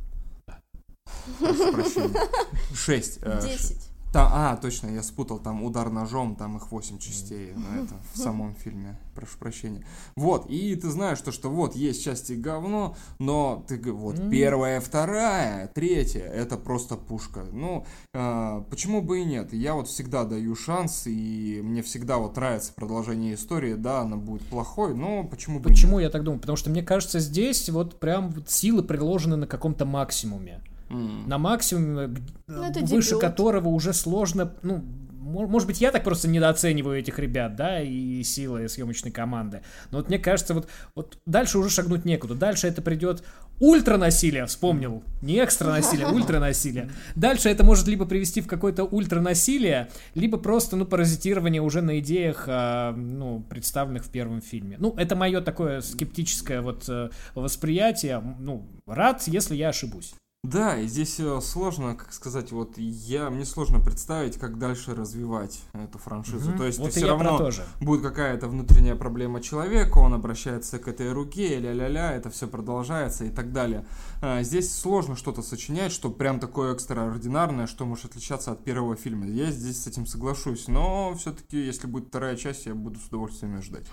Прошу. 1.38 2.10
Шесть. 2.74 3.18
э, 3.22 3.40
Десять. 3.42 3.89
Та- 4.12 4.28
а, 4.32 4.56
точно, 4.56 4.88
я 4.88 5.04
спутал, 5.04 5.38
там 5.38 5.62
удар 5.62 5.88
ножом, 5.88 6.34
там 6.34 6.56
их 6.56 6.72
8 6.72 6.98
частей, 6.98 7.52
на 7.54 7.84
это, 7.84 7.94
в 8.12 8.18
самом 8.18 8.54
фильме, 8.56 8.98
прошу 9.14 9.38
прощения. 9.38 9.84
Вот, 10.16 10.46
и 10.50 10.74
ты 10.74 10.90
знаешь 10.90 11.20
то, 11.20 11.30
что 11.30 11.48
вот, 11.48 11.76
есть 11.76 12.02
части 12.02 12.32
говно, 12.32 12.96
но 13.20 13.64
ты, 13.68 13.78
вот, 13.92 14.18
Мгм. 14.18 14.30
первая, 14.30 14.80
вторая, 14.80 15.68
третья, 15.68 16.22
это 16.24 16.56
просто 16.56 16.96
пушка. 16.96 17.44
Ну, 17.52 17.86
а, 18.12 18.62
почему 18.68 19.00
бы 19.00 19.20
и 19.20 19.24
нет? 19.24 19.52
Я 19.52 19.74
вот 19.74 19.86
всегда 19.86 20.24
даю 20.24 20.56
шанс, 20.56 21.06
и 21.06 21.60
мне 21.62 21.80
всегда 21.82 22.18
вот 22.18 22.34
нравится 22.34 22.72
продолжение 22.74 23.34
истории, 23.34 23.74
да, 23.74 24.00
она 24.00 24.16
будет 24.16 24.42
плохой, 24.48 24.92
но 24.92 25.22
почему 25.22 25.60
бы 25.60 25.70
и 25.70 25.72
Почему 25.72 26.00
я 26.00 26.10
так 26.10 26.24
думаю? 26.24 26.40
Потому 26.40 26.56
что 26.56 26.68
мне 26.70 26.82
кажется, 26.82 27.20
здесь 27.20 27.68
вот 27.70 28.00
прям 28.00 28.34
силы 28.48 28.82
приложены 28.82 29.36
на 29.36 29.46
каком-то 29.46 29.84
максимуме. 29.84 30.60
На 30.90 31.38
максимуме, 31.38 32.08
г- 32.08 32.20
Ну, 32.48 32.62
это 32.64 32.80
выше 32.80 33.10
дебют. 33.10 33.20
которого 33.20 33.68
уже 33.68 33.92
сложно, 33.92 34.52
ну, 34.62 34.84
мо- 35.12 35.46
может 35.46 35.68
быть, 35.68 35.80
я 35.80 35.92
так 35.92 36.02
просто 36.04 36.28
недооцениваю 36.28 36.98
этих 36.98 37.18
ребят, 37.18 37.54
да, 37.56 37.80
и 37.80 38.22
силы 38.24 38.68
съемочной 38.68 39.12
команды. 39.12 39.62
Но 39.92 39.98
вот 39.98 40.08
мне 40.08 40.18
кажется, 40.18 40.52
вот, 40.54 40.68
вот 40.96 41.18
дальше 41.26 41.58
уже 41.58 41.70
шагнуть 41.70 42.04
некуда. 42.04 42.34
Дальше 42.34 42.66
это 42.66 42.82
придет 42.82 43.22
Ультра 43.62 43.98
насилие, 43.98 44.46
вспомнил. 44.46 45.02
Не 45.20 45.44
экстра 45.44 45.68
насилие, 45.68 46.06
ультра 46.08 46.38
насилие. 46.40 46.88
Дальше 47.14 47.50
это 47.50 47.62
может 47.62 47.86
либо 47.88 48.06
привести 48.06 48.40
в 48.40 48.46
какое-то 48.46 48.84
ультра 48.84 49.20
насилие, 49.20 49.90
либо 50.14 50.38
просто, 50.38 50.76
ну, 50.76 50.86
паразитирование 50.86 51.60
уже 51.60 51.82
на 51.82 51.98
идеях, 51.98 52.44
а, 52.48 52.92
ну, 52.96 53.44
представленных 53.50 54.06
в 54.06 54.08
первом 54.08 54.40
фильме. 54.40 54.76
Ну, 54.80 54.94
это 54.96 55.14
мое 55.14 55.42
такое 55.42 55.82
скептическое 55.82 56.62
вот 56.62 56.88
э, 56.88 57.10
восприятие. 57.34 58.22
Ну, 58.38 58.64
рад, 58.86 59.24
если 59.26 59.54
я 59.56 59.68
ошибусь. 59.68 60.14
Да, 60.42 60.78
и 60.78 60.86
здесь 60.86 61.20
э, 61.20 61.38
сложно, 61.42 61.94
как 61.94 62.14
сказать, 62.14 62.50
вот 62.50 62.78
я 62.78 63.28
мне 63.28 63.44
сложно 63.44 63.78
представить, 63.78 64.38
как 64.38 64.58
дальше 64.58 64.94
развивать 64.94 65.60
эту 65.74 65.98
франшизу. 65.98 66.48
Мгм. 66.48 66.58
То 66.58 66.64
есть 66.64 66.78
Вот 66.78 66.92
все 66.92 67.06
равно 67.06 67.50
будет 67.82 68.02
какая-то 68.02 68.48
внутренняя 68.48 68.96
проблема 68.96 69.42
человека, 69.42 69.98
он 69.98 70.14
обращается 70.14 70.78
к 70.78 70.88
этой 70.88 71.12
руке, 71.12 71.58
ля-ля-ля, 71.58 72.14
это 72.14 72.30
все 72.30 72.46
продолжается 72.46 73.26
и 73.26 73.30
так 73.30 73.52
далее. 73.52 73.84
А, 74.22 74.42
Здесь 74.42 74.74
сложно 74.74 75.14
что-то 75.14 75.42
сочинять, 75.42 75.92
что 75.92 76.10
прям 76.10 76.40
такое 76.40 76.72
экстраординарное, 76.72 77.66
что 77.66 77.84
может 77.84 78.06
отличаться 78.06 78.52
от 78.52 78.64
первого 78.64 78.96
фильма. 78.96 79.26
Я 79.26 79.50
здесь 79.50 79.82
с 79.82 79.86
этим 79.86 80.06
соглашусь, 80.06 80.68
но 80.68 81.14
все-таки, 81.18 81.58
если 81.58 81.86
будет 81.86 82.08
вторая 82.08 82.36
часть, 82.36 82.64
я 82.64 82.74
буду 82.74 82.98
с 82.98 83.08
удовольствием 83.08 83.56
ее 83.56 83.62
ждать. 83.62 83.86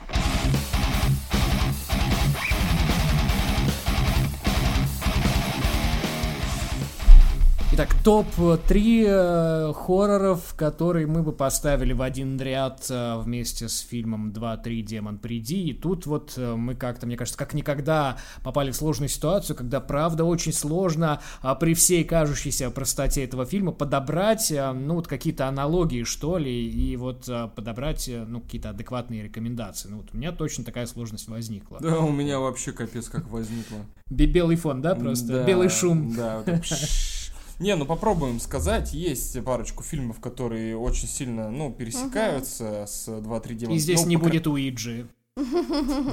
Итак, 7.80 7.94
топ-3 8.04 9.72
хорроров, 9.72 10.56
которые 10.56 11.06
мы 11.06 11.22
бы 11.22 11.32
поставили 11.32 11.94
в 11.94 12.02
один 12.02 12.42
ряд 12.42 12.88
э, 12.90 13.20
вместе 13.20 13.70
с 13.70 13.82
фильмом 13.82 14.32
2-3 14.32 14.82
«Демон, 14.82 15.20
приди». 15.20 15.68
И 15.68 15.74
тут 15.74 16.08
вот 16.08 16.34
э, 16.38 16.56
мы 16.56 16.74
как-то, 16.74 17.06
мне 17.06 17.16
кажется, 17.16 17.38
как 17.38 17.54
никогда 17.54 18.18
попали 18.44 18.72
в 18.72 18.76
сложную 18.76 19.10
ситуацию, 19.10 19.56
когда, 19.56 19.80
правда, 19.80 20.24
очень 20.24 20.54
сложно 20.54 21.22
а, 21.44 21.54
при 21.54 21.76
всей 21.76 22.04
кажущейся 22.04 22.72
простоте 22.72 23.24
этого 23.24 23.46
фильма 23.46 23.74
подобрать, 23.74 24.50
э, 24.50 24.72
ну, 24.72 24.96
вот 24.96 25.08
какие-то 25.08 25.48
аналогии, 25.48 26.02
что 26.02 26.40
ли, 26.40 26.68
и 26.68 26.98
вот 26.98 27.30
э, 27.30 27.48
подобрать, 27.56 28.10
э, 28.10 28.26
ну, 28.28 28.42
какие-то 28.42 28.72
адекватные 28.72 29.22
рекомендации. 29.22 29.90
Ну, 29.90 29.98
вот 29.98 30.08
у 30.14 30.18
меня 30.18 30.32
точно 30.32 30.64
такая 30.64 30.88
сложность 30.88 31.28
возникла. 31.28 31.78
Да, 31.80 32.00
у 32.00 32.12
меня 32.12 32.40
вообще 32.40 32.72
капец 32.72 33.08
как 33.08 33.30
возникло. 33.30 33.78
Бе- 34.10 34.26
Белый 34.26 34.56
фон, 34.56 34.82
да, 34.82 34.96
просто? 34.96 35.28
Да, 35.28 35.44
Белый 35.44 35.70
шум. 35.70 36.16
Да, 36.16 36.38
вот 36.38 36.46
так. 36.46 36.64
Не, 37.60 37.76
ну 37.76 37.86
попробуем 37.86 38.40
сказать. 38.40 38.94
Есть 38.94 39.44
парочку 39.44 39.84
фильмов, 39.84 40.20
которые 40.20 40.78
очень 40.78 41.08
сильно, 41.08 41.50
ну, 41.50 41.72
пересекаются 41.72 42.86
с 42.88 43.08
2-3 43.08 43.56
демона. 43.56 43.76
И 43.76 43.80
здесь 43.80 44.02
Ну, 44.04 44.08
не 44.08 44.18
по 44.18 44.24
кра- 44.24 44.30
будет 44.30 44.48
Уиджи. 44.48 45.08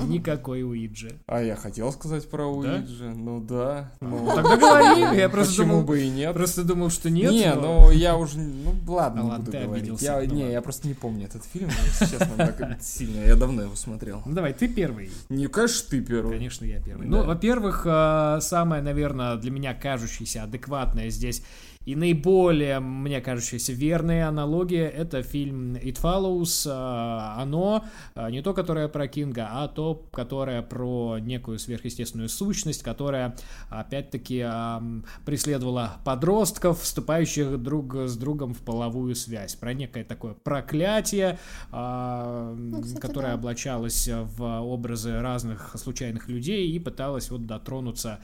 Никакой 0.08 0.62
Уиджи. 0.62 1.18
А 1.26 1.40
я 1.42 1.56
хотел 1.56 1.92
сказать 1.92 2.28
про 2.28 2.46
Уиджи. 2.46 3.08
Ну 3.14 3.40
да. 3.40 3.92
Ну, 4.00 4.30
Тогда 4.34 4.56
говори, 4.56 5.16
я 5.18 5.28
просто 5.28 5.52
Почему 5.52 5.72
думал, 5.74 5.84
бы 5.86 6.02
и 6.02 6.08
нет? 6.10 6.34
просто 6.34 6.64
думал, 6.64 6.90
что 6.90 7.10
нет. 7.10 7.32
не, 7.32 7.52
но- 7.54 7.80
ну 7.86 7.90
я 7.90 8.16
уже, 8.16 8.38
ну 8.38 8.74
ладно, 8.86 9.20
А 9.20 9.24
не 9.24 9.30
ладно, 9.30 9.44
буду 9.46 9.58
говорить. 9.58 9.82
обиделся, 9.82 10.04
Я, 10.04 10.16
ну 10.16 10.34
не, 10.34 10.42
ладно. 10.42 10.52
я 10.52 10.62
просто 10.62 10.88
не 10.88 10.94
помню 10.94 11.26
этот 11.26 11.44
фильм, 11.44 11.68
если 11.68 12.16
честно, 12.16 12.36
так 12.36 12.82
сильно. 12.82 13.24
Я 13.24 13.36
давно 13.36 13.62
его 13.62 13.74
смотрел. 13.76 14.22
Ну 14.26 14.34
давай, 14.34 14.52
ты 14.52 14.68
первый. 14.68 15.10
Не, 15.28 15.46
конечно, 15.46 15.90
ты 15.90 16.00
первый. 16.00 16.32
Конечно, 16.36 16.64
я 16.64 16.80
первый. 16.80 17.08
Да. 17.08 17.16
Ну, 17.18 17.24
во-первых, 17.24 17.82
э, 17.86 18.38
самое, 18.40 18.82
наверное, 18.82 19.36
для 19.36 19.50
меня 19.50 19.74
кажущееся 19.74 20.42
адекватное 20.44 21.10
здесь 21.10 21.42
и 21.84 21.96
наиболее, 21.96 22.80
мне 22.80 23.20
кажущаяся, 23.20 23.72
верная 23.72 24.28
аналогия— 24.28 24.88
это 24.96 25.22
фильм 25.22 25.74
It 25.74 26.00
Follows, 26.00 26.66
э, 26.66 27.40
оно, 27.40 27.84
э, 28.14 28.30
не 28.30 28.42
то, 28.42 28.54
которое 28.54 28.88
про 28.88 29.06
Кинга, 29.06 29.48
а 29.50 29.68
то, 29.68 30.06
которое 30.12 30.62
про 30.62 31.18
некую 31.18 31.58
сверхъестественную 31.58 32.28
сущность, 32.28 32.82
которая, 32.82 33.36
опять-таки, 33.68 34.38
эм, 34.38 35.04
преследовала 35.26 35.98
подростков, 36.04 36.80
вступающих 36.80 37.62
друг 37.62 37.94
с 37.94 38.16
другом 38.16 38.54
в 38.54 38.58
половую 38.60 39.14
связь, 39.14 39.54
про 39.54 39.74
некое 39.74 40.04
такое 40.04 40.34
проклятие, 40.34 41.38
Ну, 41.70 42.80
кстати, 42.82 43.00
которое 43.00 43.28
да. 43.28 43.34
облачалось 43.34 44.08
в 44.08 44.42
образы 44.62 45.20
разных 45.20 45.74
случайных 45.76 46.28
людей 46.28 46.70
и 46.70 46.78
пыталась 46.78 47.30
вот 47.30 47.46
дотронуться 47.46 48.20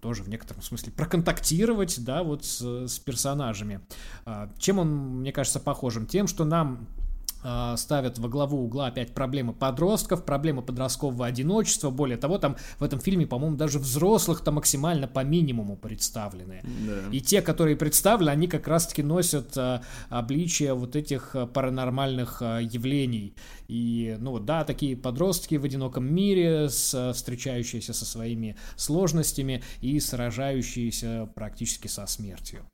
тоже 0.00 0.22
в 0.22 0.28
некотором 0.28 0.62
смысле 0.62 0.92
проконтактировать, 0.92 2.04
да, 2.04 2.22
вот 2.22 2.44
с, 2.44 2.86
с 2.86 2.98
персонажами. 2.98 3.80
А, 4.24 4.50
Чем 4.58 4.78
он, 4.78 4.88
мне 5.20 5.32
кажется, 5.32 5.60
похожим? 5.60 6.06
Тем, 6.06 6.26
что 6.26 6.44
нам 6.44 6.86
ставят 7.76 8.18
во 8.18 8.28
главу 8.28 8.64
угла 8.64 8.88
опять 8.88 9.14
проблемы 9.14 9.52
подростков, 9.52 10.24
проблемы 10.24 10.62
подросткового 10.62 11.26
одиночества. 11.26 11.90
Более 11.90 12.18
того, 12.18 12.38
там 12.38 12.56
в 12.78 12.84
этом 12.84 13.00
фильме, 13.00 13.26
по-моему, 13.26 13.56
даже 13.56 13.78
взрослых-то 13.78 14.52
максимально 14.52 15.08
по 15.08 15.24
минимуму 15.24 15.76
представлены. 15.76 16.62
Да. 16.62 17.10
И 17.12 17.20
те, 17.20 17.42
которые 17.42 17.76
представлены, 17.76 18.30
они 18.30 18.46
как 18.46 18.68
раз-таки 18.68 19.02
носят 19.02 19.56
а, 19.56 19.82
обличие 20.08 20.74
вот 20.74 20.96
этих 20.96 21.34
а, 21.34 21.46
паранормальных 21.46 22.42
а, 22.42 22.58
явлений. 22.58 23.34
И, 23.68 24.16
ну 24.18 24.38
да, 24.38 24.64
такие 24.64 24.96
подростки 24.96 25.54
в 25.56 25.64
одиноком 25.64 26.04
мире, 26.12 26.68
с, 26.68 26.94
а, 26.94 27.12
встречающиеся 27.12 27.92
со 27.92 28.04
своими 28.04 28.56
сложностями 28.76 29.62
и 29.80 29.98
сражающиеся 30.00 31.30
практически 31.34 31.88
со 31.88 32.06
смертью. 32.06 32.66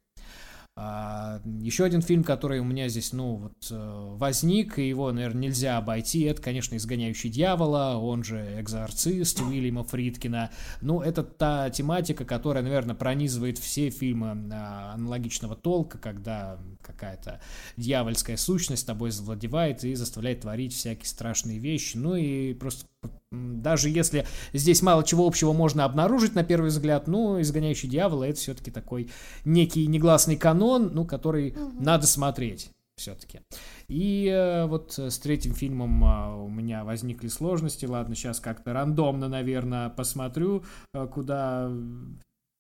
А, 0.78 1.40
еще 1.62 1.84
один 1.84 2.02
фильм, 2.02 2.22
который 2.22 2.60
у 2.60 2.64
меня 2.64 2.88
здесь, 2.88 3.14
ну, 3.14 3.36
вот, 3.36 3.68
э, 3.70 4.16
возник, 4.18 4.78
и 4.78 4.86
его, 4.86 5.10
наверное, 5.10 5.44
нельзя 5.44 5.78
обойти, 5.78 6.24
это, 6.24 6.42
конечно, 6.42 6.76
«Изгоняющий 6.76 7.30
дьявола», 7.30 7.96
он 7.96 8.22
же 8.22 8.60
«Экзорцист» 8.60 9.40
Уильяма 9.40 9.84
Фридкина. 9.84 10.50
Ну, 10.82 11.00
это 11.00 11.22
та 11.22 11.70
тематика, 11.70 12.26
которая, 12.26 12.62
наверное, 12.62 12.94
пронизывает 12.94 13.56
все 13.56 13.88
фильмы 13.88 14.50
а, 14.52 14.92
аналогичного 14.92 15.56
толка, 15.56 15.96
когда 15.96 16.58
какая-то 16.82 17.40
дьявольская 17.78 18.36
сущность 18.36 18.86
тобой 18.86 19.12
завладевает 19.12 19.82
и 19.82 19.94
заставляет 19.94 20.42
творить 20.42 20.74
всякие 20.74 21.06
страшные 21.06 21.58
вещи. 21.58 21.96
Ну 21.96 22.16
и 22.16 22.52
просто 22.52 22.86
даже 23.32 23.88
если 23.88 24.26
здесь 24.52 24.82
мало 24.82 25.04
чего 25.04 25.26
общего 25.26 25.52
можно 25.52 25.84
обнаружить 25.84 26.34
на 26.34 26.44
первый 26.44 26.68
взгляд, 26.68 27.06
ну, 27.08 27.40
«Изгоняющий 27.40 27.88
дьявола»— 27.88 28.24
это 28.24 28.38
все-таки 28.38 28.70
такой 28.70 29.10
некий 29.44 29.86
негласный 29.86 30.36
канон, 30.36 30.90
ну, 30.94 31.04
который 31.04 31.56
надо 31.78 32.06
смотреть 32.06 32.70
все-таки. 32.96 33.40
И 33.88 34.26
э, 34.26 34.66
вот 34.66 34.98
с 34.98 35.18
третьим 35.18 35.54
фильмом 35.54 36.02
а, 36.04 36.34
у 36.36 36.48
меня 36.48 36.82
возникли 36.84 37.28
сложности. 37.28 37.84
Ладно, 37.84 38.14
сейчас 38.14 38.40
как-то 38.40 38.72
рандомно, 38.72 39.28
наверное, 39.28 39.90
посмотрю, 39.90 40.64
э, 40.94 41.06
куда 41.06 41.70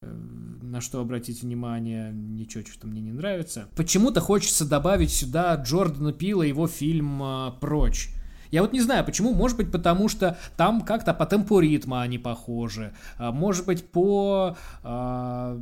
э, 0.02 0.06
на 0.06 0.80
что 0.82 1.00
обратить 1.00 1.42
внимание, 1.42 2.12
ничего, 2.12 2.64
что 2.66 2.86
мне 2.86 3.00
не 3.00 3.12
нравится. 3.12 3.68
Почему-то 3.76 4.20
хочется 4.20 4.68
добавить 4.68 5.10
сюда 5.10 5.54
Джордана 5.54 6.12
Пила 6.12 6.44
его 6.44 6.66
фильм 6.66 7.22
а, 7.22 7.52
«Прочь». 7.52 8.10
Я 8.50 8.62
вот 8.62 8.72
не 8.72 8.80
знаю, 8.80 9.04
почему. 9.04 9.34
Может 9.34 9.56
быть, 9.56 9.72
потому 9.72 10.08
что 10.08 10.38
там 10.56 10.82
как-то 10.82 11.14
по 11.14 11.26
темпу 11.26 11.60
ритма 11.60 12.02
они 12.02 12.18
похожи. 12.18 12.92
А, 13.18 13.32
Может 13.32 13.66
быть, 13.66 13.90
по 13.90 14.56
а, 14.82 15.60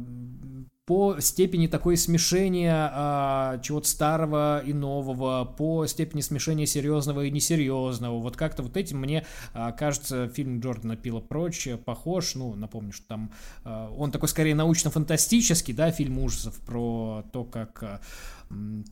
по 0.87 1.19
степени 1.19 1.67
такой 1.67 1.97
смешения 1.97 2.91
а, 2.93 3.59
чего-то 3.61 3.89
старого 3.89 4.61
и 4.61 4.75
нового, 4.75 5.45
по 5.45 5.87
степени 5.87 6.21
смешения 6.21 6.67
серьезного 6.67 7.25
и 7.25 7.31
несерьезного. 7.31 8.19
Вот 8.19 8.37
как-то 8.37 8.63
вот 8.63 8.77
этим 8.77 9.01
мне 9.01 9.25
а, 9.55 9.73
кажется 9.73 10.29
фильм 10.29 10.61
Джордана 10.61 10.97
Пила 10.97 11.21
прочь 11.21 11.69
похож. 11.87 12.35
Ну, 12.35 12.55
напомню, 12.55 12.93
что 12.93 13.07
там 13.07 13.33
а, 13.65 13.91
он 13.97 14.11
такой 14.11 14.29
скорее 14.29 14.55
научно-фантастический, 14.55 15.73
да, 15.73 15.91
фильм 15.91 16.19
ужасов 16.19 16.61
про 16.61 17.25
то, 17.33 17.45
как 17.45 17.83
а, 17.83 18.01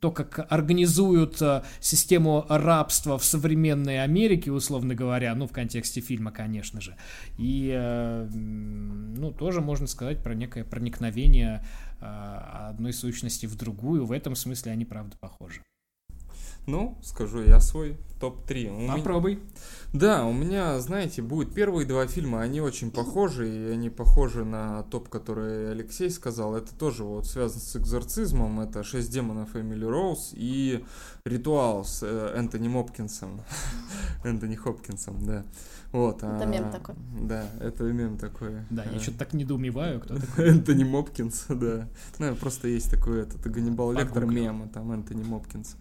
то, 0.00 0.10
как 0.10 0.46
организуют 0.50 1.40
а, 1.42 1.64
систему 1.80 2.44
рабства 2.48 3.18
в 3.18 3.24
современной 3.24 4.02
Америке, 4.02 4.50
условно 4.50 4.94
говоря, 4.94 5.34
ну, 5.34 5.46
в 5.46 5.52
контексте 5.52 6.00
фильма, 6.00 6.32
конечно 6.32 6.80
же. 6.80 6.96
И, 7.38 7.72
э, 7.74 8.28
ну, 8.32 9.30
тоже 9.32 9.60
можно 9.60 9.86
сказать 9.86 10.22
про 10.22 10.34
некое 10.34 10.64
проникновение 10.64 11.64
а, 12.00 12.68
одной 12.70 12.92
сущности 12.92 13.46
в 13.46 13.56
другую. 13.56 14.04
В 14.04 14.12
этом 14.12 14.34
смысле 14.34 14.72
они, 14.72 14.84
правда, 14.84 15.16
похожи. 15.20 15.62
Ну, 16.66 16.96
скажу 17.02 17.42
я 17.42 17.60
свой 17.60 17.96
топ-3. 18.20 18.68
У 18.70 18.78
меня- 18.80 18.94
Попробуй. 18.96 19.40
Да, 19.92 20.24
у 20.24 20.32
меня, 20.32 20.78
знаете, 20.78 21.20
будет 21.22 21.52
первые 21.54 21.86
два 21.86 22.06
фильма, 22.06 22.40
они 22.40 22.60
очень 22.60 22.90
похожи, 22.92 23.48
и 23.48 23.70
они 23.72 23.90
похожи 23.90 24.44
на 24.44 24.84
топ, 24.84 25.08
который 25.08 25.72
Алексей 25.72 26.08
сказал. 26.08 26.54
Это 26.54 26.72
тоже 26.74 27.02
вот 27.04 27.26
связано 27.26 27.60
с 27.60 27.76
экзорцизмом. 27.76 28.60
Это 28.60 28.84
«Шесть 28.84 29.10
демонов» 29.12 29.56
Эмили 29.56 29.84
Роуз 29.84 30.30
и 30.34 30.84
«Ритуал» 31.24 31.84
с 31.84 32.02
э, 32.04 32.32
Энтони 32.36 32.68
Мопкинсом. 32.68 33.42
Энтони 34.24 34.54
Хопкинсом, 34.54 35.24
да. 35.26 35.44
Вот, 35.92 36.18
это 36.18 36.42
а, 36.42 36.46
мем 36.46 36.70
такой. 36.70 36.94
Да, 37.20 37.44
это 37.60 37.84
мем 37.84 38.16
такой. 38.16 38.54
Да, 38.70 38.82
я 38.84 38.96
А, 38.96 39.00
что-то 39.00 39.18
так 39.18 39.34
недоумеваю, 39.34 40.00
кто 40.00 40.16
такой. 40.20 40.48
Энтони 40.48 40.84
Мопкинс, 40.84 41.44
да. 41.50 41.86
Ну, 42.18 42.34
просто 42.36 42.68
есть 42.68 42.90
такой 42.90 43.20
этот 43.20 43.42
Ганнибал 43.42 43.92
Лектор 43.92 44.24
мема, 44.24 44.68
там 44.68 44.90
Энтони 44.90 45.22
Мопкинс. 45.22 45.76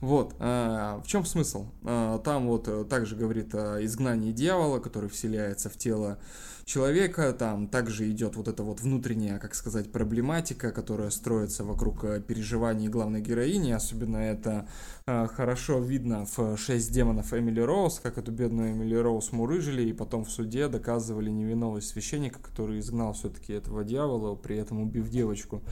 Вот, 0.00 0.36
а, 0.38 1.00
в 1.00 1.08
чем 1.08 1.24
смысл? 1.24 1.66
А, 1.82 2.18
там 2.20 2.46
вот 2.46 2.68
э, 2.68 2.84
также 2.84 3.16
говорит 3.16 3.54
о 3.56 3.84
изгнании 3.84 4.30
дьявола, 4.30 4.78
который 4.78 5.08
вселяется 5.10 5.68
в 5.68 5.76
тело 5.76 6.18
человека, 6.66 7.32
там 7.32 7.68
также 7.68 8.10
идет 8.10 8.34
вот 8.34 8.48
эта 8.48 8.64
вот 8.64 8.80
внутренняя, 8.80 9.38
как 9.38 9.54
сказать, 9.54 9.92
проблематика, 9.92 10.72
которая 10.72 11.10
строится 11.10 11.62
вокруг 11.62 12.02
э, 12.02 12.20
переживаний 12.20 12.88
главной 12.88 13.20
героини, 13.20 13.70
особенно 13.70 14.16
это 14.16 14.68
э, 15.06 15.28
хорошо 15.28 15.78
видно 15.78 16.26
в 16.26 16.56
«Шесть 16.56 16.92
демонов» 16.92 17.32
Эмили 17.32 17.60
Роуз, 17.60 18.00
как 18.00 18.18
эту 18.18 18.32
бедную 18.32 18.72
Эмили 18.72 18.96
Роуз 18.96 19.30
мурыжили, 19.30 19.82
и 19.82 19.92
потом 19.92 20.24
в 20.24 20.30
суде 20.30 20.66
доказывали 20.66 21.30
невиновность 21.30 21.88
священника, 21.88 22.40
который 22.42 22.80
изгнал 22.80 23.12
все-таки 23.12 23.52
этого 23.52 23.84
дьявола, 23.84 24.34
при 24.34 24.56
этом 24.56 24.82
убив 24.82 25.08
девочку. 25.08 25.62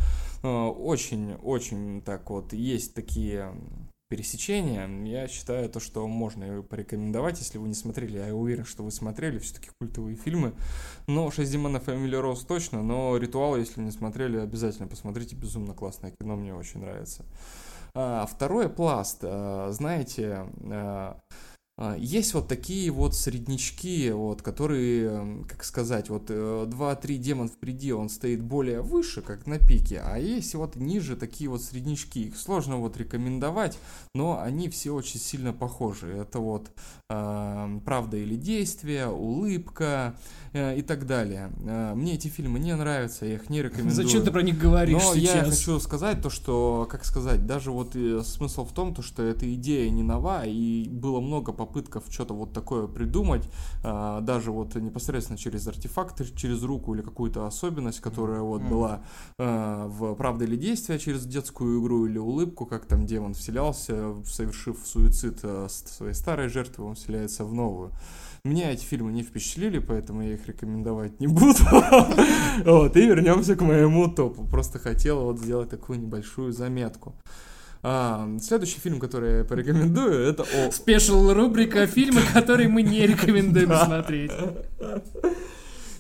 Очень-очень 0.45 2.03
так 2.03 2.31
вот, 2.31 2.53
есть 2.53 2.95
такие 2.95 3.53
пересечения, 4.15 4.89
я 5.07 5.27
считаю 5.27 5.69
то, 5.69 5.81
что 5.81 6.07
можно 6.07 6.63
порекомендовать, 6.63 7.41
если 7.41 7.59
вы 7.59 7.67
не 7.67 7.75
смотрели. 7.75 8.19
Я 8.19 8.33
уверен, 8.33 8.65
что 8.65 8.85
вы 8.85 8.93
смотрели 8.93 9.41
все-таки 9.41 9.71
культовые 9.81 10.15
фильмы. 10.15 10.53
Но 11.09 11.33
«Шесть 11.33 11.51
демонов» 11.51 11.89
Эмили 11.89 12.15
Роуз 12.15 12.45
точно, 12.45 12.81
но 12.83 13.17
«Ритуал», 13.17 13.57
если 13.57 13.81
не 13.81 13.91
смотрели, 13.91 14.39
обязательно 14.39 14.87
посмотрите. 14.87 15.35
Безумно 15.35 15.75
классное 15.75 16.13
кино, 16.13 16.37
мне 16.37 16.55
очень 16.55 16.81
нравится. 16.81 17.25
А, 17.93 18.27
второй 18.27 18.69
пласт, 18.69 19.19
а, 19.23 19.71
знаете, 19.73 20.47
а, 20.71 21.19
есть 21.97 22.35
вот 22.35 22.47
такие 22.47 22.91
вот 22.93 23.17
среднячки, 23.17 24.11
вот, 24.11 24.43
которые, 24.43 25.45
как 25.49 25.65
сказать, 25.65 26.09
вот 26.09 26.31
2-3 26.31 27.17
демон 27.17 27.49
впереди, 27.49 27.93
он 27.93 28.09
стоит 28.09 28.43
более 28.43 28.81
выше, 28.81 29.23
как 29.23 29.47
на 29.47 29.59
пике, 29.59 30.01
а 30.05 30.17
есть 30.19 30.55
вот 30.55 30.77
ниже 30.77 31.17
такие 31.17 31.51
вот 31.51 31.63
среднячки. 31.63 32.29
Их 32.29 32.37
сложно 32.37 32.77
вот 32.77 32.97
рекомендовать, 32.97 33.77
но 34.15 34.41
они 34.41 34.69
все 34.69 34.95
очень 34.95 35.19
сильно 35.19 35.53
похожи. 35.53 36.09
Это 36.09 36.39
вот 36.39 36.71
э, 37.11 37.81
правда 37.85 38.17
или 38.17 38.37
действие, 38.37 39.09
улыбка 39.09 40.17
э, 40.53 40.79
и 40.79 40.83
так 40.83 41.07
далее. 41.07 41.51
Э, 41.67 41.95
мне 41.95 42.15
эти 42.15 42.29
фильмы 42.29 42.59
не 42.59 42.75
нравятся, 42.75 43.27
я 43.27 43.35
их 43.35 43.51
не 43.51 43.63
рекомендую. 43.63 43.95
Зачем 43.95 44.23
ты 44.23 44.31
про 44.31 44.43
них 44.43 44.59
говоришь 44.59 45.03
Но 45.03 45.15
сейчас? 45.15 45.35
я 45.35 45.45
хочу 45.45 45.81
сказать 45.81 46.23
то, 46.23 46.31
что, 46.31 46.87
как 46.91 47.05
сказать, 47.05 47.47
даже 47.47 47.71
вот 47.71 47.97
э, 47.97 48.23
смысл 48.25 48.65
в 48.65 48.73
том, 48.73 48.95
то, 48.95 49.03
что 49.03 49.23
эта 49.23 49.53
идея 49.55 49.91
не 49.91 50.03
нова, 50.03 50.45
и 50.45 50.89
было 50.89 51.21
много 51.21 51.53
попытков 51.67 52.05
что-то 52.11 52.35
вот 52.35 52.53
такое 52.53 52.87
придумать, 52.87 53.49
а, 53.83 54.21
даже 54.21 54.51
вот 54.51 54.75
непосредственно 54.75 55.39
через 55.39 55.67
артефакты, 55.67 56.25
через 56.37 56.63
руку 56.63 56.95
или 56.95 57.03
какую-то 57.03 57.47
особенность, 57.47 58.01
которая 58.01 58.41
вот 58.41 58.61
Мгм. 58.63 58.71
была 58.71 59.03
а, 59.39 59.87
в 59.89 60.15
«Правда 60.15 60.45
или 60.45 60.57
действие» 60.57 60.99
через 60.99 61.27
детскую 61.27 61.81
игру 61.81 62.07
или 62.07 62.19
улыбку, 62.19 62.67
как 62.67 62.87
там 62.87 63.07
демон 63.07 63.35
вселялся, 63.35 64.15
совершив 64.25 64.79
суицид 64.85 65.41
а, 65.43 65.67
своей 65.69 66.15
старой 66.15 66.49
жертвой, 66.49 66.87
он 66.87 66.95
вселяется 66.95 67.45
в 67.45 67.53
новую. 67.55 67.91
Меня 68.45 68.73
эти 68.73 68.85
фильмы 68.85 69.11
не 69.13 69.23
впечатлили, 69.23 69.79
поэтому 69.79 70.23
я 70.23 70.35
их 70.35 70.47
рекомендовать 70.47 71.19
не 71.21 71.27
буду. 71.29 71.59
Вот, 72.65 72.97
и 72.97 73.07
вернемся 73.07 73.57
к 73.57 73.63
моему 73.63 74.09
топу. 74.09 74.45
Просто 74.45 74.79
хотел 74.79 75.25
вот 75.25 75.41
сделать 75.41 75.71
такую 75.71 75.99
небольшую 76.01 76.53
заметку. 76.53 77.15
А, 77.87 78.27
следующий 78.41 78.81
фильм, 78.81 78.99
который 78.99 79.39
я 79.39 79.45
порекомендую, 79.45 80.27
это 80.27 80.43
о... 80.43 80.73
Спешл 80.73 81.35
рубрика 81.35 81.87
фильмы, 81.87 82.23
которые 82.33 82.67
мы 82.67 82.81
не 82.83 83.07
рекомендуем 83.07 83.75
смотреть. 83.77 84.33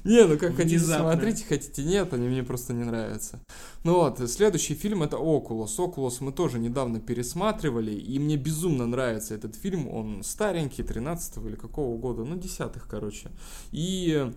Не, 0.02 0.24
ну 0.26 0.38
как 0.38 0.56
хотите 0.56 0.78
Внезапно. 0.78 1.12
смотрите, 1.12 1.44
хотите 1.46 1.84
нет, 1.84 2.12
они 2.12 2.28
мне 2.28 2.42
просто 2.42 2.72
не 2.72 2.84
нравятся. 2.84 3.40
Ну 3.84 3.94
вот, 3.94 4.18
следующий 4.30 4.74
фильм 4.74 5.02
это 5.02 5.16
Окулус. 5.16 5.78
Окулус 5.78 6.22
мы 6.22 6.32
тоже 6.32 6.58
недавно 6.58 7.00
пересматривали, 7.00 7.92
и 7.92 8.18
мне 8.18 8.36
безумно 8.36 8.86
нравится 8.86 9.34
этот 9.34 9.54
фильм. 9.54 9.88
Он 9.88 10.22
старенький, 10.22 10.82
13 10.82 11.38
или 11.44 11.56
какого 11.56 11.98
года, 11.98 12.24
ну, 12.24 12.36
десятых, 12.36 12.86
короче. 12.86 13.30
И 13.72 14.30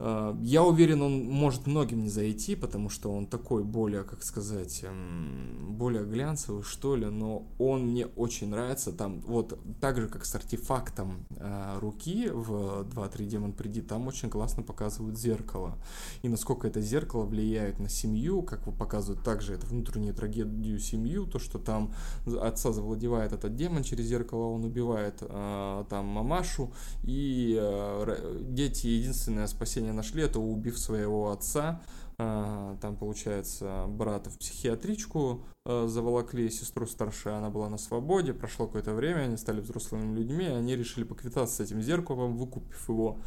я 0.00 0.62
уверен, 0.62 1.02
он 1.02 1.24
может 1.24 1.66
многим 1.66 2.02
не 2.02 2.08
зайти, 2.08 2.56
потому 2.56 2.88
что 2.88 3.12
он 3.12 3.26
такой 3.26 3.64
более, 3.64 4.02
как 4.02 4.22
сказать, 4.22 4.80
эм, 4.82 5.74
более 5.76 6.04
глянцевый, 6.04 6.62
что 6.62 6.96
ли, 6.96 7.06
но 7.06 7.46
он 7.58 7.86
мне 7.88 8.06
очень 8.06 8.48
нравится. 8.48 8.92
Там 8.92 9.20
вот 9.20 9.58
так 9.80 10.00
же, 10.00 10.08
как 10.08 10.24
с 10.24 10.34
артефактом 10.34 11.26
э, 11.36 11.78
руки 11.80 12.28
в 12.28 12.82
2-3 12.84 13.26
Демон 13.26 13.52
Приди, 13.52 13.80
там 13.82 14.08
очень 14.08 14.30
классно 14.30 14.62
показывают 14.62 15.18
зеркало. 15.18 15.78
И 16.22 16.28
насколько 16.28 16.66
это 16.66 16.80
зеркало 16.80 17.24
влияет 17.24 17.78
на 17.78 17.88
семью, 17.88 18.42
как 18.42 18.64
показывают 18.78 19.22
также 19.22 19.54
это 19.54 19.66
внутреннюю 19.66 20.14
трагедию 20.14 20.78
семью, 20.78 21.26
то, 21.26 21.38
что 21.38 21.58
там 21.58 21.92
отца 22.40 22.72
завладевает 22.72 23.32
этот 23.32 23.56
демон 23.56 23.82
через 23.82 24.06
зеркало, 24.06 24.46
он 24.46 24.64
убивает 24.64 25.16
э, 25.20 25.84
там 25.88 26.06
мамашу, 26.06 26.72
и 27.02 27.58
э, 27.60 28.40
дети 28.48 28.86
единственное 28.86 29.46
спасение 29.46 29.89
нашли, 29.92 30.22
это 30.22 30.40
убив 30.40 30.78
своего 30.78 31.30
отца. 31.30 31.80
А, 32.22 32.76
Там, 32.82 32.96
получается, 32.96 33.86
брата 33.88 34.28
в 34.28 34.38
психиатричку 34.38 35.46
э, 35.64 35.86
заволокли, 35.86 36.50
сестру 36.50 36.86
старшую, 36.86 37.36
она 37.36 37.48
была 37.48 37.70
на 37.70 37.78
свободе, 37.78 38.34
прошло 38.34 38.66
какое-то 38.66 38.92
время, 38.92 39.20
они 39.20 39.38
стали 39.38 39.60
взрослыми 39.62 40.14
людьми, 40.14 40.44
они 40.44 40.76
решили 40.76 41.04
поквитаться 41.04 41.56
с 41.56 41.60
этим 41.60 41.80
зеркалом, 41.80 42.36
выкупив 42.36 42.88
его 42.90 43.18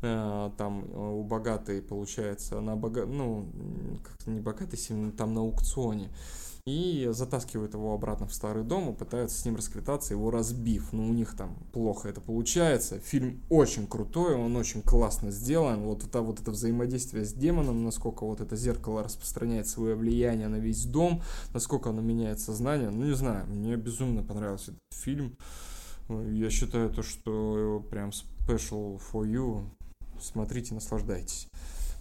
э, 0.00 0.50
там 0.56 0.90
у 0.94 1.22
богатой, 1.24 1.82
получается, 1.82 2.60
на 2.60 2.74
бога... 2.74 3.04
ну, 3.04 3.48
как 4.02 4.26
не 4.26 4.40
богатой 4.40 4.78
семьи, 4.78 5.10
там 5.10 5.34
на 5.34 5.40
аукционе. 5.40 6.08
И 6.68 7.08
затаскивают 7.12 7.72
его 7.72 7.94
обратно 7.94 8.26
в 8.26 8.34
старый 8.34 8.62
дом 8.62 8.90
и 8.90 8.94
пытаются 8.94 9.40
с 9.40 9.44
ним 9.46 9.56
расквитаться, 9.56 10.12
его 10.12 10.30
разбив. 10.30 10.92
Но 10.92 11.06
у 11.06 11.14
них 11.14 11.34
там 11.34 11.56
плохо 11.72 12.10
это 12.10 12.20
получается. 12.20 13.00
Фильм 13.00 13.42
очень 13.48 13.86
крутой, 13.86 14.34
он 14.34 14.54
очень 14.54 14.82
классно 14.82 15.30
сделан. 15.30 15.84
Вот 15.84 16.04
это, 16.04 16.20
вот 16.20 16.40
это 16.40 16.50
взаимодействие 16.50 17.24
с 17.24 17.32
демоном, 17.32 17.84
насколько 17.84 18.26
вот 18.26 18.42
это 18.42 18.54
зеркало 18.54 19.02
распространяет 19.02 19.66
свое 19.66 19.94
влияние 19.94 20.48
на 20.48 20.56
весь 20.56 20.84
дом, 20.84 21.22
насколько 21.54 21.88
оно 21.88 22.02
меняет 22.02 22.38
сознание. 22.38 22.90
Ну, 22.90 23.06
не 23.06 23.14
знаю, 23.14 23.46
мне 23.46 23.76
безумно 23.76 24.22
понравился 24.22 24.72
этот 24.72 25.02
фильм. 25.02 25.38
Я 26.10 26.50
считаю 26.50 26.90
то, 26.90 27.02
что 27.02 27.82
прям 27.90 28.10
special 28.10 29.00
for 29.00 29.24
you. 29.24 29.64
Смотрите, 30.20 30.74
наслаждайтесь. 30.74 31.47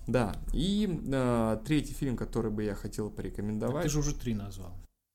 Да, 0.07 0.34
и 0.53 1.01
э, 1.11 1.59
третий 1.65 1.93
фильм, 1.93 2.15
который 2.17 2.49
бы 2.49 2.63
я 2.63 2.75
хотел 2.75 3.07
Так 3.09 3.17
порекомендовать. 3.17 3.84
Ты 3.84 3.89
же 3.89 3.99
уже 3.99 4.15
три 4.15 4.34
назвал. 4.34 4.71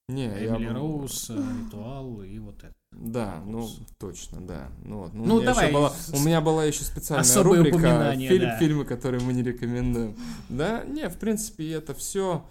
Не, 0.08 0.24
я 0.26 0.56
Эмили 0.56 0.68
бы- 0.68 0.74
Роуз, 0.74 1.30
э, 1.30 1.34
Ритуал 1.64 2.22
и 2.22 2.38
вот 2.38 2.58
это. 2.62 2.72
Да, 2.92 3.42
ну 3.46 3.66
точно, 3.98 4.46
да. 4.46 4.68
Ну, 4.84 4.98
вот. 5.04 5.14
ну, 5.14 5.24
Ну, 5.24 5.34
у, 5.36 5.40
меня 5.40 5.46
давай, 5.46 5.72
была, 5.72 5.92
у 6.12 6.18
меня 6.20 6.40
была 6.42 6.64
еще 6.64 6.84
специальная 6.84 7.22
особое 7.22 7.58
рубрика 7.58 7.78
фильм- 7.78 8.40
да. 8.42 8.58
фильмы, 8.58 8.84
которые 8.84 9.22
мы 9.22 9.32
не 9.32 9.42
рекомендуем. 9.42 10.14
Да, 10.50 10.84
не, 10.84 11.08
в 11.08 11.16
принципе, 11.16 11.72
это 11.72 11.94
все. 11.94 12.44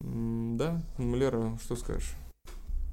Да, 0.00 0.82
Лера, 0.98 1.56
что 1.62 1.76
скажешь? 1.76 2.14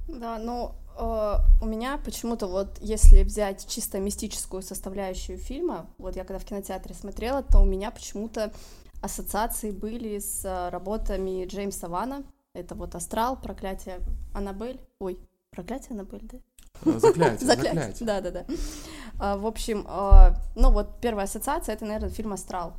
Да, 0.06 0.38
ну, 0.38 0.74
э, 0.96 1.34
у 1.60 1.66
меня 1.66 1.98
почему-то 1.98 2.46
вот, 2.46 2.78
если 2.80 3.24
взять 3.24 3.66
чисто 3.66 3.98
мистическую 3.98 4.62
составляющую 4.62 5.38
фильма, 5.38 5.86
вот 5.98 6.14
я 6.14 6.24
когда 6.24 6.38
в 6.38 6.44
кинотеатре 6.44 6.94
смотрела, 6.94 7.42
то 7.42 7.58
у 7.60 7.64
меня 7.64 7.90
почему-то 7.90 8.52
ассоциации 9.02 9.70
были 9.70 10.18
с 10.18 10.44
э, 10.44 10.68
работами 10.70 11.44
Джеймса 11.44 11.88
Вана. 11.88 12.22
Это 12.54 12.74
вот 12.74 12.94
«Астрал», 12.94 13.36
«Проклятие 13.36 14.00
Аннабель». 14.32 14.80
Ой, 14.98 15.18
«Проклятие 15.50 15.90
Аннабель», 15.90 16.22
да? 16.22 16.38
Э, 16.84 16.98
Заклятие, 16.98 17.46
Заклятие. 17.46 18.06
Да, 18.06 18.20
да, 18.20 18.30
да. 18.30 18.44
А, 19.18 19.36
В 19.36 19.46
общем, 19.46 19.84
а, 19.88 20.34
ну 20.54 20.70
вот 20.70 21.00
первая 21.00 21.24
ассоциация 21.26 21.74
это, 21.74 21.84
наверное, 21.84 22.10
фильм 22.10 22.32
Астрал. 22.32 22.74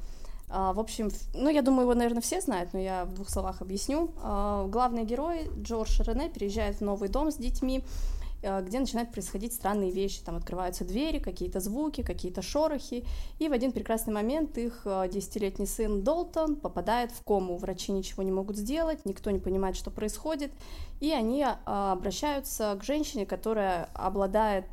А, 0.50 0.74
В 0.74 0.80
общем, 0.80 1.10
ну 1.34 1.50
я 1.50 1.62
думаю, 1.62 1.84
его, 1.84 1.94
наверное, 1.94 2.22
все 2.22 2.42
знают, 2.42 2.74
но 2.74 2.80
я 2.80 3.06
в 3.06 3.14
двух 3.14 3.30
словах 3.30 3.62
объясню. 3.62 4.12
А, 4.22 4.66
Главный 4.68 5.06
герой 5.06 5.50
Джордж 5.62 6.02
Рене 6.02 6.30
переезжает 6.30 6.78
в 6.78 6.82
новый 6.82 7.10
дом 7.10 7.32
с 7.32 7.36
детьми, 7.36 7.84
где 8.62 8.80
начинают 8.80 9.12
происходить 9.12 9.54
странные 9.54 9.92
вещи. 9.92 10.22
Там 10.24 10.36
открываются 10.36 10.84
двери, 10.84 11.20
какие-то 11.20 11.60
звуки, 11.60 12.04
какие-то 12.04 12.42
шорохи. 12.42 13.06
И 13.40 13.48
в 13.48 13.54
один 13.54 13.72
прекрасный 13.72 14.14
момент 14.14 14.58
их 14.58 14.82
а, 14.86 15.08
десятилетний 15.08 15.68
сын 15.68 16.04
Долтон 16.04 16.56
попадает 16.56 17.12
в 17.12 17.24
кому. 17.24 17.58
Врачи 17.58 17.92
ничего 17.92 18.24
не 18.24 18.32
могут 18.32 18.58
сделать, 18.58 19.06
никто 19.06 19.32
не 19.32 19.40
понимает, 19.40 19.76
что 19.76 19.92
происходит. 19.92 20.52
И 21.00 21.12
они 21.12 21.46
а, 21.46 21.94
обращаются 21.94 22.78
к 22.80 22.84
женщине, 22.84 23.26
которая 23.26 23.90
обладает 23.94 24.66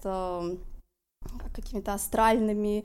какими-то 1.55 1.95
астральными, 1.95 2.85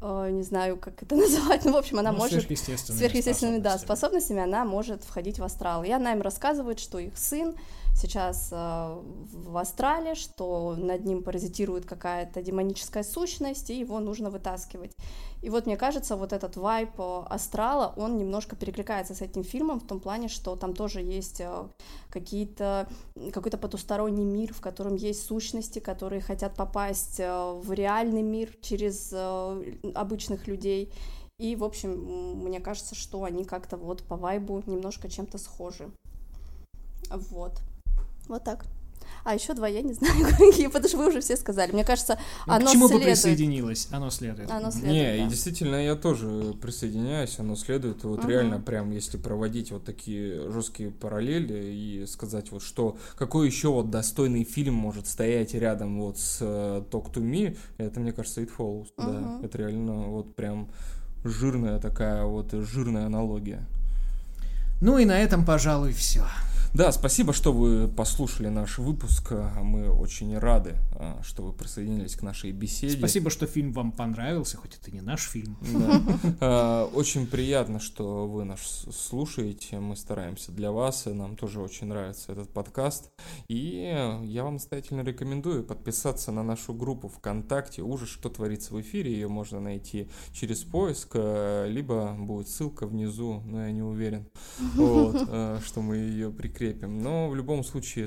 не 0.00 0.42
знаю, 0.42 0.76
как 0.76 1.02
это 1.02 1.16
назвать, 1.16 1.64
ну, 1.64 1.72
в 1.72 1.76
общем, 1.76 1.98
она 1.98 2.12
Ну, 2.12 2.18
может 2.18 2.38
сверхъестественными 2.38 2.98
сверхъестественными, 2.98 3.58
да, 3.58 3.78
способностями. 3.78 3.86
способностями, 3.86 4.42
она 4.42 4.64
может 4.64 5.04
входить 5.04 5.38
в 5.38 5.44
астрал. 5.44 5.84
И 5.84 5.90
она 5.90 6.12
им 6.12 6.22
рассказывает, 6.22 6.78
что 6.78 6.98
их 6.98 7.16
сын 7.16 7.54
сейчас 7.94 8.48
э, 8.52 8.56
в 8.56 9.56
астрале, 9.56 10.14
что 10.14 10.74
над 10.76 11.04
ним 11.04 11.22
паразитирует 11.22 11.86
какая-то 11.86 12.42
демоническая 12.42 13.02
сущность, 13.02 13.70
и 13.70 13.78
его 13.78 14.00
нужно 14.00 14.30
вытаскивать. 14.30 14.92
И 15.42 15.50
вот 15.50 15.66
мне 15.66 15.76
кажется, 15.76 16.16
вот 16.16 16.32
этот 16.32 16.56
вайп 16.56 16.92
астрала, 16.98 17.92
он 17.96 18.16
немножко 18.16 18.56
перекликается 18.56 19.14
с 19.14 19.20
этим 19.20 19.44
фильмом 19.44 19.80
в 19.80 19.86
том 19.86 20.00
плане, 20.00 20.28
что 20.28 20.56
там 20.56 20.74
тоже 20.74 21.00
есть 21.02 21.42
какие-то 22.10 22.88
какой-то 23.32 23.58
потусторонний 23.58 24.24
мир, 24.24 24.54
в 24.54 24.60
котором 24.60 24.96
есть 24.96 25.26
сущности, 25.26 25.80
которые 25.80 26.22
хотят 26.22 26.54
попасть 26.54 27.18
в 27.18 27.72
реальный 27.72 28.22
мир 28.22 28.56
через 28.62 29.12
обычных 29.94 30.46
людей. 30.46 30.90
И, 31.38 31.56
в 31.56 31.64
общем, 31.64 31.90
мне 32.42 32.60
кажется, 32.60 32.94
что 32.94 33.24
они 33.24 33.44
как-то 33.44 33.76
вот 33.76 34.02
по 34.02 34.16
вайбу 34.16 34.62
немножко 34.66 35.10
чем-то 35.10 35.36
схожи. 35.36 35.90
Вот. 37.10 37.60
Вот 38.28 38.44
так. 38.44 38.64
А 39.24 39.34
еще 39.34 39.54
два 39.54 39.66
я 39.68 39.80
не 39.80 39.94
знаю 39.94 40.14
какие, 40.38 40.66
потому 40.66 40.86
что 40.88 40.98
вы 40.98 41.08
уже 41.08 41.20
все 41.22 41.36
сказали. 41.36 41.72
Мне 41.72 41.84
кажется, 41.84 42.18
ну, 42.46 42.52
оно 42.54 42.66
к 42.66 42.72
чему 42.72 42.88
следует. 42.88 43.04
бы 43.06 43.10
присоединилось? 43.12 43.88
Оно 43.90 44.10
следует. 44.10 44.50
Оно 44.50 44.70
следует, 44.70 44.92
Не, 44.92 45.02
да. 45.02 45.16
и 45.16 45.28
действительно, 45.28 45.76
я 45.76 45.94
тоже 45.94 46.54
присоединяюсь, 46.60 47.38
оно 47.38 47.56
следует. 47.56 48.04
Вот 48.04 48.20
Мгм. 48.20 48.28
реально, 48.28 48.60
прям, 48.60 48.90
если 48.90 49.16
проводить 49.16 49.72
вот 49.72 49.84
такие 49.84 50.50
жесткие 50.50 50.90
параллели 50.90 51.72
и 51.72 52.06
сказать 52.06 52.50
вот 52.50 52.62
что, 52.62 52.98
какой 53.16 53.46
еще 53.46 53.68
вот 53.68 53.90
достойный 53.90 54.44
фильм 54.44 54.74
может 54.74 55.06
стоять 55.06 55.54
рядом 55.54 56.00
вот 56.00 56.18
с 56.18 56.38
э, 56.42 56.82
Talk 56.90 57.10
to 57.14 57.22
Me, 57.22 57.56
это, 57.78 58.00
мне 58.00 58.12
кажется, 58.12 58.42
It 58.42 58.50
Follows, 58.56 58.88
да. 58.98 59.04
Мгм. 59.04 59.44
Это 59.44 59.56
реально 59.58 59.92
вот 60.08 60.34
прям 60.36 60.68
жирная 61.24 61.78
такая 61.80 62.24
вот 62.24 62.52
жирная 62.52 63.06
аналогия. 63.06 63.64
Ну 64.82 64.98
и 64.98 65.06
на 65.06 65.18
этом, 65.18 65.46
пожалуй, 65.46 65.94
все. 65.94 66.24
Да, 66.74 66.90
спасибо, 66.90 67.32
что 67.32 67.52
вы 67.52 67.86
послушали 67.86 68.48
наш 68.48 68.78
выпуск. 68.78 69.30
Мы 69.62 69.88
очень 69.88 70.36
рады, 70.36 70.74
а, 70.96 71.20
что 71.22 71.44
вы 71.44 71.52
присоединились 71.52 72.16
к 72.16 72.22
нашей 72.22 72.50
беседе. 72.50 72.98
Спасибо, 72.98 73.30
что 73.30 73.46
фильм 73.46 73.72
вам 73.72 73.92
понравился, 73.92 74.56
хоть 74.56 74.76
это 74.76 74.90
не 74.90 75.00
наш 75.00 75.22
фильм. 75.22 75.56
Да. 75.72 76.02
А, 76.40 76.84
Очень 76.86 77.28
приятно, 77.28 77.78
что 77.78 78.26
вы 78.26 78.42
нас 78.44 78.86
слушаете. 78.90 79.78
Мы 79.78 79.94
стараемся 79.94 80.50
для 80.50 80.72
вас. 80.72 81.06
и 81.06 81.10
Нам 81.10 81.36
тоже 81.36 81.60
очень 81.60 81.86
нравится 81.86 82.32
этот 82.32 82.50
подкаст. 82.50 83.12
И 83.46 83.94
я 84.24 84.42
вам 84.42 84.54
настоятельно 84.54 85.02
рекомендую 85.02 85.62
подписаться 85.62 86.32
на 86.32 86.42
нашу 86.42 86.74
группу 86.74 87.06
ВКонтакте. 87.06 87.82
Ужас, 87.82 88.08
что 88.08 88.30
творится 88.30 88.74
в 88.74 88.80
эфире. 88.80 89.12
Ее 89.12 89.28
можно 89.28 89.60
найти 89.60 90.08
через 90.32 90.64
поиск, 90.64 91.10
э, 91.14 91.68
либо 91.68 92.16
будет 92.18 92.48
ссылка 92.48 92.88
внизу, 92.88 93.44
но 93.46 93.64
я 93.64 93.70
не 93.70 93.82
уверен, 93.82 94.26
вот, 94.74 95.24
э, 95.28 95.60
что 95.64 95.80
мы 95.80 95.98
ее 95.98 96.32
прикрепим. 96.32 96.63
Но 96.72 97.28
в 97.28 97.34
любом 97.34 97.64
случае 97.64 98.06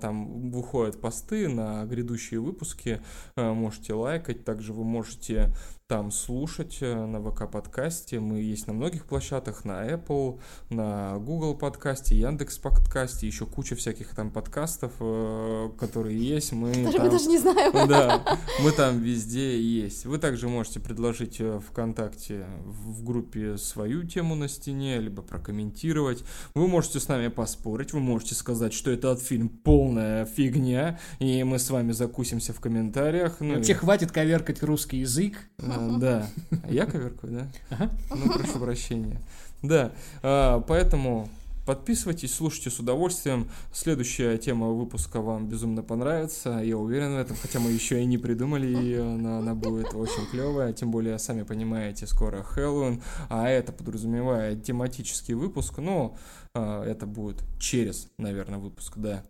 там 0.00 0.50
выходят 0.50 1.00
посты 1.00 1.48
на 1.48 1.84
грядущие 1.84 2.40
выпуски. 2.40 3.00
Э, 3.36 3.52
Можете 3.52 3.94
лайкать. 3.94 4.44
Также 4.44 4.72
вы 4.72 4.84
можете 4.84 5.54
там 5.92 6.10
слушать 6.10 6.78
э, 6.80 7.04
на 7.04 7.20
ВК 7.20 7.50
подкасте. 7.50 8.18
Мы 8.18 8.40
есть 8.40 8.66
на 8.66 8.72
многих 8.72 9.04
площадках, 9.04 9.66
на 9.66 9.86
Apple, 9.86 10.40
на 10.70 11.18
Google 11.18 11.54
подкасте, 11.54 12.16
Яндекс 12.16 12.56
подкасте, 12.56 13.26
еще 13.26 13.44
куча 13.44 13.76
всяких 13.76 14.14
там 14.14 14.30
подкастов, 14.30 14.92
э, 15.00 15.68
которые 15.78 16.18
есть. 16.18 16.52
Мы 16.52 16.68
Даже 16.72 16.86
мы 16.86 16.92
там- 16.92 17.10
даже 17.10 17.26
не 17.26 17.36
знаем. 17.36 17.72
да, 17.88 18.38
мы 18.62 18.70
там 18.72 19.00
везде 19.00 19.60
есть. 19.60 20.06
Вы 20.06 20.16
также 20.16 20.48
можете 20.48 20.80
предложить 20.80 21.36
э, 21.40 21.60
ВКонтакте 21.60 22.46
в 22.64 23.04
группе 23.04 23.58
свою 23.58 24.04
тему 24.04 24.34
на 24.34 24.48
стене, 24.48 24.98
либо 24.98 25.20
прокомментировать. 25.20 26.24
Вы 26.54 26.68
можете 26.68 27.00
с 27.00 27.08
нами 27.08 27.28
поспорить, 27.28 27.92
вы 27.92 28.00
можете 28.00 28.34
сказать, 28.34 28.72
что 28.72 28.90
этот 28.90 29.20
фильм 29.20 29.50
полная 29.50 30.24
фигня, 30.24 30.98
и 31.18 31.44
мы 31.44 31.58
с 31.58 31.68
вами 31.68 31.92
закусимся 31.92 32.54
в 32.54 32.60
комментариях. 32.60 33.40
Ну, 33.40 33.52
и- 33.52 33.56
Вообще 33.56 33.74
хватит 33.74 34.10
коверкать 34.10 34.62
русский 34.62 35.00
язык. 35.00 35.36
а, 35.58 35.81
Да. 35.98 36.26
Я 36.68 36.86
коверкую, 36.86 37.32
да? 37.32 37.48
Ага. 37.70 37.90
Ну, 38.10 38.32
прошу 38.32 38.58
прощения. 38.58 39.20
Да, 39.62 39.92
а, 40.22 40.60
поэтому 40.60 41.28
подписывайтесь, 41.66 42.34
слушайте 42.34 42.70
с 42.70 42.80
удовольствием. 42.80 43.48
Следующая 43.72 44.36
тема 44.38 44.68
выпуска 44.68 45.20
вам 45.20 45.46
безумно 45.46 45.82
понравится, 45.82 46.60
я 46.64 46.76
уверен 46.76 47.14
в 47.14 47.18
этом, 47.18 47.36
хотя 47.40 47.60
мы 47.60 47.70
еще 47.70 48.02
и 48.02 48.04
не 48.04 48.18
придумали 48.18 48.66
ее, 48.66 49.04
но 49.04 49.38
она 49.38 49.54
будет 49.54 49.94
очень 49.94 50.26
клевая, 50.30 50.72
тем 50.72 50.90
более, 50.90 51.18
сами 51.18 51.42
понимаете, 51.42 52.06
скоро 52.06 52.42
Хэллоуин, 52.42 53.02
а 53.28 53.48
это 53.48 53.72
подразумевает 53.72 54.64
тематический 54.64 55.34
выпуск, 55.34 55.78
но 55.78 56.16
а, 56.54 56.84
это 56.84 57.06
будет 57.06 57.42
через, 57.60 58.08
наверное, 58.18 58.58
выпуск, 58.58 58.94
да. 58.96 59.22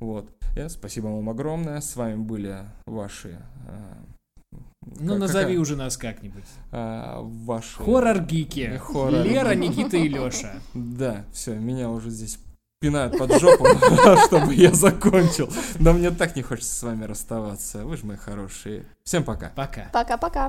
Вот. 0.00 0.30
Э, 0.56 0.68
Спасибо 0.68 1.06
вам 1.06 1.28
огромное, 1.30 1.80
с 1.80 1.96
вами 1.96 2.16
были 2.16 2.58
ваши... 2.86 3.40
а, 3.66 4.17
Ну, 4.98 5.12
как- 5.12 5.18
назови 5.20 5.44
какая- 5.44 5.58
уже 5.60 5.76
нас 5.76 5.96
как-нибудь. 5.96 6.44
а, 6.72 7.20
ваши... 7.22 7.76
Хоррор-гики. 7.82 8.76
Хоррор. 8.82 9.24
Лера, 9.24 9.54
Никита 9.54 9.96
и 9.96 10.08
Леша. 10.08 10.54
Да, 10.74 11.24
все, 11.32 11.54
меня 11.54 11.90
уже 11.90 12.10
здесь 12.10 12.38
пинают 12.80 13.18
под 13.18 13.40
жопу, 13.40 13.66
чтобы 14.26 14.54
я 14.54 14.72
закончил. 14.72 15.50
Но 15.78 15.92
мне 15.92 16.10
так 16.10 16.36
не 16.36 16.42
хочется 16.42 16.72
с 16.74 16.82
вами 16.82 17.04
расставаться. 17.04 17.84
Вы 17.84 17.96
же 17.96 18.06
мои 18.06 18.16
хорошие. 18.16 18.84
Всем 19.04 19.24
пока. 19.24 19.50
Пока. 19.54 19.88
Пока-пока. 19.92 20.48